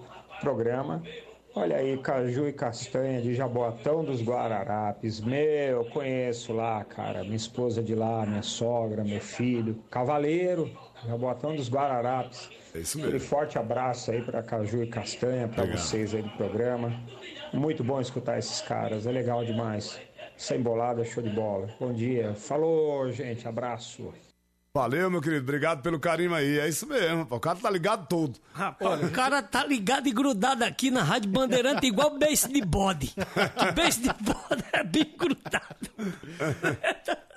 programa. 0.43 1.02
Olha 1.55 1.76
aí, 1.78 1.97
Caju 1.97 2.47
e 2.47 2.52
Castanha 2.52 3.22
de 3.22 3.35
Jaboatão 3.35 4.05
dos 4.05 4.20
Guararapes. 4.20 5.20
Meu, 5.22 5.86
conheço 5.86 6.52
lá, 6.52 6.85
cara. 6.85 7.24
Minha 7.24 7.36
esposa 7.36 7.82
de 7.82 7.94
lá, 7.94 8.26
minha 8.26 8.43
sogra, 8.43 9.02
meu 9.02 9.22
filho. 9.22 9.82
Cavaleiro, 9.90 10.70
Jaboatão 11.06 11.56
dos 11.56 11.70
Guararapes. 11.70 12.51
É 12.74 12.81
isso 12.81 12.98
Aquele 12.98 13.14
mesmo. 13.14 13.26
forte 13.28 13.56
abraço 13.56 14.10
aí 14.10 14.20
para 14.20 14.43
Caju 14.43 14.82
e 14.82 14.86
Castanha, 14.86 15.48
para 15.48 15.64
vocês 15.64 16.14
aí 16.14 16.20
do 16.20 16.31
programa. 16.36 16.93
Muito 17.55 17.82
bom 17.82 17.98
escutar 18.02 18.39
esses 18.39 18.60
caras, 18.60 19.06
é 19.06 19.12
legal 19.12 19.43
demais. 19.47 19.98
Sem 20.36 20.61
bolada, 20.61 21.05
show 21.05 21.23
de 21.23 21.31
bola. 21.31 21.69
Bom 21.78 21.93
dia. 21.93 22.35
Falou, 22.35 23.11
gente. 23.11 23.47
Abraço. 23.47 24.12
Valeu, 24.77 25.09
meu 25.09 25.20
querido. 25.20 25.43
Obrigado 25.44 25.82
pelo 25.82 26.01
carinho 26.01 26.35
aí. 26.35 26.59
É 26.59 26.69
isso 26.69 26.85
mesmo, 26.89 27.24
pô. 27.24 27.36
o 27.36 27.40
cara 27.40 27.56
tá 27.56 27.70
ligado 27.70 28.09
todo. 28.09 28.40
Rapaz, 28.52 29.05
o 29.05 29.11
cara 29.12 29.40
tá 29.40 29.65
ligado 29.65 30.09
e 30.09 30.12
grudado 30.12 30.65
aqui 30.65 30.90
na 30.90 31.01
Rádio 31.01 31.31
Bandeirante 31.31 31.86
igual 31.86 32.19
beijo 32.19 32.48
de 32.48 32.61
bode. 32.61 33.15
Que 33.15 33.73
beijo 33.73 34.01
de 34.01 34.09
bode 34.09 34.65
é 34.73 34.82
bem 34.82 35.15
grudado. 35.16 35.90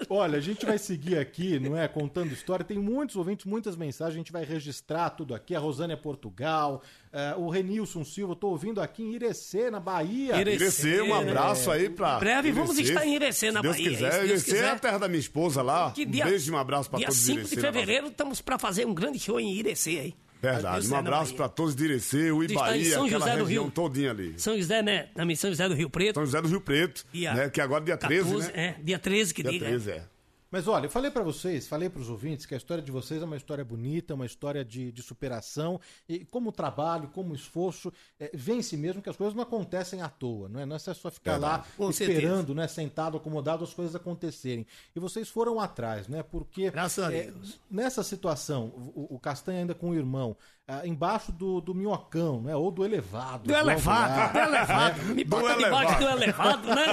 Olha, 0.09 0.39
a 0.39 0.41
gente 0.41 0.65
vai 0.65 0.79
seguir 0.79 1.19
aqui, 1.19 1.59
não 1.59 1.77
é? 1.77 1.87
Contando 1.87 2.31
história. 2.31 2.65
Tem 2.65 2.79
muitos 2.79 3.15
ouvintes, 3.15 3.45
muitas 3.45 3.75
mensagens. 3.75 4.15
A 4.15 4.17
gente 4.17 4.31
vai 4.31 4.43
registrar 4.43 5.11
tudo 5.11 5.35
aqui. 5.35 5.55
A 5.55 5.59
Rosânia 5.59 5.95
Portugal, 5.95 6.81
eh, 7.11 7.33
o 7.37 7.49
Renilson 7.49 8.03
Silva. 8.03 8.35
Tô 8.35 8.49
ouvindo 8.49 8.81
aqui 8.81 9.03
em 9.03 9.13
Irecê, 9.15 9.69
na 9.71 9.79
Bahia. 9.79 10.39
Irecê, 10.41 11.01
um 11.01 11.13
abraço 11.13 11.69
aí 11.71 11.89
pra. 11.89 12.15
Em 12.17 12.19
breve 12.19 12.51
vamos 12.51 12.77
estar 12.77 13.05
em 13.05 13.15
Irecê, 13.15 13.51
na 13.51 13.59
Se 13.59 13.63
Deus 13.63 13.75
Bahia, 13.75 13.89
Quiser. 13.91 14.11
se 14.11 14.17
Deus 14.19 14.29
Irecê 14.29 14.51
é 14.51 14.53
quiser. 14.55 14.69
a 14.71 14.79
terra 14.79 14.97
da 14.97 15.07
minha 15.07 15.19
esposa 15.19 15.61
lá. 15.61 15.91
Que 15.91 16.05
um 16.05 16.09
dia- 16.09 16.25
beijo 16.25 16.51
e 16.51 16.55
um 16.55 16.57
abraço 16.57 16.89
pra 16.89 16.97
Dia 16.99 17.07
todos 17.07 17.21
5 17.21 17.39
Irecê. 17.39 17.55
de 17.55 17.61
Bahia. 17.61 17.71
fevereiro 17.73 18.07
estamos 18.07 18.41
para 18.41 18.57
fazer 18.59 18.85
um 18.85 18.93
grande 18.93 19.19
show 19.19 19.39
em 19.39 19.51
Irecê 19.53 19.89
aí. 19.99 20.13
Verdade. 20.39 20.85
Um 20.85 20.91
na 20.91 20.99
abraço 20.99 21.33
pra 21.33 21.49
todos 21.49 21.75
de 21.75 21.83
Irecê, 21.85 22.31
o 22.31 22.43
Ibaí, 22.43 22.85
São 22.85 23.05
aquela 23.05 23.19
José 23.25 23.37
do 23.37 23.43
Rio. 23.45 23.71
todinha 23.71 24.11
ali. 24.11 24.35
São 24.37 24.55
José, 24.55 24.83
né? 24.83 25.07
Na 25.15 25.25
Missão 25.25 25.49
José 25.49 25.67
do 25.67 25.73
Rio 25.73 25.89
Preto. 25.89 26.13
São 26.13 26.25
José 26.25 26.39
do 26.41 26.47
Rio 26.47 26.61
Preto, 26.61 27.03
Dia 27.11 27.33
né? 27.33 27.49
Que 27.49 27.59
agora 27.59 27.83
é 27.83 27.85
dia 27.85 27.97
13, 27.97 28.23
14, 28.29 28.47
né? 28.53 28.53
É, 28.55 28.75
dia 28.83 28.99
13 28.99 29.33
que 29.33 29.41
Dia 29.41 29.51
diga. 29.51 29.65
13, 29.65 29.89
é. 29.91 30.03
Mas 30.49 30.67
olha, 30.67 30.85
eu 30.85 30.89
falei 30.89 31.11
pra 31.11 31.23
vocês, 31.23 31.67
falei 31.67 31.89
pros 31.89 32.09
ouvintes 32.09 32.45
que 32.45 32.53
a 32.53 32.57
história 32.57 32.81
de 32.81 32.91
vocês 32.91 33.21
é 33.21 33.25
uma 33.25 33.35
história 33.37 33.63
bonita, 33.65 34.13
uma 34.13 34.25
história 34.25 34.63
de, 34.63 34.91
de 34.91 35.01
superação 35.01 35.79
e 36.07 36.25
como 36.25 36.51
trabalho, 36.51 37.09
como 37.09 37.35
esforço, 37.35 37.91
é, 38.19 38.31
vence 38.33 38.77
mesmo 38.77 39.01
que 39.01 39.09
as 39.09 39.15
coisas 39.15 39.35
não 39.35 39.43
acontecem 39.43 40.01
à 40.01 40.09
toa, 40.09 40.47
não 40.47 40.59
é? 40.59 40.65
Não 40.65 40.75
é 40.75 40.79
só 40.79 41.11
ficar 41.11 41.33
Verdade. 41.33 41.63
lá 41.77 41.89
esperando, 41.89 42.55
né, 42.55 42.67
sentado, 42.67 43.17
acomodado, 43.17 43.63
as 43.63 43.73
coisas 43.73 43.95
acontecerem. 43.95 44.65
E 44.95 44.99
vocês 44.99 45.29
foram 45.29 45.59
atrás, 45.59 46.07
né? 46.07 46.23
Porque 46.23 46.71
Graças 46.71 47.03
a 47.03 47.13
é, 47.13 47.31
Deus. 47.31 47.59
nessa 47.69 48.03
situação, 48.03 48.67
o, 48.95 49.15
o 49.15 49.19
Castanha 49.19 49.59
ainda 49.59 49.75
com 49.75 49.89
o 49.89 49.95
irmão, 49.95 50.35
ah, 50.69 50.85
embaixo 50.85 51.31
do, 51.31 51.61
do 51.61 51.73
minhocão, 51.73 52.41
né? 52.41 52.53
Ou 52.53 52.69
do 52.69 52.83
elevado. 52.83 53.47
Do 53.47 53.55
elevado, 53.55 54.33
do 54.33 54.39
elevado. 54.39 55.01
né? 55.01 55.13
Me 55.13 55.23
bota 55.23 55.55
debaixo 55.55 55.99
do 55.99 56.09
elevado, 56.09 56.67
né? 56.67 56.85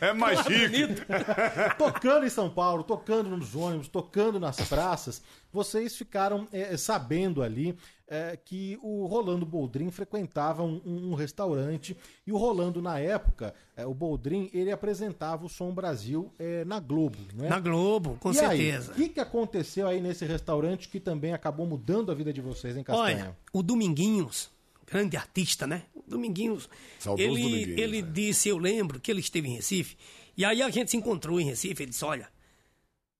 É 0.00 0.12
mais 0.14 0.40
chique. 0.40 0.88
tocando 1.76 2.24
em 2.24 2.30
São 2.30 2.48
Paulo, 2.48 2.82
tocando 2.82 3.28
nos 3.28 3.54
ônibus, 3.54 3.88
tocando 3.88 4.40
nas 4.40 4.56
praças, 4.66 5.22
vocês 5.52 5.96
ficaram 5.96 6.48
é, 6.50 6.78
sabendo 6.78 7.42
ali 7.42 7.76
é, 8.08 8.38
que 8.42 8.78
o 8.82 9.06
Rolando 9.06 9.44
Boldrin 9.44 9.90
frequentava 9.90 10.62
um, 10.62 10.80
um 10.84 11.14
restaurante 11.14 11.96
e 12.26 12.32
o 12.32 12.38
Rolando, 12.38 12.80
na 12.80 12.98
época, 12.98 13.54
é, 13.76 13.86
o 13.86 13.92
Boldrin, 13.92 14.50
ele 14.52 14.72
apresentava 14.72 15.44
o 15.44 15.48
Som 15.48 15.72
Brasil 15.72 16.32
é, 16.38 16.64
na 16.64 16.80
Globo, 16.80 17.18
né? 17.34 17.48
Na 17.48 17.60
Globo, 17.60 18.16
com 18.18 18.30
e 18.30 18.34
certeza. 18.34 18.92
O 18.92 18.94
que, 18.94 19.10
que 19.10 19.20
aconteceu 19.20 19.86
aí 19.86 20.00
nesse 20.00 20.24
restaurante 20.24 20.88
que 20.88 20.98
também 20.98 21.32
acabou 21.32 21.66
mudando 21.66 22.10
a 22.10 22.14
vida 22.14 22.32
de 22.32 22.40
vocês, 22.40 22.76
hein, 22.76 22.82
Castanha? 22.82 23.24
Olha, 23.24 23.36
o 23.52 23.62
Dominguinhos, 23.62 24.50
grande 24.86 25.16
artista, 25.16 25.66
né? 25.66 25.82
O 25.94 26.02
Dominguinhos, 26.08 26.68
Saudoso 26.98 27.28
ele, 27.28 27.42
Dominguinhos, 27.42 27.78
ele 27.78 28.02
disse, 28.02 28.48
eu 28.48 28.56
lembro 28.56 28.98
que 28.98 29.10
ele 29.10 29.20
esteve 29.20 29.48
em 29.48 29.56
Recife, 29.56 29.96
e 30.36 30.44
aí 30.44 30.62
a 30.62 30.70
gente 30.70 30.90
se 30.90 30.96
encontrou 30.96 31.38
em 31.38 31.44
Recife, 31.44 31.82
ele 31.82 31.90
disse, 31.90 32.04
olha, 32.04 32.28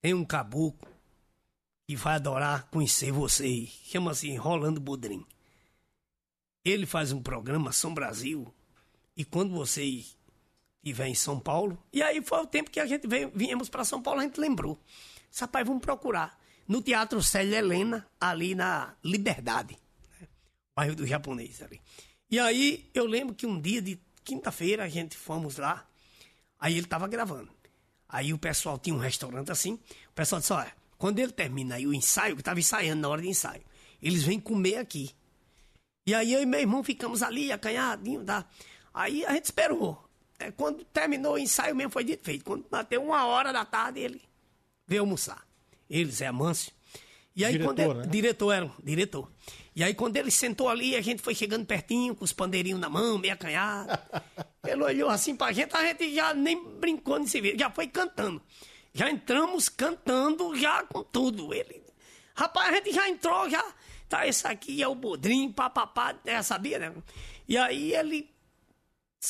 tem 0.01 0.13
um 0.13 0.25
caboclo 0.25 0.88
que 1.89 1.95
vai 1.95 2.17
adorar 2.17 2.69
conhecer 2.69 3.11
vocês, 3.11 3.67
chama-se 3.83 4.35
Rolando 4.35 4.79
Bodrim. 4.79 5.25
Ele 6.63 6.85
faz 6.85 7.11
um 7.11 7.19
programa 7.19 7.71
São 7.71 7.95
Brasil, 7.95 8.53
e 9.17 9.25
quando 9.25 9.55
vocês 9.55 10.15
estiverem 10.83 11.13
em 11.13 11.15
São 11.15 11.39
Paulo, 11.39 11.83
e 11.91 12.03
aí 12.03 12.21
foi 12.21 12.41
o 12.41 12.45
tempo 12.45 12.69
que 12.69 12.79
a 12.79 12.85
gente 12.85 13.07
veio, 13.07 13.31
viemos 13.33 13.69
para 13.69 13.83
São 13.83 14.03
Paulo, 14.03 14.19
a 14.19 14.23
gente 14.23 14.39
lembrou. 14.39 14.79
Rapaz, 15.35 15.65
vamos 15.65 15.81
procurar. 15.81 16.39
No 16.67 16.79
Teatro 16.79 17.23
Célia 17.23 17.57
Helena, 17.57 18.05
ali 18.21 18.53
na 18.53 18.95
Liberdade 19.03 19.75
bairro 20.75 20.95
do 20.95 21.07
japonês 21.07 21.59
ali. 21.63 21.81
E 22.29 22.39
aí 22.39 22.87
eu 22.93 23.07
lembro 23.07 23.33
que 23.33 23.47
um 23.47 23.59
dia 23.59 23.81
de 23.81 23.99
quinta-feira 24.23 24.83
a 24.83 24.87
gente 24.87 25.17
fomos 25.17 25.57
lá, 25.57 25.89
aí 26.59 26.77
ele 26.77 26.85
tava 26.85 27.07
gravando. 27.07 27.49
Aí 28.07 28.31
o 28.31 28.37
pessoal 28.37 28.77
tinha 28.77 28.95
um 28.95 28.99
restaurante 28.99 29.51
assim, 29.51 29.73
o 29.73 30.13
pessoal 30.13 30.39
disse, 30.39 30.53
olha, 30.53 30.78
quando 30.99 31.17
ele 31.17 31.31
termina 31.31 31.75
aí 31.75 31.87
o 31.87 31.93
ensaio, 31.93 32.35
que 32.35 32.43
tava 32.43 32.59
ensaiando 32.59 33.01
na 33.01 33.07
hora 33.07 33.21
de 33.21 33.29
ensaio, 33.29 33.63
eles 34.03 34.21
vêm 34.21 34.39
comer 34.39 34.75
aqui. 34.75 35.09
E 36.05 36.13
aí 36.13 36.33
eu 36.33 36.41
e 36.41 36.45
meu 36.45 36.59
irmão 36.59 36.83
ficamos 36.83 37.23
ali, 37.23 37.51
acanhadinho, 37.51 38.23
tá? 38.25 38.45
Aí 38.93 39.25
a 39.25 39.31
gente 39.33 39.45
esperou. 39.45 40.03
É, 40.37 40.51
quando 40.51 40.83
terminou 40.85 41.35
o 41.35 41.37
ensaio 41.37 41.73
mesmo 41.73 41.91
foi 41.91 42.03
dito 42.03 42.23
feito. 42.23 42.43
Quando 42.43 42.65
bateu 42.69 43.01
uma 43.01 43.25
hora 43.25 43.53
da 43.53 43.63
tarde, 43.63 44.01
ele 44.01 44.21
veio 44.85 45.01
almoçar. 45.01 45.41
Ele, 45.89 46.11
Zé 46.11 46.27
Amâncio. 46.27 46.73
E 47.33 47.45
aí 47.45 47.53
Diretor, 47.53 47.75
quando 47.75 47.79
ele, 47.79 47.93
né? 47.93 48.07
Diretor 48.07 48.51
era, 48.51 48.71
diretor. 48.83 49.31
E 49.73 49.83
aí 49.83 49.93
quando 49.93 50.17
ele 50.17 50.31
sentou 50.31 50.67
ali, 50.67 50.97
a 50.97 51.01
gente 51.01 51.21
foi 51.21 51.33
chegando 51.33 51.65
pertinho, 51.65 52.13
com 52.13 52.25
os 52.25 52.33
pandeirinhos 52.33 52.79
na 52.79 52.89
mão, 52.89 53.17
meio 53.17 53.33
acanhado. 53.33 53.97
ele 54.67 54.83
olhou 54.83 55.09
assim 55.09 55.33
pra 55.33 55.53
gente, 55.53 55.73
a 55.73 55.81
gente 55.81 56.13
já 56.13 56.33
nem 56.33 56.61
brincou 56.61 57.17
nesse 57.19 57.39
vídeo, 57.39 57.57
já 57.57 57.69
foi 57.69 57.87
cantando. 57.87 58.41
Já 58.93 59.09
entramos 59.09 59.69
cantando, 59.69 60.55
já 60.57 60.83
com 60.83 61.03
tudo. 61.03 61.53
Ele, 61.53 61.83
Rapaz, 62.39 62.69
a 62.69 62.75
gente 62.75 62.93
já 62.93 63.09
entrou, 63.09 63.49
já. 63.49 63.61
Tá, 64.07 64.25
esse 64.25 64.47
aqui 64.47 64.81
é 64.81 64.87
o 64.87 64.95
Bodrinho, 64.95 65.51
papapá, 65.51 66.15
já 66.25 66.41
sabia, 66.41 66.79
né? 66.79 66.93
E 67.45 67.57
aí 67.57 67.93
ele. 67.93 68.31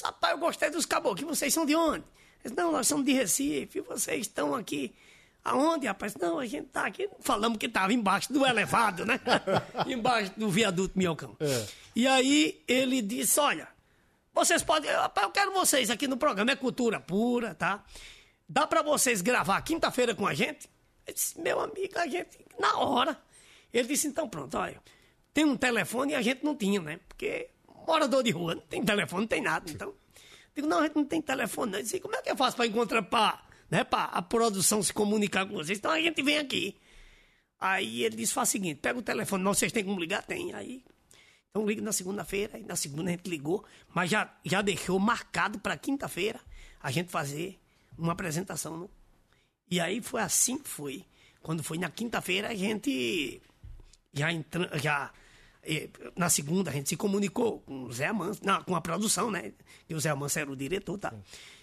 Rapaz, 0.04 0.34
eu 0.34 0.40
gostei 0.40 0.70
dos 0.70 0.86
caboclos. 0.86 1.38
Vocês 1.38 1.52
são 1.52 1.66
de 1.66 1.76
onde? 1.76 2.06
Eles, 2.46 2.56
não, 2.56 2.72
nós 2.72 2.88
somos 2.88 3.04
de 3.04 3.12
Recife. 3.12 3.82
Vocês 3.82 4.22
estão 4.22 4.54
aqui. 4.54 4.94
Aonde, 5.44 5.88
rapaz? 5.88 6.16
Não, 6.16 6.38
a 6.38 6.46
gente 6.46 6.68
tá 6.68 6.86
aqui. 6.86 7.10
Falamos 7.22 7.58
que 7.58 7.68
tava 7.68 7.92
embaixo 7.94 8.32
do 8.32 8.46
elevado, 8.46 9.06
né? 9.06 9.20
embaixo 9.88 10.32
do 10.38 10.48
viaduto 10.48 10.96
Minhocão. 10.96 11.36
É. 11.40 11.68
E 11.96 12.08
aí 12.08 12.64
ele 12.68 13.02
disse: 13.02 13.40
olha, 13.40 13.68
vocês 14.36 14.62
podem. 14.62 14.92
Rapaz, 14.92 15.26
eu 15.26 15.32
quero 15.32 15.52
vocês 15.52 15.90
aqui 15.90 16.08
no 16.08 16.16
programa, 16.16 16.52
é 16.52 16.56
cultura 16.56 17.00
pura, 17.00 17.56
tá? 17.56 17.84
Dá 18.52 18.66
pra 18.66 18.82
vocês 18.82 19.22
gravar 19.22 19.62
quinta-feira 19.62 20.16
com 20.16 20.26
a 20.26 20.34
gente? 20.34 20.68
Eu 21.06 21.14
disse, 21.14 21.40
meu 21.40 21.60
amigo, 21.60 22.00
a 22.00 22.08
gente, 22.08 22.40
na 22.58 22.80
hora. 22.80 23.22
Ele 23.72 23.88
disse, 23.88 24.08
então 24.08 24.28
pronto, 24.28 24.58
olha, 24.58 24.82
tem 25.32 25.46
um 25.46 25.56
telefone 25.56 26.14
e 26.14 26.16
a 26.16 26.22
gente 26.24 26.44
não 26.44 26.56
tinha, 26.56 26.82
né? 26.82 27.00
Porque 27.08 27.52
morador 27.86 28.24
de 28.24 28.32
rua, 28.32 28.56
não 28.56 28.62
tem 28.64 28.84
telefone, 28.84 29.22
não 29.22 29.28
tem 29.28 29.42
nada, 29.42 29.70
então. 29.70 29.94
Digo, 30.56 30.68
não, 30.68 30.80
a 30.80 30.84
gente 30.84 30.96
não 30.96 31.06
tem 31.06 31.22
telefone, 31.22 31.72
não. 31.72 31.80
Eu 31.80 31.84
disse, 31.84 32.00
como 32.00 32.16
é 32.16 32.22
que 32.24 32.32
eu 32.32 32.36
faço 32.36 32.56
pra 32.56 32.66
encontrar, 32.66 33.04
pra, 33.04 33.40
né, 33.70 33.84
pra 33.84 34.06
a 34.06 34.22
produção 34.22 34.82
se 34.82 34.92
comunicar 34.92 35.46
com 35.46 35.54
vocês? 35.54 35.78
Então 35.78 35.92
a 35.92 36.02
gente 36.02 36.24
vem 36.24 36.40
aqui. 36.40 36.76
Aí 37.60 38.04
ele 38.04 38.16
disse, 38.16 38.34
faz 38.34 38.50
o 38.50 38.52
seguinte, 38.52 38.80
pega 38.80 38.98
o 38.98 39.04
telefone, 39.04 39.44
não, 39.44 39.54
vocês 39.54 39.72
têm 39.72 39.84
como 39.84 40.00
ligar? 40.00 40.24
Tem. 40.24 40.54
Aí 40.54 40.84
então 41.50 41.66
liga 41.68 41.82
na 41.82 41.92
segunda-feira, 41.92 42.60
e 42.60 42.64
na 42.64 42.76
segunda 42.76 43.10
a 43.10 43.12
gente 43.12 43.28
ligou, 43.28 43.66
mas 43.94 44.10
já, 44.10 44.32
já 44.46 44.62
deixou 44.62 45.00
marcado 45.00 45.60
para 45.60 45.76
quinta-feira 45.78 46.40
a 46.80 46.92
gente 46.92 47.10
fazer 47.12 47.59
uma 48.00 48.14
apresentação. 48.14 48.80
Né? 48.80 48.88
E 49.70 49.80
aí 49.80 50.02
foi 50.02 50.22
assim 50.22 50.58
que 50.58 50.70
foi. 50.70 51.06
Quando 51.42 51.64
foi 51.64 51.78
na 51.78 51.90
quinta-feira, 51.90 52.50
a 52.50 52.56
gente 52.56 53.42
já 54.14 54.32
entra, 54.32 54.78
já 54.80 55.12
eh, 55.64 55.90
na 56.16 56.30
segunda 56.30 56.70
a 56.70 56.74
gente 56.74 56.90
se 56.90 56.98
comunicou 56.98 57.60
com 57.62 57.84
o 57.84 57.94
Zé 57.94 58.08
Amanso, 58.08 58.42
não, 58.44 58.64
com 58.64 58.76
a 58.76 58.82
produção, 58.82 59.32
né? 59.32 59.54
E 59.88 59.96
o 59.96 60.00
Zé 60.00 60.10
Amanso 60.10 60.40
era 60.40 60.52
o 60.52 60.56
diretor, 60.56 60.98
tá? 60.98 61.14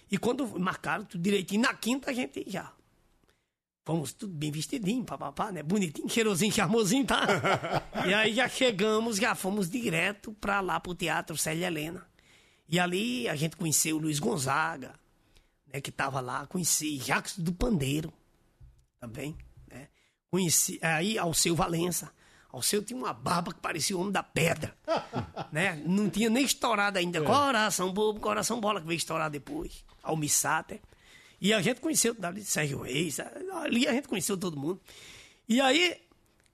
E 0.09 0.17
quando 0.17 0.59
marcaram 0.59 1.05
tudo 1.05 1.21
direitinho, 1.21 1.61
na 1.61 1.73
quinta 1.73 2.11
a 2.11 2.13
gente 2.13 2.43
já 2.47 2.73
Fomos 3.87 4.11
tudo 4.11 4.33
bem 4.33 4.51
vestidinho, 4.51 5.05
papapá, 5.05 5.49
né? 5.49 5.63
Bonitinho, 5.63 6.09
cheirosinho, 6.09 6.51
charmosinho, 6.51 7.05
tá? 7.05 7.25
e 8.05 8.13
aí 8.13 8.33
já 8.33 8.49
chegamos, 8.49 9.15
já 9.15 9.33
fomos 9.33 9.69
direto 9.69 10.33
pra 10.41 10.59
lá 10.59 10.77
pro 10.77 10.93
Teatro 10.93 11.37
Célia 11.37 11.67
Helena. 11.67 12.05
E 12.67 12.81
ali 12.81 13.29
a 13.29 13.35
gente 13.37 13.55
conheceu 13.55 13.95
o 13.95 13.99
Luiz 13.99 14.19
Gonzaga, 14.19 14.93
né? 15.71 15.81
Que 15.81 15.91
tava 15.91 16.19
lá, 16.19 16.45
conheci 16.47 16.97
Jacques 16.97 17.37
do 17.37 17.53
Pandeiro 17.53 18.13
também, 18.99 19.37
né? 19.67 19.87
Conheci, 20.29 20.79
aí 20.81 21.17
Alceu 21.17 21.55
Valença. 21.55 22.11
Alceu 22.51 22.83
tinha 22.83 22.97
uma 22.97 23.13
barba 23.13 23.53
que 23.53 23.59
parecia 23.59 23.95
o 23.95 23.99
homem 23.99 24.11
da 24.11 24.23
pedra, 24.23 24.75
né? 25.51 25.81
Não 25.85 26.09
tinha 26.09 26.29
nem 26.29 26.43
estourado 26.45 26.97
ainda. 26.97 27.21
Coração 27.21 27.91
bobo, 27.91 28.19
coração 28.19 28.59
bola, 28.59 28.81
que 28.81 28.87
veio 28.87 28.97
estourar 28.97 29.29
depois. 29.29 29.83
Almissáter. 30.01 30.79
E 31.39 31.53
a 31.53 31.61
gente 31.61 31.81
conheceu 31.81 32.15
dali 32.15 32.43
Sérgio 32.43 32.81
Reis, 32.81 33.19
ali 33.61 33.87
a 33.87 33.93
gente 33.93 34.07
conheceu 34.07 34.37
todo 34.37 34.57
mundo. 34.57 34.81
E 35.47 35.61
aí 35.61 36.01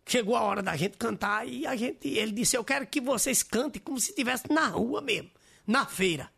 chegou 0.05 0.35
a 0.35 0.41
hora 0.41 0.61
da 0.61 0.75
gente 0.75 0.97
cantar 0.97 1.47
e 1.47 1.65
a 1.65 1.75
gente, 1.75 2.07
ele 2.07 2.31
disse: 2.33 2.57
"Eu 2.57 2.65
quero 2.65 2.85
que 2.85 2.99
vocês 2.99 3.41
cantem 3.41 3.81
como 3.81 3.99
se 3.99 4.09
estivesse 4.09 4.51
na 4.51 4.67
rua 4.67 4.99
mesmo, 4.99 5.31
na 5.65 5.85
feira". 5.85 6.29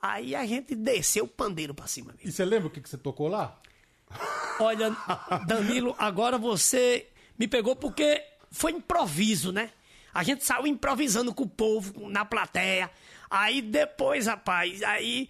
Aí 0.00 0.34
a 0.34 0.46
gente 0.46 0.74
desceu 0.74 1.24
o 1.24 1.28
pandeiro 1.28 1.74
pra 1.74 1.86
cima 1.86 2.12
mesmo. 2.12 2.28
E 2.28 2.32
você 2.32 2.44
lembra 2.44 2.68
o 2.68 2.70
que, 2.70 2.80
que 2.80 2.88
você 2.88 2.96
tocou 2.96 3.28
lá? 3.28 3.60
Olha, 4.60 4.96
Danilo, 5.46 5.94
agora 5.98 6.38
você 6.38 7.08
me 7.38 7.46
pegou 7.46 7.76
porque 7.76 8.22
foi 8.50 8.72
improviso, 8.72 9.52
né? 9.52 9.70
A 10.14 10.22
gente 10.22 10.44
saiu 10.44 10.66
improvisando 10.66 11.34
com 11.34 11.44
o 11.44 11.48
povo 11.48 12.08
na 12.08 12.24
plateia. 12.24 12.90
Aí 13.30 13.60
depois, 13.60 14.26
rapaz, 14.26 14.82
aí 14.82 15.28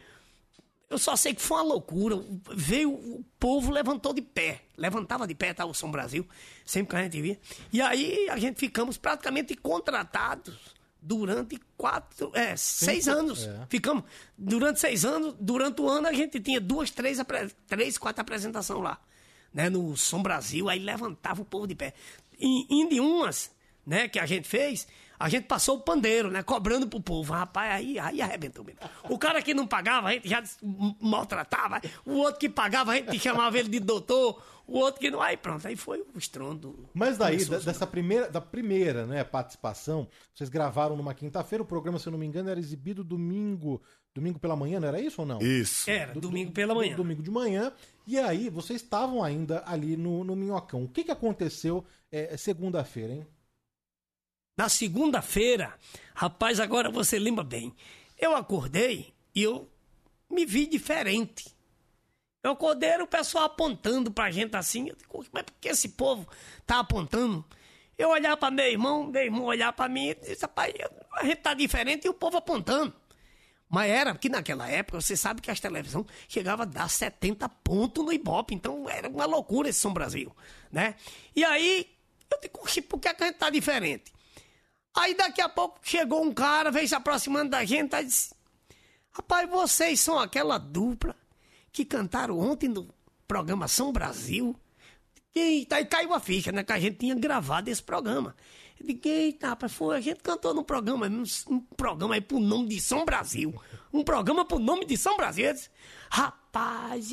eu 0.89 0.99
só 0.99 1.16
sei 1.16 1.35
que 1.35 1.43
foi 1.43 1.59
uma 1.59 1.65
loucura. 1.65 2.16
Veio, 2.55 2.93
o 2.93 3.24
povo 3.39 3.70
levantou 3.70 4.12
de 4.12 4.23
pé. 4.23 4.62
Levantava 4.77 5.27
de 5.27 5.35
pé, 5.35 5.53
tá? 5.53 5.65
O 5.66 5.74
São 5.74 5.90
Brasil, 5.90 6.27
sempre 6.65 6.90
que 6.90 6.97
a 6.97 7.03
gente 7.03 7.20
via. 7.20 7.39
E 7.73 7.82
aí 7.82 8.28
a 8.31 8.39
gente 8.39 8.59
ficamos 8.59 8.97
praticamente 8.97 9.55
contratados 9.57 10.77
durante 11.09 11.59
quatro, 11.74 12.30
é, 12.35 12.55
seis 12.55 13.05
Cinco, 13.05 13.16
anos. 13.16 13.47
é. 13.47 13.66
Ficamos 13.70 14.05
durante 14.36 14.78
seis 14.78 15.06
anos. 15.06 15.35
Durante 15.40 15.80
o 15.80 15.89
ano 15.89 16.06
a 16.06 16.12
gente 16.12 16.39
tinha 16.39 16.60
duas, 16.60 16.90
três, 16.90 17.18
três 17.66 17.97
quatro 17.97 18.20
apresentações 18.20 18.82
lá. 18.82 19.01
Né, 19.55 19.70
no 19.70 19.97
São 19.97 20.22
Brasil, 20.22 20.68
aí 20.68 20.78
levantava 20.78 21.40
o 21.40 21.44
povo 21.44 21.66
de 21.66 21.74
pé. 21.74 21.94
E 22.39 22.66
indo 22.68 22.93
em 22.94 23.01
umas, 23.01 23.51
né, 23.86 24.06
que 24.06 24.18
a 24.18 24.26
gente 24.26 24.47
fez, 24.47 24.86
a 25.19 25.28
gente 25.28 25.45
passou 25.47 25.77
o 25.77 25.81
pandeiro, 25.81 26.31
né, 26.31 26.43
cobrando 26.43 26.86
pro 26.86 27.01
povo. 27.01 27.32
Rapaz, 27.32 27.73
aí, 27.73 27.99
aí 27.99 28.23
arrebentou 28.23 28.65
mesmo. 28.65 28.81
O 29.09 29.19
cara 29.19 29.43
que 29.43 29.53
não 29.55 29.66
pagava, 29.66 30.09
a 30.09 30.12
gente 30.12 30.28
já 30.28 30.43
maltratava. 31.01 31.81
O 32.05 32.12
outro 32.15 32.39
que 32.40 32.49
pagava, 32.49 32.93
a 32.93 32.97
gente 32.97 33.19
chamava 33.19 33.59
ele 33.59 33.69
de 33.69 33.81
doutor. 33.81 34.43
O 34.66 34.78
outro 34.78 35.01
que 35.01 35.11
não. 35.11 35.20
Aí 35.23 35.36
pronto, 35.36 35.66
aí 35.66 35.77
foi 35.77 36.01
o 36.15 36.19
estrondo. 36.19 36.89
Mas 36.93 37.16
daí, 37.16 37.43
da- 37.45 37.59
dessa 37.59 37.86
primeira, 37.86 38.28
da 38.31 38.40
primeira 38.40 39.07
né, 39.07 39.24
participação, 39.24 40.07
vocês 40.35 40.51
gravaram 40.51 40.95
numa 40.97 41.15
quinta-feira, 41.15 41.62
o 41.62 41.66
programa, 41.66 41.99
se 41.99 42.07
eu 42.07 42.12
não 42.12 42.19
me 42.19 42.27
engano, 42.27 42.51
era 42.51 42.61
exibido 42.61 43.03
domingo, 43.03 43.81
domingo 44.15 44.39
pela 44.39 44.55
manhã, 44.55 44.78
não 44.78 44.89
era 44.89 45.01
isso 45.01 45.23
ou 45.23 45.27
não? 45.27 45.39
Isso. 45.40 45.90
Era, 45.90 46.12
domingo 46.12 46.53
pela 46.53 46.74
manhã. 46.74 46.95
Domingo 46.97 47.23
de 47.23 47.31
manhã. 47.31 47.73
E 48.07 48.19
aí, 48.19 48.51
vocês 48.51 48.82
estavam 48.82 49.24
ainda 49.24 49.62
ali 49.66 49.97
no, 49.97 50.23
no 50.23 50.36
Minhocão. 50.36 50.85
O 50.85 50.89
que, 50.89 51.03
que 51.05 51.11
aconteceu 51.11 51.82
é, 52.12 52.36
segunda-feira, 52.36 53.15
hein? 53.15 53.27
Na 54.59 54.68
segunda-feira, 54.68 55.72
rapaz, 56.12 56.59
agora 56.59 56.90
você 56.90 57.16
lembra 57.16 57.44
bem. 57.44 57.72
Eu 58.18 58.35
acordei 58.35 59.14
e 59.32 59.40
eu 59.40 59.70
me 60.28 60.44
vi 60.44 60.66
diferente. 60.66 61.56
Eu 62.43 62.51
acordei 62.51 62.89
era 62.89 63.05
o 63.05 63.06
pessoal 63.06 63.44
apontando 63.44 64.10
pra 64.10 64.32
gente 64.32 64.56
assim. 64.56 64.89
Eu 64.89 64.97
digo, 64.97 65.24
mas 65.30 65.44
por 65.44 65.55
que 65.60 65.68
esse 65.68 65.90
povo 65.90 66.26
tá 66.66 66.80
apontando? 66.80 67.44
Eu 67.97 68.09
olhar 68.09 68.36
pra 68.36 68.51
meu 68.51 68.66
irmão, 68.66 69.06
meu 69.06 69.22
irmão 69.22 69.44
olhar 69.44 69.72
pra 69.72 69.89
mim 69.89 70.09
e 70.09 70.14
disse, 70.16 70.43
rapaz, 70.43 70.74
a 71.12 71.24
gente 71.24 71.36
tá 71.36 71.55
diferente 71.55 72.06
e 72.06 72.10
o 72.10 72.14
povo 72.14 72.36
apontando. 72.36 72.93
Mas 73.68 73.89
era 73.93 74.12
que 74.16 74.28
naquela 74.28 74.68
época, 74.68 75.01
você 75.01 75.16
sabe 75.16 75.40
que 75.40 75.52
as 75.52 75.60
televisões 75.60 76.06
chegavam 76.26 76.64
a 76.64 76.66
dar 76.66 76.90
70 76.90 77.48
pontos 77.48 78.05
no 78.05 78.12
Ibope, 78.12 78.56
então 78.56 78.90
era 78.90 79.09
uma 79.09 79.24
loucura 79.24 79.68
esse 79.68 79.78
São 79.78 79.93
Brasil, 79.93 80.35
né? 80.72 80.97
E 81.36 81.44
aí, 81.44 81.89
eu 82.28 82.40
digo, 82.40 82.59
"Oxi, 82.60 82.82
por 82.82 82.98
que, 82.98 83.14
que 83.14 83.22
a 83.22 83.26
gente 83.26 83.36
tá 83.36 83.51
diferente? 83.51 84.18
Aí 84.97 85.15
daqui 85.15 85.40
a 85.40 85.48
pouco 85.48 85.78
chegou 85.82 86.24
um 86.24 86.32
cara, 86.32 86.70
veio 86.70 86.89
se 86.89 86.94
aproximando 86.94 87.51
da 87.51 87.65
gente 87.65 87.94
e 87.94 88.05
disse: 88.05 88.35
Rapaz, 89.10 89.48
vocês 89.48 90.01
são 90.01 90.19
aquela 90.19 90.59
dupla 90.59 91.15
que 91.73 91.85
cantaram 91.85 92.39
ontem 92.39 92.69
no 92.69 92.89
programa 93.27 93.69
São 93.69 93.93
Brasil. 93.93 94.56
Eita, 95.35 95.77
aí 95.77 95.86
caiu 95.86 96.15
a 96.15 96.20
ficha, 96.20 96.51
né? 96.51 96.65
Que 96.65 96.73
a 96.73 96.81
gente 96.81 96.98
tinha 96.98 97.15
gravado 97.15 97.70
esse 97.70 97.82
programa. 97.82 98.35
Eu 98.81 98.86
digo, 98.86 99.09
eita, 99.09 99.48
rapaz, 99.48 99.73
foi, 99.73 99.97
a 99.97 100.01
gente 100.01 100.20
cantou 100.20 100.55
num 100.55 100.62
programa, 100.62 101.09
um, 101.09 101.24
um 101.48 101.60
programa 101.60 102.15
aí 102.15 102.20
pro 102.20 102.39
nome 102.39 102.69
de 102.69 102.81
São 102.81 103.05
Brasil. 103.05 103.55
Um 103.93 104.05
programa 104.05 104.44
pro 104.44 104.59
nome 104.59 104.85
de 104.85 104.97
São 104.97 105.16
Brasil. 105.16 105.47
Eu 105.47 105.55
disse, 105.55 105.70
Rapaz, 106.10 106.38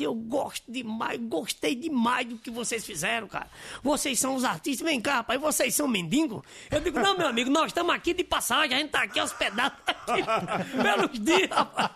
eu 0.00 0.14
gosto 0.14 0.70
demais, 0.70 1.20
gostei 1.20 1.74
demais 1.74 2.26
do 2.26 2.38
que 2.38 2.50
vocês 2.50 2.84
fizeram, 2.84 3.28
cara. 3.28 3.48
Vocês 3.82 4.18
são 4.18 4.34
os 4.34 4.44
artistas, 4.44 4.86
vem 4.86 5.00
cá, 5.00 5.16
rapaz, 5.16 5.40
vocês 5.40 5.74
são 5.74 5.86
mendigos? 5.86 6.42
Eu 6.70 6.80
digo, 6.80 6.98
não, 6.98 7.16
meu 7.16 7.28
amigo, 7.28 7.50
nós 7.50 7.66
estamos 7.66 7.94
aqui 7.94 8.12
de 8.12 8.24
passagem, 8.24 8.76
a 8.76 8.80
gente 8.80 8.90
tá 8.90 9.02
aqui 9.02 9.20
hospedado 9.20 9.76
aqui 9.86 10.22
pelos 10.82 11.20
dias, 11.20 11.50
rapaz. 11.50 11.90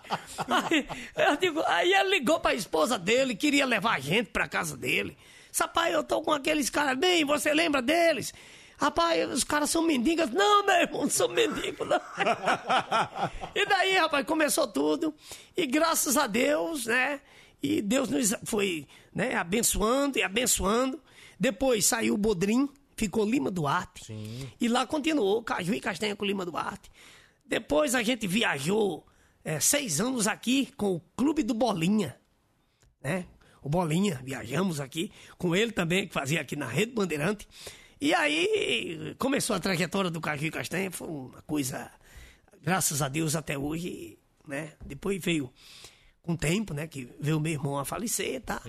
Aí, 0.48 0.88
eu 1.16 1.36
digo, 1.36 1.62
aí 1.66 1.92
ele 1.92 2.10
ligou 2.10 2.40
pra 2.40 2.54
esposa 2.54 2.98
dele, 2.98 3.34
queria 3.34 3.66
levar 3.66 3.96
a 3.96 4.00
gente 4.00 4.30
pra 4.30 4.48
casa 4.48 4.76
dele. 4.76 5.16
Rapaz, 5.58 5.92
eu 5.92 6.04
tô 6.04 6.22
com 6.22 6.32
aqueles 6.32 6.70
caras 6.70 6.96
bem, 6.96 7.24
você 7.24 7.52
lembra 7.52 7.82
deles? 7.82 8.32
Rapaz, 8.80 9.30
os 9.30 9.44
caras 9.44 9.68
são 9.68 9.82
mendigos. 9.82 10.30
Não, 10.30 10.64
meu 10.64 10.74
irmão, 10.76 11.02
não 11.02 11.10
são 11.10 11.28
mendigos, 11.28 11.86
não. 11.86 12.00
e 13.54 13.66
daí, 13.66 13.98
rapaz, 13.98 14.24
começou 14.24 14.66
tudo. 14.66 15.14
E 15.54 15.66
graças 15.66 16.16
a 16.16 16.26
Deus, 16.26 16.86
né? 16.86 17.20
E 17.62 17.82
Deus 17.82 18.08
nos 18.08 18.34
foi 18.44 18.86
né, 19.14 19.34
abençoando 19.34 20.18
e 20.18 20.22
abençoando. 20.22 20.98
Depois 21.38 21.84
saiu 21.84 22.14
o 22.14 22.16
Bodrim, 22.16 22.70
ficou 22.96 23.28
Lima 23.28 23.50
Duarte. 23.50 24.14
E 24.58 24.66
lá 24.66 24.86
continuou, 24.86 25.42
Caju 25.42 25.74
e 25.74 25.80
Castanha 25.80 26.16
com 26.16 26.24
Lima 26.24 26.46
Duarte. 26.46 26.90
Depois 27.44 27.94
a 27.94 28.02
gente 28.02 28.26
viajou 28.26 29.06
é, 29.44 29.60
seis 29.60 30.00
anos 30.00 30.26
aqui 30.26 30.72
com 30.74 30.94
o 30.94 31.00
Clube 31.14 31.42
do 31.42 31.52
Bolinha, 31.52 32.18
né? 33.02 33.26
O 33.62 33.68
Bolinha, 33.68 34.22
viajamos 34.24 34.80
aqui 34.80 35.12
com 35.36 35.54
ele 35.54 35.70
também, 35.70 36.08
que 36.08 36.14
fazia 36.14 36.40
aqui 36.40 36.56
na 36.56 36.66
Rede 36.66 36.92
Bandeirante. 36.92 37.46
E 38.00 38.14
aí 38.14 39.14
começou 39.18 39.54
a 39.54 39.60
trajetória 39.60 40.10
do 40.10 40.20
Caju 40.20 40.46
e 40.46 40.50
Castanha, 40.50 40.90
foi 40.90 41.08
uma 41.08 41.42
coisa, 41.42 41.90
graças 42.62 43.02
a 43.02 43.08
Deus 43.08 43.36
até 43.36 43.58
hoje, 43.58 44.18
né? 44.48 44.72
Depois 44.84 45.22
veio 45.22 45.52
com 46.22 46.34
tempo, 46.36 46.72
né? 46.74 46.86
Que 46.86 47.10
veio 47.20 47.38
meu 47.40 47.52
irmão 47.52 47.78
a 47.78 47.84
falecer, 47.84 48.40
tá? 48.42 48.60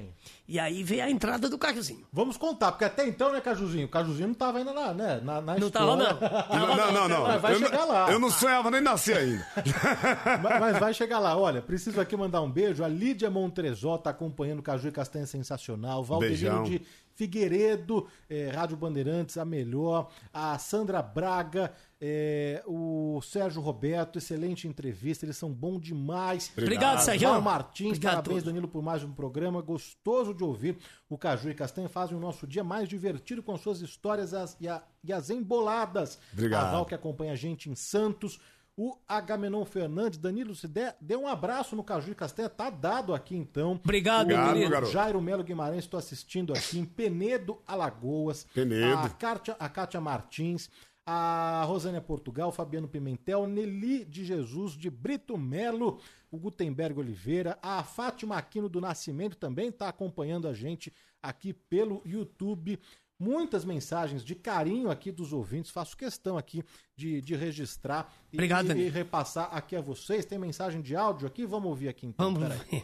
E 0.47 0.59
aí 0.59 0.83
veio 0.83 1.03
a 1.03 1.09
entrada 1.09 1.47
do 1.49 1.57
Cajuzinho. 1.57 2.05
Vamos 2.11 2.35
contar, 2.37 2.71
porque 2.73 2.83
até 2.85 3.07
então, 3.07 3.31
né, 3.31 3.39
Cajuzinho? 3.39 3.85
O 3.85 3.89
Cajuzinho 3.89 4.27
não 4.29 4.35
tava 4.35 4.57
ainda 4.57 4.73
na, 4.73 4.93
né, 4.93 5.21
na, 5.23 5.41
na 5.41 5.57
Não 5.57 5.67
história. 5.67 6.05
tava, 6.15 6.49
não. 6.49 6.67
Não, 6.67 6.75
não, 6.75 6.91
não. 6.93 7.07
não. 7.09 7.23
Mas 7.27 7.41
vai 7.41 7.53
eu, 7.53 7.59
chegar 7.59 7.77
não- 7.79 7.87
lá. 7.89 8.11
eu 8.11 8.19
não 8.19 8.29
sonhava 8.31 8.69
nem 8.71 8.81
nascer 8.81 9.15
ainda. 9.17 9.47
mas, 10.43 10.59
mas 10.59 10.77
vai 10.79 10.93
chegar 10.93 11.19
lá. 11.19 11.37
Olha, 11.37 11.61
preciso 11.61 11.99
aqui 12.01 12.17
mandar 12.17 12.41
um 12.41 12.51
beijo. 12.51 12.83
A 12.83 12.87
Lídia 12.87 13.29
Montrezó 13.29 13.97
tá 13.97 14.09
acompanhando 14.09 14.59
o 14.59 14.63
Caju 14.63 14.87
e 14.89 14.91
Castanha 14.91 15.25
Sensacional. 15.25 16.03
Valdelino 16.03 16.37
Beijão. 16.37 16.63
de 16.63 16.81
Figueiredo, 17.15 18.07
eh, 18.29 18.51
Rádio 18.53 18.75
Bandeirantes, 18.77 19.37
a 19.37 19.45
melhor. 19.45 20.09
A 20.33 20.57
Sandra 20.57 21.01
Braga, 21.01 21.71
eh, 21.99 22.63
o 22.65 23.21
Sérgio 23.21 23.61
Roberto, 23.61 24.17
excelente 24.17 24.67
entrevista. 24.67 25.25
Eles 25.25 25.37
são 25.37 25.51
bons 25.51 25.79
demais. 25.81 26.51
Obrigado, 26.57 26.99
Sérgio. 27.01 27.27
Paulo 27.29 27.43
Martins, 27.43 27.87
Obrigado 27.97 28.23
parabéns. 28.23 28.43
Danilo, 28.43 28.67
por 28.67 28.81
mais 28.81 29.03
um 29.03 29.11
programa. 29.13 29.61
Gostoso 29.61 30.33
de 30.33 30.43
ouvir. 30.43 30.77
O 31.09 31.17
Caju 31.17 31.49
e 31.49 31.53
Castanha 31.53 31.89
fazem 31.89 32.15
o 32.17 32.19
nosso 32.19 32.47
dia 32.47 32.63
mais 32.63 32.87
divertido 32.87 33.43
com 33.43 33.57
suas 33.57 33.81
histórias 33.81 34.33
as- 34.33 34.57
e, 34.59 34.67
a- 34.67 34.81
e 35.03 35.11
as 35.13 35.29
emboladas. 35.29 36.19
Obrigado. 36.33 36.67
A 36.67 36.71
Val 36.71 36.85
que 36.85 36.95
acompanha 36.95 37.33
a 37.33 37.35
gente 37.35 37.69
em 37.69 37.75
Santos. 37.75 38.39
O 38.77 38.97
Agamenon 39.07 39.65
Fernandes, 39.65 40.17
Danilo, 40.17 40.55
se 40.55 40.67
der, 40.67 40.95
dê 41.01 41.15
um 41.15 41.27
abraço 41.27 41.75
no 41.75 41.83
Caju 41.83 42.11
e 42.11 42.15
Castanha, 42.15 42.49
tá 42.49 42.69
dado 42.69 43.13
aqui 43.13 43.35
então. 43.35 43.73
Obrigado, 43.73 44.25
o 44.25 44.27
meu 44.29 44.45
querido. 44.47 44.69
garoto. 44.69 44.91
Jairo 44.91 45.21
Melo 45.21 45.43
Guimarães, 45.43 45.83
estou 45.83 45.97
assistindo 45.97 46.53
aqui 46.53 46.79
em 46.79 46.85
Penedo, 46.85 47.61
Alagoas. 47.67 48.47
Penedo. 48.53 48.97
A 48.97 49.09
Kátia, 49.09 49.55
a 49.59 49.67
Kátia 49.67 49.99
Martins, 49.99 50.69
a 51.05 51.63
Rosânia 51.67 51.99
Portugal, 51.99 52.51
Fabiano 52.51 52.87
Pimentel, 52.87 53.45
Nelly 53.45 54.05
de 54.05 54.23
Jesus, 54.23 54.73
de 54.73 54.89
Brito 54.89 55.37
Melo, 55.37 55.99
o 56.31 56.37
Gutenberg 56.37 56.97
Oliveira, 56.97 57.59
a 57.61 57.83
Fátima 57.83 58.37
Aquino 58.37 58.69
do 58.69 58.79
Nascimento 58.79 59.35
também 59.35 59.67
está 59.67 59.89
acompanhando 59.89 60.47
a 60.47 60.53
gente 60.53 60.93
aqui 61.21 61.53
pelo 61.53 62.01
YouTube. 62.05 62.79
Muitas 63.23 63.63
mensagens 63.63 64.23
de 64.25 64.33
carinho 64.33 64.89
aqui 64.89 65.11
dos 65.11 65.31
ouvintes, 65.31 65.69
faço 65.69 65.95
questão 65.95 66.39
aqui 66.39 66.63
de, 66.95 67.21
de 67.21 67.35
registrar 67.35 68.11
e, 68.33 68.35
Obrigado, 68.35 68.65
e, 68.65 68.67
Danilo. 68.69 68.91
repassar 68.91 69.47
aqui 69.55 69.75
a 69.75 69.81
vocês. 69.81 70.25
Tem 70.25 70.39
mensagem 70.39 70.81
de 70.81 70.95
áudio 70.95 71.27
aqui? 71.27 71.45
Vamos 71.45 71.69
ouvir 71.69 71.87
aqui 71.89 72.07
então. 72.07 72.33
Vamos 72.33 72.49
peraí. 72.49 72.83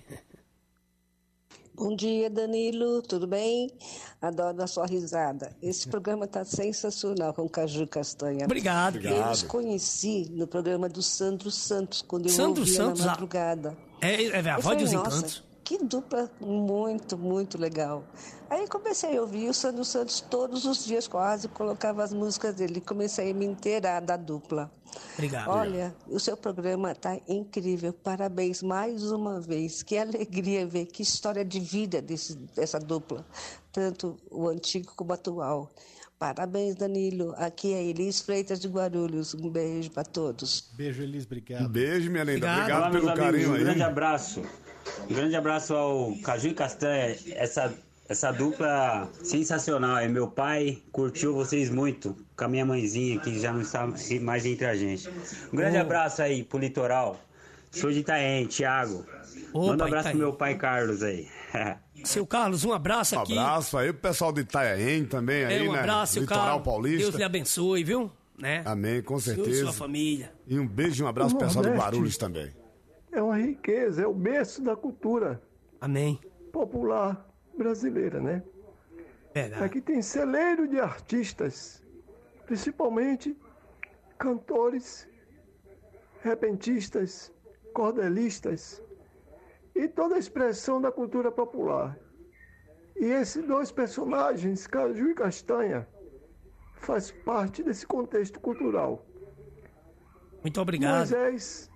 Bom 1.74 1.96
dia, 1.96 2.30
Danilo, 2.30 3.02
tudo 3.04 3.26
bem? 3.28 3.70
Adoro 4.22 4.62
a 4.64 4.68
sua 4.68 4.86
risada. 4.88 5.56
Esse 5.62 5.88
programa 5.88 6.26
está 6.26 6.44
sensacional 6.44 7.34
com 7.34 7.48
Caju 7.50 7.84
e 7.84 7.88
Castanha. 7.88 8.46
Obrigado. 8.46 8.96
Eu 8.98 9.02
Obrigado. 9.12 9.34
os 9.34 9.44
conheci 9.44 10.28
no 10.32 10.48
programa 10.48 10.88
do 10.90 11.02
Sandro 11.04 11.50
Santos, 11.52 12.02
quando 12.04 12.26
eu 12.28 12.32
Sandro 12.32 12.62
ouvia 12.62 12.76
Santos, 12.76 13.02
na 13.02 13.06
a- 13.08 13.10
madrugada. 13.12 13.78
É, 14.02 14.24
é 14.24 14.36
a 14.38 14.40
Eu 14.40 14.44
voz 14.56 14.64
falei, 14.64 14.80
dos 14.84 14.92
"Nossa, 14.94 15.18
encantos. 15.18 15.44
Que 15.68 15.78
dupla 15.84 16.32
muito, 16.40 17.18
muito 17.18 17.58
legal. 17.58 18.02
Aí 18.50 18.66
comecei 18.70 19.18
a 19.18 19.22
ouvir 19.22 19.50
o 19.50 19.54
Sandro 19.54 19.84
Santos 19.84 20.22
todos 20.22 20.64
os 20.64 20.86
dias, 20.86 21.10
quase 21.10 21.50
colocava 21.50 22.02
as 22.06 22.14
músicas 22.14 22.56
dele. 22.56 22.80
Comecei 22.80 23.32
a 23.32 23.34
me 23.34 23.46
inteirar 23.46 24.00
da 24.00 24.16
dupla. 24.16 24.72
Obrigado. 25.16 25.50
Olha, 25.50 25.94
o 26.08 26.22
seu 26.22 26.38
programa 26.38 26.94
está 26.94 27.20
incrível. 27.28 27.92
Parabéns 27.92 28.64
mais 28.64 29.12
uma 29.12 29.42
vez. 29.42 29.84
Que 29.84 29.98
alegria 29.98 30.66
ver 30.66 30.86
que 30.86 31.04
história 31.04 31.44
de 31.44 31.60
vida 31.60 32.02
desse, 32.02 32.36
dessa 32.56 32.80
dupla, 32.80 33.26
tanto 33.70 34.18
o 34.32 34.48
antigo 34.48 34.94
como 34.96 35.12
o 35.12 35.16
atual. 35.16 35.70
Parabéns, 36.18 36.76
Danilo. 36.76 37.34
Aqui 37.36 37.74
é 37.74 37.84
Elis 37.84 38.22
Freitas 38.22 38.62
de 38.62 38.70
Guarulhos. 38.70 39.34
Um 39.34 39.50
beijo 39.50 39.92
para 39.92 40.06
todos. 40.06 40.72
Beijo, 40.78 41.04
Elis, 41.04 41.26
obrigado. 41.26 41.66
Um 41.66 41.70
beijo, 41.70 42.10
minha 42.10 42.24
linda. 42.24 42.50
Obrigado. 42.50 42.62
Obrigado, 42.62 42.80
Olá, 42.80 42.90
pelo 42.90 43.08
carinho 43.08 43.50
amigos, 43.50 43.54
aí. 43.54 43.62
um 43.62 43.64
grande 43.66 43.84
abraço. 43.84 44.42
Um 45.10 45.14
grande 45.14 45.36
abraço 45.36 45.74
ao 45.74 46.14
Caju 46.24 46.48
e 46.50 46.54
Castanha. 46.54 47.16
Essa, 47.32 47.74
essa 48.10 48.32
dupla 48.32 49.10
sensacional. 49.24 49.98
É 49.98 50.08
meu 50.08 50.28
pai 50.28 50.80
curtiu 50.92 51.34
vocês 51.34 51.70
muito 51.70 52.16
com 52.36 52.44
a 52.46 52.48
minha 52.48 52.66
mãezinha 52.66 53.20
que 53.20 53.40
já 53.40 53.52
não 53.54 53.62
está 53.62 53.88
mais 54.22 54.46
entre 54.46 54.66
a 54.66 54.76
gente. 54.76 55.10
Um 55.52 55.56
grande 55.58 55.78
Oh. 55.78 55.82
abraço 55.82 56.22
aí 56.22 56.44
pro 56.44 56.60
litoral. 56.60 57.20
Show 57.72 57.92
de 57.92 58.00
Itaém, 58.00 58.48
Thiago. 58.48 59.06
Opa, 59.54 59.68
Manda 59.68 59.84
um 59.84 59.88
abraço 59.88 60.08
Itaém. 60.08 60.18
pro 60.18 60.28
meu 60.28 60.34
pai 60.34 60.56
Carlos 60.56 61.04
aí. 61.04 61.28
Seu 62.04 62.26
Carlos, 62.26 62.64
um 62.64 62.72
abraço 62.72 63.16
Um 63.16 63.22
aqui. 63.22 63.38
abraço 63.38 63.78
aí 63.78 63.92
pro 63.92 64.02
pessoal 64.10 64.32
de 64.32 64.42
Itanhaém 64.42 65.04
também 65.06 65.44
aí, 65.46 65.66
É, 65.66 65.70
um 65.70 65.74
né? 65.74 65.80
abraço, 65.80 66.14
seu 66.14 66.22
Litoral 66.22 66.46
Carlos. 66.46 66.64
Paulista. 66.64 67.02
Deus 67.04 67.16
lhe 67.16 67.24
abençoe, 67.24 67.84
viu? 67.84 68.12
Né? 68.38 68.62
Amém, 68.66 69.02
com 69.02 69.20
Senhor 69.20 69.40
e 69.40 69.44
certeza. 69.46 69.64
sua 69.64 69.74
família. 69.74 70.32
E 70.48 70.60
um 70.60 70.68
beijo 70.68 71.02
e 71.02 71.06
um 71.06 71.08
abraço 71.10 71.34
O 71.36 71.38
pro 71.40 71.48
pessoal 71.48 71.66
do. 71.66 71.72
Guarulhos 71.72 72.16
também. 72.18 72.52
É 73.12 73.22
uma 73.22 73.38
riqueza, 73.38 74.04
é 74.04 74.08
o 74.08 74.14
berço 74.14 74.62
da 74.62 74.76
cultura 74.76 75.42
Amém. 75.80 76.20
popular 76.52 77.28
brasileira, 77.58 78.20
né? 78.20 78.44
Verdade. 79.34 79.64
Aqui 79.64 79.82
tem 79.82 80.02
celeiro 80.02 80.68
de 80.68 80.80
artistas, 80.80 81.84
principalmente 82.46 83.38
cantores, 84.18 85.08
repentistas, 86.22 87.32
cordelistas 87.74 88.82
e 89.76 89.88
toda 89.88 90.16
a 90.16 90.20
expressão 90.20 90.82
da 90.82 90.92
cultura 90.92 91.32
popular. 91.32 91.98
E 92.96 93.06
esses 93.06 93.46
dois 93.46 93.72
personagens, 93.72 94.66
Caju 94.66 95.12
e 95.12 95.14
Castanha, 95.14 95.88
faz 96.74 97.12
parte 97.12 97.62
desse 97.62 97.86
contexto 97.86 98.40
cultural. 98.40 99.06
Muito 100.42 100.60
obrigado. 100.60 100.98
Moisés 100.98 101.70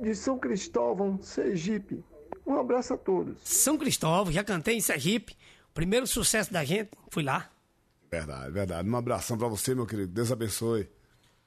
de 0.00 0.14
São 0.14 0.38
Cristóvão, 0.38 1.20
Sergipe. 1.22 2.04
Um 2.46 2.54
abraço 2.58 2.94
a 2.94 2.96
todos. 2.96 3.38
São 3.42 3.78
Cristóvão, 3.78 4.32
já 4.32 4.44
cantei 4.44 4.76
em 4.76 4.80
Sergipe. 4.80 5.36
Primeiro 5.72 6.06
sucesso 6.06 6.52
da 6.52 6.64
gente, 6.64 6.90
fui 7.10 7.22
lá. 7.22 7.50
Verdade, 8.10 8.50
verdade. 8.52 8.88
Um 8.88 8.96
abração 8.96 9.36
pra 9.36 9.48
você, 9.48 9.74
meu 9.74 9.86
querido. 9.86 10.12
Deus 10.12 10.30
abençoe. 10.30 10.88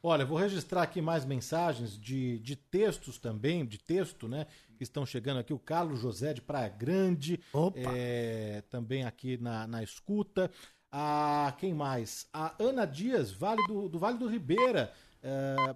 Olha, 0.04 0.26
vou 0.26 0.38
registrar 0.38 0.84
aqui 0.84 1.02
mais 1.02 1.26
mensagens 1.26 1.98
de, 1.98 2.40
de 2.40 2.56
textos 2.56 3.18
também, 3.18 3.66
de 3.66 3.78
texto, 3.78 4.28
né? 4.28 4.46
Que 4.78 4.84
estão 4.84 5.06
chegando 5.06 5.40
aqui. 5.40 5.54
O 5.54 5.60
Carlos 5.60 6.00
José 6.00 6.34
de 6.34 6.42
Praia 6.42 6.70
Grande. 6.70 7.40
é, 7.76 8.64
também 8.70 9.06
aqui 9.06 9.38
na, 9.38 9.66
na 9.68 9.82
escuta. 9.84 10.52
A, 10.92 11.54
quem 11.58 11.74
mais? 11.74 12.28
A 12.34 12.54
Ana 12.60 12.86
Dias, 12.86 13.32
vale 13.32 13.66
do, 13.68 13.90
do 13.90 14.00
Vale 14.00 14.18
do 14.18 14.28
Ribeira. 14.28 14.94
é, 15.22 15.76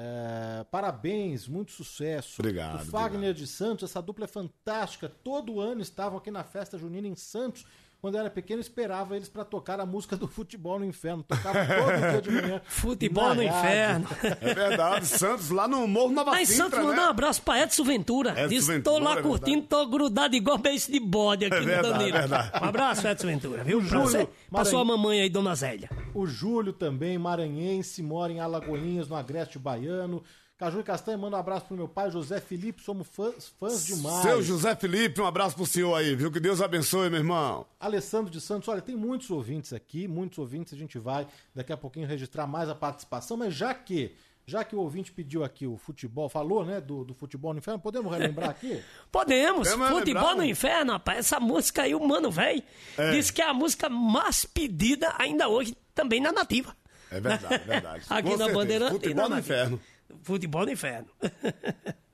É, 0.00 0.64
parabéns, 0.70 1.48
muito 1.48 1.72
sucesso. 1.72 2.40
Obrigado, 2.40 2.82
O 2.82 2.84
Fagner 2.84 3.34
de 3.34 3.48
Santos, 3.48 3.90
essa 3.90 4.00
dupla 4.00 4.26
é 4.26 4.28
fantástica. 4.28 5.08
Todo 5.24 5.60
ano 5.60 5.80
estavam 5.80 6.18
aqui 6.18 6.30
na 6.30 6.44
festa 6.44 6.78
junina 6.78 7.08
em 7.08 7.16
Santos. 7.16 7.66
Quando 8.00 8.14
eu 8.14 8.20
era 8.20 8.30
pequeno, 8.30 8.58
eu 8.58 8.62
esperava 8.62 9.16
eles 9.16 9.28
para 9.28 9.44
tocar 9.44 9.80
a 9.80 9.86
música 9.86 10.16
do 10.16 10.28
Futebol 10.28 10.78
no 10.78 10.84
Inferno. 10.84 11.22
Tocava 11.22 11.58
todo 11.66 12.10
dia 12.12 12.20
de 12.22 12.30
manhã. 12.30 12.60
Futebol 12.68 13.34
no 13.34 13.44
rádio. 13.44 13.58
inferno. 13.58 14.06
É 14.40 14.54
verdade, 14.54 15.06
Santos 15.06 15.50
lá 15.50 15.66
no 15.66 15.86
Morro 15.88 16.12
Nova 16.12 16.40
em 16.40 16.44
Sintra, 16.46 16.64
Santos, 16.64 16.78
né? 16.78 16.84
mandar 16.84 17.06
um 17.06 17.10
abraço 17.10 17.42
pra 17.42 17.60
Edson 17.62 17.84
Ventura. 17.84 18.30
Edson 18.32 18.48
Diz, 18.48 18.66
Ventura, 18.66 18.82
tô 18.82 18.98
lá 19.04 19.18
é 19.18 19.22
curtindo, 19.22 19.62
tô 19.66 19.86
grudado 19.86 20.36
igual 20.36 20.58
beijo 20.58 20.90
de 20.92 21.00
bode 21.00 21.44
aqui 21.44 21.56
É 21.56 21.60
no 21.60 21.66
verdade, 21.66 21.98
Danilo. 22.12 22.16
é. 22.34 22.60
Um 22.62 22.68
abraço, 22.68 23.08
Edson 23.08 23.26
Ventura, 23.26 23.64
viu? 23.64 23.78
Pra, 23.80 23.88
Júlio 23.88 24.06
você, 24.06 24.28
pra 24.50 24.64
sua 24.64 24.84
mamãe 24.84 25.20
aí, 25.20 25.28
Dona 25.28 25.54
Zélia. 25.54 25.90
O 26.14 26.26
Júlio 26.26 26.72
também, 26.72 27.18
maranhense, 27.18 28.02
mora 28.02 28.32
em 28.32 28.40
Alagoinhas, 28.40 29.08
no 29.08 29.16
Agreste 29.16 29.58
Baiano. 29.58 30.22
Caju 30.58 30.80
e 30.80 30.82
Castanha, 30.82 31.16
manda 31.16 31.36
um 31.36 31.40
abraço 31.40 31.66
pro 31.66 31.76
meu 31.76 31.86
pai, 31.86 32.10
José 32.10 32.40
Felipe, 32.40 32.82
somos 32.82 33.06
fãs, 33.06 33.46
fãs 33.60 33.86
demais. 33.86 34.22
Seu 34.22 34.42
José 34.42 34.74
Felipe, 34.74 35.20
um 35.20 35.26
abraço 35.26 35.54
pro 35.54 35.64
senhor 35.64 35.94
aí, 35.94 36.16
viu? 36.16 36.32
Que 36.32 36.40
Deus 36.40 36.60
abençoe, 36.60 37.08
meu 37.08 37.20
irmão. 37.20 37.64
Alessandro 37.78 38.28
de 38.28 38.40
Santos, 38.40 38.68
olha, 38.68 38.82
tem 38.82 38.96
muitos 38.96 39.30
ouvintes 39.30 39.72
aqui, 39.72 40.08
muitos 40.08 40.36
ouvintes, 40.38 40.72
a 40.74 40.76
gente 40.76 40.98
vai 40.98 41.28
daqui 41.54 41.72
a 41.72 41.76
pouquinho 41.76 42.08
registrar 42.08 42.44
mais 42.48 42.68
a 42.68 42.74
participação, 42.74 43.36
mas 43.36 43.54
já 43.54 43.72
que, 43.72 44.16
já 44.44 44.64
que 44.64 44.74
o 44.74 44.80
ouvinte 44.80 45.12
pediu 45.12 45.44
aqui 45.44 45.64
o 45.64 45.76
futebol, 45.76 46.28
falou, 46.28 46.64
né, 46.64 46.80
do, 46.80 47.04
do 47.04 47.14
futebol 47.14 47.52
no 47.52 47.60
inferno, 47.60 47.78
podemos 47.78 48.10
relembrar 48.12 48.50
aqui? 48.50 48.82
Podemos, 49.12 49.68
Podemos 49.70 49.88
Futebol 50.00 50.22
lembrar, 50.22 50.36
no? 50.38 50.44
Inferno, 50.44 50.92
rapaz. 50.94 51.18
Essa 51.20 51.38
música 51.38 51.82
aí, 51.82 51.94
o 51.94 52.04
Mano 52.04 52.32
Véi, 52.32 52.64
É. 52.96 53.12
disse 53.12 53.32
que 53.32 53.40
é 53.40 53.48
a 53.48 53.54
música 53.54 53.88
mais 53.88 54.44
pedida 54.44 55.14
ainda 55.18 55.46
hoje, 55.48 55.76
também 55.94 56.20
na 56.20 56.32
Nativa. 56.32 56.76
É 57.10 57.20
verdade, 57.20 57.54
é 57.54 57.58
verdade. 57.58 58.04
Aqui 58.10 58.22
Com 58.22 58.30
na 58.30 58.36
certeza. 58.38 58.58
Bandeirante. 58.58 58.90
e 58.90 58.94
Futebol 58.96 59.16
na 59.22 59.28
no 59.28 59.34
Nativa. 59.36 59.54
inferno. 59.54 59.80
Futebol 60.22 60.66
no 60.66 60.72
Inferno. 60.72 61.08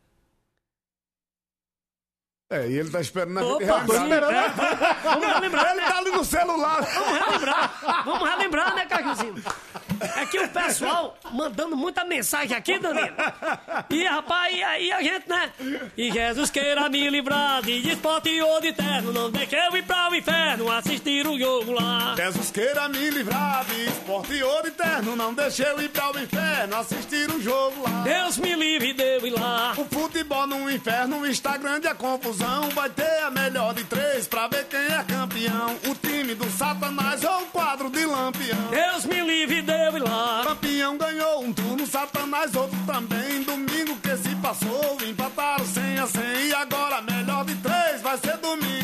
É, 2.54 2.68
e 2.68 2.78
ele 2.78 2.88
tá 2.88 3.00
esperando 3.00 3.38
a 3.38 3.42
gente 3.42 3.52
Opa, 3.64 3.80
relembrar. 3.80 4.30
sim, 4.30 4.36
é. 4.36 4.96
Vamos 5.02 5.26
relembrar. 5.26 5.72
Ele 5.72 5.80
tá 5.80 5.98
ali 5.98 6.10
no 6.12 6.24
celular. 6.24 6.82
Vamos 6.82 7.18
relembrar. 7.18 8.02
Vamos 8.04 8.28
relembrar, 8.30 8.74
né, 8.76 8.86
Cajuzinho? 8.86 9.34
É 10.16 10.26
que 10.26 10.38
o 10.38 10.48
pessoal 10.48 11.16
mandando 11.32 11.76
muita 11.76 12.04
mensagem 12.04 12.56
aqui, 12.56 12.78
Danilo. 12.78 13.14
E, 13.90 14.04
rapaz, 14.04 14.54
e 14.54 14.62
aí 14.62 14.92
a 14.92 15.02
gente, 15.02 15.28
né? 15.28 15.50
E 15.96 16.10
Jesus 16.12 16.50
queira 16.50 16.88
me 16.88 17.08
livrar 17.10 17.62
de 17.62 17.90
esporte 17.90 18.40
ou 18.40 18.60
de 18.60 18.72
terno. 18.72 19.12
Não 19.12 19.30
deixe 19.30 19.56
eu 19.56 19.76
ir 19.76 19.82
pra 19.84 20.10
o 20.10 20.14
inferno 20.14 20.70
assistir 20.70 21.26
o 21.26 21.38
jogo 21.38 21.72
lá. 21.72 22.14
Jesus 22.16 22.50
queira 22.50 22.88
me 22.88 23.10
livrar 23.10 23.64
de 23.64 23.86
esporte 23.86 24.42
ouro 24.42 24.66
eterno. 24.68 25.16
Não 25.16 25.32
deixe 25.34 25.62
eu 25.62 25.80
ir 25.80 25.88
para 25.88 26.12
o 26.12 26.18
inferno 26.20 26.76
assistir 26.76 27.30
o 27.30 27.40
jogo 27.40 27.82
lá. 27.82 28.02
Deus 28.02 28.36
me 28.38 28.54
livre 28.54 28.92
de 28.92 29.02
eu 29.02 29.26
ir 29.26 29.30
lá. 29.30 29.74
O 29.76 29.84
futebol 29.86 30.46
no 30.46 30.70
inferno 30.70 31.26
está 31.26 31.56
grande 31.56 31.86
a 31.86 31.94
confusão. 31.94 32.43
Vai 32.84 32.90
ter 32.90 33.22
a 33.22 33.30
melhor 33.30 33.72
de 33.72 33.82
três 33.84 34.28
pra 34.28 34.46
ver 34.46 34.66
quem 34.66 34.78
é 34.78 35.02
campeão. 35.04 35.74
O 35.88 35.94
time 35.94 36.34
do 36.34 36.50
Satanás 36.50 37.24
ou 37.24 37.44
o 37.44 37.46
quadro 37.46 37.88
de 37.88 38.04
Lampião. 38.04 38.70
Deus 38.70 39.06
me 39.06 39.22
livre 39.22 39.62
de 39.62 39.72
eu 39.72 39.96
ir 39.96 40.02
lá. 40.02 40.42
Lampião 40.42 40.98
ganhou 40.98 41.42
um 41.42 41.50
turno, 41.50 41.86
Satanás 41.86 42.54
outro 42.54 42.76
também. 42.84 43.42
Domingo 43.42 43.96
que 43.96 44.14
se 44.18 44.36
passou, 44.36 44.98
empataram 45.00 45.64
100 45.64 45.98
a 45.98 46.06
100. 46.06 46.22
E 46.48 46.54
agora 46.54 46.96
a 46.96 47.02
melhor 47.02 47.46
de 47.46 47.54
três 47.54 48.02
vai 48.02 48.18
ser 48.18 48.36
domingo. 48.36 48.83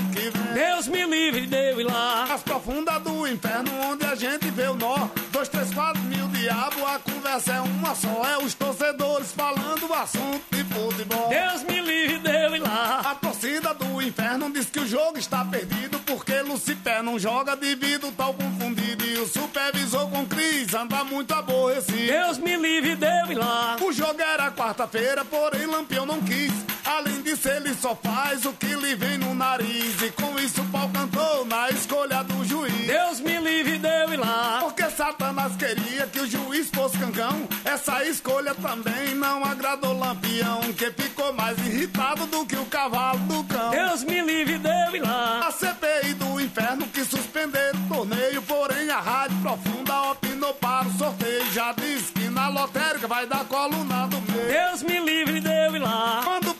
Deus 0.80 0.88
me 0.88 1.04
livre 1.04 1.46
de 1.46 1.72
eu 1.72 1.78
ir 1.82 1.84
lá. 1.84 2.24
As 2.32 2.42
profundas 2.42 3.02
do 3.02 3.28
inferno, 3.28 3.70
onde 3.84 4.06
a 4.06 4.14
gente 4.14 4.48
vê 4.48 4.66
o 4.66 4.74
nó. 4.74 5.10
Dois, 5.30 5.46
três, 5.46 5.74
quatro 5.74 6.00
mil 6.04 6.26
diabo, 6.28 6.86
a 6.86 6.98
conversa 6.98 7.52
é 7.52 7.60
uma 7.60 7.94
só. 7.94 8.24
É 8.24 8.42
os 8.42 8.54
torcedores 8.54 9.30
falando 9.32 9.86
o 9.86 9.92
assunto 9.92 10.42
de 10.50 10.64
futebol. 10.64 11.28
Deus 11.28 11.64
me 11.64 11.82
livre 11.82 12.20
de 12.20 12.30
eu 12.30 12.56
ir 12.56 12.60
lá. 12.60 13.00
A 13.04 13.14
torcida 13.14 13.74
do 13.74 14.00
inferno 14.00 14.50
diz 14.50 14.70
que 14.70 14.80
o 14.80 14.86
jogo 14.86 15.18
está 15.18 15.44
perdido 15.44 16.00
porque 16.06 16.40
Lucifer 16.40 17.02
não 17.02 17.18
joga 17.18 17.54
devido 17.54 18.10
tal 18.16 18.32
confundido. 18.32 19.04
E 19.04 19.18
o 19.18 19.28
supervisor 19.28 20.08
com 20.08 20.24
Cris 20.24 20.72
anda 20.72 21.04
muito 21.04 21.34
aborrecido. 21.34 22.06
Deus 22.06 22.38
me 22.38 22.56
livre 22.56 22.96
de 22.96 23.06
eu 23.06 23.32
ir 23.32 23.34
lá. 23.34 23.76
O 23.82 23.92
jogo 23.92 24.18
era 24.22 24.50
quarta-feira, 24.50 25.26
porém 25.26 25.66
Lampião 25.66 26.06
não 26.06 26.22
quis. 26.22 26.52
Além 26.86 27.09
disso, 27.30 27.48
ele 27.48 27.74
só 27.74 27.94
faz 27.94 28.44
o 28.44 28.52
que 28.52 28.74
lhe 28.74 28.94
vem 28.94 29.18
no 29.18 29.34
nariz. 29.34 30.02
E 30.02 30.10
com 30.10 30.38
isso 30.38 30.60
o 30.60 30.64
pau 30.66 30.88
cantou 30.88 31.44
na 31.46 31.70
escolha 31.70 32.22
do 32.24 32.44
juiz. 32.44 32.86
Deus 32.86 33.20
me 33.20 33.38
livre 33.38 33.78
de 33.78 33.88
eu 33.88 34.12
ir 34.14 34.16
lá. 34.16 34.58
Porque 34.62 34.88
Satanás 34.90 35.54
queria 35.56 36.06
que 36.06 36.20
o 36.20 36.26
juiz 36.26 36.70
fosse 36.70 36.98
cancão. 36.98 37.48
Essa 37.64 38.04
escolha 38.04 38.54
também 38.54 39.14
não 39.14 39.44
agradou 39.44 39.96
Lampião, 39.96 40.60
que 40.76 40.90
ficou 40.90 41.32
mais 41.32 41.58
irritado 41.58 42.26
do 42.26 42.44
que 42.46 42.56
o 42.56 42.64
cavalo 42.66 43.18
do 43.20 43.44
cão. 43.44 43.70
Deus 43.70 44.02
me 44.02 44.20
livre 44.20 44.58
de 44.58 44.68
eu 44.68 44.96
ir 44.96 45.02
lá. 45.02 45.46
A 45.46 45.52
CPI 45.52 46.14
do 46.14 46.40
inferno 46.40 46.86
que 46.88 47.04
suspenderam 47.04 47.78
o 47.84 47.94
torneio, 47.94 48.42
porém 48.42 48.90
a 48.90 49.00
Rádio 49.00 49.36
Profunda 49.40 50.02
opinou 50.10 50.54
para 50.54 50.88
o 50.88 50.92
sorteio. 50.98 51.52
Já 51.52 51.72
disse 51.72 52.12
que 52.12 52.28
na 52.28 52.48
lotérica 52.48 53.06
vai 53.06 53.26
dar 53.26 53.44
coluna 53.44 54.06
do 54.06 54.20
meio. 54.32 54.48
Deus 54.48 54.82
me 54.82 54.98
livre 54.98 55.40
de 55.40 55.48
eu 55.48 55.76
ir 55.76 55.80
lá. 55.80 56.22
Quando 56.24 56.54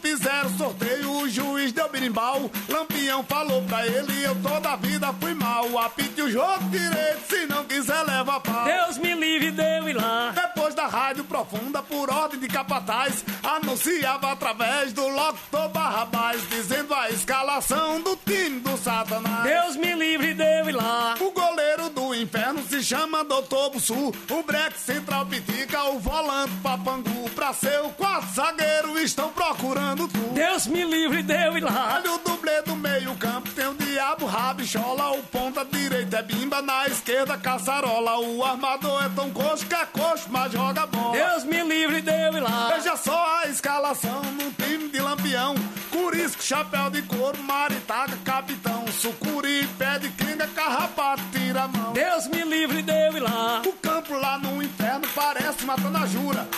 sorteio, 0.61 1.10
juiz 1.31 1.73
deu 1.73 1.89
birimbau. 1.89 2.51
Lampião 2.69 3.23
falou 3.25 3.63
pra 3.63 3.87
ele: 3.87 4.23
Eu 4.23 4.35
toda 4.43 4.71
a 4.71 4.77
vida 4.77 5.13
fui 5.21 5.35
mal. 5.35 5.79
Apite 5.79 6.23
o 6.23 6.31
jogo 6.31 6.69
direito, 6.71 7.21
se 7.29 7.47
não 7.47 7.65
quiser, 7.65 8.03
leva 8.03 8.41
pau. 8.41 8.65
Deus 8.65 8.99
me 8.99 9.15
livre 9.15 9.51
de 9.51 9.79
eu 9.79 9.89
ir 9.89 9.95
lá. 9.95 10.33
Depois 10.35 10.75
da 10.75 10.87
Rádio 10.87 11.25
Profunda, 11.25 11.83
por 11.83 12.11
ordem 12.11 12.39
de 12.39 12.49
capataz, 12.49 13.25
anunciava 13.43 14.33
através 14.33 14.93
do 14.93 15.07
locutor 15.07 15.69
Barrabás, 15.71 16.41
dizendo 16.49 16.95
a 16.95 17.11
escalação 17.11 18.01
do 18.01 18.17
time 18.17 18.61
do 18.61 18.77
Satanás. 18.77 19.45
Deus 19.45 19.77
me 19.77 19.95
livre 19.95 20.35
de 20.35 20.43
eu 20.43 20.69
ir 20.69 20.73
lá. 20.73 21.15
O 21.21 21.31
goleiro 21.31 21.91
do 21.91 22.15
inferno 22.15 22.63
se 22.69 22.83
chama 22.83 23.25
Doutor 23.25 23.71
Bussu. 23.71 24.13
O 24.31 24.43
breque 24.43 24.79
central 24.79 25.27
pitica, 25.27 25.85
o 25.85 25.99
volante 25.99 26.53
papangu. 26.63 27.29
Pra 27.35 27.53
ser 27.53 27.81
o 27.83 27.91
quarto 27.91 28.35
zagueiro, 28.35 28.99
estão 28.99 29.31
procurando 29.31 30.09
tu. 30.09 30.19
Deus 30.35 30.67
me 30.67 30.85
livre 30.85 31.20
de 31.23 31.35
eu 31.35 31.59
ir 31.59 31.63
lá. 31.63 31.95
Olha 31.97 32.13
o 32.13 32.19
dublê 32.19 32.63
do 32.63 32.77
meio 32.77 33.15
campo, 33.17 33.51
tem 33.51 33.67
o 33.67 33.75
diabo 33.75 34.27
rabichola. 34.27 35.11
O 35.13 35.23
ponta 35.25 35.65
direita 35.65 36.19
é 36.19 36.23
bimba, 36.23 36.63
na 36.63 36.87
esquerda 36.87 37.37
caçarola. 37.37 38.19
O 38.21 38.45
armador 38.45 39.05
é 39.05 39.09
tão 39.11 39.31
coxo 39.31 39.67
que 39.67 39.75
é 39.75 39.87
coxo, 39.87 40.29
mas 40.31 40.53
joga 40.53 40.87
bola. 40.87 41.13
Deus 41.13 41.45
me 41.45 41.63
livre 41.63 42.01
de 42.01 42.11
eu 42.11 42.35
ir 42.35 42.41
lá. 42.41 42.71
Veja 42.75 42.97
só 42.97 43.41
a 43.41 43.49
escalação 43.49 44.23
no 44.23 44.51
time 44.53 44.89
de 44.89 45.01
Lampião. 45.01 45.55
Curisco, 45.91 46.43
chapéu 46.43 46.91
de 46.91 47.03
couro, 47.03 47.43
maritaca, 47.43 48.17
capitão. 48.25 48.85
Sucuri, 48.89 49.67
pé 49.79 49.99
de 49.99 50.11
quenga, 50.11 50.47
carrapato, 50.49 51.23
tira 51.33 51.63
a 51.63 51.69
mão. 51.69 51.93
Deus 51.93 52.27
me 52.27 52.43
livre 52.45 52.83
de 52.83 52.93
eu 52.93 53.17
ir 53.17 53.21
lá. 53.21 53.63
O 53.67 53.73
campo 53.73 54.15
lá 54.15 54.39
no 54.39 54.63
inferno 54.63 55.07
parece 55.15 55.65
matando 55.65 55.99
a 55.99 56.07
jura. 56.07 56.49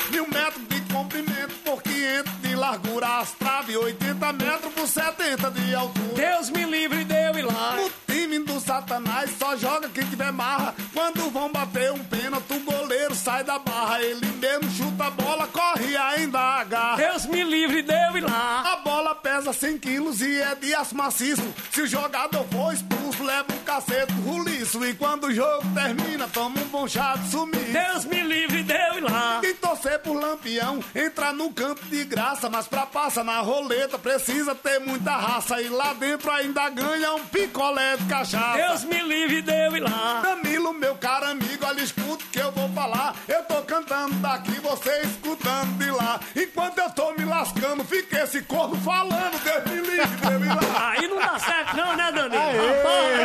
As 3.23 3.31
traves 3.35 3.77
80 3.77 4.33
metros 4.33 4.73
por 4.75 4.85
70 4.85 5.49
de 5.53 5.73
altura. 5.77 6.15
Deus 6.17 6.51
me 6.51 6.65
livre 6.65 7.05
de 7.05 7.15
eu 7.15 7.39
ir 7.39 7.43
lá. 7.43 7.77
O 7.81 8.13
time 8.13 8.41
do 8.41 8.59
Satanás 8.59 9.31
só 9.39 9.57
joga 9.57 9.89
quem 9.89 10.05
tiver 10.07 10.33
marra. 10.33 10.75
Quando 10.93 11.31
vão 11.31 11.53
bater 11.53 11.93
um 11.93 12.03
pênalti, 12.03 12.53
o 12.53 12.61
goleiro 12.65 13.15
sai 13.15 13.45
da 13.45 13.61
barra. 13.61 14.03
Ele 14.03 14.27
mesmo 14.27 14.69
chuta 14.73 15.05
a 15.05 15.11
bola, 15.11 15.47
corre 15.47 15.91
e 15.91 15.97
ainda 15.97 16.37
agarra. 16.41 16.97
Deus 16.97 17.25
me 17.27 17.45
livre 17.45 17.83
de 17.83 17.95
eu 17.95 18.17
ir 18.17 18.23
lá. 18.23 18.72
Pesa 19.15 19.53
100 19.53 19.79
quilos 19.79 20.21
e 20.21 20.41
é 20.41 20.55
de 20.55 20.75
aço 20.75 20.97
maciço. 20.97 21.43
Se 21.71 21.83
o 21.83 21.87
jogador 21.87 22.45
for 22.51 22.73
expulso, 22.73 23.23
leva 23.23 23.47
um 23.53 23.59
cacete 23.59 24.13
roliço. 24.25 24.85
E 24.85 24.95
quando 24.95 25.25
o 25.25 25.33
jogo 25.33 25.63
termina, 25.75 26.27
toma 26.29 26.61
um 26.61 26.69
bom 26.69 26.89
chá 26.89 27.15
de 27.17 27.31
sumiço. 27.31 27.73
Deus 27.73 28.05
me 28.07 28.23
livre 28.23 28.63
de 28.63 28.73
eu 28.73 28.99
ir 28.99 29.03
lá. 29.03 29.41
E 29.43 29.55
torcer 29.55 29.99
por 30.01 30.15
lampião, 30.15 30.81
entrar 30.95 31.33
no 31.33 31.53
campo 31.53 31.85
de 31.87 32.05
graça. 32.05 32.49
Mas 32.49 32.67
pra 32.67 32.87
passar 32.87 33.25
na 33.25 33.41
roleta, 33.41 33.99
precisa 33.99 34.55
ter 34.55 34.81
muita 34.81 35.13
raça. 35.13 35.61
E 35.61 35.69
lá 35.69 35.93
dentro 35.95 36.31
ainda 36.31 36.69
ganha 36.71 37.15
um 37.15 37.25
picolé 37.27 37.97
de 37.97 38.05
cachaça. 38.07 38.57
Deus 38.57 38.85
me 38.85 39.03
livre 39.03 39.43
de 39.43 39.53
eu 39.53 39.77
ir 39.77 39.81
lá. 39.81 40.23
Danilo, 40.23 40.73
meu 40.73 40.95
caro 40.97 41.27
amigo, 41.27 41.65
olha, 41.67 41.83
escuta 41.83 42.25
o 42.25 42.29
que 42.29 42.39
eu 42.39 42.51
vou 42.53 42.69
falar. 42.71 43.15
Eu 43.29 43.43
tô 43.45 43.63
cantando 43.63 44.15
daqui, 44.17 44.59
você 44.61 45.03
escutando 45.03 45.79
de 45.79 45.91
lá. 45.91 46.19
Enquanto 46.35 46.79
eu 46.79 46.91
tô 46.91 47.13
me 47.13 47.25
lascando, 47.25 47.85
fica 47.85 48.23
esse 48.23 48.43
corno 48.43 48.77
falando. 48.77 49.02
Deus 49.09 49.65
me 49.65 49.81
livre, 49.81 50.17
Deus 50.17 50.41
me 50.41 50.49
livre. 50.49 50.67
Aí 50.79 51.09
não 51.09 51.17
dá 51.19 51.39
certo 51.39 51.77
não, 51.77 51.97
né, 51.97 52.13
Danilo? 52.13 52.43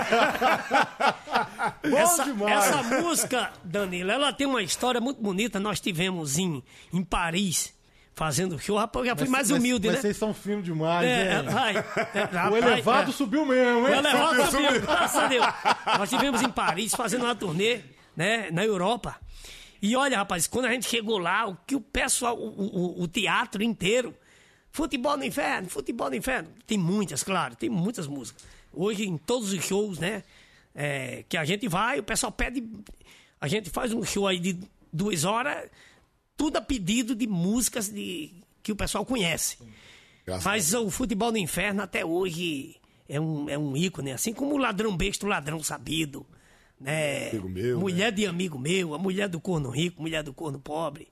Rapaz, 0.08 1.68
Bom 1.90 1.98
essa, 1.98 2.24
demais. 2.24 2.66
essa 2.66 2.84
música, 3.02 3.52
Danilo, 3.64 4.12
ela 4.12 4.34
tem 4.34 4.48
uma 4.48 4.62
história 4.64 5.00
muito 5.02 5.22
bonita. 5.22 5.60
Nós 5.60 5.80
tivemos 5.80 6.38
em, 6.38 6.64
em 6.94 7.04
Paris 7.04 7.74
fazendo 8.14 8.58
show. 8.60 8.78
Rapaz, 8.78 9.06
eu 9.06 9.12
já 9.12 9.16
fui 9.16 9.28
mais 9.28 9.52
humilde, 9.52 9.88
mas 9.88 9.98
né? 9.98 10.02
vocês 10.02 10.18
são 10.18 10.34
finos 10.34 10.66
demais, 10.66 11.08
É, 11.08 11.42
né? 11.44 11.52
vai. 11.52 11.76
É, 11.78 12.50
O 12.50 12.58
elevado 12.58 13.12
é. 13.12 13.14
subiu 13.14 13.46
mesmo, 13.46 13.82
O 13.84 13.88
hein? 13.88 13.98
elevado 13.98 14.46
subiu, 14.52 14.82
graças 14.82 15.24
a 15.24 15.28
Deus. 15.28 15.46
Nós 16.00 16.10
tivemos 16.10 16.42
em 16.42 16.50
Paris 16.50 16.94
fazendo 16.96 17.24
uma 17.26 17.36
turnê, 17.36 17.82
né, 18.16 18.50
na 18.52 18.66
Europa. 18.66 19.16
E 19.82 19.96
olha, 19.96 20.18
rapaz, 20.18 20.48
quando 20.48 20.66
a 20.66 20.72
gente 20.72 20.90
chegou 20.90 21.20
lá, 21.20 21.46
o 21.46 21.56
que 21.68 21.76
o 21.76 21.82
pessoal, 21.82 22.36
o, 22.36 22.48
o- 22.50 23.04
o 23.04 23.08
teatro 23.08 23.62
inteiro, 23.62 24.14
futebol 24.78 25.18
no 25.18 25.26
inferno, 25.26 25.68
futebol 25.70 26.10
no 26.10 26.16
inferno. 26.16 26.50
Tem 26.66 26.78
muitas, 26.78 27.24
claro, 27.24 27.56
tem 27.56 27.70
muitas 27.70 28.08
músicas. 28.08 28.44
Hoje, 28.72 29.08
em 29.08 29.18
todos 29.18 29.52
os 29.52 29.64
shows, 29.64 30.00
né, 30.00 30.24
É, 30.80 31.24
que 31.28 31.36
a 31.36 31.44
gente 31.44 31.68
vai, 31.68 31.98
o 31.98 32.04
pessoal 32.04 32.32
pede. 32.32 32.64
A 33.42 33.48
gente 33.48 33.68
faz 33.72 33.92
um 33.92 34.04
show 34.04 34.28
aí 34.28 34.40
de 34.40 34.60
duas 34.94 35.24
horas, 35.24 35.72
tudo 36.36 36.58
a 36.58 36.62
pedido 36.62 37.16
de 37.16 37.26
músicas 37.26 37.90
de, 37.90 38.32
que 38.62 38.72
o 38.72 38.76
pessoal 38.76 39.04
conhece. 39.04 39.58
Graças 40.24 40.46
Mas 40.46 40.74
o 40.76 40.92
futebol 40.92 41.32
do 41.32 41.38
inferno 41.40 41.82
até 41.82 42.06
hoje 42.06 42.76
é 43.10 43.20
um, 43.20 43.50
é 43.50 43.58
um 43.58 43.76
ícone, 43.76 44.12
assim 44.12 44.34
como 44.34 44.54
o 44.54 44.58
ladrão 44.60 44.96
besta, 44.96 45.26
o 45.26 45.30
ladrão 45.30 45.64
sabido. 45.64 46.24
Né? 46.80 47.32
Amigo 47.32 47.50
meu, 47.50 47.80
mulher 47.80 48.12
de 48.12 48.28
amigo 48.28 48.60
meu, 48.60 48.94
a 48.94 49.00
mulher 49.00 49.28
do 49.28 49.40
corno 49.40 49.72
rico, 49.72 50.00
mulher 50.00 50.22
do 50.22 50.32
corno 50.32 50.60
pobre. 50.60 51.08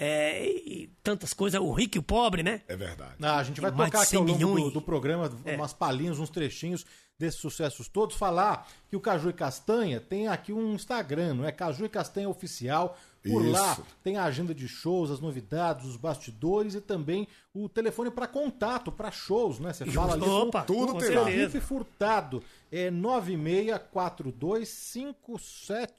É, 0.00 0.46
e 0.48 0.92
tantas 1.02 1.32
coisas, 1.34 1.60
o 1.60 1.72
rico 1.72 1.96
e 1.96 1.98
o 1.98 2.02
pobre, 2.04 2.44
né? 2.44 2.62
É 2.68 2.76
verdade. 2.76 3.14
Ah, 3.20 3.38
a 3.38 3.42
gente 3.42 3.60
vai 3.60 3.72
de 3.72 3.76
tocar 3.76 4.02
aqui 4.02 4.10
100 4.10 4.18
ao 4.20 4.24
longo 4.24 4.38
do, 4.38 4.54
milhões. 4.54 4.72
do 4.72 4.80
programa 4.80 5.28
É. 5.44 5.56
umas 5.56 5.72
palhinhas, 5.72 6.20
uns 6.20 6.30
trechinhos 6.30 6.86
desses 7.18 7.40
sucessos 7.40 7.88
todos. 7.88 8.14
Falar 8.16 8.68
que 8.88 8.94
o 8.94 9.00
Caju 9.00 9.30
e 9.30 9.32
Castanha 9.32 10.00
tem 10.00 10.28
aqui 10.28 10.52
um 10.52 10.72
Instagram, 10.72 11.34
não 11.34 11.44
é? 11.44 11.50
Caju 11.50 11.84
e 11.84 11.88
Castanha 11.88 12.28
Oficial. 12.28 12.96
Por 13.24 13.42
Isso. 13.42 13.50
lá 13.50 13.76
tem 14.04 14.16
a 14.16 14.22
agenda 14.24 14.54
de 14.54 14.68
shows, 14.68 15.10
as 15.10 15.18
novidades, 15.18 15.84
os 15.84 15.96
bastidores 15.96 16.76
e 16.76 16.80
também 16.80 17.26
o 17.52 17.68
telefone 17.68 18.08
para 18.12 18.28
contato, 18.28 18.92
para 18.92 19.10
shows, 19.10 19.58
né? 19.58 19.72
Você 19.72 19.84
fala 19.86 20.14
ali 20.14 20.22
Opa, 20.22 20.62
tudo 20.62 20.94
o 20.94 20.98
tem 20.98 21.10
lá. 21.10 21.24
Felipe 21.24 21.58
Furtado. 21.60 22.40
É 22.70 22.88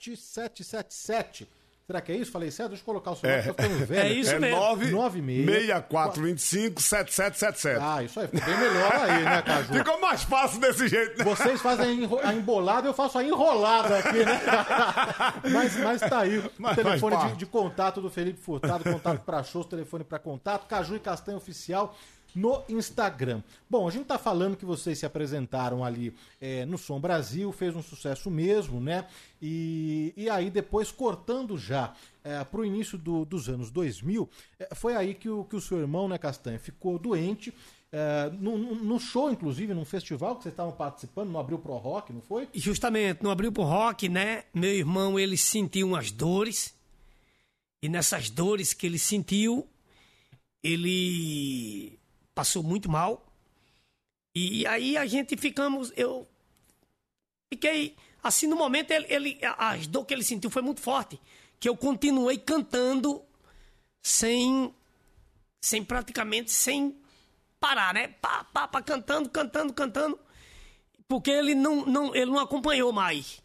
96425777. 0.09 1.47
Será 1.89 2.01
que 2.01 2.11
é 2.11 2.15
isso? 2.17 2.31
Falei 2.31 2.51
certo? 2.51 2.69
Deixa 2.69 2.81
eu 2.83 2.85
colocar 2.85 3.09
o 3.09 3.15
celular, 3.15 3.39
É, 3.39 3.41
tô 3.41 3.53
ficando 3.55 3.83
velho. 3.87 3.99
É 4.07 4.13
isso 4.13 4.29
é 4.35 4.37
mesmo. 4.39 4.59
9 4.59 4.91
96 4.91 5.45
6425 5.47 6.81
7777. 6.81 7.79
Ah, 7.81 8.03
isso 8.03 8.19
aí, 8.19 8.27
ficou 8.27 8.45
bem 8.45 8.57
melhor 8.59 8.93
aí, 8.95 9.23
né, 9.23 9.41
Caju? 9.41 9.73
Ficou 9.73 9.99
mais 10.01 10.21
fácil 10.23 10.59
desse 10.59 10.87
jeito, 10.87 11.17
né? 11.17 11.23
Vocês 11.25 11.59
fazem 11.59 11.85
a 11.87 11.91
enro- 11.91 12.19
a 12.23 12.31
embolada, 12.31 12.87
eu 12.87 12.93
faço 12.93 13.17
a 13.17 13.23
enrolada 13.23 13.97
aqui, 13.97 14.23
né? 14.23 14.39
mas, 15.51 15.75
mas 15.77 16.01
tá 16.01 16.19
aí 16.19 16.37
o 16.37 16.51
Mas 16.59 16.75
telefone 16.75 17.17
de, 17.31 17.37
de 17.37 17.45
contato 17.47 17.99
do 18.01 18.09
Felipe 18.11 18.39
Furtado, 18.39 18.83
contato 18.83 19.21
para 19.21 19.41
shows, 19.43 19.65
telefone 19.65 20.03
para 20.03 20.19
contato, 20.19 20.67
Caju 20.67 20.95
e 20.95 20.99
Castanho 20.99 21.37
Oficial 21.39 21.95
no 22.35 22.63
Instagram. 22.69 23.41
Bom, 23.69 23.87
a 23.87 23.91
gente 23.91 24.05
tá 24.05 24.17
falando 24.17 24.55
que 24.57 24.65
vocês 24.65 24.97
se 24.99 25.05
apresentaram 25.05 25.83
ali 25.83 26.13
é, 26.39 26.65
no 26.65 26.77
Som 26.77 26.99
Brasil, 26.99 27.51
fez 27.51 27.75
um 27.75 27.81
sucesso 27.83 28.29
mesmo, 28.29 28.79
né? 28.79 29.07
E, 29.41 30.13
e 30.15 30.29
aí 30.29 30.49
depois, 30.49 30.91
cortando 30.91 31.57
já 31.57 31.93
é, 32.23 32.43
pro 32.43 32.65
início 32.65 32.97
do- 32.97 33.25
dos 33.25 33.49
anos 33.49 33.71
2000, 33.71 34.29
é, 34.59 34.73
foi 34.75 34.95
aí 34.95 35.13
que 35.13 35.29
o, 35.29 35.43
que 35.43 35.55
o 35.55 35.61
seu 35.61 35.79
irmão, 35.79 36.07
né, 36.07 36.17
Castanho, 36.17 36.59
ficou 36.59 36.99
doente, 36.99 37.53
é, 37.91 38.29
no, 38.39 38.57
no- 38.57 38.99
show, 38.99 39.31
inclusive, 39.31 39.73
num 39.73 39.85
festival 39.85 40.35
que 40.35 40.43
vocês 40.43 40.53
estavam 40.53 40.71
participando, 40.73 41.29
no 41.31 41.39
Abril 41.39 41.57
Pro 41.57 41.75
Rock, 41.77 42.13
não 42.13 42.21
foi? 42.21 42.47
Justamente, 42.53 43.23
no 43.23 43.31
Abril 43.31 43.51
pro 43.51 43.63
Rock, 43.63 44.07
né? 44.07 44.43
Meu 44.53 44.71
irmão, 44.73 45.19
ele 45.19 45.35
sentiu 45.37 45.87
umas 45.87 46.11
dores. 46.11 46.75
E 47.81 47.89
nessas 47.89 48.29
dores 48.29 48.73
que 48.73 48.85
ele 48.85 48.99
sentiu, 48.99 49.65
ele 50.61 51.98
passou 52.39 52.63
muito 52.63 52.89
mal. 52.89 53.25
E 54.33 54.65
aí 54.65 54.95
a 54.95 55.05
gente 55.05 55.35
ficamos, 55.35 55.91
eu 55.97 56.25
fiquei 57.53 57.97
assim 58.23 58.47
no 58.47 58.55
momento 58.55 58.91
ele, 58.91 59.05
ele 59.09 59.39
as 59.57 59.87
dor 59.87 60.05
que 60.05 60.13
ele 60.13 60.23
sentiu 60.23 60.49
foi 60.49 60.61
muito 60.61 60.79
forte, 60.79 61.19
que 61.59 61.67
eu 61.67 61.75
continuei 61.75 62.37
cantando 62.37 63.21
sem 64.01 64.73
sem 65.61 65.83
praticamente 65.83 66.49
sem 66.51 66.95
parar, 67.59 67.93
né? 67.93 68.07
Pá, 68.07 68.45
pá, 68.45 68.69
pá, 68.69 68.81
cantando, 68.81 69.29
cantando, 69.29 69.73
cantando, 69.73 70.17
porque 71.09 71.31
ele 71.31 71.53
não, 71.53 71.85
não 71.85 72.15
ele 72.15 72.31
não 72.31 72.39
acompanhou 72.39 72.93
mais. 72.93 73.41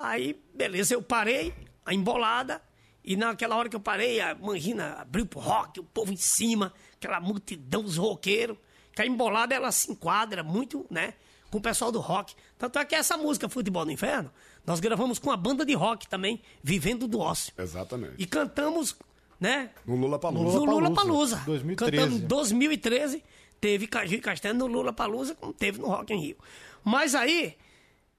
Aí, 0.00 0.34
beleza, 0.52 0.94
eu 0.94 1.02
parei, 1.02 1.54
a 1.86 1.94
embolada, 1.94 2.60
e 3.04 3.14
naquela 3.14 3.54
hora 3.54 3.68
que 3.68 3.76
eu 3.76 3.80
parei, 3.80 4.20
a 4.20 4.34
Mangina 4.34 4.94
abriu 4.94 5.26
pro 5.26 5.38
rock, 5.38 5.78
o 5.78 5.84
povo 5.84 6.12
em 6.12 6.16
cima, 6.16 6.74
aquela 7.00 7.18
multidão 7.18 7.82
dos 7.82 7.96
roqueiros, 7.96 8.58
que 8.92 9.00
a 9.00 9.06
embolada 9.06 9.54
ela 9.54 9.72
se 9.72 9.90
enquadra 9.90 10.42
muito, 10.42 10.86
né, 10.90 11.14
com 11.50 11.56
o 11.58 11.60
pessoal 11.60 11.90
do 11.90 11.98
rock. 11.98 12.34
Tanto 12.58 12.78
é 12.78 12.84
que 12.84 12.94
essa 12.94 13.16
música 13.16 13.48
Futebol 13.48 13.86
no 13.86 13.90
Inferno, 13.90 14.30
nós 14.66 14.78
gravamos 14.80 15.18
com 15.18 15.30
a 15.30 15.36
banda 15.36 15.64
de 15.64 15.72
rock 15.72 16.06
também, 16.06 16.42
Vivendo 16.62 17.08
do 17.08 17.18
Ócio. 17.18 17.54
Exatamente. 17.56 18.14
E 18.18 18.26
cantamos, 18.26 18.94
né, 19.40 19.70
No 19.86 19.96
Lula 19.96 20.18
Palusa. 20.18 20.58
no 20.58 20.64
Lula 20.66 20.92
Palusa. 20.92 21.42
2013. 21.46 21.96
Cantamos 21.96 22.22
em 22.22 22.26
2013, 22.26 23.24
teve 23.60 23.86
Caju 23.86 24.14
e 24.14 24.20
Castanho 24.20 24.54
no 24.54 24.66
Lula 24.66 24.92
Palusa, 24.92 25.34
como 25.34 25.54
teve 25.54 25.78
no 25.78 25.86
Rock 25.86 26.12
in 26.12 26.18
Rio. 26.20 26.36
Mas 26.84 27.14
aí, 27.14 27.56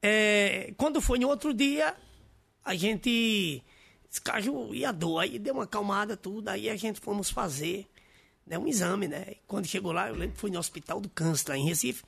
é, 0.02 0.74
quando 0.76 1.00
foi 1.00 1.20
no 1.20 1.28
outro 1.28 1.54
dia, 1.54 1.94
a 2.64 2.74
gente. 2.74 3.62
esse 4.10 4.20
Caju 4.20 4.74
ia 4.74 4.92
dor, 4.92 5.20
aí 5.20 5.38
deu 5.38 5.54
uma 5.54 5.64
acalmada, 5.64 6.16
tudo, 6.16 6.48
aí 6.48 6.68
a 6.68 6.76
gente 6.76 7.00
fomos 7.00 7.30
fazer 7.30 7.86
né, 8.46 8.58
um 8.58 8.66
exame, 8.66 9.08
né? 9.08 9.36
Quando 9.46 9.66
chegou 9.66 9.92
lá, 9.92 10.08
eu 10.08 10.14
lembro 10.14 10.34
que 10.34 10.40
fui 10.40 10.50
no 10.50 10.58
Hospital 10.58 11.00
do 11.00 11.08
Câncer, 11.08 11.50
lá 11.50 11.56
em 11.56 11.64
Recife. 11.64 12.02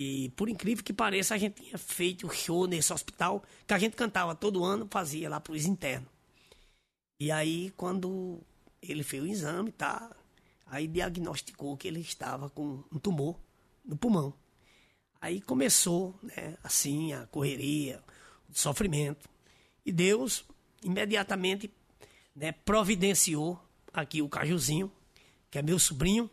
E 0.00 0.30
por 0.36 0.48
incrível 0.48 0.84
que 0.84 0.92
pareça, 0.92 1.34
a 1.34 1.38
gente 1.38 1.62
tinha 1.62 1.78
feito 1.78 2.28
show 2.32 2.66
nesse 2.66 2.92
hospital, 2.92 3.42
que 3.66 3.72
a 3.72 3.78
gente 3.78 3.96
cantava 3.96 4.34
todo 4.34 4.64
ano, 4.64 4.86
fazia 4.90 5.28
lá 5.28 5.40
pros 5.40 5.64
internos. 5.64 6.08
E 7.18 7.30
aí, 7.30 7.72
quando 7.76 8.40
ele 8.82 9.02
fez 9.02 9.22
o 9.22 9.26
exame, 9.26 9.72
tá? 9.72 10.14
Aí 10.66 10.86
diagnosticou 10.86 11.76
que 11.76 11.88
ele 11.88 12.00
estava 12.00 12.50
com 12.50 12.84
um 12.92 12.98
tumor 12.98 13.38
no 13.84 13.96
pulmão. 13.96 14.34
Aí 15.20 15.40
começou, 15.40 16.14
né, 16.22 16.56
assim, 16.62 17.12
a 17.14 17.26
correria, 17.26 18.02
o 18.50 18.54
sofrimento. 18.58 19.28
E 19.84 19.90
Deus 19.92 20.44
imediatamente 20.82 21.72
né, 22.34 22.52
providenciou 22.52 23.60
aqui 24.00 24.22
o 24.22 24.28
Cajuzinho, 24.28 24.90
que 25.50 25.58
é 25.58 25.62
meu 25.62 25.78
sobrinho. 25.78 26.30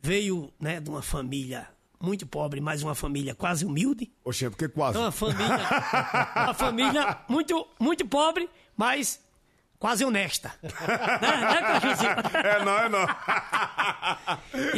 Veio 0.00 0.52
né, 0.60 0.80
de 0.80 0.90
uma 0.90 1.02
família 1.02 1.68
muito 2.00 2.26
pobre, 2.26 2.60
mas 2.60 2.82
uma 2.82 2.94
família 2.94 3.34
quase 3.34 3.64
humilde. 3.64 4.12
Oxê, 4.22 4.50
porque 4.50 4.68
quase. 4.68 4.98
Então, 4.98 5.04
uma 5.04 5.12
família, 5.12 5.68
uma 6.36 6.54
família 6.54 7.18
muito, 7.28 7.66
muito 7.80 8.06
pobre, 8.06 8.48
mas 8.76 9.20
quase 9.78 10.04
honesta. 10.04 10.54
né, 10.62 10.70
né, 11.40 11.60
Cajuzinho? 11.60 12.10
É 12.42 12.64
não, 12.64 12.78
é 12.78 12.88
não. 12.88 13.06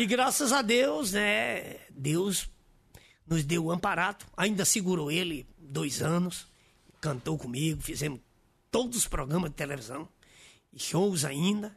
E 0.01 0.07
graças 0.07 0.53
a 0.53 0.62
Deus, 0.62 1.12
né? 1.12 1.77
Deus 1.91 2.49
nos 3.27 3.45
deu 3.45 3.65
o 3.65 3.73
amparato. 3.73 4.27
Ainda 4.37 4.65
segurou 4.65 5.11
ele 5.11 5.47
dois 5.59 6.01
anos. 6.01 6.47
Cantou 7.01 7.37
comigo, 7.37 7.83
fizemos 7.83 8.20
todos 8.70 8.97
os 8.97 9.07
programas 9.07 9.51
de 9.51 9.57
televisão. 9.57 10.09
e 10.73 10.78
Shows 10.78 11.24
ainda. 11.24 11.77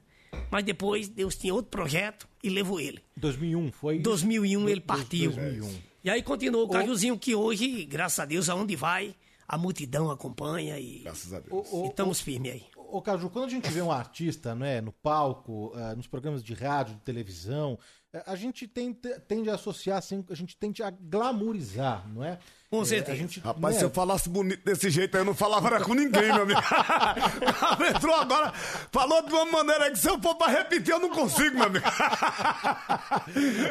Mas 0.52 0.64
depois 0.64 1.08
Deus 1.08 1.36
tinha 1.36 1.54
outro 1.54 1.70
projeto 1.70 2.28
e 2.44 2.50
levou 2.50 2.80
ele. 2.80 3.04
2001 3.18 3.72
foi? 3.72 3.98
Em 3.98 4.02
2001 4.02 4.70
ele 4.70 4.82
partiu. 4.82 5.32
2001. 5.32 5.80
E 6.04 6.10
aí 6.10 6.24
continuou 6.24 6.66
o 6.66 6.70
Cajuzinho 6.70 7.18
que 7.18 7.36
hoje, 7.36 7.84
graças 7.86 8.20
a 8.20 8.26
Deus, 8.26 8.50
aonde 8.50 8.76
vai, 8.76 9.16
a 9.48 9.58
multidão 9.58 10.10
acompanha 10.10 10.80
e, 10.80 11.00
Graças 11.00 11.34
a 11.34 11.40
Deus. 11.40 11.68
Ô, 11.72 11.82
ô, 11.82 11.86
e 11.86 11.90
estamos 11.90 12.22
firmes 12.22 12.54
aí. 12.54 12.64
Ô, 12.76 13.02
Caju, 13.02 13.30
quando 13.30 13.46
a 13.46 13.50
gente 13.50 13.70
vê 13.70 13.82
um 13.82 13.92
artista 13.92 14.56
né, 14.56 14.82
no 14.82 14.92
palco, 14.92 15.74
eh, 15.76 15.96
nos 15.96 16.08
programas 16.08 16.44
de 16.44 16.54
rádio, 16.54 16.96
de 16.96 17.02
televisão, 17.02 17.78
eh, 18.12 18.24
a 18.26 18.36
gente 18.36 18.68
tende, 18.68 18.98
tende 19.28 19.50
a 19.50 19.56
associar, 19.56 19.98
assim, 19.98 20.26
a 20.30 20.34
gente 20.34 20.58
tende 20.58 20.82
a 20.82 20.90
glamourizar, 20.90 22.08
não 22.12 22.24
é? 22.24 22.40
Com 22.70 22.84
Eh, 22.84 22.86
certeza. 22.86 23.12
a 23.14 23.16
gente, 23.16 23.40
Rapaz, 23.40 23.74
né, 23.76 23.80
se 23.80 23.86
eu 23.86 23.90
falasse 23.90 24.30
bonito 24.30 24.64
desse 24.64 24.91
jeito 24.91 25.16
aí, 25.16 25.22
eu 25.22 25.26
não 25.26 25.34
falava 25.34 25.84
com 25.84 25.96
ninguém, 25.96 26.32
meu 26.32 26.44
amigo. 26.44 26.60
Entrou 27.96 28.14
agora, 28.16 28.52
falou 28.91 29.24
de 29.24 29.34
uma 29.34 29.46
maneira 29.46 29.90
que 29.90 29.98
se 29.98 30.08
eu 30.08 30.22
for 30.22 30.36
pra 30.36 30.48
repetir, 30.48 30.91
eu 30.91 31.00
não 31.00 31.10
consigo, 31.10 31.56
meu 31.56 31.64
amigo. 31.66 31.86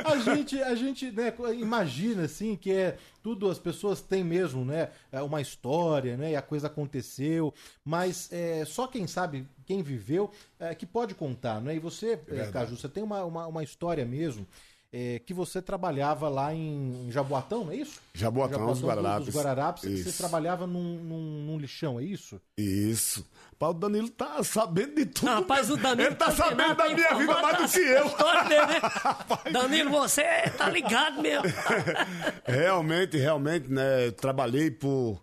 a 0.04 0.16
gente, 0.18 0.60
a 0.62 0.74
gente 0.74 1.10
né, 1.12 1.32
imagina 1.56 2.24
assim 2.24 2.56
que 2.56 2.72
é 2.72 2.96
tudo 3.22 3.48
as 3.50 3.58
pessoas 3.58 4.00
têm 4.00 4.24
mesmo, 4.24 4.64
né, 4.64 4.88
é 5.12 5.20
uma 5.22 5.40
história, 5.40 6.16
né, 6.16 6.32
e 6.32 6.36
a 6.36 6.42
coisa 6.42 6.66
aconteceu, 6.66 7.52
mas 7.84 8.28
é, 8.32 8.64
só 8.64 8.86
quem 8.86 9.06
sabe, 9.06 9.46
quem 9.66 9.82
viveu, 9.82 10.30
é, 10.58 10.74
que 10.74 10.86
pode 10.86 11.14
contar, 11.14 11.60
né? 11.60 11.76
E 11.76 11.78
você, 11.78 12.18
é. 12.28 12.46
Caju, 12.50 12.76
você 12.76 12.88
tem 12.88 13.02
uma, 13.02 13.22
uma, 13.24 13.46
uma 13.46 13.62
história 13.62 14.04
mesmo. 14.04 14.46
É, 14.92 15.18
que 15.18 15.34
você 15.34 15.60
trabalhava 15.60 16.28
lá 16.28 16.54
em 16.54 17.08
Jaboatão, 17.10 17.64
não 17.64 17.72
é 17.72 17.76
isso? 17.76 18.00
Jaboatão, 18.14 18.70
os 18.70 18.80
do- 18.80 18.86
Guararapes. 18.86 19.26
Dos 19.26 19.34
Guararapes, 19.34 19.82
que 19.82 20.02
você 20.02 20.12
trabalhava 20.16 20.66
num, 20.66 20.96
num, 21.02 21.42
num 21.46 21.58
lixão, 21.58 22.00
é 22.00 22.04
isso? 22.04 22.40
Isso. 22.56 23.26
Pá, 23.58 23.68
o 23.68 23.74
Danilo 23.74 24.08
tá 24.08 24.42
sabendo 24.44 24.94
de 24.94 25.06
tudo. 25.06 25.26
Não, 25.26 25.40
rapaz, 25.40 25.68
o 25.68 25.76
Danilo 25.76 26.08
Ele 26.08 26.14
tá 26.14 26.26
tá 26.26 26.32
sabendo 26.32 26.76
da 26.76 26.88
minha 26.88 27.14
vida 27.14 27.42
mais 27.42 27.56
do 27.58 27.68
que 27.68 27.78
eu. 27.80 28.04
dele, 28.48 28.66
né? 28.66 28.80
Danilo, 29.52 29.90
você 29.90 30.22
tá 30.56 30.70
ligado 30.70 31.20
mesmo. 31.20 31.44
Realmente, 32.46 33.16
realmente, 33.16 33.70
né? 33.70 34.06
eu 34.06 34.12
Trabalhei 34.12 34.70
por 34.70 35.20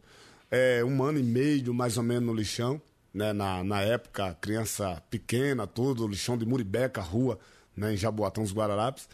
é, 0.51 0.83
um 0.83 1.01
ano 1.03 1.17
e 1.19 1.23
meio, 1.23 1.73
mais 1.73 1.97
ou 1.97 2.03
menos, 2.03 2.23
no 2.23 2.33
lixão. 2.33 2.81
Né, 3.13 3.31
na, 3.31 3.63
na 3.63 3.79
época, 3.81 4.37
criança 4.41 5.01
pequena, 5.09 5.65
tudo, 5.65 6.05
lixão 6.05 6.37
de 6.37 6.45
Muribeca, 6.45 6.99
rua, 6.99 7.39
né, 7.75 7.93
em 7.93 7.97
Jaboatão, 7.97 8.43
os 8.43 8.51
Guararapes. 8.53 9.07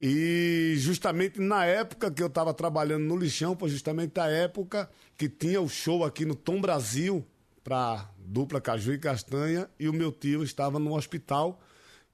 E 0.00 0.74
justamente 0.76 1.40
na 1.40 1.64
época 1.64 2.10
que 2.10 2.22
eu 2.22 2.28
estava 2.28 2.54
trabalhando 2.54 3.04
no 3.04 3.16
lixão, 3.16 3.56
foi 3.56 3.68
justamente 3.68 4.18
a 4.20 4.26
época 4.26 4.88
que 5.16 5.28
tinha 5.28 5.60
o 5.60 5.68
show 5.68 6.04
aqui 6.04 6.24
no 6.24 6.36
Tom 6.36 6.60
Brasil 6.60 7.26
para 7.64 8.08
dupla 8.18 8.60
Caju 8.60 8.92
e 8.92 8.98
Castanha 8.98 9.68
e 9.78 9.88
o 9.88 9.92
meu 9.92 10.12
tio 10.12 10.44
estava 10.44 10.78
no 10.78 10.94
hospital 10.94 11.60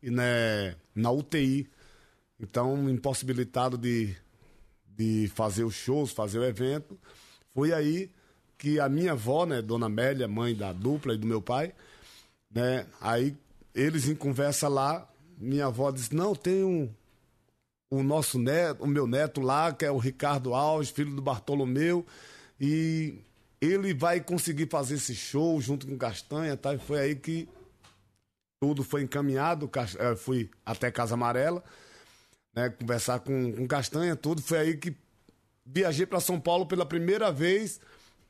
e 0.03 0.11
né, 0.11 0.77
na 0.95 1.11
UTI. 1.11 1.69
Então, 2.41 2.89
impossibilitado 2.89 3.77
de, 3.77 4.17
de 4.87 5.31
fazer 5.35 5.65
os 5.65 5.75
shows, 5.75 6.11
fazer 6.11 6.39
o 6.39 6.45
evento. 6.45 6.99
Foi 7.51 7.73
aí 7.73 8.11
que 8.57 8.81
a 8.81 8.89
minha 8.89 9.13
avó, 9.13 9.45
né, 9.45 9.61
Dona 9.61 9.87
Amélia, 9.87 10.27
mãe 10.27 10.55
da 10.55 10.73
dupla 10.73 11.15
e 11.15 11.19
do 11.19 11.27
meu 11.27 11.43
pai, 11.43 11.75
né, 12.51 12.87
aí 12.99 13.37
eles 13.75 14.09
em 14.09 14.15
conversa 14.15 14.69
lá, 14.69 15.07
minha 15.37 15.67
avó 15.67 15.91
disse: 15.91 16.15
"Não, 16.15 16.35
tem 16.35 16.65
um 16.65 16.89
o 17.97 18.03
nosso 18.03 18.39
neto, 18.39 18.85
o 18.85 18.87
meu 18.87 19.07
neto 19.07 19.41
lá, 19.41 19.73
que 19.73 19.85
é 19.85 19.91
o 19.91 19.99
Ricardo 19.99 20.55
Alves, 20.55 20.91
filho 20.91 21.15
do 21.15 21.23
Bartolomeu, 21.23 22.07
e 22.61 23.19
ele 23.61 23.95
vai 23.95 24.21
conseguir 24.21 24.69
fazer 24.69 24.95
esse 24.95 25.15
show 25.15 25.61
junto 25.61 25.87
com 25.87 25.97
Castanha, 25.97 26.57
tá? 26.57 26.75
E 26.75 26.79
foi 26.79 27.01
aí 27.01 27.15
que 27.15 27.49
tudo 28.61 28.83
foi 28.83 29.03
encaminhado, 29.03 29.71
eh, 29.99 30.17
fui 30.17 30.51
até 30.65 30.91
Casa 30.91 31.15
Amarela, 31.15 31.63
né, 32.55 32.71
conversar 32.71 33.21
com, 33.21 33.53
com 33.53 33.67
Castanha, 33.67 34.17
tudo. 34.17 34.41
Foi 34.41 34.59
aí 34.59 34.77
que 34.77 34.97
viajei 35.65 36.07
para 36.07 36.21
São 36.21 36.41
Paulo 36.41 36.67
pela 36.67 36.87
primeira 36.87 37.31
vez 37.33 37.81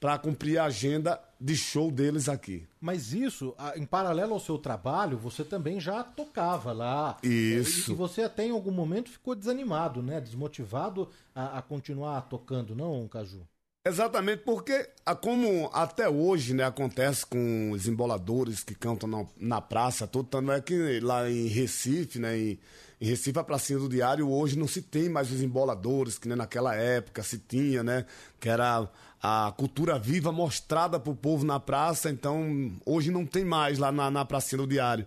para 0.04 0.18
cumprir 0.18 0.58
a 0.58 0.66
agenda 0.66 1.18
de 1.40 1.56
show 1.56 1.90
deles 1.90 2.28
aqui. 2.28 2.68
Mas 2.78 3.14
isso, 3.14 3.54
em 3.74 3.86
paralelo 3.86 4.34
ao 4.34 4.38
seu 4.38 4.58
trabalho, 4.58 5.16
você 5.16 5.42
também 5.42 5.80
já 5.80 6.04
tocava 6.04 6.74
lá. 6.74 7.16
Isso. 7.22 7.92
E, 7.92 7.94
você 7.94 8.20
até 8.20 8.44
em 8.44 8.50
algum 8.50 8.70
momento 8.70 9.08
ficou 9.08 9.34
desanimado, 9.34 10.02
né? 10.02 10.20
Desmotivado 10.20 11.08
a, 11.34 11.56
a 11.56 11.62
continuar 11.62 12.20
tocando, 12.28 12.74
não, 12.74 13.08
Caju? 13.08 13.48
Exatamente, 13.86 14.42
porque 14.42 14.90
como 15.22 15.70
até 15.72 16.06
hoje 16.06 16.52
né, 16.52 16.64
acontece 16.64 17.24
com 17.24 17.70
os 17.70 17.88
emboladores 17.88 18.62
que 18.62 18.74
cantam 18.74 19.08
na, 19.08 19.26
na 19.38 19.60
praça, 19.62 20.06
tudo, 20.06 20.28
tanto 20.28 20.52
é 20.52 20.60
que 20.60 21.00
lá 21.00 21.30
em 21.30 21.46
Recife, 21.46 22.18
né, 22.18 22.38
em, 22.38 22.58
em 23.00 23.06
Recife, 23.06 23.38
a 23.38 23.44
pracinha 23.44 23.78
do 23.78 23.88
diário, 23.88 24.30
hoje 24.30 24.58
não 24.58 24.68
se 24.68 24.80
tem 24.80 25.08
mais 25.08 25.30
os 25.30 25.42
emboladores, 25.42 26.18
que 26.18 26.28
naquela 26.28 26.74
época 26.74 27.22
se 27.22 27.38
tinha, 27.38 27.82
né? 27.82 28.06
Que 28.40 28.48
era 28.48 28.88
a 29.22 29.52
cultura 29.56 29.98
viva 29.98 30.30
mostrada 30.30 31.00
pro 31.00 31.14
povo 31.14 31.44
na 31.44 31.58
praça, 31.58 32.10
então 32.10 32.72
hoje 32.84 33.10
não 33.10 33.26
tem 33.26 33.44
mais 33.44 33.78
lá 33.78 33.90
na, 33.90 34.10
na 34.10 34.24
pracinha 34.24 34.58
do 34.58 34.66
diário. 34.66 35.06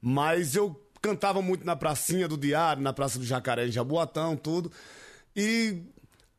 Mas 0.00 0.54
eu 0.54 0.80
cantava 1.00 1.40
muito 1.40 1.64
na 1.64 1.76
pracinha 1.76 2.28
do 2.28 2.36
diário, 2.36 2.82
na 2.82 2.92
Praça 2.92 3.18
do 3.18 3.24
Jacaré 3.24 3.66
em 3.66 3.72
Jaboatão, 3.72 4.36
tudo. 4.36 4.70
E 5.34 5.82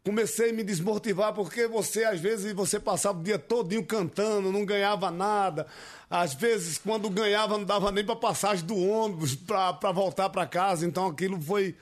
comecei 0.03 0.49
a 0.49 0.53
me 0.53 0.64
desmotivar 0.64 1.34
porque 1.34 1.68
você, 1.68 2.03
às 2.03 2.19
vezes, 2.19 2.53
você 2.53 2.80
passava 2.80 3.19
o 3.19 3.23
dia 3.23 3.38
todinho 3.38 3.86
cantando, 3.86 4.52
não 4.52 4.65
ganhava 4.65 5.11
nada. 5.11 5.68
Às 6.10 6.34
vezes, 6.34 6.78
quando 6.78 7.10
ganhava, 7.10 7.57
não 7.57 7.65
dava 7.65 7.91
nem 7.91 8.03
para 8.03 8.15
passagem 8.15 8.65
do 8.65 8.76
ônibus 8.76 9.36
para 9.36 9.91
voltar 9.91 10.30
para 10.30 10.45
casa. 10.48 10.86
Então, 10.86 11.07
aquilo 11.07 11.40
foi 11.40 11.76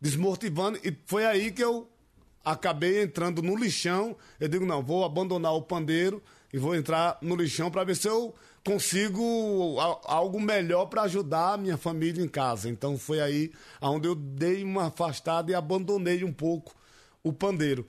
desmotivando. 0.00 0.78
E 0.82 0.96
foi 1.06 1.26
aí 1.26 1.50
que 1.50 1.62
eu 1.62 1.86
acabei 2.44 3.02
entrando 3.02 3.42
no 3.42 3.56
lixão. 3.56 4.16
Eu 4.40 4.48
digo, 4.48 4.64
não, 4.64 4.82
vou 4.82 5.04
abandonar 5.04 5.54
o 5.54 5.62
pandeiro 5.62 6.22
e 6.52 6.58
vou 6.58 6.74
entrar 6.74 7.18
no 7.20 7.36
lixão 7.36 7.70
para 7.70 7.84
ver 7.84 7.96
se 7.96 8.08
eu 8.08 8.34
consigo 8.64 9.76
algo 10.04 10.40
melhor 10.40 10.86
para 10.86 11.02
ajudar 11.02 11.54
a 11.54 11.56
minha 11.56 11.76
família 11.76 12.22
em 12.22 12.28
casa. 12.28 12.68
Então 12.68 12.98
foi 12.98 13.20
aí 13.20 13.52
onde 13.80 14.08
eu 14.08 14.14
dei 14.14 14.64
uma 14.64 14.86
afastada 14.86 15.50
e 15.50 15.54
abandonei 15.54 16.24
um 16.24 16.32
pouco 16.32 16.77
o 17.28 17.32
pandeiro. 17.32 17.86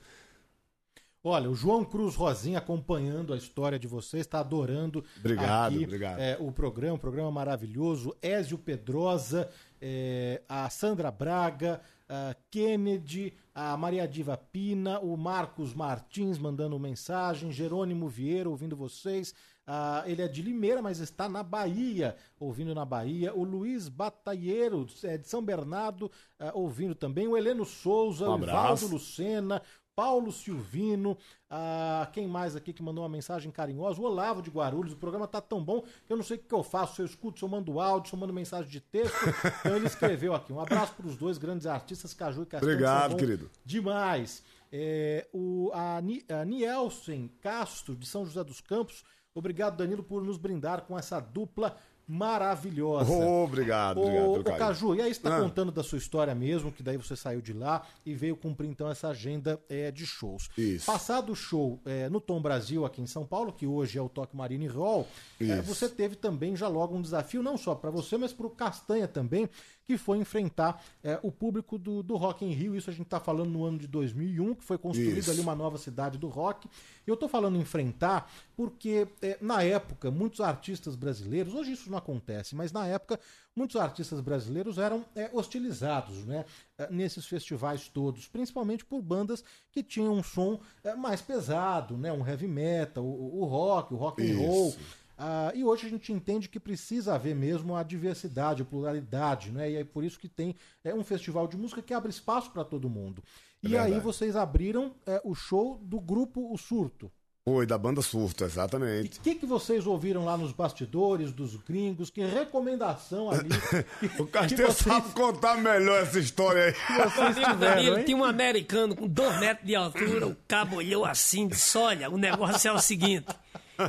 Olha, 1.22 1.50
o 1.50 1.56
João 1.56 1.84
Cruz 1.84 2.16
Rosinha 2.16 2.60
acompanhando 2.60 3.34
a 3.34 3.38
história 3.38 3.78
de 3.78 3.88
vocês, 3.88 4.22
está 4.22 4.40
adorando 4.40 5.04
obrigado, 5.20 5.76
aqui, 5.76 5.84
obrigado. 5.84 6.20
É, 6.20 6.38
o 6.40 6.50
programa, 6.50 6.94
um 6.94 6.98
programa 6.98 7.30
maravilhoso. 7.30 8.16
Ézio 8.22 8.58
Pedrosa, 8.58 9.50
é, 9.82 10.42
a 10.48 10.70
Sandra 10.70 11.12
Braga, 11.12 11.82
a 12.08 12.34
Kennedy, 12.50 13.34
a 13.54 13.76
Maria 13.76 14.08
Diva 14.08 14.38
Pina, 14.38 15.00
o 15.00 15.18
Marcos 15.18 15.74
Martins 15.74 16.40
mandando 16.40 16.80
mensagem, 16.80 17.52
Jerônimo 17.52 18.08
Vieira 18.08 18.50
ouvindo 18.50 18.76
vocês. 18.76 19.36
Uh, 19.70 20.10
ele 20.10 20.24
é 20.24 20.28
de 20.28 20.42
Limeira, 20.42 20.82
mas 20.82 21.00
está 21.00 21.30
na 21.30 21.44
Bahia, 21.44 22.16
ouvindo 22.40 22.74
na 22.74 22.84
Bahia. 22.84 23.36
O 23.36 23.44
Luiz 23.44 23.88
Bataieiro, 23.88 24.88
é, 25.04 25.16
de 25.16 25.30
São 25.30 25.44
Bernardo, 25.44 26.06
uh, 26.40 26.52
ouvindo 26.56 26.96
também. 26.96 27.28
O 27.28 27.38
Heleno 27.38 27.64
Souza, 27.64 28.28
um 28.28 28.34
o 28.34 28.46
Valdo 28.48 28.88
Lucena, 28.88 29.62
Paulo 30.00 30.32
Silvino, 30.32 31.16
ah, 31.50 32.10
quem 32.14 32.26
mais 32.26 32.56
aqui 32.56 32.72
que 32.72 32.82
mandou 32.82 33.04
uma 33.04 33.10
mensagem 33.10 33.52
carinhosa? 33.52 34.00
O 34.00 34.06
Olavo 34.06 34.42
de 34.42 34.50
Guarulhos, 34.50 34.94
o 34.94 34.96
programa 34.96 35.28
tá 35.28 35.42
tão 35.42 35.62
bom 35.62 35.82
que 35.82 36.14
eu 36.14 36.16
não 36.16 36.24
sei 36.24 36.38
o 36.38 36.40
que 36.40 36.54
eu 36.54 36.64
faço, 36.64 36.96
se 36.96 37.02
eu 37.02 37.06
escuto, 37.06 37.38
se 37.38 37.44
eu 37.44 37.50
mando 37.50 37.82
áudio, 37.82 38.10
se 38.10 38.16
eu 38.16 38.20
mando 38.20 38.32
mensagem 38.32 38.72
de 38.72 38.80
texto. 38.80 39.18
então 39.60 39.76
ele 39.76 39.88
escreveu 39.88 40.34
aqui. 40.34 40.54
Um 40.54 40.60
abraço 40.62 40.94
para 40.94 41.06
os 41.06 41.18
dois 41.18 41.38
grandes 41.38 41.68
artistas, 41.68 42.14
Caju 42.14 42.44
e 42.44 42.46
Castanho. 42.46 42.72
Obrigado, 42.72 43.18
querido. 43.18 43.52
Demais. 43.66 44.42
É, 44.72 45.28
o, 45.34 45.70
a, 45.74 45.98
a 45.98 46.46
Nielsen 46.46 47.30
Castro, 47.42 47.94
de 47.94 48.08
São 48.08 48.26
José 48.26 48.42
dos 48.42 48.62
Campos, 48.62 49.04
obrigado, 49.34 49.78
Danilo, 49.78 50.04
por 50.04 50.24
nos 50.24 50.38
brindar 50.38 50.82
com 50.82 50.98
essa 50.98 51.20
dupla 51.20 51.76
maravilhosa. 52.10 53.12
Oh, 53.12 53.44
obrigado, 53.44 54.02
obrigado. 54.02 54.40
Ô, 54.40 54.58
Caju, 54.58 54.96
e 54.96 55.02
aí 55.02 55.14
você 55.14 55.20
está 55.20 55.38
ah. 55.38 55.42
contando 55.42 55.72
da 55.72 55.84
sua 55.84 56.00
história 56.00 56.34
mesmo, 56.34 56.72
que 56.72 56.82
daí 56.82 56.98
você 56.98 57.16
saiu 57.16 57.40
de 57.40 57.54
lá 57.54 57.86
e 58.04 58.16
veio 58.16 58.36
cumprir 58.36 58.68
então 58.68 58.90
essa 58.90 59.10
agenda 59.10 59.62
é, 59.70 59.92
de 59.92 60.08
shows. 60.08 60.50
Isso. 60.58 60.88
Passado 60.88 61.32
o 61.32 61.36
show 61.36 61.80
é, 61.86 62.10
no 62.10 62.20
Tom 62.20 62.42
Brasil 62.42 62.84
aqui 62.84 63.00
em 63.00 63.06
São 63.06 63.28
Paulo, 63.28 63.54
que 63.54 63.68
hoje 63.68 64.00
é 64.00 64.02
o 64.02 64.10
Toque 64.10 64.36
Marine 64.36 64.66
Hall, 64.66 65.08
é, 65.40 65.62
você 65.62 65.88
teve 65.88 66.16
também 66.16 66.56
já 66.56 66.68
logo 66.68 66.96
um 66.96 67.02
desafio, 67.02 67.44
não 67.44 67.56
só 67.56 67.76
para 67.76 67.92
você, 67.92 68.18
mas 68.18 68.34
para 68.34 68.48
o 68.48 68.50
Castanha 68.50 69.08
também, 69.08 69.48
que 69.90 69.98
foi 69.98 70.20
enfrentar 70.20 70.84
é, 71.04 71.20
o 71.24 71.32
público 71.32 71.76
do, 71.76 72.04
do 72.04 72.16
Rock 72.16 72.46
in 72.46 72.52
Rio. 72.52 72.76
Isso 72.76 72.92
a 72.92 72.94
gente 72.94 73.08
está 73.08 73.20
falando 73.20 73.50
no 73.50 73.66
ano 73.66 73.80
de 73.80 73.88
2001, 73.88 74.54
que 74.54 74.64
foi 74.64 74.78
construída 74.78 75.32
ali 75.32 75.42
uma 75.42 75.56
nova 75.56 75.80
cidade 75.80 76.16
do 76.16 76.28
rock. 76.28 76.70
Eu 77.08 77.16
estou 77.16 77.28
falando 77.28 77.58
enfrentar 77.58 78.32
porque 78.56 79.08
é, 79.20 79.36
na 79.42 79.64
época 79.64 80.12
muitos 80.12 80.42
artistas 80.42 80.96
brasileiros, 80.96 81.56
hoje 81.56 81.72
isso 81.72 81.90
não 81.90 81.98
acontece, 81.98 82.56
mas 82.56 82.72
na 82.72 82.86
época 82.86 83.20
muitos 83.56 83.78
artistas 83.78 84.22
brasileiros 84.22 84.78
eram 84.78 85.04
é, 85.16 85.28
hostilizados 85.34 86.24
né, 86.24 86.46
é, 86.78 86.88
nesses 86.92 87.26
festivais 87.26 87.88
todos, 87.88 88.28
principalmente 88.28 88.86
por 88.86 89.02
bandas 89.02 89.44
que 89.72 89.82
tinham 89.82 90.14
um 90.14 90.22
som 90.22 90.60
é, 90.84 90.94
mais 90.94 91.20
pesado, 91.20 91.98
né, 91.98 92.14
um 92.14 92.24
heavy 92.28 92.48
metal, 92.48 93.04
o, 93.04 93.42
o 93.42 93.46
rock, 93.46 93.92
o 93.92 93.98
rock 93.98 94.22
and 94.22 94.38
roll. 94.38 94.76
Ah, 95.22 95.52
e 95.54 95.66
hoje 95.66 95.86
a 95.86 95.90
gente 95.90 96.14
entende 96.14 96.48
que 96.48 96.62
precisa 96.62 97.14
haver 97.14 97.36
mesmo 97.36 97.76
a 97.76 97.84
diversidade, 97.84 98.62
a 98.62 98.66
pluralidade, 98.66 99.52
né? 99.52 99.70
E 99.70 99.76
é 99.76 99.84
por 99.84 100.02
isso 100.02 100.18
que 100.18 100.30
tem 100.30 100.56
é, 100.82 100.94
um 100.94 101.04
festival 101.04 101.46
de 101.46 101.58
música 101.58 101.82
que 101.82 101.94
abre 101.94 102.10
espaço 102.10 102.50
para 102.52 102.64
todo 102.64 102.90
mundo. 102.90 103.22
É 103.62 103.68
e 103.68 103.72
verdade. 103.72 103.94
aí 103.96 104.00
vocês 104.00 104.38
abriram 104.38 104.96
é, 105.06 105.22
o 105.26 105.36
show 105.36 105.78
do 105.84 106.00
grupo 106.00 106.54
O 106.54 106.58
Surto. 106.58 107.12
Foi, 107.44 107.66
da 107.66 107.78
banda 107.78 108.02
Surto, 108.02 108.46
exatamente. 108.46 109.18
E 109.18 109.20
o 109.20 109.22
que, 109.22 109.36
que 109.36 109.46
vocês 109.46 109.86
ouviram 109.86 110.24
lá 110.24 110.38
nos 110.38 110.54
bastidores 110.54 111.34
dos 111.34 111.58
gringos? 111.58 112.10
Que 112.10 112.24
recomendação 112.24 113.30
ali? 113.30 113.50
o 114.18 114.26
Castanho 114.26 114.68
vocês... 114.68 114.78
sabe 114.78 115.12
contar 115.14 115.58
melhor 115.58 116.02
essa 116.02 116.20
história 116.20 116.64
aí. 116.64 116.74
vocês 117.12 117.46
tiveram, 117.46 118.06
Tinha 118.06 118.18
um 118.18 118.24
americano 118.24 118.96
com 118.96 119.06
dois 119.06 119.38
metros 119.38 119.68
de 119.68 119.76
altura, 119.76 120.28
o 120.28 120.36
cabo 120.48 120.78
olhou 120.78 121.04
assim, 121.04 121.46
disse, 121.46 121.78
olha, 121.78 122.10
o 122.10 122.18
negócio 122.18 122.70
é 122.70 122.72
o 122.72 122.80
seguinte... 122.80 123.28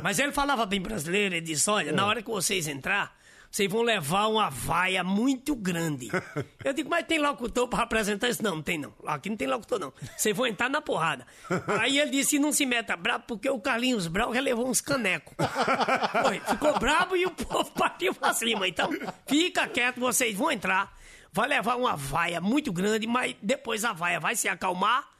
Mas 0.03 0.19
ele 0.19 0.31
falava 0.31 0.65
bem 0.65 0.81
brasileiro, 0.81 1.35
ele 1.35 1.41
disse, 1.41 1.69
olha, 1.69 1.91
na 1.91 2.05
hora 2.05 2.21
que 2.21 2.29
vocês 2.29 2.67
entrar, 2.67 3.15
vocês 3.51 3.69
vão 3.69 3.81
levar 3.81 4.27
uma 4.27 4.49
vaia 4.49 5.03
muito 5.03 5.53
grande. 5.55 6.07
Eu 6.63 6.71
digo, 6.71 6.89
mas 6.89 7.05
tem 7.05 7.19
locutor 7.19 7.67
para 7.67 7.83
apresentar 7.83 8.29
isso? 8.29 8.41
Não, 8.41 8.55
não 8.55 8.61
tem 8.63 8.77
não. 8.77 8.93
Aqui 9.05 9.29
não 9.29 9.35
tem 9.35 9.47
locutor 9.47 9.77
não. 9.77 9.91
Vocês 10.15 10.35
vão 10.35 10.47
entrar 10.47 10.69
na 10.69 10.81
porrada. 10.81 11.27
Aí 11.79 11.99
ele 11.99 12.11
disse, 12.11 12.39
não 12.39 12.53
se 12.53 12.65
meta 12.65 12.95
brabo, 12.95 13.25
porque 13.27 13.49
o 13.49 13.59
Carlinhos 13.59 14.07
Brau 14.07 14.31
relevou 14.31 14.69
uns 14.69 14.79
canecos. 14.79 15.35
Foi, 16.23 16.39
ficou 16.39 16.79
brabo 16.79 17.17
e 17.17 17.25
o 17.25 17.31
povo 17.31 17.69
partiu 17.71 18.15
pra 18.15 18.33
cima. 18.33 18.69
Então, 18.69 18.89
fica 19.27 19.67
quieto, 19.67 19.99
vocês 19.99 20.33
vão 20.33 20.49
entrar. 20.49 20.97
Vai 21.33 21.49
levar 21.49 21.75
uma 21.75 21.95
vaia 21.97 22.39
muito 22.39 22.71
grande, 22.71 23.05
mas 23.05 23.35
depois 23.41 23.83
a 23.83 23.91
vaia 23.91 24.19
vai 24.19 24.35
se 24.35 24.47
acalmar 24.47 25.10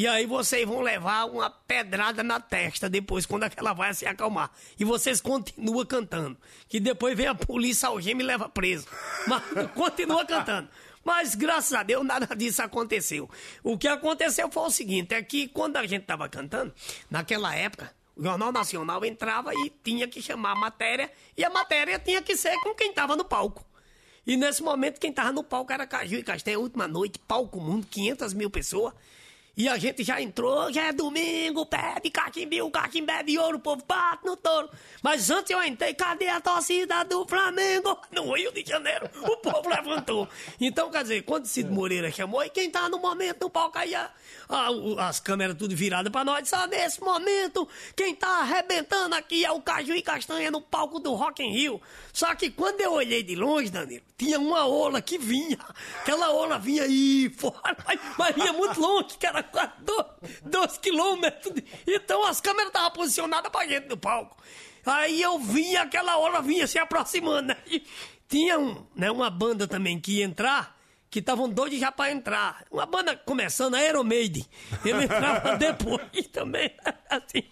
e 0.00 0.06
aí 0.06 0.24
vocês 0.24 0.66
vão 0.66 0.80
levar 0.80 1.26
uma 1.26 1.50
pedrada 1.50 2.22
na 2.22 2.40
testa 2.40 2.88
depois, 2.88 3.26
quando 3.26 3.42
aquela 3.42 3.74
vai 3.74 3.92
se 3.92 4.06
acalmar. 4.06 4.50
E 4.78 4.82
vocês 4.82 5.20
continuam 5.20 5.84
cantando. 5.84 6.38
Que 6.70 6.80
depois 6.80 7.14
vem 7.14 7.26
a 7.26 7.34
polícia 7.34 7.86
algema 7.86 8.22
e 8.22 8.24
leva 8.24 8.48
preso. 8.48 8.86
Mas 9.26 9.42
continua 9.76 10.24
cantando. 10.24 10.70
Mas 11.04 11.34
graças 11.34 11.74
a 11.74 11.82
Deus 11.82 12.02
nada 12.02 12.34
disso 12.34 12.62
aconteceu. 12.62 13.28
O 13.62 13.76
que 13.76 13.86
aconteceu 13.86 14.50
foi 14.50 14.62
o 14.62 14.70
seguinte: 14.70 15.12
é 15.12 15.22
que 15.22 15.48
quando 15.48 15.76
a 15.76 15.86
gente 15.86 16.00
estava 16.00 16.26
cantando, 16.30 16.72
naquela 17.10 17.54
época, 17.54 17.94
o 18.16 18.22
Jornal 18.22 18.52
Nacional 18.52 19.04
entrava 19.04 19.52
e 19.52 19.70
tinha 19.84 20.08
que 20.08 20.22
chamar 20.22 20.52
a 20.52 20.56
matéria, 20.58 21.12
e 21.36 21.44
a 21.44 21.50
matéria 21.50 21.98
tinha 21.98 22.22
que 22.22 22.38
ser 22.38 22.54
com 22.62 22.74
quem 22.74 22.88
estava 22.88 23.16
no 23.16 23.24
palco. 23.26 23.62
E 24.26 24.34
nesse 24.34 24.62
momento, 24.62 24.98
quem 24.98 25.12
tava 25.12 25.30
no 25.30 25.44
palco 25.44 25.70
era 25.70 25.86
Caju 25.86 26.16
e 26.16 26.22
Castanha, 26.22 26.58
última 26.58 26.88
noite, 26.88 27.18
palco 27.18 27.60
mundo, 27.60 27.86
500 27.86 28.32
mil 28.32 28.48
pessoas. 28.48 28.94
E 29.60 29.68
a 29.68 29.76
gente 29.76 30.02
já 30.02 30.18
entrou, 30.22 30.72
já 30.72 30.84
é 30.84 30.92
domingo, 30.94 31.66
pé 31.66 32.00
de 32.02 32.08
caquimbil, 32.08 32.70
caquimbé 32.70 33.22
de 33.22 33.38
ouro, 33.38 33.58
o 33.58 33.60
povo 33.60 33.84
bate 33.86 34.24
no 34.24 34.34
touro. 34.34 34.70
Mas 35.02 35.30
antes 35.30 35.50
eu 35.50 35.62
entrei, 35.62 35.92
cadê 35.92 36.28
a 36.28 36.40
torcida 36.40 37.04
do 37.04 37.26
Flamengo? 37.26 38.00
No 38.10 38.34
Rio 38.34 38.50
de 38.52 38.64
Janeiro, 38.66 39.10
o 39.20 39.36
povo 39.36 39.68
levantou. 39.68 40.26
Então, 40.58 40.90
quer 40.90 41.02
dizer, 41.02 41.24
quando 41.24 41.44
Cid 41.44 41.70
Moreira 41.70 42.10
chamou, 42.10 42.42
e 42.42 42.48
quem 42.48 42.70
tá 42.70 42.88
no 42.88 42.98
momento 42.98 43.42
no 43.42 43.50
palco 43.50 43.76
aí, 43.76 43.92
as 44.98 45.20
câmeras 45.20 45.54
tudo 45.58 45.76
viradas 45.76 46.10
pra 46.10 46.24
nós, 46.24 46.48
só 46.48 46.66
nesse 46.66 46.98
momento, 47.02 47.68
quem 47.94 48.14
tá 48.14 48.40
arrebentando 48.40 49.14
aqui 49.14 49.44
é 49.44 49.52
o 49.52 49.60
Caju 49.60 49.92
e 49.92 50.00
Castanha 50.00 50.50
no 50.50 50.62
palco 50.62 50.98
do 50.98 51.12
Rock 51.12 51.42
in 51.42 51.52
Rio. 51.52 51.82
Só 52.14 52.34
que 52.34 52.50
quando 52.50 52.80
eu 52.80 52.92
olhei 52.92 53.22
de 53.22 53.36
longe, 53.36 53.70
Danilo, 53.70 54.02
tinha 54.16 54.38
uma 54.38 54.66
ola 54.66 55.02
que 55.02 55.18
vinha. 55.18 55.58
Aquela 56.00 56.32
ola 56.32 56.58
vinha 56.58 56.84
aí 56.84 57.30
fora, 57.36 57.76
mas, 57.86 58.00
mas 58.18 58.34
vinha 58.34 58.52
muito 58.54 58.80
longe, 58.80 59.18
que 59.18 59.26
era 59.26 59.49
quase 59.50 59.72
dois, 60.44 60.78
quilômetros. 60.78 61.54
de- 61.54 61.64
Então 61.86 62.24
as 62.26 62.40
câmeras 62.40 62.68
estavam 62.68 62.90
posicionadas 62.92 63.50
pra 63.50 63.66
gente 63.66 63.88
no 63.88 63.96
palco. 63.96 64.36
Aí 64.84 65.20
eu 65.20 65.38
vinha, 65.38 65.82
aquela 65.82 66.16
ola 66.18 66.40
vinha 66.40 66.66
se 66.66 66.78
aproximando. 66.78 67.48
Né? 67.48 67.56
E 67.66 67.82
tinha 68.28 68.58
um, 68.58 68.86
né, 68.94 69.10
uma 69.10 69.28
banda 69.30 69.66
também 69.68 70.00
que 70.00 70.18
ia 70.18 70.24
entrar, 70.24 70.76
que 71.10 71.18
estavam 71.18 71.48
doidos 71.48 71.78
já 71.80 71.90
pra 71.92 72.10
entrar. 72.10 72.64
Uma 72.70 72.86
banda 72.86 73.14
começando, 73.16 73.74
a 73.74 73.78
Aero 73.78 74.02
Maiden. 74.04 74.46
Ele 74.84 75.04
entrava 75.04 75.56
depois 75.58 76.26
também. 76.32 76.70
Assim. 77.10 77.42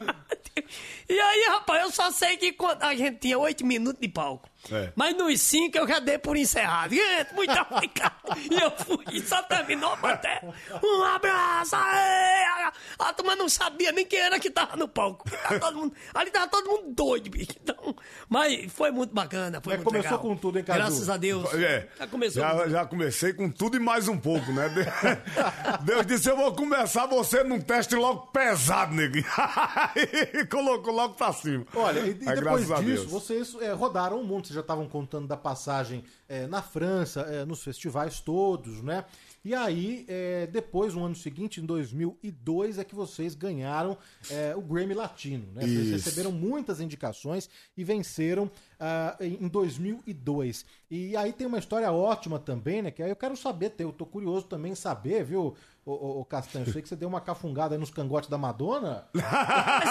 E 1.08 1.18
aí, 1.20 1.46
rapaz, 1.50 1.82
eu 1.82 1.90
só 1.90 2.10
sei 2.10 2.36
que 2.36 2.52
quando 2.52 2.82
a 2.82 2.94
gente 2.94 3.18
tinha 3.18 3.38
oito 3.38 3.64
minutos 3.66 4.00
de 4.00 4.08
palco. 4.08 4.48
É. 4.72 4.92
Mas 4.96 5.16
nos 5.16 5.40
cinco 5.40 5.78
eu 5.78 5.86
já 5.88 5.98
dei 6.00 6.18
por 6.18 6.36
encerrado. 6.36 6.94
Gente, 6.94 7.32
muito 7.34 7.52
obrigado. 7.70 8.14
E 8.50 8.60
eu 8.60 8.70
fui, 8.72 9.04
e 9.12 9.20
só 9.22 9.40
terminou 9.42 9.92
a 9.92 9.96
matéria. 9.96 10.52
Um 10.82 11.02
abraço! 11.04 11.76
Aê! 11.76 12.70
A 12.98 13.12
turma 13.12 13.34
não 13.36 13.48
sabia 13.48 13.92
nem 13.92 14.04
quem 14.04 14.18
era 14.18 14.38
que 14.38 14.50
tava 14.50 14.76
no 14.76 14.88
palco. 14.88 15.24
Tava 15.30 15.72
mundo- 15.72 15.94
ali 16.14 16.30
tava 16.30 16.48
todo 16.48 16.68
mundo 16.68 16.92
doido, 16.94 17.30
bicho. 17.30 17.52
Então, 17.62 17.94
mas 18.28 18.70
foi 18.72 18.90
muito 18.90 19.14
bacana, 19.14 19.60
foi 19.62 19.74
É, 19.74 19.76
muito 19.76 19.86
começou 19.86 20.10
legal. 20.18 20.22
com 20.22 20.36
tudo, 20.36 20.58
hein, 20.58 20.64
Caju? 20.64 20.78
Graças 20.80 21.08
a 21.08 21.16
Deus. 21.16 21.54
É, 21.54 21.88
Já 21.98 22.06
começou 22.06 22.42
com 22.42 22.48
já, 22.58 22.68
já 22.68 22.86
comecei 22.86 23.32
com 23.32 23.50
tudo 23.50 23.76
e 23.76 23.80
mais 23.80 24.08
um 24.08 24.18
pouco, 24.18 24.52
né? 24.52 24.68
De- 24.68 24.84
Deus 25.84 26.04
disse: 26.06 26.28
Eu 26.28 26.36
vou 26.36 26.52
começar 26.54 27.06
você 27.06 27.42
num 27.44 27.60
teste 27.60 27.94
logo 27.94 28.26
pesado, 28.28 28.94
neguinho. 28.94 29.24
E 30.34 30.44
Colocou 30.46 30.92
logo 30.92 31.14
pra 31.14 31.32
cima. 31.32 31.64
Olha, 31.74 32.00
e, 32.00 32.10
e 32.10 32.14
depois 32.14 32.40
graças 32.40 32.70
a 32.72 32.76
disso, 32.80 33.02
Deus. 33.06 33.10
vocês 33.12 33.56
é, 33.60 33.72
rodaram 33.72 34.20
o 34.20 34.24
mundo, 34.24 34.47
vocês 34.48 34.54
já 34.54 34.60
estavam 34.60 34.88
contando 34.88 35.26
da 35.28 35.36
passagem 35.36 36.04
é, 36.28 36.46
na 36.46 36.60
França, 36.62 37.20
é, 37.22 37.44
nos 37.44 37.62
festivais 37.62 38.20
todos, 38.20 38.82
né? 38.82 39.04
E 39.44 39.54
aí, 39.54 40.04
é, 40.08 40.46
depois, 40.48 40.94
no 40.94 41.04
ano 41.04 41.14
seguinte, 41.14 41.60
em 41.60 41.64
2002, 41.64 42.78
é 42.78 42.84
que 42.84 42.94
vocês 42.94 43.34
ganharam 43.34 43.96
é, 44.30 44.54
o 44.56 44.60
Grammy 44.60 44.94
Latino, 44.94 45.46
né? 45.54 45.62
Vocês 45.62 45.86
Isso. 45.86 45.92
receberam 46.04 46.32
muitas 46.32 46.80
indicações 46.80 47.48
e 47.76 47.84
venceram 47.84 48.50
ah, 48.80 49.16
em 49.20 49.38
em 49.44 49.48
2002. 49.48 50.64
E 50.90 51.16
aí 51.16 51.32
tem 51.32 51.46
uma 51.46 51.58
história 51.58 51.90
ótima 51.92 52.38
também, 52.38 52.82
né? 52.82 52.90
Que 52.90 53.02
aí 53.02 53.10
eu 53.10 53.16
quero 53.16 53.36
saber, 53.36 53.72
eu 53.78 53.92
tô 53.92 54.04
curioso 54.04 54.46
também 54.46 54.72
em 54.72 54.74
saber, 54.74 55.24
viu, 55.24 55.54
ô, 55.86 56.20
ô 56.20 56.24
Castanho? 56.24 56.66
Eu 56.66 56.72
sei 56.72 56.82
que 56.82 56.88
você 56.88 56.96
deu 56.96 57.08
uma 57.08 57.20
cafungada 57.20 57.74
aí 57.74 57.78
nos 57.78 57.90
cangotes 57.90 58.28
da 58.28 58.36
Madonna. 58.38 59.06
Mas 59.14 59.24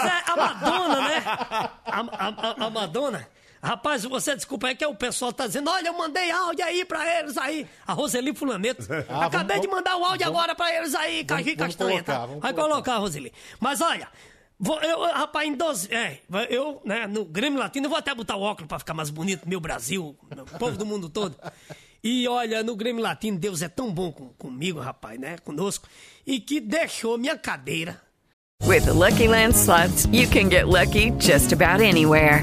é 0.04 0.30
a 0.30 0.36
Madonna, 0.36 1.00
né? 1.08 1.24
A, 1.88 2.00
a- 2.00 2.28
a- 2.28 2.66
a 2.66 2.70
Madonna. 2.70 3.26
Rapaz, 3.62 4.04
você 4.04 4.36
desculpa 4.36 4.68
aí 4.68 4.76
que 4.76 4.86
o 4.86 4.94
pessoal 4.94 5.32
tá 5.32 5.46
dizendo, 5.46 5.68
olha, 5.70 5.88
eu 5.88 5.92
mandei 5.98 6.30
áudio 6.30 6.64
aí 6.64 6.84
pra 6.84 7.18
eles 7.18 7.36
aí. 7.36 7.66
A 7.86 7.92
Roseli 7.92 8.34
Fulaneto. 8.34 8.86
Ah, 9.08 9.26
Acabei 9.26 9.56
vamos- 9.56 9.62
de 9.62 9.68
mandar 9.68 9.96
o 9.96 10.04
áudio 10.04 10.26
vamos- 10.26 10.38
agora 10.40 10.54
pra 10.54 10.72
eles 10.76 10.94
aí, 10.94 11.20
e 11.20 11.24
vamos 11.24 11.54
Castanha, 11.56 11.90
colocar, 12.04 12.12
tá? 12.20 12.26
Vai 12.26 12.52
colocar. 12.52 12.54
colocar, 12.68 12.96
Roseli. 12.98 13.32
Mas 13.58 13.80
olha, 13.80 14.06
vou- 14.58 14.80
eu, 14.80 15.02
rapaz, 15.12 15.48
em 15.48 15.54
12... 15.54 15.92
É, 15.92 16.18
eu, 16.50 16.80
né, 16.84 17.06
no 17.08 17.24
Grêmio 17.24 17.58
Latino, 17.58 17.86
eu 17.86 17.90
vou 17.90 17.98
até 17.98 18.14
botar 18.14 18.36
o 18.36 18.42
óculos 18.42 18.68
pra 18.68 18.78
ficar 18.78 18.94
mais 18.94 19.10
bonito, 19.10 19.48
meu 19.48 19.58
Brasil, 19.60 20.16
meu 20.34 20.44
povo 20.44 20.76
do 20.78 20.86
mundo 20.86 21.08
todo. 21.08 21.36
E 22.04 22.28
olha, 22.28 22.62
no 22.62 22.76
Grêmio 22.76 23.02
Latino, 23.02 23.36
Deus 23.38 23.60
é 23.60 23.68
tão 23.68 23.92
bom 23.92 24.12
com- 24.12 24.28
comigo, 24.34 24.78
rapaz, 24.78 25.18
né, 25.18 25.36
conosco, 25.38 25.88
e 26.24 26.38
que 26.38 26.60
deixou 26.60 27.18
minha 27.18 27.36
cadeira 27.36 28.00
With 28.64 28.82
the 28.82 28.92
Lucky 28.92 29.26
Land 29.28 29.54
slots, 29.56 30.04
you 30.12 30.28
can 30.28 30.48
get 30.50 30.64
lucky 30.66 31.12
just 31.20 31.52
about 31.52 31.82
anywhere. 31.82 32.42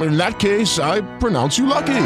In 0.00 0.16
that 0.18 0.38
case, 0.38 0.78
I 0.78 1.00
pronounce 1.18 1.56
you 1.58 1.66
lucky. 1.66 2.02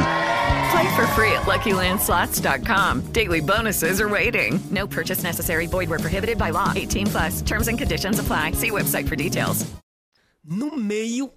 Play 0.70 0.94
for 0.96 1.06
free 1.08 1.32
at 1.32 1.42
LuckyLandSlots.com. 1.46 3.12
Daily 3.12 3.40
bonuses 3.40 4.00
are 4.00 4.08
waiting. 4.08 4.60
No 4.70 4.86
purchase 4.86 5.22
necessary. 5.24 5.66
Void 5.66 5.90
where 5.90 5.98
prohibited 5.98 6.38
by 6.38 6.50
law. 6.50 6.72
18 6.76 7.06
plus. 7.08 7.42
Terms 7.42 7.66
and 7.68 7.76
conditions 7.78 8.18
apply. 8.20 8.52
See 8.52 8.70
website 8.70 9.08
for 9.08 9.16
details. 9.16 9.66
no 10.44 10.76
meio, 10.76 11.30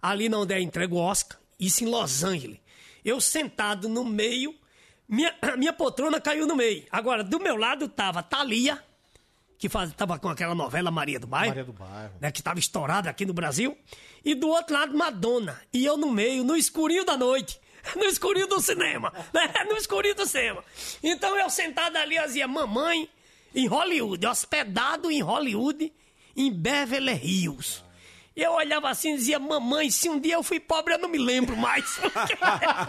ali 0.00 0.28
na 0.28 0.38
onde 0.38 0.52
é 0.54 0.60
entregue 0.60 0.94
o 0.94 0.98
Oscar, 0.98 1.38
isso 1.58 1.84
em 1.84 1.86
Los 1.86 2.22
Angeles. 2.24 2.58
Eu 3.04 3.20
sentado 3.20 3.88
no 3.88 4.04
meio, 4.04 4.54
minha, 5.08 5.32
minha 5.56 5.72
poltrona 5.72 6.20
caiu 6.20 6.46
no 6.46 6.56
meio. 6.56 6.84
Agora, 6.90 7.22
do 7.24 7.40
meu 7.40 7.56
lado 7.56 7.88
tava 7.88 8.22
Thalia, 8.22 8.78
que 9.58 9.68
faz, 9.68 9.92
tava 9.92 10.18
com 10.18 10.28
aquela 10.28 10.54
novela 10.54 10.90
Maria 10.90 11.20
do 11.20 11.26
Bairro. 11.26 11.48
Maria 11.48 11.64
do 11.64 11.72
Bairro. 11.72 12.12
Né, 12.20 12.30
que 12.32 12.42
tava 12.42 12.58
estourada 12.58 13.08
aqui 13.08 13.24
no 13.24 13.32
Brasil. 13.32 13.76
E 14.24 14.34
do 14.34 14.48
outro 14.48 14.74
lado, 14.74 14.96
Madonna. 14.96 15.60
E 15.72 15.84
eu 15.84 15.96
no 15.96 16.10
meio, 16.10 16.44
no 16.44 16.56
escurinho 16.56 17.04
da 17.04 17.16
noite. 17.16 17.60
No 17.96 18.04
escurinho 18.04 18.46
do 18.46 18.60
cinema. 18.60 19.12
Né? 19.34 19.52
No 19.68 19.76
escurinho 19.76 20.14
do 20.14 20.24
cinema. 20.24 20.64
Então 21.02 21.36
eu 21.36 21.50
sentado 21.50 21.96
ali, 21.96 22.16
eu 22.16 22.26
dizia, 22.26 22.46
mamãe, 22.46 23.08
em 23.54 23.66
Hollywood, 23.66 24.24
hospedado 24.24 25.10
em 25.10 25.20
Hollywood, 25.20 25.92
em 26.36 26.52
Beverly 26.52 27.12
Hills. 27.12 27.82
E 28.34 28.42
eu 28.42 28.52
olhava 28.52 28.88
assim 28.88 29.12
e 29.12 29.16
dizia, 29.16 29.38
mamãe, 29.38 29.90
se 29.90 30.08
um 30.08 30.18
dia 30.18 30.34
eu 30.34 30.42
fui 30.42 30.58
pobre, 30.58 30.94
eu 30.94 30.98
não 30.98 31.08
me 31.08 31.18
lembro 31.18 31.54
mais. 31.54 32.00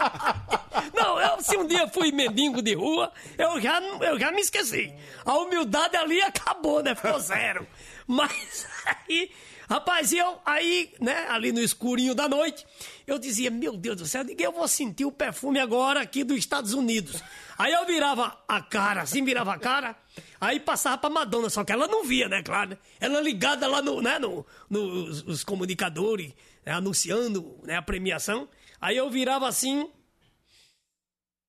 não, 0.96 1.20
eu, 1.20 1.42
se 1.42 1.58
um 1.58 1.68
dia 1.68 1.82
eu 1.82 1.90
fui 1.90 2.14
mendigo 2.14 2.62
de 2.62 2.74
rua, 2.74 3.12
eu 3.38 3.60
já, 3.60 3.82
eu 3.82 4.18
já 4.18 4.32
me 4.32 4.40
esqueci. 4.40 4.94
A 5.26 5.38
humildade 5.38 5.98
ali 5.98 6.22
acabou, 6.22 6.82
né? 6.82 6.96
Ficou 6.96 7.20
zero. 7.20 7.68
Mas 8.08 8.66
aí, 8.86 9.32
rapaz, 9.70 10.14
eu 10.14 10.40
aí, 10.46 10.94
né, 11.00 11.28
ali 11.30 11.52
no 11.52 11.60
escurinho 11.60 12.14
da 12.16 12.28
noite, 12.28 12.66
eu 13.06 13.18
dizia, 13.18 13.50
meu 13.50 13.76
Deus 13.76 13.98
do 13.98 14.06
céu, 14.06 14.24
eu 14.38 14.52
vou 14.52 14.68
sentir 14.68 15.06
o 15.06 15.12
perfume 15.12 15.60
agora 15.60 16.02
aqui 16.02 16.24
dos 16.24 16.38
Estados 16.38 16.74
Unidos. 16.74 17.22
Aí 17.58 17.72
eu 17.72 17.86
virava 17.86 18.38
a 18.48 18.62
cara, 18.62 19.02
assim, 19.02 19.24
virava 19.24 19.54
a 19.54 19.60
cara, 19.60 19.96
aí 20.40 20.60
passava 20.60 20.98
pra 20.98 21.10
Madonna, 21.10 21.50
só 21.50 21.64
que 21.64 21.72
ela 21.72 21.88
não 21.88 22.04
via, 22.04 22.28
né, 22.28 22.42
claro. 22.42 22.72
né? 22.72 22.78
Ela 23.00 23.22
ligada 23.22 23.68
lá 23.68 23.82
no, 23.82 24.02
né, 24.02 24.20
no, 24.20 24.46
nos 24.70 25.22
os 25.24 25.44
comunicadores, 25.44 26.34
né, 26.66 26.74
anunciando 26.74 27.58
né, 27.64 27.76
a 27.76 27.82
premiação. 27.82 28.48
Aí 28.82 28.98
eu 28.98 29.10
virava 29.10 29.48
assim, 29.48 29.90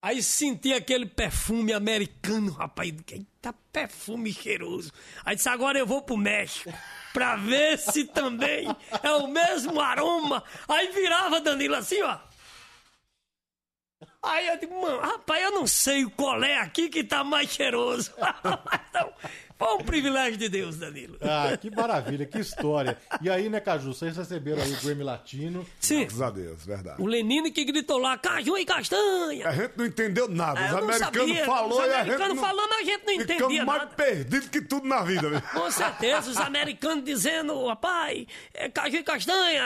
Aí 0.05 0.23
senti 0.23 0.71
aquele 0.75 1.07
perfume 1.07 1.73
americano, 1.73 2.53
rapaz. 2.53 2.93
Eita, 3.11 3.55
perfume 3.73 4.35
cheiroso. 4.35 4.93
Aí 5.25 5.35
disse, 5.35 5.49
agora 5.49 5.79
eu 5.79 5.87
vou 5.87 6.03
pro 6.03 6.15
México. 6.15 6.71
Pra 7.15 7.37
ver 7.37 7.79
se 7.79 8.05
também 8.05 8.69
é 9.03 9.11
o 9.13 9.27
mesmo 9.27 9.81
aroma. 9.81 10.45
Aí 10.69 10.93
virava 10.93 11.41
Danilo 11.41 11.77
assim, 11.77 12.03
ó. 12.03 12.19
Aí 14.23 14.47
eu 14.47 14.59
digo, 14.59 14.79
mano, 14.79 15.01
rapaz, 15.01 15.43
eu 15.43 15.53
não 15.53 15.67
sei 15.67 16.05
qual 16.05 16.45
é 16.45 16.59
aqui 16.59 16.91
que 16.91 17.03
tá 17.03 17.25
mais 17.25 17.49
cheiroso. 17.49 18.13
Então, 18.95 19.13
Foi 19.65 19.75
um 19.77 19.79
privilégio 19.79 20.37
de 20.37 20.47
Deus, 20.51 20.77
Danilo. 20.77 21.17
Ah, 21.23 21.57
que 21.57 21.71
maravilha, 21.71 22.27
que 22.27 22.39
história. 22.39 22.99
E 23.23 23.31
aí, 23.31 23.49
né, 23.49 23.61
Caju, 23.61 23.95
vocês 23.95 24.15
receberam 24.15 24.63
aí 24.63 24.71
o 24.71 24.77
Grammy 24.83 25.03
Latino. 25.03 25.67
Sim. 25.81 26.01
Graças 26.01 26.21
a 26.21 26.31
Deus, 26.31 26.67
verdade. 26.67 27.01
O 27.01 27.07
Lenine 27.07 27.51
que 27.51 27.65
gritou 27.65 27.97
lá, 27.97 28.19
caju 28.19 28.59
e 28.59 28.65
castanha. 28.67 29.49
A 29.49 29.53
gente 29.53 29.73
não 29.75 29.87
entendeu 29.87 30.29
nada. 30.29 30.61
É, 30.61 30.67
Os 30.67 30.75
americanos 30.75 31.39
falou 31.47 31.81
Os 31.81 31.87
e 31.87 31.91
a 31.91 31.93
gente 31.93 32.01
americanos 32.01 32.37
não... 32.37 32.45
falando, 32.45 32.73
a 32.75 32.85
gente 32.85 33.07
não 33.07 33.15
Ficamos 33.15 33.31
entendia 33.41 33.65
mais 33.65 33.83
nada. 33.85 33.95
perdidos 33.95 34.49
que 34.49 34.61
tudo 34.61 34.87
na 34.87 35.01
vida. 35.01 35.41
Com 35.55 35.71
certeza, 35.71 36.31
os 36.31 36.37
americanos 36.37 37.03
dizendo, 37.03 37.67
rapaz, 37.67 38.27
é 38.53 38.69
caju 38.69 38.97
e 38.97 39.03
castanha. 39.03 39.65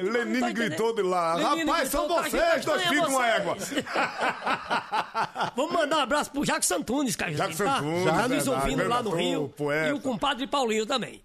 Lenine 0.00 0.40
tá 0.40 0.50
gritou 0.50 0.92
de 0.92 1.02
lá, 1.02 1.36
Lenine 1.36 1.70
rapaz, 1.70 1.88
são 1.88 2.08
gritou, 2.08 2.26
e 2.26 2.30
vocês, 2.30 2.64
dois 2.64 2.82
filhos 2.82 3.06
de 3.06 3.14
uma 3.14 3.26
égua. 3.28 3.56
Vamos 5.54 5.72
mandar 5.72 5.98
um 5.98 6.00
abraço 6.00 6.32
pro 6.32 6.44
Jacques 6.44 6.66
Santunes, 6.66 7.14
Caju. 7.14 7.36
Jacques 7.36 7.58
tá? 7.58 7.76
Santunes, 7.76 8.04
Já 8.04 8.12
nos 8.12 8.28
verdade, 8.28 8.50
ouvindo 8.50 8.88
lá 8.88 9.02
no 9.02 9.10
Rio. 9.10 9.35
O 9.36 9.48
poeta. 9.48 9.88
E 9.90 9.92
o 9.92 10.00
compadre 10.00 10.46
Paulinho 10.46 10.86
também. 10.86 11.20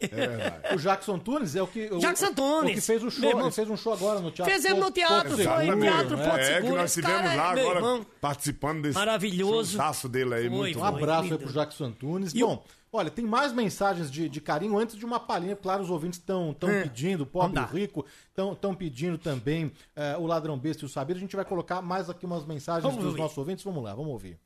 O 0.73 0.77
Jackson 0.77 1.17
Tunes 1.19 1.55
é 1.55 1.61
o 1.61 1.67
que. 1.67 1.87
O, 1.91 1.99
Jackson 1.99 2.33
Tunes. 2.33 2.71
O 2.71 2.75
que 2.75 2.81
fez 2.81 3.03
o 3.03 3.09
show. 3.11 3.29
irmão. 3.29 3.45
Ele 3.45 3.51
fez 3.51 3.69
um 3.69 3.77
show 3.77 3.93
agora 3.93 4.19
no 4.19 4.31
teatro. 4.31 4.53
Fizemos 4.53 4.79
no 4.79 4.91
teatro, 4.91 5.29
Porto 5.35 5.43
foi 5.43 5.65
Seguro, 5.65 5.81
teatro, 5.81 6.17
né? 6.17 6.23
Porto 6.23 6.39
É, 6.39 6.47
que 6.47 6.53
Seguro. 6.61 6.75
nós 6.81 6.97
estivemos 6.97 7.31
é 7.31 7.35
lá 7.35 7.51
agora 7.51 7.75
irmão. 7.79 8.05
participando 8.19 8.81
desse 8.83 8.95
Maravilhoso. 8.97 9.71
showzaço 9.71 10.09
dele 10.09 10.33
aí. 10.35 10.47
Foi, 10.49 10.57
muito 10.57 10.79
Um 10.79 10.83
abraço 10.83 11.23
aí 11.23 11.29
lindo. 11.29 11.39
pro 11.43 11.51
Jackson 11.53 11.91
Tunes. 11.91 12.33
E 12.33 12.39
Bom, 12.41 12.63
olha, 12.91 13.09
tem 13.09 13.25
mais 13.25 13.53
mensagens 13.53 14.11
de, 14.11 14.27
de 14.27 14.41
carinho 14.41 14.77
antes 14.77 14.95
de 14.95 15.05
uma 15.05 15.19
palhinha. 15.19 15.55
Claro, 15.55 15.83
os 15.83 15.89
ouvintes 15.89 16.19
estão 16.19 16.53
tão 16.53 16.69
É. 16.69 16.83
pedindo, 16.83 17.21
o 17.23 17.25
pobre 17.25 17.59
e 17.61 17.65
rico, 17.79 18.05
estão 18.29 18.73
pedindo 18.75 19.17
também 19.17 19.71
eh, 19.95 20.15
o 20.17 20.25
ladrão 20.25 20.57
besta 20.57 20.83
e 20.83 20.85
o 20.85 20.89
sabido. 20.89 21.17
A 21.17 21.19
gente 21.19 21.35
vai 21.35 21.45
colocar 21.45 21.81
mais 21.81 22.09
aqui 22.09 22.25
umas 22.25 22.45
mensagens 22.45 22.83
Vamos 22.83 22.97
dos 22.99 23.07
ouvir. 23.07 23.21
nossos 23.21 23.37
ouvintes. 23.37 23.63
Vamos 23.63 23.83
lá, 23.83 23.93
vamos 23.95 24.11
ouvir. 24.11 24.37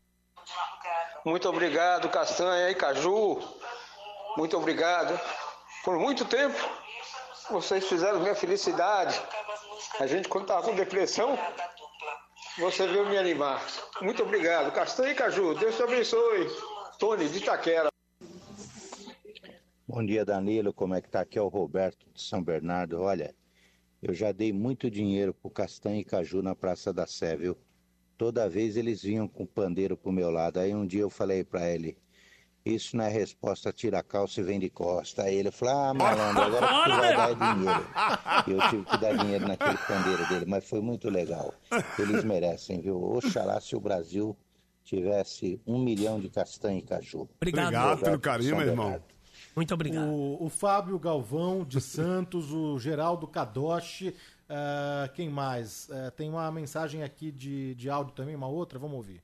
Muito 1.26 1.50
obrigado, 1.50 2.08
Castanha 2.08 2.70
e 2.70 2.76
Caju. 2.76 3.42
Muito 4.38 4.56
obrigado. 4.56 5.20
Por 5.84 5.98
muito 5.98 6.24
tempo, 6.24 6.56
vocês 7.50 7.88
fizeram 7.88 8.20
minha 8.20 8.36
felicidade. 8.36 9.20
A 10.00 10.06
gente, 10.06 10.30
quando 10.30 10.44
estava 10.44 10.62
com 10.62 10.76
depressão, 10.76 11.36
você 12.60 12.86
veio 12.86 13.10
me 13.10 13.18
animar. 13.18 13.60
Muito 14.04 14.22
obrigado, 14.22 14.72
Castanha 14.72 15.14
e 15.14 15.16
Caju. 15.16 15.56
Deus 15.56 15.76
te 15.76 15.82
abençoe. 15.82 16.48
Tony 17.00 17.28
de 17.28 17.40
Itaquera. 17.40 17.90
Bom 19.88 20.06
dia, 20.06 20.24
Danilo. 20.24 20.72
Como 20.72 20.94
é 20.94 21.02
que 21.02 21.10
tá? 21.10 21.22
Aqui 21.22 21.40
é 21.40 21.42
o 21.42 21.48
Roberto 21.48 22.06
de 22.14 22.22
São 22.22 22.44
Bernardo. 22.44 23.02
Olha, 23.02 23.36
eu 24.00 24.14
já 24.14 24.32
dei 24.32 24.54
muito 24.54 24.92
dinheiro 24.92 25.34
pro 25.34 25.50
Castanha 25.50 26.02
e 26.02 26.06
Caju 26.06 26.44
na 26.44 26.56
Praça 26.56 26.94
da 26.94 27.08
Sé, 27.08 27.36
viu? 27.36 27.58
Toda 28.18 28.50
vez 28.50 28.78
eles 28.78 29.02
vinham 29.04 29.28
com 29.28 29.44
o 29.44 29.48
pandeiro 29.48 29.98
pro 29.98 30.12
meu 30.12 30.30
lado. 30.30 30.60
Aí 30.60 30.74
um 30.74 30.86
dia 30.86 31.02
eu 31.02 31.10
falei 31.10 31.44
pra 31.44 31.70
ele, 31.70 31.98
isso 32.66 32.98
não 32.98 33.04
é 33.04 33.10
resposta, 33.10 33.72
tira 33.72 34.00
a 34.00 34.04
calça 34.04 34.42
e 34.42 34.44
vem 34.44 34.60
de 34.60 34.70
costa. 34.70 35.24
Aí 35.24 35.36
ele 35.36 35.52
falou, 35.52 35.76
ah, 35.76 35.94
malandro, 35.94 36.42
agora 36.42 36.68
que 36.68 36.90
tu 36.90 36.98
vai 36.98 37.16
dar 37.16 37.30
é 37.30 37.36
dinheiro. 37.36 37.88
E 38.48 38.52
eu 38.52 38.70
tive 38.70 38.86
que 38.86 38.98
dar 38.98 39.18
dinheiro 39.18 39.48
naquele 39.48 39.78
pandeiro 39.78 40.28
dele, 40.30 40.46
mas 40.48 40.68
foi 40.68 40.82
muito 40.82 41.10
legal. 41.10 41.54
Eles 42.00 42.24
merecem, 42.24 42.82
viu? 42.82 43.00
Oxalá 43.00 43.62
se 43.62 43.76
o 43.76 43.80
Brasil 43.80 44.36
tivesse 44.84 45.62
um 45.66 45.78
milhão 45.78 46.20
de 46.20 46.30
castanha 46.30 46.80
e 46.80 46.82
caju. 46.82 47.30
Obrigado. 47.38 47.68
Obrigado 47.68 48.00
pelo 48.02 48.20
carinho, 48.20 48.58
meu 48.58 48.68
irmão. 48.68 49.00
Muito 49.56 49.74
obrigado. 49.74 50.10
O, 50.10 50.46
o 50.46 50.50
Fábio 50.50 50.98
Galvão 51.00 51.64
de 51.64 51.80
Santos, 51.80 52.52
o 52.52 52.78
Geraldo 52.80 53.28
Kadoshi. 53.28 54.14
Ah, 54.50 55.10
quem 55.14 55.30
mais? 55.30 55.90
Ah, 55.92 56.12
tem 56.12 56.30
uma 56.30 56.52
mensagem 56.52 57.04
aqui 57.04 57.32
de, 57.32 57.76
de 57.76 57.90
áudio 57.90 58.14
também, 58.14 58.36
uma 58.36 58.48
outra, 58.48 58.78
vamos 58.78 58.98
ouvir. 58.98 59.24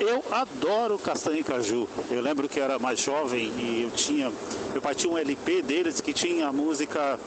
Eu 0.00 0.24
adoro 0.32 0.98
castanha 0.98 1.40
e 1.40 1.44
caju. 1.44 1.88
Eu 2.10 2.20
lembro 2.20 2.48
que 2.48 2.58
eu 2.58 2.64
era 2.64 2.78
mais 2.78 3.00
jovem 3.00 3.48
e 3.58 3.82
eu 3.82 3.90
tinha. 3.92 4.32
Meu 4.72 4.82
pai 4.82 4.94
tinha 4.94 5.12
um 5.12 5.16
LP 5.16 5.62
deles 5.62 6.00
que 6.00 6.12
tinha 6.12 6.48
a 6.48 6.52
música 6.52 7.18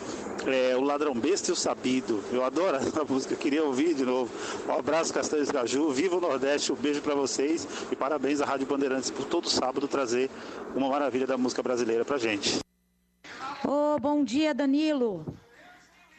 é, 0.46 0.76
O 0.76 0.82
Ladrão 0.82 1.14
Besta 1.14 1.50
e 1.50 1.54
o 1.54 1.56
Sabido. 1.56 2.22
Eu 2.32 2.44
adoro 2.44 2.76
essa 2.78 3.04
música, 3.06 3.36
queria 3.36 3.64
ouvir 3.64 3.94
de 3.94 4.06
novo. 4.06 4.32
Um 4.68 4.74
abraço, 4.74 5.14
Castanha 5.14 5.44
e 5.44 5.48
Caju. 5.48 5.92
Viva 5.92 6.18
o 6.18 6.22
Nordeste, 6.22 6.74
um 6.74 6.76
beijo 6.76 7.02
pra 7.02 7.16
vocês 7.16 7.66
e 7.90 7.96
parabéns 7.96 8.42
à 8.42 8.46
Rádio 8.46 8.68
Bandeirantes 8.68 9.10
por 9.10 9.26
todo 9.26 9.50
sábado 9.50 9.88
trazer 9.88 10.30
uma 10.76 10.90
maravilha 10.90 11.26
da 11.26 11.38
música 11.38 11.64
brasileira 11.64 12.04
pra 12.04 12.18
gente. 12.18 12.60
Ô, 13.66 13.98
bom 14.00 14.24
dia, 14.24 14.54
Danilo. 14.54 15.26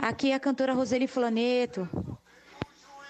Aqui 0.01 0.31
é 0.31 0.35
a 0.35 0.41
cantora 0.41 0.73
Roseli 0.73 1.09
Flaneto. 1.09 1.89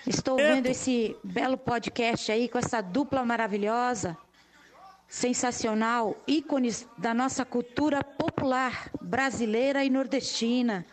Estou 0.06 0.36
vendo 0.36 0.65
esse 0.69 1.15
belo 1.23 1.59
podcast 1.59 2.32
aí 2.32 2.48
com 2.48 2.56
essa 2.59 2.81
dupla 2.81 3.23
maravilhosa, 3.27 4.16
sensacional, 5.06 6.16
ícones 6.27 6.89
da 6.97 7.12
nossa 7.12 7.44
cultura 7.44 8.02
popular 8.02 8.90
brasileira 9.02 9.85
e 9.85 9.90
nordestina. 9.90 10.86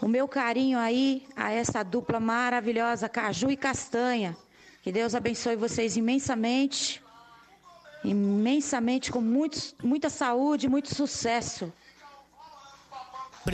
O 0.00 0.08
meu 0.08 0.26
carinho 0.26 0.78
aí 0.78 1.28
a 1.36 1.52
essa 1.52 1.82
dupla 1.82 2.18
maravilhosa, 2.18 3.06
Caju 3.06 3.50
e 3.50 3.58
Castanha. 3.58 4.34
Que 4.82 4.90
Deus 4.90 5.14
abençoe 5.14 5.56
vocês 5.56 5.94
imensamente, 5.98 7.02
imensamente, 8.02 9.12
com 9.12 9.20
muitos, 9.20 9.74
muita 9.82 10.08
saúde, 10.08 10.70
muito 10.70 10.94
sucesso. 10.94 11.70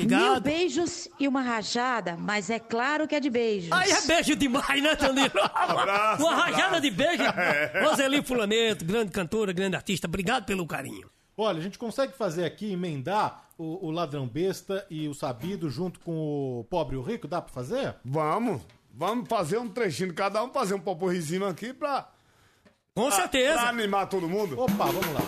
Obrigado. 0.05 0.33
Mil 0.33 0.41
beijos 0.41 1.09
e 1.19 1.27
uma 1.29 1.41
rajada, 1.41 2.17
mas 2.19 2.51
é 2.51 2.59
claro 2.59 3.07
que 3.09 3.15
é 3.15 3.21
de 3.21 3.31
beijos. 3.31 3.71
Aí 3.73 3.91
é 3.91 4.01
beijo 4.03 4.37
demais, 4.37 4.83
né, 4.83 4.95
Danilo? 4.97 5.31
Abraço, 5.55 6.23
Uma 6.23 6.33
abraço. 6.33 6.53
rajada 6.53 6.81
de 6.81 6.91
beijo. 6.91 7.23
É. 7.23 7.83
Roseli 7.85 8.23
Fulaneto, 8.23 8.85
grande 8.85 9.11
cantora, 9.13 9.53
grande 9.53 9.77
artista. 9.77 10.07
Obrigado 10.07 10.45
pelo 10.45 10.67
carinho. 10.67 11.11
Olha, 11.37 11.59
a 11.59 11.63
gente 11.63 11.79
consegue 11.79 12.13
fazer 12.17 12.45
aqui, 12.45 12.73
emendar 12.73 13.45
o, 13.59 13.87
o 13.89 13.91
ladrão 13.91 14.27
besta 14.27 14.87
e 14.89 15.07
o 15.09 15.15
sabido 15.15 15.69
junto 15.69 16.01
com 16.01 16.61
o 16.61 16.65
pobre 16.65 16.97
e 16.97 16.99
o 16.99 17.03
rico? 17.03 17.29
Dá 17.29 17.43
pra 17.43 17.53
fazer? 17.53 17.95
Vamos, 18.05 18.63
vamos 18.93 19.29
fazer 19.29 19.59
um 19.59 19.69
trechinho 19.69 20.09
de 20.11 20.15
cada 20.15 20.43
um, 20.43 20.51
fazer 20.51 20.75
um 20.75 20.81
poporrizinho 20.81 21.47
aqui 21.47 21.73
pra. 21.75 22.09
Com 22.95 23.09
pra- 23.09 23.17
certeza. 23.17 23.61
Pra 23.61 23.69
animar 23.69 24.07
todo 24.07 24.27
mundo. 24.29 24.59
Opa, 24.59 24.87
vamos 24.87 25.13
lá. 25.13 25.21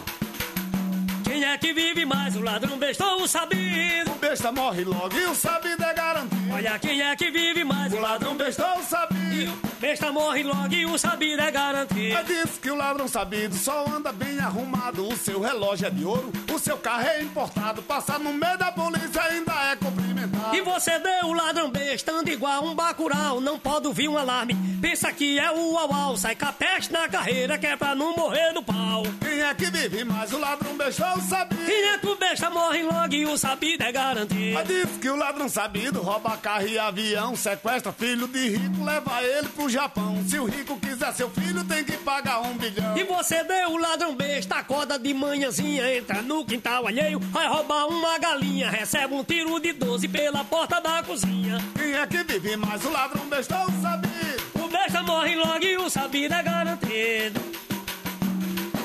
Quem 1.29 1.45
é 1.45 1.59
que 1.59 1.75
vive 1.75 2.07
mais, 2.07 2.35
o 2.35 2.41
ladrão 2.41 2.79
besta 2.79 3.05
ou 3.05 3.25
o 3.25 3.29
sabido? 3.29 4.11
O 4.13 4.15
besta 4.15 4.51
morre 4.51 4.83
logo 4.83 5.15
e 5.15 5.27
o 5.27 5.35
sabido 5.35 5.85
é 5.85 5.93
garantido. 5.93 6.55
Olha 6.55 6.79
quem 6.79 7.03
é 7.03 7.15
que 7.15 7.31
vive 7.31 7.65
mais, 7.65 7.93
O 7.93 8.01
ladrão 8.01 8.35
besta 8.35 8.67
ou 8.75 8.83
sabido. 8.83 9.53
Besta 9.79 10.11
morre 10.11 10.43
logo 10.43 10.73
e 10.73 10.87
o 10.87 10.97
sabido 10.97 11.43
é 11.43 11.51
garantido. 11.51 12.17
É 12.17 12.23
disso 12.23 12.59
que 12.63 12.71
o 12.71 12.75
ladrão 12.75 13.07
sabido 13.07 13.55
só 13.55 13.85
anda 13.95 14.11
bem 14.11 14.39
arrumado. 14.39 15.07
O 15.07 15.15
seu 15.19 15.39
relógio 15.39 15.87
é 15.89 15.91
de 15.91 16.03
ouro, 16.03 16.33
o 16.51 16.59
seu 16.59 16.79
carro 16.79 17.07
é 17.07 17.21
importado. 17.23 17.83
Passar 17.83 18.19
no 18.19 18.33
meio 18.33 18.57
da 18.57 18.73
polícia 18.73 19.23
ainda 19.23 19.53
é 19.71 19.77
cumprimentado. 19.77 20.38
E 20.53 20.61
você 20.63 20.99
deu 20.99 21.27
o 21.29 21.33
ladrão 21.33 21.71
besta, 21.71 22.13
anda 22.13 22.31
igual 22.31 22.65
um 22.65 22.75
bacural, 22.75 23.41
não 23.41 23.59
pode 23.59 23.87
ouvir 23.87 24.09
um 24.09 24.17
alarme. 24.17 24.57
Pensa 24.81 25.13
que 25.13 25.39
é 25.39 25.51
o 25.51 25.73
uau, 25.73 26.17
sai 26.17 26.35
capeste 26.35 26.93
na 26.93 27.09
carreira, 27.09 27.59
que 27.59 27.67
é 27.67 27.77
pra 27.77 27.95
não 27.95 28.15
morrer 28.17 28.53
no 28.53 28.63
pau. 28.63 29.03
Quem 29.21 29.41
é 29.41 29.55
que 29.55 29.71
vive 29.71 30.05
mais? 30.05 30.33
O 30.33 30.39
ladrão 30.39 30.77
besta 30.77 31.15
ou 31.15 31.21
sabido? 31.21 31.65
Quem 31.65 31.85
é 31.91 31.99
que 31.99 32.07
o 32.07 32.17
besta 32.17 32.51
morre 32.51 32.83
logo 32.83 33.15
e 33.15 33.27
o 33.27 33.37
sabido 33.37 33.83
é 33.83 33.93
garantido. 33.93 34.59
É 34.59 34.63
disso 34.65 34.99
que 35.01 35.09
o 35.09 35.17
ladrão 35.17 35.49
sabido 35.49 36.01
rouba 36.01 36.37
carro 36.37 36.67
e 36.67 36.79
avião, 36.79 37.37
sequestra 37.37 37.93
filho 37.93 38.27
de 38.29 38.49
rico, 38.51 38.85
leva 38.85 39.23
ele 39.23 39.49
pro 39.49 39.69
Japão. 39.69 40.23
Se 40.27 40.39
o 40.39 40.45
rico 40.47 40.79
quiser 40.79 41.13
seu 41.13 41.31
filho, 41.31 41.65
tem 41.65 41.85
que 41.85 41.97
pagar 41.99 42.41
um 42.41 42.55
bilhão. 42.55 42.97
E 42.97 43.05
você 43.05 43.43
deu 43.45 43.73
o 43.73 43.79
ladrão 43.79 44.15
besta, 44.15 44.57
acorda 44.57 44.99
de 44.99 45.13
manhãzinha, 45.13 45.97
entra 45.97 46.23
no 46.23 46.45
quintal 46.45 46.87
alheio, 46.87 47.19
vai 47.19 47.47
roubar 47.49 47.87
uma 47.87 48.19
galinha, 48.19 48.71
recebe 48.71 49.15
um 49.15 49.25
tiro 49.25 49.59
de 49.61 49.73
12 49.73 50.09
pela 50.09 50.38
porta 50.45 50.81
da 50.81 51.03
cozinha. 51.03 51.59
Quem 51.77 51.95
é 51.95 52.07
que 52.07 52.23
vive 52.25 52.57
mais? 52.57 52.85
O 52.85 52.91
ladrão 52.91 53.29
besta 53.29 53.59
ou 53.61 53.71
sabido? 53.83 54.43
O 54.55 54.69
besta 54.69 55.03
morre 55.03 55.35
logo 55.37 55.65
e 55.65 55.77
o 55.77 55.91
sabido 55.91 56.35
é 56.35 56.43
garantido. 56.43 57.58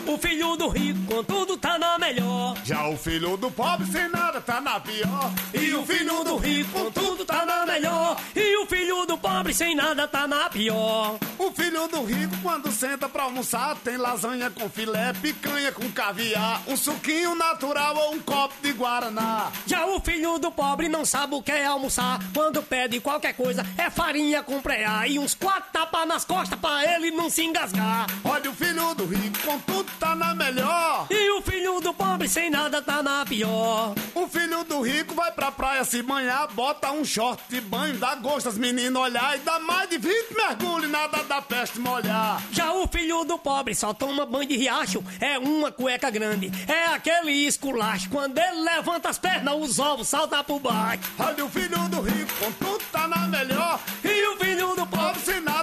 O 0.06 0.18
filho 0.18 0.58
do 0.58 0.68
rico, 0.68 1.00
contudo, 1.08 1.58
tá 1.58 1.80
na 1.80 1.98
melhor. 1.98 2.58
Já 2.66 2.88
o 2.90 2.98
filho 2.98 3.38
do 3.38 3.50
pobre 3.50 3.88
sem 3.88 4.10
nada 4.10 4.42
tá 4.42 4.60
na 4.60 4.80
pior. 4.80 5.32
E 5.54 5.74
o 5.74 5.86
filho 5.86 6.24
do 6.24 6.36
rico, 6.36 6.72
contudo, 6.72 7.24
tá 7.26 7.46
na 7.46 7.66
melhor. 7.66 8.18
E 8.36 8.58
o 8.58 8.66
filho 8.66 9.06
do 9.06 9.18
pobre 9.18 9.54
sem 9.54 9.74
nada 9.76 10.06
tá 10.08 10.28
na 10.28 10.50
pior. 10.50 11.18
O 11.40 11.52
filho 11.52 11.88
do 11.88 12.04
rico, 12.04 12.36
quando 12.44 12.70
senta 12.72 13.08
pra 13.08 13.24
almoçar, 13.24 13.76
tem 13.78 13.96
lasanha 13.96 14.50
com 14.50 14.70
filé, 14.70 15.14
picanha 15.14 15.72
com 15.72 15.90
caviar, 15.92 16.62
um 16.68 16.76
suquinho 16.76 17.34
natural 17.34 17.96
ou 17.96 18.16
um 18.16 18.20
copo 18.20 18.56
de 18.62 18.74
guaraná. 18.74 19.52
Já 19.66 19.86
o 19.86 20.02
filho 20.02 20.38
do 20.38 20.52
pobre 20.52 20.90
não 20.90 21.06
sabe 21.06 21.36
o 21.36 21.42
que 21.42 21.52
é 21.52 21.66
almoçar. 21.66 22.20
Quando 22.34 22.62
pede 22.62 23.00
qualquer 23.00 23.34
coisa, 23.34 23.66
é 23.78 23.90
farinha 23.90 24.44
com 24.44 24.62
preá 24.62 25.08
e 25.08 25.18
uns 25.18 25.34
quatro 25.34 25.72
tapas 25.72 26.08
nas 26.08 26.26
costas 26.26 26.60
pra 26.60 26.84
ele 26.94 27.12
não 27.12 27.30
se 27.30 27.44
engasgar. 27.44 28.08
Olha 28.24 28.52
o 28.52 28.54
filho 28.54 28.94
do 28.96 29.06
rico, 29.06 29.40
com 29.46 29.60
tudo 29.60 29.93
tá 30.00 30.16
na 30.16 30.34
melhor. 30.36 31.08
E 31.10 31.32
o 31.38 31.42
filho 31.42 31.80
do 31.80 31.94
pobre 31.94 32.28
sem 32.28 32.50
nada 32.50 32.82
tá 32.82 33.02
na 33.02 33.26
pior. 33.26 33.94
O 34.14 34.28
filho 34.28 34.64
do 34.64 34.82
rico 34.82 35.16
vai 35.16 35.32
pra 35.32 35.52
praia 35.52 35.84
se 35.84 36.02
banhar, 36.02 36.48
bota 36.54 36.92
um 36.92 37.04
short 37.04 37.42
de 37.50 37.60
banho, 37.62 37.98
dá 37.98 38.16
gosto 38.16 38.50
às 38.50 38.58
meninas 38.58 39.02
olhar 39.02 39.36
e 39.36 39.40
dá 39.40 39.60
mais 39.60 39.90
de 39.90 39.98
20 39.98 40.36
mergulhos, 40.36 40.90
nada 40.90 41.24
da 41.24 41.42
peste 41.42 41.80
molhar. 41.80 42.42
Já 42.52 42.72
o 42.74 42.88
filho 42.88 43.24
do 43.24 43.38
pobre 43.38 43.74
só 43.74 43.94
toma 43.94 44.26
banho 44.26 44.48
de 44.48 44.58
riacho, 44.58 45.04
é 45.20 45.38
uma 45.40 45.72
cueca 45.72 46.10
grande, 46.10 46.52
é 46.68 46.86
aquele 46.94 47.32
esculacho. 47.32 48.10
Quando 48.10 48.38
ele 48.38 48.62
levanta 48.62 49.10
as 49.10 49.18
pernas, 49.18 49.56
os 49.56 49.80
ovos 49.80 50.08
saltam 50.08 50.44
pro 50.44 50.60
baixo. 50.60 51.04
Olha 51.18 51.46
o 51.46 51.50
filho 51.50 51.78
do 51.90 52.02
rico, 52.02 52.34
com 52.40 52.52
tudo 52.54 52.84
tá 52.92 53.08
na 53.08 53.28
melhor. 53.28 53.80
E 54.04 54.28
o 54.28 54.38
filho 54.38 54.76
do 54.76 54.86
pobre, 54.88 55.20
sem 55.22 55.42
nada 55.42 55.63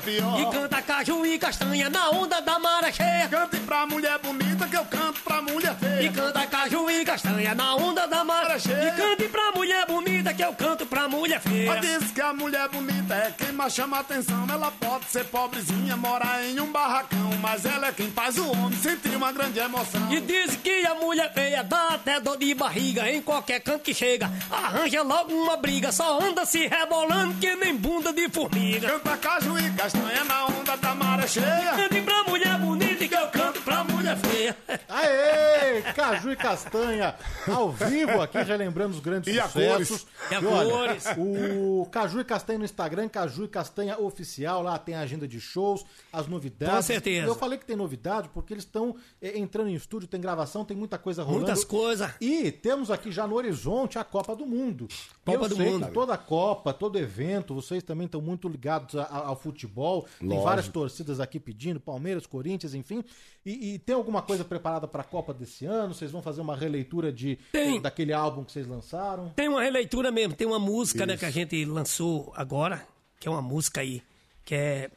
pior. 0.00 0.40
E 0.40 0.46
canta 0.52 0.82
caju 0.82 1.26
e 1.26 1.38
castanha 1.38 1.88
na 1.88 2.10
onda 2.10 2.40
da 2.40 2.58
maré 2.58 2.92
cheia. 2.92 3.28
Cante 3.28 3.58
pra 3.60 3.86
mulher 3.86 4.18
bonita 4.18 4.66
que 4.66 4.76
eu 4.76 4.84
canto 4.84 5.20
pra 5.20 5.40
mulher 5.40 5.76
feia. 5.76 6.02
E 6.02 6.12
canta 6.12 6.46
caju 6.46 6.90
e 6.90 7.04
castanha 7.04 7.54
na 7.54 7.74
onda 7.74 8.06
da 8.06 8.24
maré 8.24 8.58
cheia. 8.58 8.88
E 8.88 8.90
cante 8.92 9.28
pra 9.28 9.52
mulher 9.52 9.86
bonita 9.86 10.34
que 10.34 10.42
eu 10.42 10.52
canto 10.54 10.84
pra 10.86 11.08
mulher 11.08 11.40
feia. 11.40 11.70
Ela 11.70 11.80
diz 11.80 12.10
que 12.10 12.20
a 12.20 12.32
mulher 12.32 12.68
bonita 12.68 13.14
é 13.14 13.34
quem 13.36 13.52
mais 13.52 13.72
chama 13.74 14.00
atenção. 14.00 14.46
Ela 14.50 14.70
pode 14.70 15.06
ser 15.06 15.24
pobrezinha, 15.26 15.96
morar 15.96 16.44
em 16.44 16.58
um 16.60 16.70
barracão. 16.72 17.30
Mas 17.40 17.64
ela 17.64 17.88
é 17.88 17.92
quem 17.92 18.10
faz 18.10 18.36
o 18.38 18.50
homem 18.50 18.78
sentir 18.78 19.14
uma 19.16 19.32
grande 19.32 19.58
emoção. 19.58 20.12
E 20.12 20.20
diz 20.20 20.56
que 20.56 20.86
a 20.86 20.94
mulher 20.94 21.32
feia 21.32 21.62
dá 21.62 21.90
até 21.90 22.20
dor 22.20 22.36
de 22.36 22.52
barriga 22.54 23.10
em 23.10 23.22
qualquer 23.22 23.60
canto 23.60 23.82
que 23.82 23.94
chega. 23.94 24.30
Arranja 24.50 25.02
logo 25.02 25.32
uma 25.32 25.56
briga, 25.56 25.92
só 25.92 26.20
anda 26.20 26.44
se 26.44 26.66
rebolando 26.66 27.34
que 27.34 27.54
nem 27.54 27.76
bunda 27.76 28.12
de 28.12 28.28
formiga. 28.28 28.88
Canta 28.88 29.16
caju 29.16 29.58
e 29.58 29.75
castanha 29.76 30.24
na 30.24 30.46
onda 30.46 30.76
da 30.76 30.94
maré 30.94 31.26
cheia. 31.28 31.74
Cante 31.76 32.00
pra 32.00 32.24
mulher 32.24 32.58
bonita 32.58 33.06
que 33.06 33.14
eu 33.14 33.26
canto 33.28 33.60
pra 33.60 33.84
mulher 33.84 33.95
feia. 34.14 34.56
Aê! 34.88 35.82
Caju 35.94 36.30
e 36.32 36.36
Castanha, 36.36 37.14
ao 37.50 37.70
vivo 37.72 38.20
aqui, 38.20 38.44
já 38.44 38.54
lembrando 38.56 38.92
os 38.92 39.00
grandes 39.00 39.34
E 39.34 39.40
a 39.40 39.46
sucessos. 39.48 39.88
cores. 40.02 40.06
E 40.30 40.34
a 40.34 40.40
olha, 40.48 40.70
cores. 40.70 41.04
O 41.18 41.86
Caju 41.90 42.20
e 42.20 42.24
Castanha 42.24 42.58
no 42.58 42.64
Instagram, 42.64 43.08
Caju 43.08 43.44
e 43.44 43.48
Castanha 43.48 43.98
Oficial, 43.98 44.62
lá 44.62 44.78
tem 44.78 44.94
a 44.94 45.00
agenda 45.00 45.26
de 45.26 45.40
shows, 45.40 45.84
as 46.12 46.26
novidades. 46.26 46.74
Com 46.76 46.82
certeza. 46.82 47.26
Eu 47.26 47.34
falei 47.34 47.58
que 47.58 47.64
tem 47.64 47.76
novidade 47.76 48.28
porque 48.32 48.52
eles 48.54 48.64
estão 48.64 48.94
eh, 49.20 49.38
entrando 49.38 49.70
em 49.70 49.74
estúdio, 49.74 50.06
tem 50.08 50.20
gravação, 50.20 50.64
tem 50.64 50.76
muita 50.76 50.98
coisa 50.98 51.22
rolando. 51.22 51.44
Muitas 51.46 51.64
coisas. 51.64 52.10
E 52.20 52.50
temos 52.52 52.90
aqui 52.90 53.10
já 53.10 53.26
no 53.26 53.34
horizonte 53.34 53.98
a 53.98 54.04
Copa 54.04 54.36
do 54.36 54.46
Mundo. 54.46 54.86
Copa 55.24 55.44
eu 55.44 55.48
do 55.48 55.56
sei 55.56 55.70
Mundo. 55.70 55.86
que 55.86 55.92
toda 55.92 56.16
Copa, 56.16 56.72
todo 56.72 56.98
evento, 56.98 57.54
vocês 57.54 57.82
também 57.82 58.04
estão 58.06 58.20
muito 58.20 58.48
ligados 58.48 58.94
a- 58.96 59.02
a- 59.04 59.26
ao 59.28 59.36
futebol. 59.36 60.06
Tem 60.18 60.28
Lógico. 60.28 60.44
várias 60.44 60.68
torcidas 60.68 61.20
aqui 61.20 61.40
pedindo, 61.40 61.80
Palmeiras, 61.80 62.26
Corinthians, 62.26 62.74
enfim. 62.74 63.02
E, 63.44 63.74
e 63.74 63.78
tem 63.78 63.94
alguma 63.96 64.22
coisa 64.22 64.44
preparada 64.44 64.86
para 64.86 65.02
a 65.02 65.04
Copa 65.04 65.34
desse 65.34 65.66
ano? 65.66 65.92
Vocês 65.94 66.10
vão 66.10 66.22
fazer 66.22 66.40
uma 66.40 66.56
releitura 66.56 67.12
de 67.12 67.36
Tem. 67.52 67.80
daquele 67.80 68.12
álbum 68.12 68.44
que 68.44 68.52
vocês 68.52 68.66
lançaram? 68.66 69.30
Tem 69.30 69.48
uma 69.48 69.62
releitura 69.62 70.10
mesmo, 70.10 70.34
tem 70.34 70.46
uma 70.46 70.58
música 70.58 71.04
né, 71.06 71.16
que 71.16 71.24
a 71.24 71.30
gente 71.30 71.64
lançou 71.64 72.32
agora, 72.36 72.86
que 73.18 73.26
é 73.26 73.30
uma 73.30 73.42
música 73.42 73.80
aí, 73.80 74.02
que 74.44 74.54
é 74.54 74.90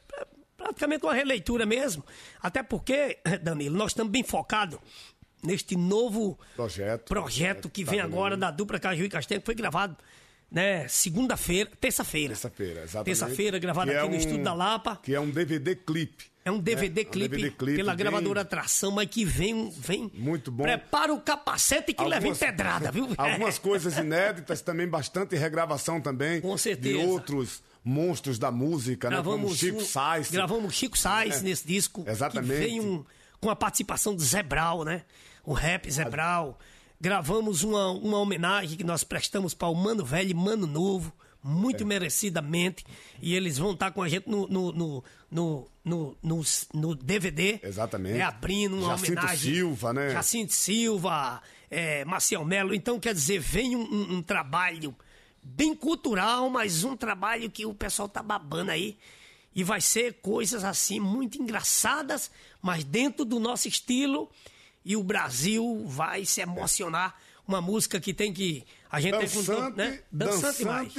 praticamente 0.55 1.05
uma 1.05 1.13
releitura 1.13 1.65
mesmo. 1.65 2.03
Até 2.41 2.61
porque, 2.61 3.17
Danilo, 3.41 3.77
nós 3.77 3.91
estamos 3.91 4.11
bem 4.11 4.23
focados 4.23 4.79
neste 5.41 5.75
novo 5.77 6.37
Projeto. 6.55 7.07
projeto 7.07 7.69
que 7.69 7.83
vem 7.83 7.99
Tá 7.99 8.05
agora 8.05 8.35
vendo? 8.35 8.41
da 8.41 8.51
dupla 8.51 8.77
Caju 8.79 9.03
e 9.05 9.09
Castanho, 9.09 9.39
que 9.39 9.45
foi 9.45 9.55
gravado 9.55 9.95
né, 10.51 10.87
segunda-feira, 10.87 11.69
terça-feira. 11.79 12.29
Terça-feira, 12.29 12.81
exatamente. 12.83 13.05
Terça-feira, 13.05 13.59
gravado 13.59 13.91
Que 13.91 13.97
aqui 13.97 14.05
é 14.05 14.09
no 14.09 14.15
um- 14.15 14.17
Estúdio 14.19 14.43
da 14.43 14.53
Lapa. 14.53 14.99
Que 15.01 15.13
é 15.15 15.19
um 15.19 15.29
DVD 15.29 15.75
clipe. 15.75 16.25
É 16.45 16.51
um 16.51 16.57
DVD 16.59 17.01
É, 17.01 17.05
um 17.05 17.11
clipe, 17.11 17.35
DVD 17.35 17.51
clipe 17.55 17.77
pela 17.77 17.93
gravadora 17.93 18.41
Atração, 18.41 18.91
mas 18.91 19.07
que 19.09 19.23
vem, 19.25 19.69
vem. 19.77 20.09
Muito 20.15 20.49
bom. 20.51 20.63
Prepara 20.63 21.13
o 21.13 21.21
capacete 21.21 21.93
que 21.93 22.03
leva 22.03 22.27
em 22.27 22.33
pedrada, 22.33 22.91
viu? 22.91 23.07
Algumas 23.17 23.59
coisas 23.59 23.97
inéditas, 23.97 24.61
também 24.61 24.87
bastante 24.87 25.35
regravação 25.35 26.01
também. 26.01 26.41
Com 26.41 26.57
certeza. 26.57 26.97
De 26.97 27.05
outros 27.05 27.61
monstros 27.83 28.39
da 28.39 28.49
música, 28.51 29.09
né? 29.09 29.21
Como 29.21 29.53
Chico 29.53 29.77
um- 29.81 29.85
Sainz. 29.85 30.31
Gravamos 30.31 30.73
Chico 30.73 30.97
Sainz 30.97 31.37
É, 31.37 31.41
nesse 31.41 31.67
disco. 31.67 32.03
exatamente. 32.07 32.53
Que 32.53 32.59
vem 32.67 32.79
um, 32.81 33.05
com 33.39 33.49
a 33.49 33.55
participação 33.55 34.15
do 34.15 34.21
Zé 34.23 34.41
Brau, 34.41 34.83
né? 34.83 35.03
O 35.43 35.53
rap 35.53 35.89
Zé 35.91 36.05
Brau. 36.05 36.57
Gravamos 37.01 37.63
uma, 37.63 37.91
uma 37.91 38.17
homenagem 38.17 38.77
que 38.77 38.83
nós 38.83 39.03
prestamos 39.03 39.53
para 39.53 39.69
o 39.69 39.75
Mano 39.75 40.03
Velho 40.03 40.31
e 40.31 40.33
Mano 40.33 40.67
Novo, 40.67 41.13
É. 41.17 41.47
muito 41.47 41.85
merecidamente. 41.85 42.85
E 43.21 43.33
eles 43.35 43.57
vão 43.57 43.71
estar 43.71 43.91
com 43.91 44.01
a 44.03 44.09
gente 44.09 44.29
no, 44.29 44.47
no, 44.47 44.71
no, 44.73 45.03
no, 45.31 45.67
no, 45.85 46.17
no, 46.21 46.41
no 46.73 46.95
DVD. 46.95 47.59
Exatamente. 47.63 48.17
É, 48.19 48.21
abrindo 48.23 48.75
uma 48.77 48.97
Jacinto 48.97 49.11
homenagem. 49.19 49.53
Silva, 49.53 49.93
né? 49.93 50.09
Jacinto 50.09 50.53
Silva, 50.53 51.41
é, 51.71 52.03
Melo. 52.45 52.73
Então, 52.75 52.99
quer 52.99 53.13
dizer, 53.13 53.39
vem 53.39 53.75
um, 53.77 53.81
um- 53.81 54.13
um 54.17 54.21
trabalho 54.21 54.93
bem 55.41 55.73
cultural, 55.73 56.49
mas 56.49 56.83
um 56.83 56.97
trabalho 56.97 57.49
que 57.49 57.65
o 57.65 57.73
pessoal 57.73 58.09
tá 58.09 58.21
babando 58.21 58.71
aí. 58.71 58.97
E 59.55 59.63
vai 59.63 59.79
ser 59.79 60.15
coisas 60.21 60.63
assim 60.65 60.99
muito 60.99 61.41
engraçadas, 61.41 62.29
mas 62.61 62.83
dentro 62.83 63.23
do 63.23 63.39
nosso 63.39 63.69
estilo. 63.69 64.29
E 64.83 64.95
o 64.95 65.03
Brasil 65.03 65.83
vai 65.85 66.25
se 66.25 66.41
emocionar. 66.41 67.15
Uma 67.47 67.61
música 67.61 67.99
que 67.99 68.13
tem 68.13 68.31
que. 68.31 68.63
A 68.91 68.99
gente 69.01 69.17
tem 69.17 69.27
Dançante, 69.27 69.71
com, 69.71 69.77
né? 69.77 69.99
dançante, 70.11 70.57
demais. 70.59 70.93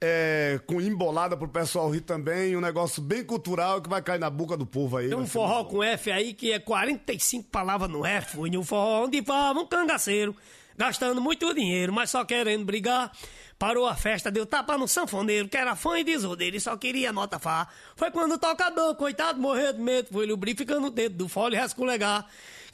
é, 0.00 0.60
com 0.66 0.80
embolada 0.80 1.36
pro 1.36 1.48
pessoal 1.48 1.88
rir 1.88 2.02
também, 2.02 2.56
um 2.56 2.60
negócio 2.60 3.00
bem 3.00 3.24
cultural 3.24 3.80
que 3.80 3.88
vai 3.88 4.02
cair 4.02 4.18
na 4.18 4.28
boca 4.28 4.56
do 4.56 4.66
povo 4.66 4.96
aí. 4.96 5.08
Tem 5.08 5.16
um 5.16 5.24
ser 5.24 5.32
forró 5.32 5.58
muito 5.62 5.70
com 5.70 5.82
F 5.82 6.10
aí 6.10 6.34
que 6.34 6.52
é 6.52 6.58
45 6.58 7.48
palavras 7.48 7.88
no 7.88 8.04
F. 8.04 8.36
Foi 8.36 8.50
um 8.56 8.62
forró 8.62 9.04
onde 9.04 9.22
fala 9.22 9.60
um 9.60 9.66
cangaceiro, 9.66 10.36
gastando 10.76 11.20
muito 11.20 11.52
dinheiro, 11.54 11.92
mas 11.92 12.10
só 12.10 12.24
querendo 12.24 12.64
brigar. 12.64 13.12
Parou 13.56 13.86
a 13.86 13.94
festa, 13.94 14.32
deu 14.32 14.44
tapa 14.44 14.76
no 14.76 14.88
sanfoneiro, 14.88 15.48
que 15.48 15.56
era 15.56 15.76
fã 15.76 15.98
e 15.98 16.04
desordeiro 16.04 16.56
e 16.56 16.60
só 16.60 16.76
queria 16.76 17.12
nota 17.12 17.38
Fá. 17.38 17.68
Foi 17.94 18.10
quando 18.10 18.32
o 18.32 18.38
tocador, 18.38 18.96
coitado, 18.96 19.40
morreu 19.40 19.72
de 19.72 19.80
medo, 19.80 20.08
foi 20.12 20.26
lubrificando 20.26 20.88
o 20.88 20.90
dedo 20.90 21.16
do 21.16 21.28
fole 21.28 21.56
e 21.56 21.60
escolegar. 21.60 22.26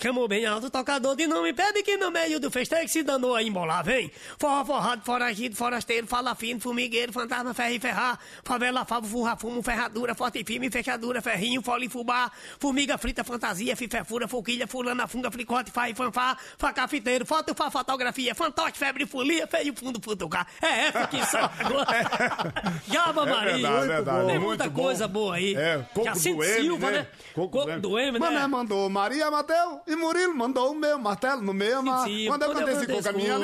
Chamou 0.02 0.26
bem 0.26 0.46
alto 0.46 0.68
o 0.68 0.70
tocador 0.70 1.14
de 1.14 1.26
não 1.26 1.42
me 1.42 1.52
pede 1.52 1.82
que 1.82 1.96
no 1.98 2.10
meio 2.10 2.40
do 2.40 2.50
festeiro 2.50 2.88
se 2.88 3.02
danou 3.02 3.34
a 3.34 3.42
embolar, 3.42 3.84
vem. 3.84 4.10
Forró, 4.38 4.64
forrado, 4.64 5.02
foragido, 5.04 5.54
forasteiro, 5.54 6.06
fala 6.06 6.34
fino, 6.34 6.58
formigueiro, 6.58 7.12
fantasma, 7.12 7.52
ferro 7.52 7.74
e 7.74 7.78
ferrar. 7.80 8.18
Favela, 8.42 8.84
favo, 8.86 9.06
furra, 9.06 9.36
fumo, 9.36 9.62
ferradura, 9.62 10.14
forte 10.14 10.38
e 10.40 10.44
firme, 10.44 10.70
fechadura, 10.70 11.20
ferrinho, 11.20 11.60
fole 11.60 11.84
e 11.86 11.88
fubá. 11.90 12.30
Formiga 12.58 12.96
frita, 12.96 13.22
fantasia, 13.22 13.76
fifefura, 13.76 14.26
foquilha, 14.26 14.66
fulana, 14.66 15.06
funga, 15.06 15.30
fricote, 15.30 15.70
faz, 15.70 15.94
fanfá. 15.96 16.36
Faca, 16.56 16.88
fiteiro, 16.88 17.26
foto, 17.26 17.54
fa, 17.54 17.70
fotografia, 17.70 18.34
fantoche, 18.34 18.78
febre, 18.78 19.04
folia, 19.06 19.46
feio, 19.46 19.74
fundo, 19.76 20.00
futucar. 20.02 20.46
É 20.62 20.86
essa 20.86 21.06
que 21.08 21.24
só. 21.26 21.50
Java 22.90 23.22
É 23.22 23.30
Maria. 23.30 23.52
verdade, 23.52 23.86
verdade. 23.86 24.18
Tem 24.26 24.38
Muito 24.38 24.46
muita 24.46 24.68
bom. 24.70 24.82
coisa 24.82 25.06
boa 25.06 25.34
aí. 25.36 25.54
É, 25.54 25.78
Coco 25.92 26.06
Jacinto 26.06 26.36
do 26.38 26.44
M, 26.44 26.62
Silva, 26.62 26.90
né? 26.90 26.98
né? 27.00 27.06
Coco, 27.34 27.58
Coco 27.58 27.80
do 27.80 27.98
M, 27.98 28.12
né? 28.18 28.18
Mané 28.18 28.46
mandou 28.46 28.88
Maria 28.88 29.30
Mateu 29.30 29.82
e 29.92 29.96
Murilo 29.96 30.34
mandou 30.34 30.72
o 30.72 30.74
meu 30.74 30.98
martelo 30.98 31.42
no 31.42 31.52
meu. 31.52 31.82
Mas 31.82 32.04
sim, 32.04 32.26
quando 32.26 32.42
eu 32.42 32.48
quando 32.50 32.58
eu 32.60 32.66
cantei 32.66 32.74
esse 32.74 32.86
cantei 32.86 32.96
coco, 32.96 33.08
a 33.08 33.12
minha 33.12 33.38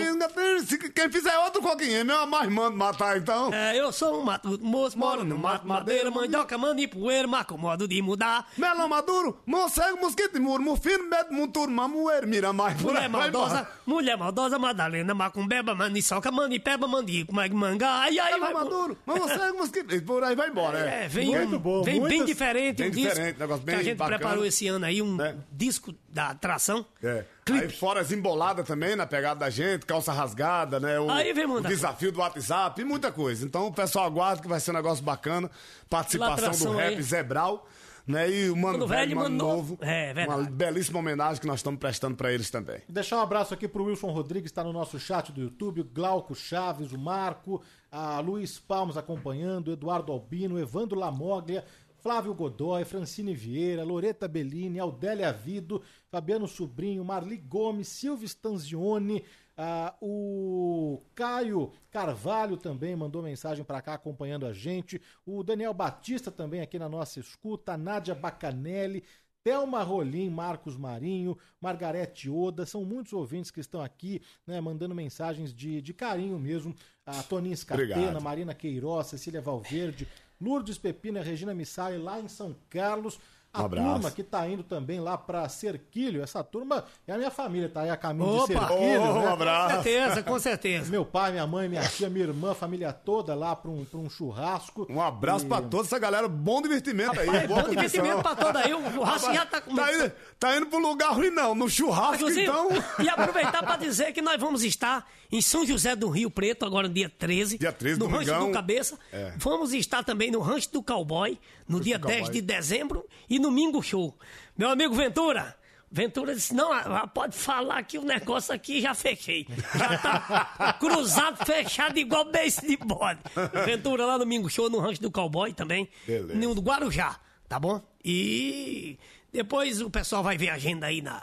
se 0.66 0.78
quem 0.90 1.10
fizer 1.10 1.36
outro 1.38 1.62
coquinho, 1.62 2.04
meu 2.04 2.26
mais 2.26 2.50
mando 2.50 2.76
matar 2.76 3.16
então. 3.16 3.52
É, 3.52 3.78
eu 3.78 3.92
sou 3.92 4.20
um 4.20 4.24
mato, 4.24 4.58
moço, 4.62 4.98
moro 4.98 5.24
no 5.24 5.38
mato, 5.38 5.66
madeira, 5.66 6.10
mandioca, 6.10 6.56
manda 6.58 6.80
e 6.80 6.86
poeira, 6.88 7.26
marco 7.28 7.56
modo 7.56 7.86
de 7.88 8.00
mudar. 8.02 8.48
Melão 8.56 8.88
maduro, 8.88 9.38
morcego, 9.46 9.98
mosquito 10.00 10.36
e 10.36 10.40
murmo, 10.40 10.76
fino, 10.76 11.08
medo, 11.08 11.32
monturo, 11.32 11.70
mamoeiro, 11.70 12.26
mira 12.26 12.52
mais. 12.52 12.80
Mulher 12.80 13.02
aí 13.02 13.08
maldosa, 13.08 13.68
mulher 13.86 14.16
maldosa, 14.16 14.58
Madalena, 14.58 15.14
macumbeba, 15.14 15.74
maniçoca, 15.74 16.30
manipeba, 16.30 16.86
mandico, 16.88 17.34
mag- 17.34 17.52
mangá, 17.54 17.90
ai, 18.00 18.18
aí 18.18 18.38
vai... 18.38 18.48
Melão 18.52 18.64
maduro, 18.64 18.98
morcego, 19.06 19.58
mosquito, 19.58 19.94
e 19.94 20.00
por 20.00 20.22
aí 20.24 20.34
vai 20.34 20.48
embora. 20.48 20.78
É, 20.78 21.08
vem, 21.08 21.26
Muito 21.28 21.58
bom, 21.58 21.82
vem 21.82 22.02
bem 22.02 22.24
diferente, 22.24 22.78
bem 22.82 22.90
disco 22.90 23.08
diferente, 23.10 23.38
negócio 23.38 23.62
bem 23.64 23.74
que 23.76 23.80
a 23.80 23.84
gente 23.84 23.98
preparou 24.02 24.44
esse 24.44 24.66
ano 24.68 24.84
aí, 24.84 25.00
um 25.02 25.16
Né? 25.16 25.36
disco 25.50 25.94
da 26.16 26.30
atração. 26.30 26.86
É. 27.02 27.24
Aí 27.50 27.68
fora 27.68 28.00
as 28.00 28.10
emboladas 28.10 28.66
também 28.66 28.96
na 28.96 29.06
pegada 29.06 29.40
da 29.40 29.50
gente, 29.50 29.84
calça 29.84 30.12
rasgada, 30.12 30.80
né? 30.80 30.98
O, 30.98 31.10
Aí 31.10 31.34
vem 31.34 31.44
o 31.44 31.60
desafio 31.60 32.10
do 32.10 32.20
WhatsApp 32.20 32.80
e 32.80 32.84
muita 32.84 33.12
coisa. 33.12 33.44
Então 33.44 33.66
o 33.66 33.72
pessoal 33.72 34.06
aguarda 34.06 34.40
que 34.40 34.48
vai 34.48 34.58
ser 34.58 34.70
um 34.70 34.74
negócio 34.74 35.04
bacana. 35.04 35.50
Participação 35.90 36.72
do 36.72 36.78
rap 36.78 36.94
aí. 36.94 37.02
Zebral, 37.02 37.68
né? 38.06 38.30
E 38.30 38.48
o 38.48 38.56
Mano 38.56 38.78
Mano 38.78 38.86
Velho, 38.86 39.00
Velho, 39.00 39.16
Mano 39.16 39.30
Mano 39.30 39.36
Novo. 39.36 39.70
Novo. 39.72 39.78
É, 39.82 40.14
verdade. 40.14 40.40
Uma 40.40 40.50
belíssima 40.50 40.98
homenagem 41.00 41.38
que 41.38 41.46
nós 41.46 41.58
estamos 41.58 41.78
prestando 41.78 42.16
pra 42.16 42.32
eles 42.32 42.48
também. 42.48 42.80
Deixar 42.88 43.18
um 43.18 43.20
abraço 43.20 43.52
aqui 43.52 43.68
pro 43.68 43.84
Wilson 43.84 44.10
Rodrigues, 44.10 44.50
está 44.50 44.64
no 44.64 44.72
nosso 44.72 44.98
chat 44.98 45.30
do 45.30 45.42
YouTube, 45.42 45.82
Glauco 45.82 46.34
Chaves, 46.34 46.92
o 46.92 46.98
Marco, 46.98 47.62
a 47.92 48.20
Luiz 48.20 48.58
Palmas 48.58 48.96
acompanhando, 48.96 49.68
o 49.68 49.72
Eduardo 49.72 50.12
Albino, 50.12 50.54
o 50.54 50.58
Evandro 50.58 50.98
Lamoglia, 50.98 51.62
Flávio 52.06 52.32
Godoy, 52.34 52.84
Francine 52.84 53.34
Vieira, 53.34 53.82
Loreta 53.82 54.28
Bellini, 54.28 54.78
Aldélia 54.78 55.32
Vido, 55.32 55.82
Fabiano 56.08 56.46
Sobrinho, 56.46 57.04
Marli 57.04 57.36
Gomes, 57.36 57.88
Silvio 57.88 58.24
Stanzioni, 58.24 59.24
ah, 59.56 59.92
o 60.00 61.02
Caio 61.16 61.72
Carvalho 61.90 62.56
também 62.56 62.94
mandou 62.94 63.24
mensagem 63.24 63.64
para 63.64 63.82
cá 63.82 63.94
acompanhando 63.94 64.46
a 64.46 64.52
gente, 64.52 65.02
o 65.26 65.42
Daniel 65.42 65.74
Batista 65.74 66.30
também 66.30 66.60
aqui 66.60 66.78
na 66.78 66.88
nossa 66.88 67.18
escuta, 67.18 67.72
a 67.72 67.76
Nádia 67.76 68.14
Bacanelli, 68.14 69.02
Thelma 69.42 69.82
Rolim, 69.82 70.30
Marcos 70.30 70.76
Marinho, 70.76 71.36
Margarete 71.60 72.30
Oda, 72.30 72.66
são 72.66 72.84
muitos 72.84 73.12
ouvintes 73.12 73.50
que 73.50 73.60
estão 73.60 73.80
aqui, 73.80 74.20
né, 74.46 74.60
mandando 74.60 74.94
mensagens 74.94 75.52
de, 75.52 75.80
de 75.80 75.92
carinho 75.92 76.38
mesmo. 76.38 76.74
A 77.06 77.22
Toninha 77.22 77.54
Escatena. 77.54 78.18
Marina 78.18 78.52
Queiroz, 78.52 79.06
Cecília 79.06 79.40
Valverde, 79.40 80.08
Lourdes 80.40 80.78
Pepina, 80.78 81.22
Regina 81.22 81.54
Missai, 81.54 81.96
lá 81.98 82.20
em 82.20 82.28
São 82.28 82.54
Carlos. 82.70 83.18
A 83.54 83.62
Um 83.62 83.70
turma 83.70 84.10
que 84.10 84.22
tá 84.22 84.46
indo 84.46 84.62
também 84.62 85.00
lá 85.00 85.16
pra 85.16 85.48
Cerquilho, 85.48 86.22
essa 86.22 86.44
turma 86.44 86.84
é 87.06 87.12
a 87.14 87.16
minha 87.16 87.30
família, 87.30 87.70
tá 87.70 87.80
aí 87.80 87.88
a 87.88 87.96
caminho 87.96 88.44
de 88.44 88.52
Opa! 88.52 88.68
Cerquilho. 88.68 89.00
Oh, 89.00 89.14
né? 89.14 89.20
um 89.20 89.28
abraço. 89.32 89.76
Com 89.76 89.82
certeza, 89.82 90.22
com 90.22 90.38
certeza. 90.38 90.90
Meu 90.90 91.06
pai, 91.06 91.30
minha 91.30 91.46
mãe, 91.46 91.66
minha 91.66 91.88
tia, 91.88 92.10
minha 92.10 92.26
irmã, 92.26 92.52
família 92.52 92.92
toda 92.92 93.34
lá 93.34 93.56
pra 93.56 93.70
um, 93.70 93.82
pra 93.86 93.98
um 93.98 94.10
churrasco. 94.10 94.86
Um 94.90 95.00
abraço 95.00 95.46
E- 95.46 95.48
pra 95.48 95.62
toda 95.62 95.84
essa 95.84 95.98
galera. 95.98 96.28
Bom 96.28 96.60
divertimento 96.60 97.18
aí. 97.18 97.26
Rapaz, 97.28 97.46
boa 97.48 97.62
bom 97.62 97.68
divertimento 97.70 98.22
pra 98.22 98.36
toda 98.36 98.58
aí. 98.58 98.74
O 98.74 98.92
churrasco 98.92 99.32
já 99.32 99.46
tá 99.46 99.56
Tá 99.58 99.60
começando. 99.62 100.04
indo, 100.04 100.12
tá 100.38 100.56
indo 100.58 100.66
pro 100.66 100.78
lugar 100.78 101.12
ruim, 101.14 101.30
não. 101.30 101.54
No 101.54 101.66
churrasco, 101.70 102.14
Inclusive, 102.16 102.42
então. 102.42 102.68
E 103.02 103.08
aproveitar 103.08 103.62
para 103.62 103.76
dizer 103.78 104.12
que 104.12 104.20
nós 104.20 104.38
vamos 104.38 104.62
estar 104.64 105.08
em 105.30 105.40
São 105.40 105.64
José 105.66 105.94
do 105.96 106.08
Rio 106.08 106.30
Preto, 106.30 106.64
agora 106.64 106.88
no 106.88 106.94
dia 106.94 107.08
13. 107.10 107.58
Dia 107.58 107.72
13, 107.72 107.98
No 107.98 108.06
Rancho 108.06 108.26
domingão. 108.26 108.46
do 108.48 108.52
Cabeça. 108.52 108.98
É. 109.12 109.32
Vamos 109.36 109.72
estar 109.72 110.02
também 110.04 110.30
no 110.30 110.40
Rancho 110.40 110.70
do 110.72 110.82
Cowboy, 110.82 111.38
no 111.68 111.80
dia 111.80 111.98
do 111.98 112.06
10 112.06 112.20
Cowboy. 112.20 112.34
de 112.34 112.42
dezembro 112.42 113.06
e 113.28 113.38
no 113.38 113.50
Mingo 113.50 113.82
Show. 113.82 114.14
Meu 114.56 114.68
amigo 114.68 114.94
Ventura. 114.94 115.56
Ventura 115.88 116.34
disse, 116.34 116.52
não, 116.52 116.72
ah, 116.72 117.06
pode 117.06 117.36
falar 117.36 117.80
que 117.84 117.96
o 117.96 118.02
negócio 118.02 118.52
aqui 118.52 118.80
já 118.80 118.92
fechei. 118.92 119.46
Já 119.78 119.96
tá 119.98 120.72
cruzado, 120.80 121.44
fechado, 121.46 121.96
igual 121.98 122.24
beijo 122.24 122.60
de 122.62 122.76
bode. 122.76 123.20
Ventura 123.64 124.04
lá 124.04 124.18
no 124.18 124.26
Mingo 124.26 124.50
Show, 124.50 124.68
no 124.68 124.78
Rancho 124.80 125.00
do 125.00 125.10
Cowboy 125.12 125.52
também. 125.52 125.88
Beleza. 126.06 126.34
No 126.34 126.54
Guarujá, 126.60 127.18
tá 127.48 127.58
bom? 127.60 127.80
E 128.04 128.98
depois 129.32 129.80
o 129.80 129.88
pessoal 129.88 130.22
vai 130.24 130.36
ver 130.36 130.48
a 130.50 130.54
agenda 130.54 130.86
aí 130.86 131.00
na... 131.00 131.22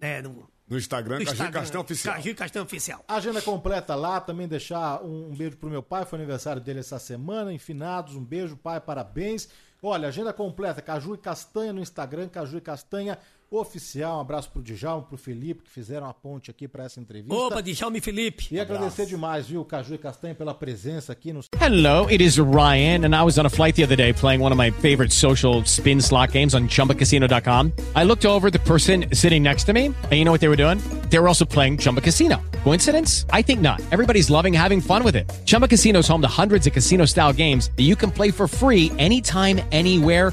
né, 0.00 0.22
no, 0.22 0.48
No 0.72 0.78
Instagram, 0.78 1.18
no 1.18 1.24
Caju 1.26 1.32
Instagram, 1.32 1.60
Castanho 1.60 1.84
Oficial. 1.84 2.14
Caju 2.14 2.28
e 2.30 2.34
Castanho 2.34 2.64
Oficial. 2.64 3.04
Agenda 3.06 3.42
completa 3.42 3.94
lá, 3.94 4.18
também 4.22 4.48
deixar 4.48 5.02
um, 5.02 5.30
um 5.30 5.36
beijo 5.36 5.58
pro 5.58 5.68
meu 5.68 5.82
pai, 5.82 6.06
foi 6.06 6.18
aniversário 6.18 6.62
dele 6.62 6.80
essa 6.80 6.98
semana, 6.98 7.52
enfinados, 7.52 8.16
um 8.16 8.24
beijo, 8.24 8.56
pai, 8.56 8.80
parabéns. 8.80 9.50
Olha, 9.82 10.08
agenda 10.08 10.32
completa, 10.32 10.80
Caju 10.80 11.14
e 11.14 11.18
Castanha 11.18 11.74
no 11.74 11.80
Instagram, 11.80 12.26
Caju 12.28 12.56
e 12.56 12.60
Castanha 12.62 13.18
Oficial. 13.52 14.18
Um 14.18 14.20
abraço 14.20 14.50
pro 14.50 14.62
Djalma, 14.62 15.02
pro 15.02 15.16
Felipe, 15.16 15.62
que 15.64 15.70
fizeram 15.70 16.08
a 16.08 16.14
ponte 16.14 16.50
aqui 16.50 16.66
pra 16.66 16.84
essa 16.84 16.98
entrevista. 17.00 17.34
Opa, 17.34 17.62
Djalma 17.62 17.98
e 17.98 18.00
Felipe. 18.00 18.48
E 18.50 18.58
agradecer 18.58 19.06
demais, 19.06 19.46
viu, 19.46 19.64
Caju 19.64 19.94
e 19.94 19.98
Castanha, 19.98 20.34
pela 20.34 20.54
presença 20.54 21.12
aqui 21.12 21.32
no 21.32 21.40
Hello, 21.60 22.08
it 22.10 22.22
is 22.22 22.38
Ryan, 22.38 23.04
and 23.04 23.14
I 23.14 23.22
was 23.22 23.38
on 23.38 23.46
a 23.46 23.50
flight 23.50 23.76
the 23.76 23.84
other 23.84 23.96
day 23.96 24.12
playing 24.12 24.42
one 24.42 24.52
of 24.52 24.58
my 24.58 24.70
favorite 24.80 25.12
social 25.12 25.62
spin 25.64 26.00
slot 26.00 26.32
games 26.32 26.54
on 26.54 26.66
chumbacasino.com. 26.68 27.72
I 27.94 28.04
looked 28.04 28.24
over 28.24 28.48
at 28.48 28.52
the 28.52 28.58
person 28.60 29.06
sitting 29.12 29.42
next 29.42 29.64
to 29.64 29.72
me, 29.72 29.86
and 29.86 30.12
you 30.12 30.24
know 30.24 30.32
what 30.32 30.40
they 30.40 30.48
were 30.48 30.56
doing? 30.56 30.78
They 31.10 31.18
were 31.18 31.28
also 31.28 31.44
playing 31.44 31.78
Chumba 31.78 32.00
Casino. 32.00 32.40
Coincidence? 32.64 33.26
I 33.30 33.42
think 33.42 33.60
not. 33.60 33.80
Everybody's 33.90 34.30
loving 34.30 34.54
having 34.54 34.80
fun 34.80 35.04
with 35.04 35.14
it. 35.14 35.30
Chumba 35.44 35.68
Casino 35.68 35.98
is 35.98 36.08
home 36.08 36.22
to 36.22 36.28
hundreds 36.28 36.66
of 36.66 36.72
casino 36.72 37.04
style 37.04 37.32
games 37.32 37.70
that 37.76 37.82
you 37.82 37.96
can 37.96 38.10
play 38.10 38.30
for 38.30 38.48
free 38.48 38.90
anytime, 38.98 39.60
anywhere, 39.72 40.32